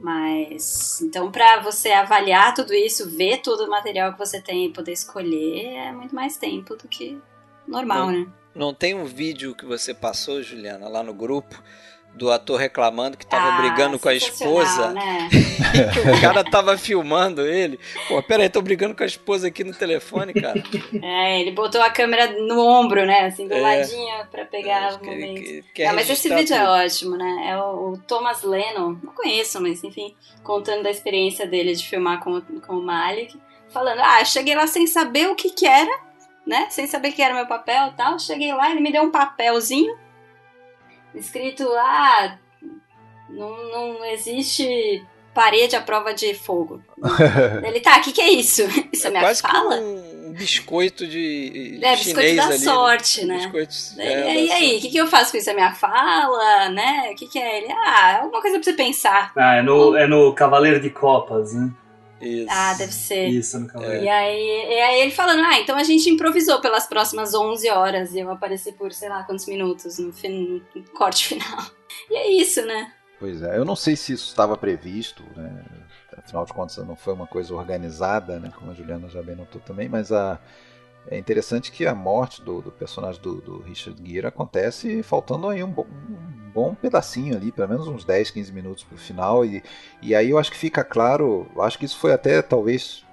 Mas, 0.00 1.00
então, 1.00 1.30
pra 1.30 1.60
você 1.60 1.90
avaliar 1.90 2.52
tudo 2.54 2.74
isso, 2.74 3.08
ver 3.08 3.38
todo 3.38 3.64
o 3.64 3.70
material 3.70 4.12
que 4.12 4.18
você 4.18 4.40
tem 4.40 4.66
e 4.66 4.72
poder 4.72 4.92
escolher, 4.92 5.76
é 5.76 5.92
muito 5.92 6.14
mais 6.14 6.36
tempo 6.36 6.74
do 6.74 6.88
que 6.88 7.20
normal, 7.66 8.10
né? 8.10 8.26
Não 8.54 8.74
tem 8.74 8.94
um 8.94 9.04
vídeo 9.04 9.54
que 9.54 9.64
você 9.64 9.94
passou, 9.94 10.42
Juliana, 10.42 10.88
lá 10.88 11.02
no 11.02 11.14
grupo, 11.14 11.62
do 12.14 12.30
ator 12.30 12.58
reclamando 12.60 13.16
que 13.16 13.26
tava 13.26 13.54
Ah, 13.54 13.60
brigando 13.62 13.98
com 13.98 14.08
a 14.08 14.14
esposa. 14.14 14.90
Né? 14.92 15.28
que 15.32 16.10
o 16.10 16.20
cara 16.20 16.44
tava 16.44 16.76
filmando 16.76 17.40
ele. 17.46 17.80
Pô, 18.06 18.22
pera 18.22 18.42
aí, 18.42 18.48
tô 18.50 18.60
brigando 18.60 18.94
com 18.94 19.02
a 19.02 19.06
esposa 19.06 19.48
aqui 19.48 19.64
no 19.64 19.72
telefone, 19.74 20.34
cara. 20.34 20.62
É, 21.02 21.40
ele 21.40 21.52
botou 21.52 21.80
a 21.80 21.88
câmera 21.90 22.26
no 22.46 22.60
ombro, 22.60 23.06
né? 23.06 23.26
Assim, 23.26 23.48
do 23.48 23.54
É. 23.54 23.60
ladinho 23.60 24.26
pra 24.30 24.44
pegar 24.44 24.88
Acho 24.88 24.96
o 24.96 25.00
que- 25.00 25.06
momento. 25.10 25.40
que- 25.40 25.64
quer 25.74 25.86
Ah, 25.86 25.92
mas 25.94 26.08
esse 26.10 26.28
vídeo 26.28 26.54
é 26.54 26.58
tudo. 26.58 26.70
ótimo, 26.70 27.16
né? 27.16 27.46
É 27.48 27.56
o, 27.56 27.92
o 27.92 27.98
Thomas 28.06 28.42
Lennon, 28.42 28.96
não 29.02 29.12
conheço, 29.14 29.60
mas 29.60 29.82
enfim, 29.82 30.14
contando 30.44 30.82
da 30.82 30.90
experiência 30.90 31.46
dele 31.46 31.74
de 31.74 31.86
filmar 31.88 32.22
com, 32.22 32.32
o- 32.36 32.60
com 32.60 32.74
o 32.74 32.82
Malik, 32.82 33.40
falando: 33.70 34.00
Ah, 34.00 34.22
cheguei 34.24 34.54
lá 34.54 34.66
sem 34.66 34.86
saber 34.86 35.28
o 35.28 35.34
que 35.34 35.48
que 35.50 35.66
era, 35.66 35.90
né? 36.46 36.66
Sem 36.68 36.86
saber 36.86 37.12
que 37.12 37.22
era 37.22 37.34
meu 37.34 37.46
papel 37.46 37.86
e 37.88 37.92
tal. 37.92 38.18
Cheguei 38.18 38.52
lá, 38.52 38.70
ele 38.70 38.80
me 38.80 38.92
deu 38.92 39.02
um 39.02 39.10
papelzinho 39.10 39.96
escrito: 41.14 41.68
Ah, 41.76 42.38
não, 43.28 43.70
não 43.70 44.04
existe 44.04 45.04
parede 45.34 45.74
à 45.74 45.80
prova 45.80 46.12
de 46.12 46.34
fogo. 46.34 46.82
ele 47.64 47.80
tá, 47.80 47.98
o 47.98 48.02
que 48.02 48.12
que 48.12 48.20
é 48.20 48.30
isso? 48.30 48.62
Isso 48.92 49.06
é, 49.06 49.08
É 49.08 49.10
minha 49.10 49.22
quase 49.22 49.40
fala? 49.42 49.78
que 49.78 49.82
um, 49.82 50.32
biscoito 50.34 51.06
de 51.06 51.78
É, 51.82 51.96
biscoito 51.96 52.20
chinês 52.20 52.36
da 52.36 52.46
ali, 52.46 52.58
sorte, 52.58 53.24
né? 53.24 53.36
né? 53.36 53.42
Biscoito, 53.44 53.74
E, 53.98 54.02
é, 54.02 54.44
e 54.44 54.52
aí, 54.52 54.76
o 54.76 54.80
que, 54.80 54.90
que 54.90 54.98
eu 54.98 55.06
faço 55.06 55.32
com 55.32 55.38
isso? 55.38 55.48
É 55.48 55.54
minha 55.54 55.72
fala, 55.72 56.68
né? 56.68 57.10
O 57.12 57.16
que, 57.16 57.26
que 57.26 57.38
é 57.38 57.58
ele? 57.58 57.72
Ah, 57.72 58.18
alguma 58.22 58.42
coisa 58.42 58.58
pra 58.58 58.64
você 58.64 58.72
pensar. 58.74 59.32
Ah, 59.36 59.56
é 59.56 59.62
no, 59.62 59.96
é 59.96 60.06
no 60.06 60.34
Cavaleiro 60.34 60.80
de 60.80 60.90
Copas, 60.90 61.54
né? 61.54 61.70
Isso. 62.22 62.46
Ah, 62.50 62.74
deve 62.74 62.92
ser. 62.92 63.28
Isso, 63.28 63.58
no 63.60 63.66
Cavaleiro. 63.66 64.04
E 64.04 64.08
aí, 64.08 64.66
e 64.70 64.80
aí 64.80 65.00
ele 65.02 65.10
falando, 65.10 65.42
ah, 65.44 65.58
então 65.60 65.76
a 65.76 65.82
gente 65.84 66.08
improvisou 66.08 66.60
pelas 66.60 66.86
próximas 66.86 67.34
11 67.34 67.68
horas 67.70 68.12
e 68.14 68.20
eu 68.20 68.30
apareci 68.30 68.72
por 68.72 68.92
sei 68.92 69.08
lá 69.08 69.22
quantos 69.24 69.46
minutos 69.46 69.98
no, 69.98 70.12
fin- 70.12 70.62
no 70.74 70.82
corte 70.90 71.28
final. 71.34 71.66
E 72.10 72.14
é 72.16 72.30
isso, 72.30 72.64
né? 72.64 72.92
Pois 73.18 73.42
é, 73.42 73.56
eu 73.56 73.64
não 73.64 73.76
sei 73.76 73.94
se 73.96 74.12
isso 74.12 74.28
estava 74.28 74.56
previsto, 74.56 75.22
né? 75.36 75.64
Afinal 76.16 76.44
de 76.44 76.52
contas, 76.52 76.76
não 76.78 76.96
foi 76.96 77.12
uma 77.14 77.26
coisa 77.26 77.54
organizada, 77.54 78.38
né? 78.38 78.52
Como 78.56 78.70
a 78.70 78.74
Juliana 78.74 79.08
já 79.08 79.22
bem 79.22 79.34
notou 79.36 79.60
também, 79.60 79.88
mas 79.88 80.12
a, 80.12 80.38
é 81.08 81.18
interessante 81.18 81.70
que 81.72 81.86
a 81.86 81.94
morte 81.94 82.42
do, 82.42 82.60
do 82.60 82.70
personagem 82.72 83.20
do, 83.22 83.40
do 83.40 83.62
Richard 83.62 84.00
Gere 84.04 84.26
acontece 84.26 85.02
faltando 85.02 85.48
aí 85.48 85.62
um, 85.62 85.70
bo- 85.70 85.86
um 85.86 86.41
bom 86.52 86.74
pedacinho 86.74 87.36
ali, 87.36 87.50
pelo 87.50 87.68
menos 87.68 87.88
uns 87.88 88.04
10, 88.04 88.30
15 88.30 88.52
minutos 88.52 88.84
pro 88.84 88.96
final, 88.96 89.44
e, 89.44 89.62
e 90.00 90.14
aí 90.14 90.30
eu 90.30 90.38
acho 90.38 90.50
que 90.50 90.58
fica 90.58 90.84
claro, 90.84 91.46
acho 91.60 91.78
que 91.78 91.84
isso 91.84 91.98
foi 91.98 92.12
até 92.12 92.42
talvez 92.42 93.04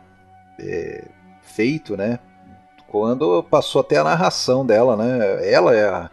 é, 0.60 1.06
feito, 1.42 1.96
né? 1.96 2.20
Quando 2.88 3.44
passou 3.44 3.82
até 3.82 3.98
a 3.98 4.04
narração 4.04 4.66
dela, 4.66 4.96
né? 4.98 5.52
Ela 5.52 5.76
é 5.76 5.88
a, 5.88 6.10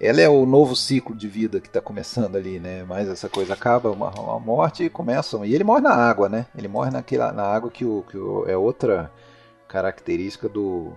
ela 0.00 0.20
é 0.20 0.28
o 0.28 0.44
novo 0.44 0.76
ciclo 0.76 1.16
de 1.16 1.26
vida 1.26 1.60
que 1.60 1.68
está 1.68 1.80
começando 1.80 2.36
ali, 2.36 2.60
né? 2.60 2.84
Mas 2.84 3.08
essa 3.08 3.28
coisa 3.28 3.54
acaba, 3.54 3.90
uma, 3.90 4.10
uma 4.10 4.38
morte 4.38 4.84
e 4.84 4.90
começam. 4.90 5.44
E 5.44 5.54
ele 5.54 5.64
morre 5.64 5.80
na 5.80 5.94
água, 5.94 6.28
né? 6.28 6.46
Ele 6.56 6.68
morre 6.68 6.90
naquela, 6.90 7.32
na 7.32 7.44
água 7.44 7.70
que, 7.70 7.84
o, 7.84 8.04
que 8.08 8.18
o, 8.18 8.46
é 8.46 8.56
outra 8.56 9.10
característica 9.66 10.48
do, 10.48 10.92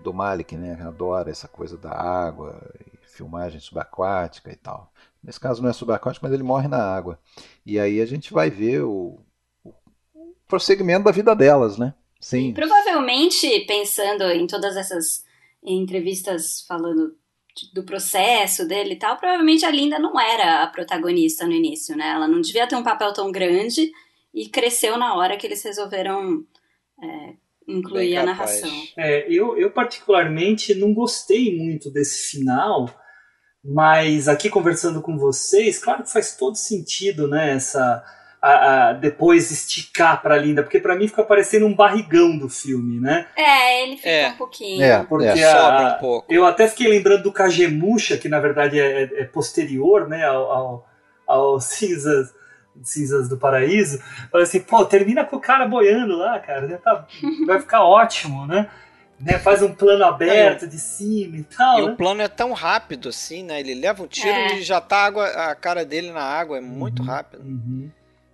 do 0.00 0.12
Malik, 0.12 0.56
né? 0.56 0.78
Adora 0.86 1.30
essa 1.30 1.48
coisa 1.48 1.78
da 1.78 1.90
água, 1.90 2.60
filmagem 3.14 3.60
subaquática 3.60 4.50
e 4.50 4.56
tal. 4.56 4.92
Nesse 5.22 5.40
caso 5.40 5.62
não 5.62 5.70
é 5.70 5.72
subaquático, 5.72 6.24
mas 6.24 6.34
ele 6.34 6.42
morre 6.42 6.68
na 6.68 6.82
água. 6.82 7.18
E 7.64 7.78
aí 7.78 8.00
a 8.00 8.06
gente 8.06 8.32
vai 8.32 8.50
ver 8.50 8.82
o, 8.82 9.18
o 9.64 9.72
prosseguimento 10.46 11.04
da 11.04 11.10
vida 11.10 11.34
delas, 11.34 11.78
né? 11.78 11.94
Sim. 12.20 12.52
Provavelmente, 12.52 13.60
pensando 13.66 14.24
em 14.24 14.46
todas 14.46 14.76
essas 14.76 15.24
entrevistas 15.62 16.64
falando 16.66 17.16
do 17.72 17.84
processo 17.84 18.66
dele 18.66 18.94
e 18.94 18.98
tal, 18.98 19.16
provavelmente 19.16 19.64
a 19.64 19.70
Linda 19.70 19.98
não 19.98 20.18
era 20.18 20.62
a 20.62 20.66
protagonista 20.66 21.46
no 21.46 21.52
início, 21.52 21.96
né? 21.96 22.10
Ela 22.10 22.26
não 22.26 22.40
devia 22.40 22.66
ter 22.66 22.76
um 22.76 22.82
papel 22.82 23.12
tão 23.12 23.30
grande 23.30 23.92
e 24.32 24.48
cresceu 24.48 24.98
na 24.98 25.14
hora 25.14 25.36
que 25.36 25.46
eles 25.46 25.62
resolveram 25.62 26.44
é, 27.00 27.34
incluir 27.68 28.16
a 28.16 28.24
narração. 28.24 28.70
É, 28.96 29.26
eu, 29.32 29.56
eu 29.56 29.70
particularmente 29.70 30.74
não 30.74 30.92
gostei 30.92 31.56
muito 31.56 31.90
desse 31.90 32.30
final, 32.30 32.88
mas 33.64 34.28
aqui 34.28 34.50
conversando 34.50 35.00
com 35.00 35.16
vocês, 35.16 35.78
claro 35.78 36.02
que 36.02 36.12
faz 36.12 36.36
todo 36.36 36.54
sentido, 36.56 37.26
né? 37.26 37.52
Essa, 37.54 38.04
a- 38.42 38.88
a- 38.88 38.92
depois 38.92 39.50
esticar 39.50 40.20
pra 40.20 40.36
Linda, 40.36 40.62
porque 40.62 40.78
pra 40.78 40.94
mim 40.94 41.08
fica 41.08 41.24
parecendo 41.24 41.64
um 41.66 41.74
barrigão 41.74 42.36
do 42.36 42.48
filme, 42.48 43.00
né? 43.00 43.26
É, 43.34 43.82
ele 43.84 43.96
fica 43.96 44.08
É. 44.10 44.28
um 44.28 44.36
pouquinho. 44.36 44.82
É, 44.82 45.02
Porque 45.04 45.26
é. 45.26 45.50
a- 45.50 45.94
um 45.96 46.00
pouco. 46.00 46.32
Eu 46.32 46.44
até 46.44 46.68
fiquei 46.68 46.88
lembrando 46.88 47.22
do 47.22 47.32
Kagemusha, 47.32 48.18
que 48.18 48.28
na 48.28 48.38
verdade 48.38 48.78
é, 48.78 49.04
é- 49.04 49.20
é 49.22 49.24
posterior, 49.24 50.06
né, 50.08 50.24
ao, 50.26 50.50
ao, 50.52 50.86
ao 51.26 51.60
Cinzas, 51.60 52.34
Cinzas 52.82 53.28
do 53.28 53.38
Paraíso. 53.38 53.98
Falei 54.30 54.42
assim, 54.46 54.60
pô, 54.60 54.84
termina 54.84 55.24
com 55.24 55.36
o 55.36 55.40
cara 55.40 55.66
boiando 55.66 56.14
lá, 56.16 56.38
cara, 56.40 56.68
já 56.68 56.76
tá- 56.76 57.06
vai 57.46 57.60
ficar 57.60 57.82
ótimo, 57.84 58.46
né? 58.46 58.68
Né? 59.20 59.38
Faz 59.38 59.62
um 59.62 59.72
plano 59.74 60.04
aberto 60.04 60.66
de 60.66 60.78
cima 60.78 61.36
e 61.38 61.42
tal, 61.44 61.78
E 61.80 61.86
né? 61.86 61.92
o 61.92 61.96
plano 61.96 62.20
é 62.22 62.28
tão 62.28 62.52
rápido 62.52 63.08
assim, 63.08 63.42
né? 63.42 63.60
Ele 63.60 63.74
leva 63.74 64.02
um 64.02 64.06
tiro 64.06 64.28
É. 64.28 64.54
e 64.58 64.62
já 64.62 64.80
tá 64.80 64.96
a, 64.98 65.04
água, 65.06 65.26
a 65.26 65.54
cara 65.54 65.84
dele 65.84 66.10
na 66.12 66.22
água, 66.22 66.58
é 66.58 66.60
muito 66.60 67.00
Uhum, 67.02 67.08
rápido. 67.08 67.42
uhum. 67.42 67.90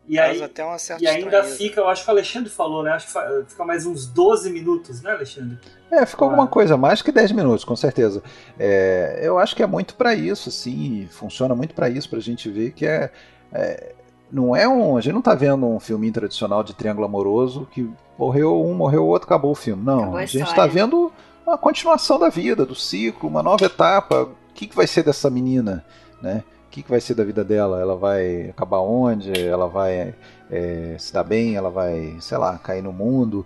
E 0.08 0.18
aí, 0.18 0.42
até 0.42 0.64
uma 0.64 0.76
certa 0.76 1.04
e 1.04 1.06
ainda 1.06 1.26
estranheza. 1.26 1.56
fica, 1.56 1.80
eu 1.80 1.88
acho 1.88 2.02
que 2.02 2.08
o 2.08 2.12
Alexandre 2.12 2.50
falou, 2.50 2.82
né? 2.82 2.90
Acho 2.90 3.06
que 3.06 3.12
fica 3.50 3.64
mais 3.64 3.86
uns 3.86 4.06
12 4.06 4.50
minutos, 4.50 5.00
né, 5.02 5.12
Alexandre? 5.12 5.56
É, 5.88 6.04
ficou 6.04 6.26
Ah. 6.26 6.30
alguma 6.32 6.48
coisa 6.48 6.76
mais 6.76 7.00
que 7.00 7.12
10 7.12 7.30
minutos, 7.30 7.64
com 7.64 7.76
certeza. 7.76 8.20
É, 8.58 9.20
eu 9.22 9.38
acho 9.38 9.54
que 9.54 9.62
é 9.62 9.66
muito 9.68 9.94
pra 9.94 10.12
isso, 10.14 10.48
assim, 10.48 11.06
funciona 11.12 11.54
muito 11.54 11.74
pra 11.74 11.88
isso, 11.88 12.10
pra 12.10 12.18
gente 12.18 12.50
ver 12.50 12.72
que 12.72 12.84
é, 12.86 13.08
é, 13.52 13.94
não 14.32 14.54
é 14.54 14.68
um, 14.68 14.96
a 14.96 15.00
gente 15.00 15.14
não 15.14 15.22
tá 15.22 15.34
vendo 15.34 15.66
um 15.66 15.80
filminho 15.80 16.12
tradicional 16.12 16.62
de 16.62 16.74
triângulo 16.74 17.06
amoroso 17.06 17.66
que 17.70 17.90
morreu 18.18 18.64
um, 18.64 18.74
morreu 18.74 19.04
o 19.04 19.06
outro, 19.08 19.26
acabou 19.26 19.52
o 19.52 19.56
filme. 19.56 19.82
Não, 19.82 19.98
Acabou 20.00 20.16
a 20.18 20.20
a 20.20 20.26
gente 20.26 20.42
história. 20.42 20.54
tá 20.62 20.66
vendo 20.66 21.12
uma 21.46 21.58
continuação 21.58 22.18
da 22.18 22.28
vida, 22.28 22.64
do 22.64 22.74
ciclo, 22.74 23.28
uma 23.28 23.42
nova 23.42 23.64
etapa. 23.64 24.22
O 24.22 24.54
que, 24.54 24.66
que 24.66 24.76
vai 24.76 24.86
ser 24.86 25.02
dessa 25.02 25.30
menina, 25.30 25.84
né? 26.22 26.44
O 26.66 26.70
que, 26.70 26.82
que 26.82 26.90
vai 26.90 27.00
ser 27.00 27.14
da 27.14 27.24
vida 27.24 27.42
dela? 27.42 27.80
Ela 27.80 27.96
vai 27.96 28.50
acabar 28.50 28.78
onde? 28.78 29.32
Ela 29.36 29.66
vai 29.66 30.14
é, 30.48 30.94
se 30.98 31.12
dar 31.12 31.24
bem? 31.24 31.56
Ela 31.56 31.68
vai, 31.70 32.16
sei 32.20 32.38
lá, 32.38 32.56
cair 32.58 32.82
no 32.82 32.92
mundo? 32.92 33.44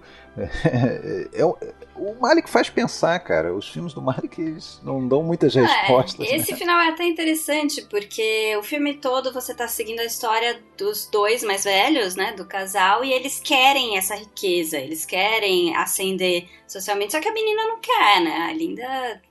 É, 1.32 1.44
o- 1.44 1.56
o 1.96 2.14
Malik 2.20 2.48
faz 2.50 2.68
pensar, 2.68 3.18
cara. 3.20 3.54
Os 3.54 3.68
filmes 3.68 3.92
do 3.94 4.02
Malik 4.02 4.40
eles 4.40 4.80
não 4.82 5.06
dão 5.06 5.22
muitas 5.22 5.54
respostas. 5.54 6.28
É, 6.28 6.36
esse 6.36 6.52
né? 6.52 6.58
final 6.58 6.80
é 6.80 6.88
até 6.88 7.04
interessante, 7.04 7.82
porque 7.82 8.56
o 8.58 8.62
filme 8.62 8.94
todo 8.94 9.32
você 9.32 9.54
tá 9.54 9.68
seguindo 9.68 10.00
a 10.00 10.04
história 10.04 10.60
dos 10.76 11.06
dois 11.06 11.44
mais 11.44 11.64
velhos, 11.64 12.16
né, 12.16 12.32
do 12.32 12.44
casal, 12.44 13.04
e 13.04 13.12
eles 13.12 13.38
querem 13.38 13.96
essa 13.96 14.16
riqueza, 14.16 14.76
eles 14.76 15.06
querem 15.06 15.74
ascender 15.76 16.48
socialmente, 16.66 17.12
só 17.12 17.20
que 17.20 17.28
a 17.28 17.32
menina 17.32 17.62
não 17.68 17.78
quer, 17.78 18.20
né, 18.22 18.48
a 18.48 18.52
Linda, 18.52 19.22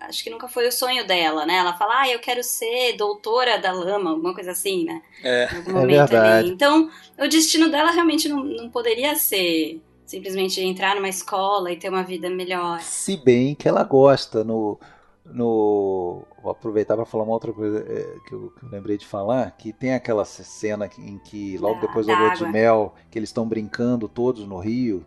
acho 0.00 0.24
que 0.24 0.30
nunca 0.30 0.48
foi 0.48 0.66
o 0.66 0.72
sonho 0.72 1.06
dela, 1.06 1.44
né, 1.44 1.56
ela 1.56 1.76
fala, 1.76 2.00
ah, 2.02 2.08
eu 2.08 2.18
quero 2.18 2.42
ser 2.42 2.94
doutora 2.96 3.58
da 3.58 3.72
lama, 3.72 4.10
alguma 4.12 4.32
coisa 4.34 4.52
assim, 4.52 4.84
né, 4.84 5.02
É. 5.22 5.48
em 5.52 5.56
algum 5.58 5.70
É 5.70 5.74
momento 5.74 6.08
verdade. 6.10 6.38
ali. 6.46 6.50
Então, 6.50 6.90
o 7.18 7.28
destino 7.28 7.68
dela 7.70 7.90
realmente 7.90 8.26
não, 8.28 8.42
não 8.42 8.70
poderia 8.70 9.14
ser 9.16 9.82
simplesmente 10.06 10.60
entrar 10.60 10.94
numa 10.94 11.08
escola 11.08 11.70
e 11.72 11.76
ter 11.76 11.88
uma 11.88 12.02
vida 12.02 12.30
melhor. 12.30 12.80
Se 12.80 13.16
bem 13.16 13.54
que 13.54 13.68
ela 13.68 13.82
gosta 13.82 14.44
no. 14.44 14.78
no 15.24 16.22
vou 16.42 16.52
aproveitar 16.52 16.94
para 16.96 17.04
falar 17.04 17.24
uma 17.24 17.32
outra 17.32 17.52
coisa 17.52 17.78
é, 17.80 18.18
que, 18.28 18.32
eu, 18.34 18.50
que 18.50 18.64
eu 18.64 18.68
lembrei 18.70 18.96
de 18.96 19.06
falar, 19.06 19.50
que 19.56 19.72
tem 19.72 19.94
aquela 19.94 20.24
cena 20.24 20.88
em 20.98 21.18
que 21.18 21.58
logo 21.58 21.74
Da- 21.74 21.80
depois 21.80 22.06
da 22.06 22.16
lua 22.18 22.30
de 22.34 22.44
mel, 22.46 22.94
que 23.10 23.18
eles 23.18 23.28
estão 23.30 23.46
brincando 23.48 24.08
todos 24.08 24.46
no 24.46 24.58
rio, 24.58 25.04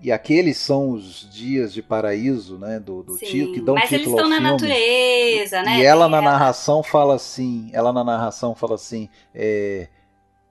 e 0.00 0.10
aqueles 0.12 0.56
são 0.56 0.90
os 0.90 1.28
dias 1.30 1.74
de 1.74 1.82
paraíso, 1.82 2.56
né, 2.56 2.78
do, 2.78 3.02
do 3.02 3.18
tio, 3.18 3.52
que 3.52 3.60
dão 3.60 3.74
mas 3.74 3.90
eles 3.92 4.04
título 4.06 4.18
ao 4.20 4.24
estão 4.26 4.40
na 4.40 4.50
natureza, 4.52 5.62
né? 5.62 5.78
E 5.80 5.82
ela 5.84 6.08
na 6.08 6.22
narração 6.22 6.82
fala 6.82 7.16
assim, 7.16 7.68
ela 7.72 7.92
na 7.92 8.04
narração 8.04 8.54
fala 8.54 8.76
assim, 8.76 9.08
é, 9.34 9.88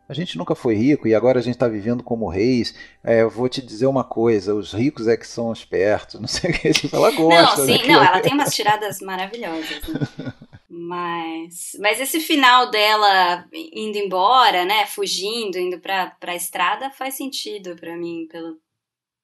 a 0.07 0.13
gente 0.13 0.37
nunca 0.37 0.55
foi 0.55 0.75
rico 0.75 1.07
e 1.07 1.13
agora 1.15 1.39
a 1.39 1.41
gente 1.41 1.55
está 1.55 1.67
vivendo 1.67 2.03
como 2.03 2.27
reis. 2.29 2.73
É, 3.03 3.21
eu 3.21 3.29
vou 3.29 3.47
te 3.49 3.61
dizer 3.61 3.87
uma 3.87 4.03
coisa, 4.03 4.55
os 4.55 4.73
ricos 4.73 5.07
é 5.07 5.17
que 5.17 5.27
são 5.27 5.51
espertos, 5.51 6.19
não 6.21 6.27
sei 6.27 6.51
o 6.51 6.53
que. 6.59 6.71
Tipo, 6.71 6.95
ela 6.95 7.11
gosta. 7.11 7.57
Não, 7.61 7.65
né, 7.67 7.73
sim, 7.77 7.83
que 7.83 7.87
não, 7.91 8.03
ela- 8.03 8.19
tem 8.21 8.33
umas 8.33 8.55
tiradas 8.55 8.99
maravilhosas, 9.01 9.69
né? 9.87 10.33
Mas, 10.69 11.71
mas 11.79 11.99
esse 11.99 12.19
final 12.19 12.69
dela 12.69 13.45
indo 13.53 13.97
embora, 13.97 14.63
né, 14.65 14.85
fugindo, 14.85 15.57
indo 15.57 15.79
pra, 15.79 16.11
pra 16.19 16.35
estrada, 16.35 16.89
faz 16.91 17.15
sentido 17.15 17.75
pra 17.75 17.95
mim, 17.97 18.27
pelo, 18.31 18.57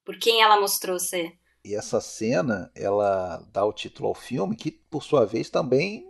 por 0.06 0.18
quem 0.18 0.42
ela 0.42 0.60
mostrou 0.60 0.98
ser. 1.00 1.34
E 1.64 1.76
essa 1.76 2.02
cena, 2.02 2.72
ela 2.76 3.38
dá 3.54 3.64
o 3.64 3.72
título 3.72 4.10
ao 4.10 4.16
filme, 4.16 4.56
que 4.56 4.72
por 4.72 5.04
sua 5.04 5.26
vez 5.26 5.50
também 5.50 6.06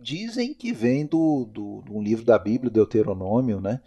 dizem 0.00 0.54
que 0.54 0.72
vem 0.72 1.06
do, 1.06 1.44
do, 1.44 1.82
de 1.82 1.92
um 1.92 2.02
livro 2.02 2.24
da 2.24 2.38
Bíblia, 2.38 2.70
Deuteronômio, 2.70 3.60
né? 3.60 3.80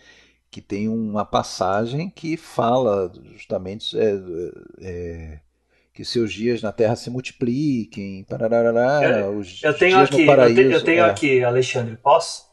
Que 0.52 0.61
tem 0.61 0.88
uma 0.88 1.26
passagem 1.26 2.10
que 2.10 2.38
fala 2.38 3.11
justamente 3.35 3.98
é, 3.98 4.14
é, 4.80 5.40
que 5.94 6.06
seus 6.06 6.31
dias 6.31 6.61
na 6.61 6.72
terra 6.72 6.95
se 6.95 7.10
multipliquem, 7.10 8.23
pararará, 8.23 9.30
os 9.30 9.61
Eu 9.64 9.73
tenho 9.77 9.98
dias 9.98 10.10
aqui, 10.10 10.18
no 10.18 10.22
eu, 10.22 10.27
paraíso. 10.27 10.56
te- 10.56 10.73
eu 10.73 10.84
tenho 10.84 11.03
é. 11.06 11.10
aqui, 11.10 11.44
Alexandre, 11.44 11.98
posso? 11.98 12.44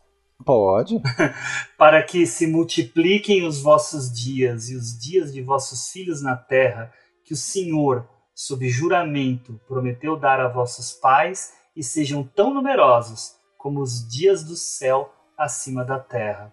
Pode. 0.44 1.00
para 1.76 2.02
que 2.02 2.26
se 2.26 2.46
multipliquem 2.46 3.46
os 3.46 3.60
vossos 3.60 4.12
dias 4.12 4.70
e 4.70 4.76
os 4.76 4.98
dias 4.98 5.32
de 5.32 5.42
vossos 5.42 5.90
filhos 5.90 6.22
na 6.22 6.36
terra, 6.36 6.92
que 7.24 7.34
o 7.34 7.36
Senhor, 7.36 8.08
sob 8.34 8.68
juramento, 8.68 9.60
prometeu 9.68 10.16
dar 10.16 10.40
a 10.40 10.48
vossos 10.48 10.92
pais, 10.92 11.52
e 11.76 11.82
sejam 11.82 12.22
tão 12.24 12.52
numerosos 12.52 13.39
como 13.60 13.80
os 13.80 14.08
dias 14.08 14.42
do 14.42 14.56
céu 14.56 15.12
acima 15.36 15.84
da 15.84 15.98
terra. 15.98 16.52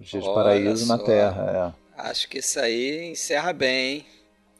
Os 0.00 0.06
dias 0.06 0.22
de 0.22 0.32
paraíso 0.32 0.86
na 0.86 0.96
terra, 0.96 1.74
é. 1.98 2.00
Acho 2.00 2.28
que 2.28 2.38
isso 2.38 2.60
aí 2.60 3.10
encerra 3.10 3.52
bem, 3.52 3.96
hein? 3.96 4.06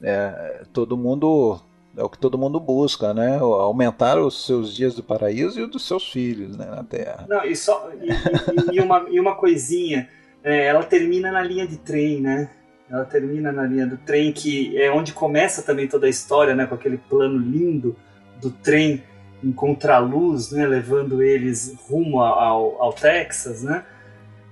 É, 0.01 0.63
todo 0.73 0.97
mundo 0.97 1.61
é 1.95 2.03
o 2.03 2.09
que 2.09 2.17
todo 2.17 2.37
mundo 2.37 2.59
busca, 2.59 3.13
né? 3.13 3.37
Aumentar 3.39 4.19
os 4.19 4.45
seus 4.45 4.75
dias 4.75 4.93
do 4.93 5.01
paraíso 5.01 5.57
e 5.57 5.63
os 5.63 5.71
dos 5.71 5.87
seus 5.87 6.11
filhos 6.11 6.57
né, 6.57 6.65
na 6.65 6.83
Terra. 6.83 7.25
Não, 7.29 7.45
e, 7.45 7.55
só, 7.55 7.89
e, 7.93 8.75
e, 8.75 8.79
uma, 8.81 9.05
e 9.09 9.19
uma 9.19 9.35
coisinha, 9.35 10.09
é, 10.43 10.65
ela 10.65 10.83
termina 10.83 11.31
na 11.31 11.41
linha 11.41 11.65
de 11.65 11.77
trem, 11.77 12.19
né? 12.21 12.49
Ela 12.89 13.05
termina 13.05 13.51
na 13.51 13.63
linha 13.63 13.87
do 13.87 13.97
trem, 13.97 14.33
que 14.33 14.77
é 14.81 14.91
onde 14.91 15.13
começa 15.13 15.61
também 15.61 15.87
toda 15.87 16.07
a 16.07 16.09
história, 16.09 16.53
né? 16.55 16.65
Com 16.65 16.75
aquele 16.75 16.97
plano 16.97 17.37
lindo 17.37 17.95
do 18.41 18.51
trem 18.51 19.03
em 19.43 19.51
contraluz, 19.51 20.51
né? 20.51 20.65
Levando 20.65 21.21
eles 21.21 21.75
rumo 21.87 22.21
ao, 22.21 22.81
ao 22.81 22.93
Texas, 22.93 23.63
né? 23.63 23.83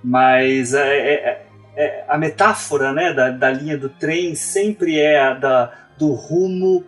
Mas 0.02 0.74
é, 0.74 0.98
é, 0.98 1.14
é, 1.14 1.46
é 1.76 2.04
a 2.08 2.16
metáfora, 2.16 2.92
né? 2.92 3.12
Da, 3.12 3.30
da 3.30 3.50
linha 3.50 3.76
do 3.76 3.88
trem 3.88 4.34
sempre 4.34 4.98
é 4.98 5.20
a 5.20 5.34
da, 5.34 5.72
do 5.98 6.12
rumo 6.12 6.84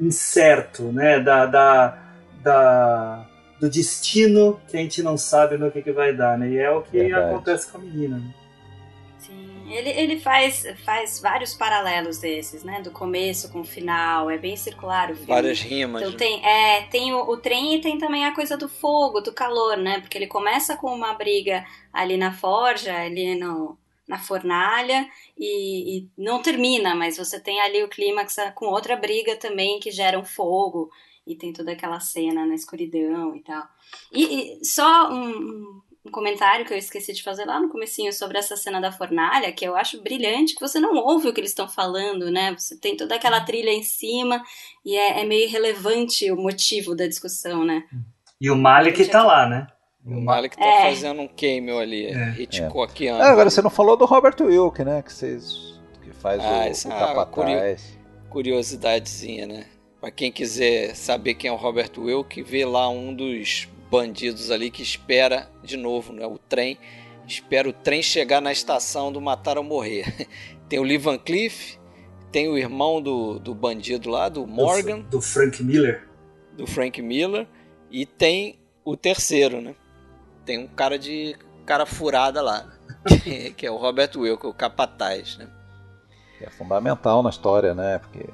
incerto, 0.00 0.92
né? 0.92 1.20
Da, 1.20 1.46
da, 1.46 1.98
da, 2.42 3.26
do 3.60 3.68
destino 3.68 4.60
que 4.68 4.76
a 4.76 4.80
gente 4.80 5.02
não 5.02 5.16
sabe 5.16 5.56
no 5.56 5.70
que, 5.70 5.82
que 5.82 5.92
vai 5.92 6.14
dar, 6.14 6.38
né? 6.38 6.48
E 6.50 6.58
é 6.58 6.70
o 6.70 6.82
que 6.82 6.98
Verdade. 6.98 7.34
acontece 7.34 7.70
com 7.70 7.78
a 7.78 7.80
menina. 7.80 8.18
Né? 8.18 8.34
Sim, 9.28 9.70
ele, 9.70 9.90
ele 9.90 10.20
faz, 10.20 10.64
faz 10.82 11.20
vários 11.20 11.52
paralelos 11.52 12.18
desses, 12.18 12.64
né? 12.64 12.80
Do 12.80 12.90
começo 12.90 13.52
com 13.52 13.60
o 13.60 13.64
final, 13.64 14.30
é 14.30 14.38
bem 14.38 14.56
circular 14.56 15.10
o 15.10 15.14
filme. 15.14 15.26
Várias 15.26 15.60
rimas. 15.60 16.00
Então 16.00 16.16
tem, 16.16 16.44
é, 16.44 16.82
tem 16.86 17.12
o, 17.12 17.28
o 17.28 17.36
trem 17.36 17.74
e 17.74 17.80
tem 17.82 17.98
também 17.98 18.24
a 18.24 18.34
coisa 18.34 18.56
do 18.56 18.68
fogo, 18.68 19.20
do 19.20 19.32
calor, 19.32 19.76
né? 19.76 20.00
Porque 20.00 20.16
ele 20.16 20.26
começa 20.26 20.76
com 20.78 20.94
uma 20.94 21.12
briga 21.12 21.66
ali 21.92 22.16
na 22.16 22.32
forja, 22.32 22.96
ali 22.96 23.34
no 23.34 23.76
na 24.08 24.18
fornalha 24.18 25.06
e, 25.36 25.98
e, 25.98 26.08
não 26.16 26.40
termina, 26.40 26.94
mas 26.94 27.18
você 27.18 27.38
tem 27.38 27.60
ali 27.60 27.82
o 27.82 27.88
clímax 27.88 28.36
com 28.54 28.64
outra 28.64 28.96
briga 28.96 29.36
também 29.36 29.78
que 29.78 29.90
gera 29.90 30.18
um 30.18 30.24
fogo 30.24 30.90
e 31.26 31.36
tem 31.36 31.52
toda 31.52 31.72
aquela 31.72 32.00
cena 32.00 32.46
na 32.46 32.54
escuridão 32.54 33.36
e 33.36 33.40
tal. 33.42 33.68
E, 34.10 34.60
e 34.62 34.64
só 34.64 35.12
um, 35.12 35.82
um, 36.08 36.10
comentário 36.10 36.64
que 36.64 36.72
eu 36.72 36.78
esqueci 36.78 37.12
de 37.12 37.22
fazer 37.22 37.44
lá 37.44 37.60
no 37.60 37.68
comecinho 37.68 38.12
sobre 38.12 38.38
essa 38.38 38.56
cena 38.56 38.80
da 38.80 38.90
fornalha, 38.90 39.52
que 39.52 39.64
eu 39.64 39.76
acho 39.76 40.02
brilhante, 40.02 40.54
que 40.54 40.60
você 40.60 40.80
não 40.80 40.96
ouve 40.96 41.28
o 41.28 41.32
que 41.32 41.40
eles 41.40 41.50
estão 41.50 41.68
falando, 41.68 42.30
né? 42.30 42.54
Você 42.58 42.76
tem 42.76 42.96
toda 42.96 43.14
aquela 43.14 43.40
trilha 43.40 43.70
em 43.70 43.82
cima 43.82 44.42
e 44.84 44.96
é, 44.96 45.20
é 45.20 45.24
meio 45.24 45.44
irrelevante 45.48 46.30
o 46.30 46.36
motivo 46.36 46.94
da 46.94 47.06
discussão, 47.06 47.64
né? 47.64 47.84
E 48.40 48.50
o 48.50 48.56
Malik 48.56 49.04
tá 49.06 49.22
lá, 49.22 49.48
né? 49.48 49.66
O 50.04 50.20
Malik 50.20 50.56
tá 50.56 50.64
é. 50.64 50.88
fazendo 50.88 51.20
um 51.20 51.28
cameo 51.28 51.78
ali, 51.78 52.06
é. 52.06 52.40
Hitchcockiano. 52.40 53.22
É, 53.22 53.28
agora 53.28 53.50
você 53.50 53.60
não 53.60 53.70
falou 53.70 53.96
do 53.96 54.06
Robert 54.06 54.36
Wilk, 54.40 54.82
né? 54.82 55.02
Que, 55.02 55.12
vocês, 55.12 55.80
que 56.02 56.12
faz 56.12 56.40
ah, 56.42 56.48
o, 56.48 56.62
essa 56.62 56.88
o 56.88 56.92
é 56.92 56.98
capataz. 56.98 57.98
Curiosidadezinha, 58.30 59.46
né? 59.46 59.66
Pra 60.00 60.10
quem 60.10 60.30
quiser 60.30 60.94
saber 60.94 61.34
quem 61.34 61.50
é 61.50 61.52
o 61.52 61.56
Robert 61.56 61.90
Wilk, 61.98 62.42
vê 62.42 62.64
lá 62.64 62.88
um 62.88 63.12
dos 63.12 63.68
bandidos 63.90 64.50
ali 64.50 64.70
que 64.70 64.82
espera, 64.82 65.50
de 65.62 65.76
novo, 65.76 66.12
né, 66.12 66.26
o 66.26 66.38
trem, 66.38 66.78
espera 67.26 67.68
o 67.68 67.72
trem 67.72 68.02
chegar 68.02 68.40
na 68.40 68.52
estação 68.52 69.12
do 69.12 69.20
Matar 69.20 69.58
ou 69.58 69.64
Morrer. 69.64 70.28
tem 70.68 70.78
o 70.78 70.82
Lee 70.82 70.98
Van 70.98 71.18
Cleef, 71.18 71.76
tem 72.30 72.48
o 72.48 72.58
irmão 72.58 73.00
do, 73.00 73.38
do 73.38 73.54
bandido 73.54 74.10
lá, 74.10 74.28
do 74.28 74.46
Morgan. 74.46 75.00
Do, 75.00 75.18
do 75.18 75.20
Frank 75.20 75.62
Miller. 75.62 76.06
Do 76.56 76.66
Frank 76.66 77.00
Miller. 77.00 77.46
E 77.90 78.04
tem 78.04 78.58
o 78.84 78.96
terceiro, 78.96 79.60
né? 79.60 79.74
tem 80.48 80.58
um 80.58 80.66
cara 80.66 80.98
de 80.98 81.36
cara 81.66 81.84
furada 81.84 82.40
lá, 82.40 82.66
que, 83.06 83.50
que 83.52 83.66
é 83.66 83.70
o 83.70 83.76
Robert 83.76 84.10
Wilke, 84.16 84.46
o 84.46 84.54
capataz, 84.54 85.36
né? 85.36 85.46
É 86.40 86.48
fundamental 86.48 87.22
na 87.22 87.28
história, 87.28 87.74
né? 87.74 87.98
Porque 87.98 88.26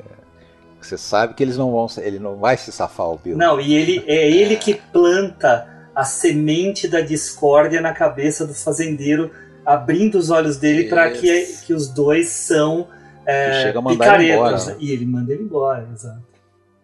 você 0.87 0.99
sabe 0.99 1.35
que 1.35 1.43
eles 1.43 1.57
não 1.57 1.73
vão, 1.73 1.87
ele 1.99 2.19
não 2.19 2.37
vai 2.37 2.57
se 2.57 2.71
safar 2.73 3.11
o 3.11 3.19
Bill. 3.19 3.37
Não, 3.37 3.61
e 3.61 3.75
ele 3.75 4.05
é 4.07 4.31
ele 4.31 4.55
é. 4.55 4.57
que 4.57 4.75
planta 4.75 5.69
a 5.95 6.05
semente 6.05 6.89
da 6.89 7.01
discórdia 7.01 7.81
na 7.81 7.93
cabeça 7.93 8.47
do 8.47 8.55
fazendeiro, 8.55 9.31
abrindo 9.65 10.17
os 10.17 10.31
olhos 10.31 10.57
dele 10.57 10.89
para 10.89 11.11
que, 11.11 11.47
que 11.65 11.73
os 11.73 11.89
dois 11.89 12.29
são 12.29 12.89
é, 13.27 13.73
picaretas. 13.73 14.65
Embora, 14.65 14.65
né? 14.67 14.77
E 14.81 14.91
ele 14.91 15.07
manda 15.07 15.33
ele 15.33 15.45
embora, 15.45 15.89
exato. 15.93 16.23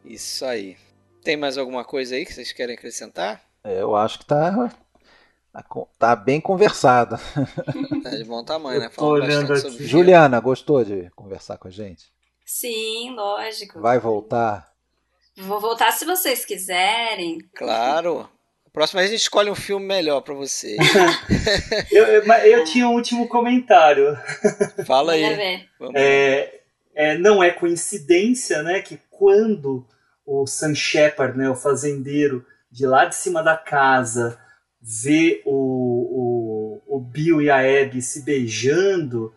Isso 0.04 0.44
aí. 0.44 0.76
Tem 1.22 1.36
mais 1.36 1.58
alguma 1.58 1.84
coisa 1.84 2.14
aí 2.14 2.24
que 2.24 2.32
vocês 2.32 2.52
querem 2.52 2.74
acrescentar? 2.74 3.42
É, 3.64 3.82
eu 3.82 3.94
acho 3.94 4.20
que 4.20 4.26
tá 4.26 4.70
Tá, 5.52 5.64
tá 5.98 6.16
bem 6.16 6.40
conversada. 6.40 7.18
Tá 8.02 8.10
de 8.10 8.24
bom 8.24 8.42
tamanho, 8.44 8.80
né? 8.80 8.90
olhando 8.98 9.52
aqui. 9.52 9.84
Juliana, 9.84 10.40
gostou 10.40 10.84
de 10.84 11.10
conversar 11.14 11.58
com 11.58 11.68
a 11.68 11.70
gente? 11.70 12.10
Sim, 12.50 13.14
lógico. 13.14 13.80
Vai 13.80 14.00
voltar? 14.00 14.72
Vou 15.36 15.60
voltar 15.60 15.92
se 15.92 16.04
vocês 16.04 16.44
quiserem. 16.44 17.38
Claro. 17.54 18.28
Próxima 18.72 19.00
vez 19.00 19.12
a 19.12 19.14
gente 19.14 19.22
escolhe 19.22 19.48
um 19.48 19.54
filme 19.54 19.86
melhor 19.86 20.20
para 20.20 20.34
você. 20.34 20.76
eu, 21.92 22.04
eu, 22.06 22.22
eu, 22.24 22.64
tinha 22.64 22.88
um 22.88 22.94
último 22.94 23.28
comentário. 23.28 24.18
Fala 24.84 25.12
aí. 25.12 25.22
É, 25.94 26.60
é, 26.92 27.16
não 27.16 27.40
é 27.40 27.52
coincidência, 27.52 28.64
né, 28.64 28.82
que 28.82 28.98
quando 29.08 29.86
o 30.26 30.44
Sam 30.44 30.74
Shepard, 30.74 31.38
né, 31.38 31.48
o 31.48 31.54
fazendeiro, 31.54 32.44
de 32.68 32.84
lá 32.84 33.04
de 33.04 33.14
cima 33.14 33.44
da 33.44 33.56
casa, 33.56 34.40
ver 34.82 35.40
o, 35.46 36.82
o, 36.88 36.96
o 36.96 37.00
Bill 37.00 37.40
e 37.40 37.48
a 37.48 37.58
Abby 37.58 38.02
se 38.02 38.22
beijando, 38.22 39.32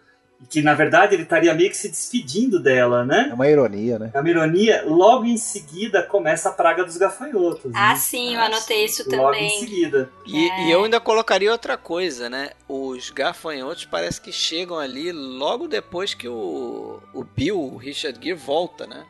que 0.50 0.62
na 0.62 0.74
verdade 0.74 1.16
ele 1.16 1.24
estaria 1.24 1.54
meio 1.54 1.70
que 1.70 1.78
se 1.78 1.90
despedindo 1.90 2.60
dela, 2.60 3.06
né? 3.06 3.28
É 3.30 3.34
uma 3.34 3.48
ironia, 3.48 4.00
né? 4.00 4.12
É 4.14 4.20
uma 4.20 4.30
ironia. 4.30 4.84
Logo 4.86 5.26
em 5.26 5.38
seguida 5.38 6.04
começa 6.04 6.50
a 6.50 6.52
praga 6.52 6.84
dos 6.84 6.98
gafanhotos. 6.98 7.72
Ah, 7.74 7.90
né? 7.90 7.96
sim, 7.96 8.36
eu 8.36 8.42
anotei 8.42 8.86
isso 8.86 9.04
também. 9.04 9.20
Logo 9.20 9.36
em 9.36 9.60
seguida. 9.60 10.10
E, 10.26 10.50
é. 10.50 10.68
e, 10.68 10.72
eu 10.72 10.84
ainda 10.84 11.00
colocaria 11.00 11.52
outra 11.52 11.78
coisa, 11.78 12.30
né? 12.30 12.52
Os 12.68 13.10
gafanhotos 13.10 13.86
parece 13.86 14.20
que 14.20 14.32
chegam 14.32 14.78
ali 14.78 15.12
logo 15.12 15.68
depois 15.68 16.14
que 16.14 16.28
o, 16.28 17.00
o 17.14 17.24
Bill, 17.24 17.60
o 17.60 17.78
Richard 17.78 18.20
Gere, 18.22 18.38
volta, 18.38 18.88
né? 18.88 19.06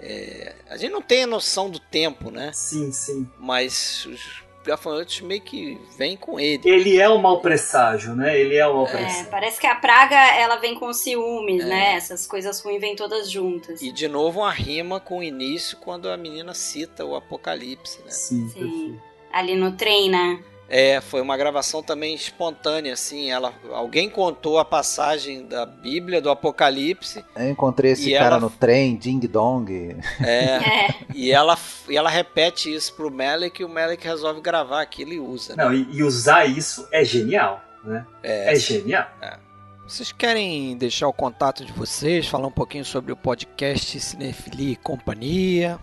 É, 0.00 0.54
a 0.68 0.76
gente 0.76 0.92
não 0.92 1.00
tem 1.00 1.22
a 1.22 1.26
noção 1.26 1.70
do 1.70 1.78
tempo, 1.78 2.30
né? 2.30 2.50
Sim, 2.52 2.92
sim. 2.92 3.28
Mas 3.38 4.04
os 4.06 4.43
gafanhotos 4.64 5.20
meio 5.20 5.40
que 5.40 5.78
vem 5.96 6.16
com 6.16 6.40
ele. 6.40 6.68
Ele 6.68 6.98
é 6.98 7.08
o 7.08 7.18
mau 7.18 7.40
presságio, 7.40 8.14
né? 8.14 8.38
Ele 8.38 8.56
é 8.56 8.66
o 8.66 8.74
mau 8.74 8.86
é, 8.86 8.90
presságio. 8.90 9.26
É, 9.26 9.30
parece 9.30 9.60
que 9.60 9.66
a 9.66 9.74
praga 9.74 10.16
ela 10.36 10.56
vem 10.56 10.74
com 10.74 10.92
ciúmes, 10.92 11.62
é. 11.62 11.66
né? 11.66 11.94
Essas 11.94 12.26
coisas 12.26 12.60
ruins 12.60 12.80
vêm 12.80 12.96
todas 12.96 13.30
juntas. 13.30 13.82
E 13.82 13.92
de 13.92 14.08
novo 14.08 14.40
uma 14.40 14.50
rima 14.50 14.98
com 14.98 15.18
o 15.18 15.22
início 15.22 15.76
quando 15.78 16.08
a 16.08 16.16
menina 16.16 16.54
cita 16.54 17.04
o 17.04 17.14
apocalipse, 17.14 18.00
né? 18.02 18.10
Sim, 18.10 18.48
Sim. 18.48 19.00
Ali 19.32 19.54
no 19.56 19.72
trem, 19.72 20.10
né? 20.10 20.42
É, 20.68 21.00
foi 21.00 21.20
uma 21.20 21.36
gravação 21.36 21.82
também 21.82 22.14
espontânea, 22.14 22.94
assim. 22.94 23.30
Ela, 23.30 23.52
alguém 23.72 24.08
contou 24.08 24.58
a 24.58 24.64
passagem 24.64 25.46
da 25.46 25.66
Bíblia 25.66 26.20
do 26.20 26.30
Apocalipse. 26.30 27.24
Eu 27.36 27.50
encontrei 27.50 27.92
esse 27.92 28.10
cara 28.12 28.36
ela, 28.36 28.40
no 28.40 28.50
trem, 28.50 28.96
Ding 28.96 29.20
Dong. 29.20 29.96
É, 30.20 30.56
é, 30.88 30.94
E, 31.14 31.30
ela, 31.30 31.56
e 31.88 31.96
ela 31.96 32.08
repete 32.08 32.74
isso 32.74 32.94
pro 32.94 33.10
Malik 33.10 33.60
e 33.60 33.64
o 33.64 33.68
Malik 33.68 34.04
resolve 34.04 34.40
gravar 34.40 34.80
aquilo 34.80 35.12
e 35.12 35.20
usa. 35.20 35.54
Né? 35.54 35.64
Não, 35.64 35.72
e, 35.72 35.86
e, 35.92 36.02
usar 36.02 36.46
isso 36.46 36.88
é 36.90 37.04
genial, 37.04 37.62
né? 37.84 38.06
É, 38.22 38.52
é 38.52 38.56
genial. 38.56 39.06
É. 39.20 39.38
Vocês 39.86 40.12
querem 40.12 40.76
deixar 40.78 41.08
o 41.08 41.12
contato 41.12 41.62
de 41.62 41.72
vocês, 41.72 42.26
falar 42.26 42.46
um 42.46 42.52
pouquinho 42.52 42.86
sobre 42.86 43.12
o 43.12 43.16
podcast 43.16 44.00
Cinefilia 44.00 44.72
e 44.72 44.76
Companhia? 44.76 45.78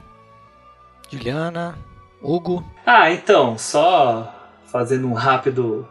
Juliana, 1.08 1.78
Hugo? 2.20 2.66
Ah, 2.84 3.12
então, 3.12 3.58
só 3.60 4.41
fazendo 4.72 5.08
um 5.08 5.14
rápido 5.14 5.88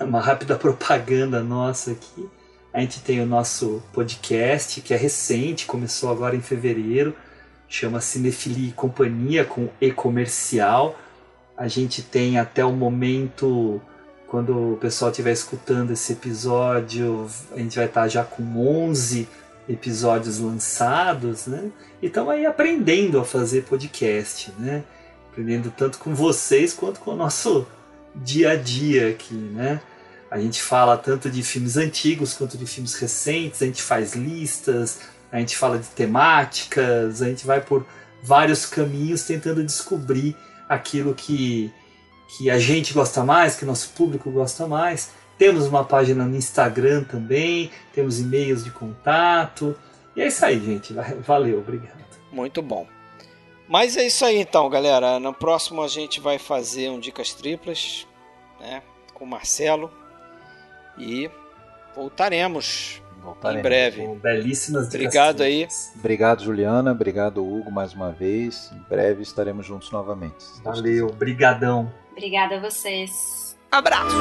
uma 0.00 0.20
rápida 0.20 0.56
propaganda 0.56 1.40
nossa 1.40 1.92
aqui. 1.92 2.28
A 2.72 2.80
gente 2.80 3.00
tem 3.00 3.20
o 3.20 3.26
nosso 3.26 3.80
podcast, 3.92 4.80
que 4.80 4.92
é 4.92 4.96
recente, 4.96 5.66
começou 5.66 6.10
agora 6.10 6.34
em 6.34 6.40
fevereiro, 6.40 7.14
chama 7.68 8.00
Cinefilia 8.00 8.70
e 8.70 8.72
Companhia, 8.72 9.44
com 9.44 9.68
e-comercial. 9.80 10.98
A 11.56 11.68
gente 11.68 12.02
tem 12.02 12.36
até 12.40 12.64
o 12.64 12.72
momento, 12.72 13.80
quando 14.26 14.72
o 14.72 14.76
pessoal 14.78 15.12
estiver 15.12 15.30
escutando 15.30 15.92
esse 15.92 16.14
episódio, 16.14 17.28
a 17.52 17.58
gente 17.58 17.76
vai 17.76 17.86
estar 17.86 18.08
já 18.08 18.24
com 18.24 18.42
11 18.58 19.28
episódios 19.68 20.40
lançados, 20.40 21.46
né? 21.46 21.70
E 22.02 22.06
estamos 22.06 22.32
aí 22.32 22.44
aprendendo 22.44 23.20
a 23.20 23.24
fazer 23.24 23.62
podcast, 23.62 24.52
né? 24.58 24.82
aprendendo 25.34 25.72
tanto 25.76 25.98
com 25.98 26.14
vocês 26.14 26.72
quanto 26.72 27.00
com 27.00 27.10
o 27.10 27.16
nosso 27.16 27.66
dia 28.14 28.52
a 28.52 28.56
dia 28.56 29.10
aqui, 29.10 29.34
né? 29.34 29.80
A 30.30 30.38
gente 30.40 30.60
fala 30.60 30.96
tanto 30.96 31.30
de 31.30 31.42
filmes 31.42 31.76
antigos 31.76 32.34
quanto 32.34 32.58
de 32.58 32.66
filmes 32.66 32.94
recentes, 32.94 33.62
a 33.62 33.66
gente 33.66 33.82
faz 33.82 34.14
listas, 34.14 35.00
a 35.30 35.38
gente 35.38 35.56
fala 35.56 35.78
de 35.78 35.86
temáticas, 35.88 37.22
a 37.22 37.28
gente 37.28 37.46
vai 37.46 37.60
por 37.60 37.86
vários 38.22 38.66
caminhos 38.66 39.22
tentando 39.22 39.62
descobrir 39.62 40.36
aquilo 40.68 41.14
que, 41.14 41.72
que 42.36 42.50
a 42.50 42.58
gente 42.58 42.92
gosta 42.92 43.22
mais, 43.22 43.56
que 43.56 43.64
nosso 43.64 43.90
público 43.90 44.30
gosta 44.30 44.66
mais. 44.66 45.10
Temos 45.38 45.66
uma 45.66 45.84
página 45.84 46.24
no 46.24 46.36
Instagram 46.36 47.04
também, 47.04 47.70
temos 47.92 48.20
e-mails 48.20 48.64
de 48.64 48.70
contato. 48.70 49.76
E 50.16 50.22
é 50.22 50.28
isso 50.28 50.44
aí, 50.44 50.64
gente. 50.64 50.94
Valeu, 51.26 51.58
obrigado. 51.58 52.04
Muito 52.32 52.62
bom. 52.62 52.86
Mas 53.68 53.96
é 53.96 54.06
isso 54.06 54.24
aí 54.24 54.38
então, 54.38 54.68
galera. 54.68 55.18
No 55.18 55.32
próximo 55.32 55.82
a 55.82 55.88
gente 55.88 56.20
vai 56.20 56.38
fazer 56.38 56.90
um 56.90 57.00
Dicas 57.00 57.32
Triplas 57.32 58.06
né, 58.60 58.82
com 59.12 59.24
o 59.24 59.26
Marcelo. 59.26 59.90
E 60.98 61.30
voltaremos, 61.94 63.02
voltaremos. 63.22 63.60
em 63.60 63.62
breve. 63.62 64.06
Com 64.06 64.16
belíssimas 64.16 64.86
Obrigado 64.86 65.42
aí. 65.42 65.66
Obrigado, 65.96 66.44
Juliana. 66.44 66.92
Obrigado, 66.92 67.44
Hugo, 67.44 67.70
mais 67.70 67.94
uma 67.94 68.12
vez. 68.12 68.70
Em 68.72 68.88
breve 68.88 69.22
estaremos 69.22 69.66
juntos 69.66 69.90
novamente. 69.90 70.44
Valeu, 70.62 71.08
brigadão. 71.12 71.92
Obrigada 72.12 72.56
a 72.56 72.60
vocês. 72.60 73.56
Abraço. 73.70 74.14